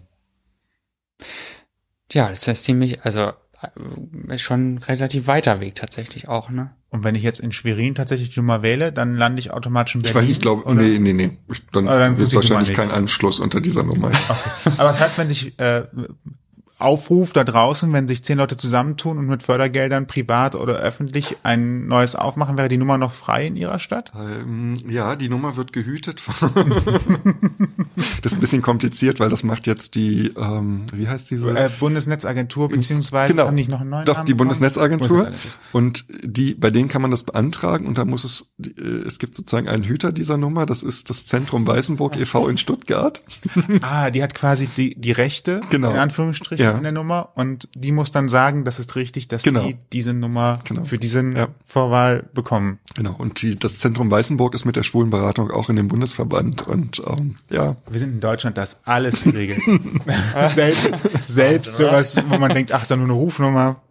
Ja, 2.12 2.28
das 2.28 2.47
ist 2.47 2.65
ziemlich, 2.65 3.02
also 3.02 3.32
äh, 4.28 4.39
schon 4.39 4.74
ein 4.74 4.78
relativ 4.78 5.27
weiter 5.27 5.60
Weg 5.60 5.74
tatsächlich 5.74 6.28
auch, 6.28 6.48
ne? 6.48 6.74
Und 6.90 7.05
wenn 7.05 7.15
ich 7.15 7.23
jetzt 7.23 7.40
in 7.40 7.52
Schwerin 7.52 7.94
tatsächlich 7.94 8.31
die 8.31 8.40
Nummer 8.40 8.62
wähle, 8.62 8.93
dann 8.93 9.15
lande 9.15 9.40
ich 9.40 9.52
automatisch 9.52 9.94
in 9.97 10.01
Ich 10.01 10.12
Berlin. 10.12 10.28
nicht, 10.28 10.36
ich 10.39 10.43
glaube, 10.43 10.74
nee, 10.74 10.98
nee, 10.98 11.12
nee. 11.12 11.36
Ich, 11.52 11.66
dann, 11.70 11.86
Ah, 11.86 11.98
dann 11.98 12.16
wird 12.16 12.35
wahrscheinlich 12.35 12.74
kein 12.74 12.90
Anschluss 12.90 13.40
unter 13.40 13.60
dieser 13.60 13.82
Nummer. 13.82 14.10
Aber 14.78 14.89
das 14.89 14.98
heißt, 15.01 15.19
wenn 15.19 15.28
sich 15.28 15.59
äh, 15.59 15.85
Aufruf 16.78 17.32
da 17.32 17.42
draußen, 17.44 17.92
wenn 17.92 18.06
sich 18.06 18.22
zehn 18.22 18.38
Leute 18.38 18.56
zusammentun 18.56 19.18
und 19.18 19.26
mit 19.26 19.42
Fördergeldern 19.42 20.06
privat 20.06 20.55
oder 20.55 20.76
öffentlich 20.76 21.36
ein 21.42 21.86
neues 21.88 22.14
aufmachen, 22.14 22.56
wäre 22.56 22.68
die 22.68 22.76
Nummer 22.76 22.98
noch 22.98 23.10
frei 23.12 23.46
in 23.48 23.56
ihrer 23.56 23.78
Stadt? 23.80 24.12
Ähm, 24.14 24.74
ja, 24.88 25.16
die 25.16 25.28
Nummer 25.28 25.56
wird 25.56 25.72
gehütet. 25.72 26.22
das 28.22 28.32
ist 28.32 28.38
ein 28.38 28.40
bisschen 28.40 28.62
kompliziert, 28.62 29.20
weil 29.20 29.28
das 29.28 29.42
macht 29.42 29.66
jetzt 29.66 29.94
die, 29.94 30.32
ähm, 30.36 30.82
wie 30.92 31.09
heißt 31.09 31.30
diese? 31.30 31.50
Äh, 31.56 31.70
Bundesnetzagentur 31.80 32.68
beziehungsweise 32.68 33.32
Genau. 33.32 33.46
haben 33.46 33.55
nicht 33.55 33.70
noch 33.70 33.80
einen 33.80 33.90
neuen 33.90 34.05
Doch, 34.06 34.14
Namen 34.14 34.26
die? 34.26 34.34
Bundesnetzagentur. 34.34 35.09
Bundesnetzagentur. 35.09 35.60
Und 35.72 36.05
die, 36.22 36.55
bei 36.55 36.70
denen 36.70 36.88
kann 36.88 37.02
man 37.02 37.10
das 37.10 37.22
beantragen 37.24 37.86
und 37.86 37.98
da 37.98 38.05
muss 38.05 38.24
es, 38.24 38.46
äh, 38.64 38.80
es 39.06 39.18
gibt 39.18 39.34
sozusagen 39.34 39.68
einen 39.68 39.82
Hüter 39.84 40.12
dieser 40.12 40.36
Nummer, 40.36 40.66
das 40.66 40.82
ist 40.82 41.10
das 41.10 41.26
Zentrum 41.26 41.66
Weißenburg 41.66 42.16
e.V. 42.20 42.48
in 42.48 42.59
Stuttgart. 42.59 43.22
Ah, 43.82 44.10
die 44.10 44.22
hat 44.22 44.34
quasi 44.34 44.68
die, 44.76 44.94
die 44.94 45.12
Rechte, 45.12 45.60
Genau. 45.70 45.90
in 45.90 45.96
Anführungsstrichen, 45.96 46.64
ja. 46.64 46.67
In 46.76 46.82
der 46.82 46.92
Nummer 46.92 47.30
und 47.34 47.68
die 47.74 47.92
muss 47.92 48.10
dann 48.10 48.28
sagen, 48.28 48.64
das 48.64 48.78
ist 48.78 48.96
richtig, 48.96 49.28
dass 49.28 49.42
genau. 49.42 49.62
die 49.62 49.76
diese 49.92 50.14
Nummer 50.14 50.58
genau. 50.64 50.84
für 50.84 50.98
diesen 50.98 51.36
ja. 51.36 51.48
Vorwahl 51.64 52.24
bekommen. 52.34 52.78
Genau, 52.94 53.14
und 53.16 53.42
die, 53.42 53.58
das 53.58 53.78
Zentrum 53.78 54.10
Weißenburg 54.10 54.54
ist 54.54 54.64
mit 54.64 54.76
der 54.76 54.82
Schwulenberatung 54.82 55.50
auch 55.50 55.68
in 55.68 55.76
dem 55.76 55.88
Bundesverband 55.88 56.66
und 56.66 57.02
ähm, 57.06 57.36
ja. 57.50 57.76
Wir 57.88 58.00
sind 58.00 58.12
in 58.12 58.20
Deutschland, 58.20 58.58
das 58.58 58.80
alles 58.84 59.22
geregelt. 59.22 59.62
selbst 60.54 60.92
selbst 61.26 61.76
sowas, 61.76 62.16
wo 62.28 62.38
man 62.38 62.52
denkt, 62.54 62.72
ach, 62.72 62.82
ist 62.82 62.90
ja 62.90 62.96
nur 62.96 63.06
eine 63.06 63.14
Rufnummer, 63.14 63.82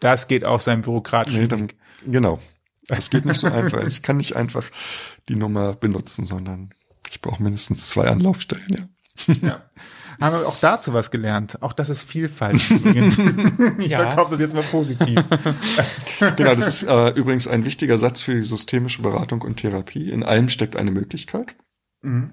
das 0.00 0.28
geht 0.28 0.44
auch 0.44 0.60
sein 0.60 0.82
bürokratischen 0.82 1.42
nee, 1.42 1.48
dann, 1.48 1.68
Genau. 2.06 2.40
Das 2.86 3.10
geht 3.10 3.24
nicht 3.24 3.40
so 3.40 3.46
einfach. 3.46 3.86
Ich 3.86 4.02
kann 4.02 4.18
nicht 4.18 4.36
einfach 4.36 4.70
die 5.28 5.36
Nummer 5.36 5.74
benutzen, 5.74 6.24
sondern 6.24 6.70
ich 7.10 7.20
brauche 7.20 7.42
mindestens 7.42 7.88
zwei 7.88 8.08
Anlaufstellen, 8.08 8.66
ja. 8.68 9.34
ja. 9.42 9.62
Haben 10.20 10.40
wir 10.40 10.48
auch 10.48 10.58
dazu 10.60 10.92
was 10.92 11.10
gelernt. 11.10 11.62
Auch 11.62 11.72
das 11.72 11.88
ist 11.88 12.04
Vielfalt. 12.04 12.56
ich 13.78 13.90
ja. 13.90 13.98
verkaufe 13.98 14.32
das 14.32 14.40
jetzt 14.40 14.54
mal 14.54 14.62
positiv. 14.64 15.16
genau, 16.36 16.54
das 16.54 16.68
ist 16.68 16.82
äh, 16.84 17.10
übrigens 17.10 17.48
ein 17.48 17.64
wichtiger 17.64 17.98
Satz 17.98 18.22
für 18.22 18.34
die 18.34 18.42
systemische 18.42 19.02
Beratung 19.02 19.42
und 19.42 19.56
Therapie. 19.56 20.10
In 20.10 20.22
allem 20.22 20.48
steckt 20.48 20.76
eine 20.76 20.90
Möglichkeit. 20.90 21.56
Mhm. 22.02 22.32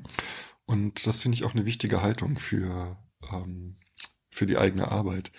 Und 0.65 1.05
das 1.07 1.21
finde 1.21 1.35
ich 1.35 1.43
auch 1.43 1.53
eine 1.53 1.65
wichtige 1.65 2.01
Haltung 2.01 2.37
für, 2.37 2.97
ähm, 3.31 3.77
für 4.29 4.45
die 4.45 4.57
eigene 4.57 4.91
Arbeit. 4.91 5.31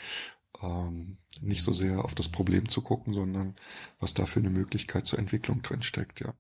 Ähm, 0.63 1.19
nicht 1.41 1.63
so 1.63 1.73
sehr 1.73 2.05
auf 2.05 2.15
das 2.15 2.29
Problem 2.29 2.69
zu 2.69 2.83
gucken, 2.83 3.15
sondern 3.15 3.57
was 3.99 4.15
da 4.15 4.27
für 4.27 4.41
eine 4.41 4.51
Möglichkeit 4.51 5.07
zur 5.07 5.19
Entwicklung 5.19 5.63
drin 5.63 5.83
steckt, 5.83 6.21
ja. 6.21 6.35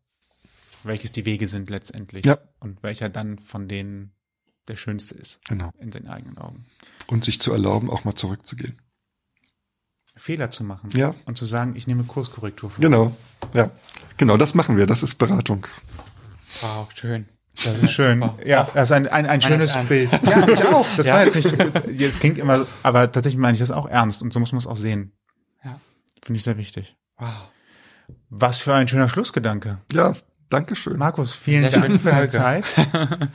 Welches 0.84 1.12
die 1.12 1.24
Wege 1.24 1.46
sind 1.46 1.70
letztendlich. 1.70 2.26
Ja. 2.26 2.38
Und 2.58 2.82
welcher 2.82 3.08
dann 3.08 3.38
von 3.38 3.68
denen 3.68 4.12
der 4.68 4.76
schönste 4.76 5.14
ist. 5.14 5.44
Genau. 5.46 5.70
In 5.78 5.92
seinen 5.92 6.08
eigenen 6.08 6.38
Augen. 6.38 6.64
Und 7.08 7.24
sich 7.24 7.40
zu 7.40 7.52
erlauben, 7.52 7.90
auch 7.90 8.04
mal 8.04 8.14
zurückzugehen. 8.14 8.78
Fehler 10.16 10.50
zu 10.50 10.64
machen. 10.64 10.90
Ja. 10.94 11.14
Und 11.24 11.38
zu 11.38 11.44
sagen, 11.44 11.74
ich 11.74 11.86
nehme 11.86 12.04
Kurskorrektur 12.04 12.70
vor. 12.70 12.82
Genau. 12.82 13.16
Ja. 13.54 13.70
Genau, 14.18 14.36
das 14.36 14.54
machen 14.54 14.76
wir. 14.76 14.86
Das 14.86 15.02
ist 15.02 15.16
Beratung. 15.16 15.66
Wow, 16.60 16.88
schön. 16.94 17.26
Das 17.64 17.78
ist 17.78 17.92
schön. 17.92 18.28
Ja, 18.46 18.68
das 18.74 18.90
ist 18.90 18.92
ein, 18.92 19.08
ein, 19.08 19.26
ein 19.26 19.40
schönes 19.40 19.76
Bild. 19.88 20.10
Ja, 20.24 20.48
ich 20.48 20.64
auch. 20.66 20.86
Das 20.96 21.06
ja. 21.06 21.14
war 21.14 21.24
jetzt 21.24 21.36
nicht, 21.36 21.54
jetzt 21.98 22.20
klingt 22.20 22.38
immer, 22.38 22.66
aber 22.82 23.10
tatsächlich 23.10 23.40
meine 23.40 23.54
ich 23.54 23.60
das 23.60 23.70
auch 23.70 23.86
ernst 23.86 24.22
und 24.22 24.32
so 24.32 24.40
muss 24.40 24.52
man 24.52 24.58
es 24.58 24.66
auch 24.66 24.76
sehen. 24.76 25.12
Ja. 25.64 25.78
Finde 26.22 26.38
ich 26.38 26.44
sehr 26.44 26.56
wichtig. 26.56 26.96
Wow. 27.18 27.50
Was 28.30 28.60
für 28.60 28.74
ein 28.74 28.88
schöner 28.88 29.08
Schlussgedanke. 29.08 29.78
Ja, 29.92 30.14
danke 30.48 30.76
schön. 30.76 30.98
Markus, 30.98 31.32
vielen 31.32 31.70
sehr 31.70 31.80
Dank 31.80 32.00
für 32.00 32.10
deine 32.10 32.28
Zeit. 32.28 32.64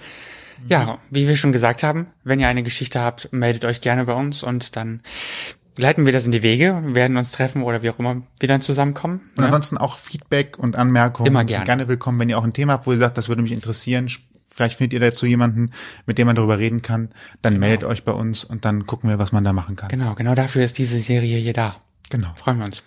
ja, 0.67 0.99
wie 1.09 1.27
wir 1.27 1.35
schon 1.35 1.51
gesagt 1.51 1.83
haben, 1.83 2.07
wenn 2.23 2.39
ihr 2.39 2.47
eine 2.47 2.63
Geschichte 2.63 2.99
habt, 2.99 3.31
meldet 3.31 3.65
euch 3.65 3.81
gerne 3.81 4.05
bei 4.05 4.13
uns 4.13 4.43
und 4.43 4.75
dann 4.75 5.01
leiten 5.77 6.05
wir 6.05 6.13
das 6.13 6.25
in 6.25 6.31
die 6.31 6.43
Wege, 6.43 6.81
werden 6.83 7.17
uns 7.17 7.31
treffen 7.31 7.63
oder 7.63 7.81
wie 7.81 7.89
auch 7.89 7.99
immer 7.99 8.21
wir 8.39 8.47
dann 8.47 8.61
zusammenkommen. 8.61 9.21
Und 9.29 9.39
ne? 9.39 9.45
ansonsten 9.45 9.77
auch 9.77 9.97
Feedback 9.97 10.57
und 10.57 10.77
Anmerkungen. 10.77 11.27
Immer 11.27 11.45
gerne. 11.45 11.65
gerne 11.65 11.87
willkommen, 11.87 12.19
wenn 12.19 12.29
ihr 12.29 12.37
auch 12.37 12.43
ein 12.43 12.53
Thema 12.53 12.73
habt, 12.73 12.87
wo 12.87 12.91
ihr 12.91 12.97
sagt, 12.97 13.17
das 13.17 13.29
würde 13.29 13.41
mich 13.41 13.51
interessieren. 13.51 14.07
Vielleicht 14.45 14.77
findet 14.77 14.93
ihr 14.93 14.99
dazu 14.99 15.25
jemanden, 15.25 15.71
mit 16.05 16.17
dem 16.17 16.25
man 16.25 16.35
darüber 16.35 16.57
reden 16.57 16.81
kann. 16.81 17.09
Dann 17.41 17.53
genau. 17.53 17.67
meldet 17.67 17.83
euch 17.83 18.03
bei 18.03 18.11
uns 18.11 18.43
und 18.43 18.65
dann 18.65 18.87
gucken 18.87 19.09
wir, 19.09 19.19
was 19.19 19.31
man 19.31 19.43
da 19.43 19.53
machen 19.53 19.75
kann. 19.75 19.89
Genau, 19.89 20.15
genau 20.15 20.35
dafür 20.35 20.65
ist 20.65 20.77
diese 20.77 20.99
Serie 20.99 21.37
hier 21.37 21.53
da. 21.53 21.77
Genau. 22.09 22.33
Freuen 22.35 22.57
wir 22.57 22.65
uns. 22.65 22.83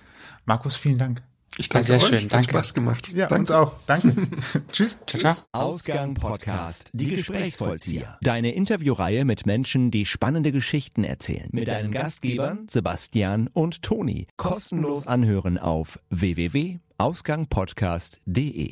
Markus, 0.46 0.76
vielen 0.76 0.98
Dank. 0.98 1.22
Ich 1.60 1.68
danke 1.68 1.88
sehr 1.88 1.96
euch. 1.98 2.06
schön, 2.06 2.28
danke. 2.28 2.36
Hat 2.36 2.50
Spaß 2.64 2.72
gemacht. 2.72 3.10
Ja, 3.12 3.26
danke. 3.26 3.40
uns 3.40 3.50
auch. 3.50 3.72
Danke. 3.86 4.14
Tschüss. 4.72 5.00
Ciao, 5.06 5.20
ciao. 5.20 5.34
Ausgang 5.52 6.14
Podcast. 6.14 6.88
Die 6.94 7.16
Gesprächsvollzieher. 7.16 8.16
Deine 8.22 8.54
Interviewreihe 8.54 9.26
mit 9.26 9.44
Menschen, 9.44 9.90
die 9.90 10.06
spannende 10.06 10.52
Geschichten 10.52 11.04
erzählen. 11.04 11.50
Mit 11.52 11.68
deinen 11.68 11.90
Gastgebern 11.90 12.60
Sebastian 12.66 13.50
und 13.52 13.82
Toni. 13.82 14.26
Kostenlos 14.38 15.06
anhören 15.06 15.58
auf 15.58 15.98
www.ausgangpodcast.de. 16.08 18.68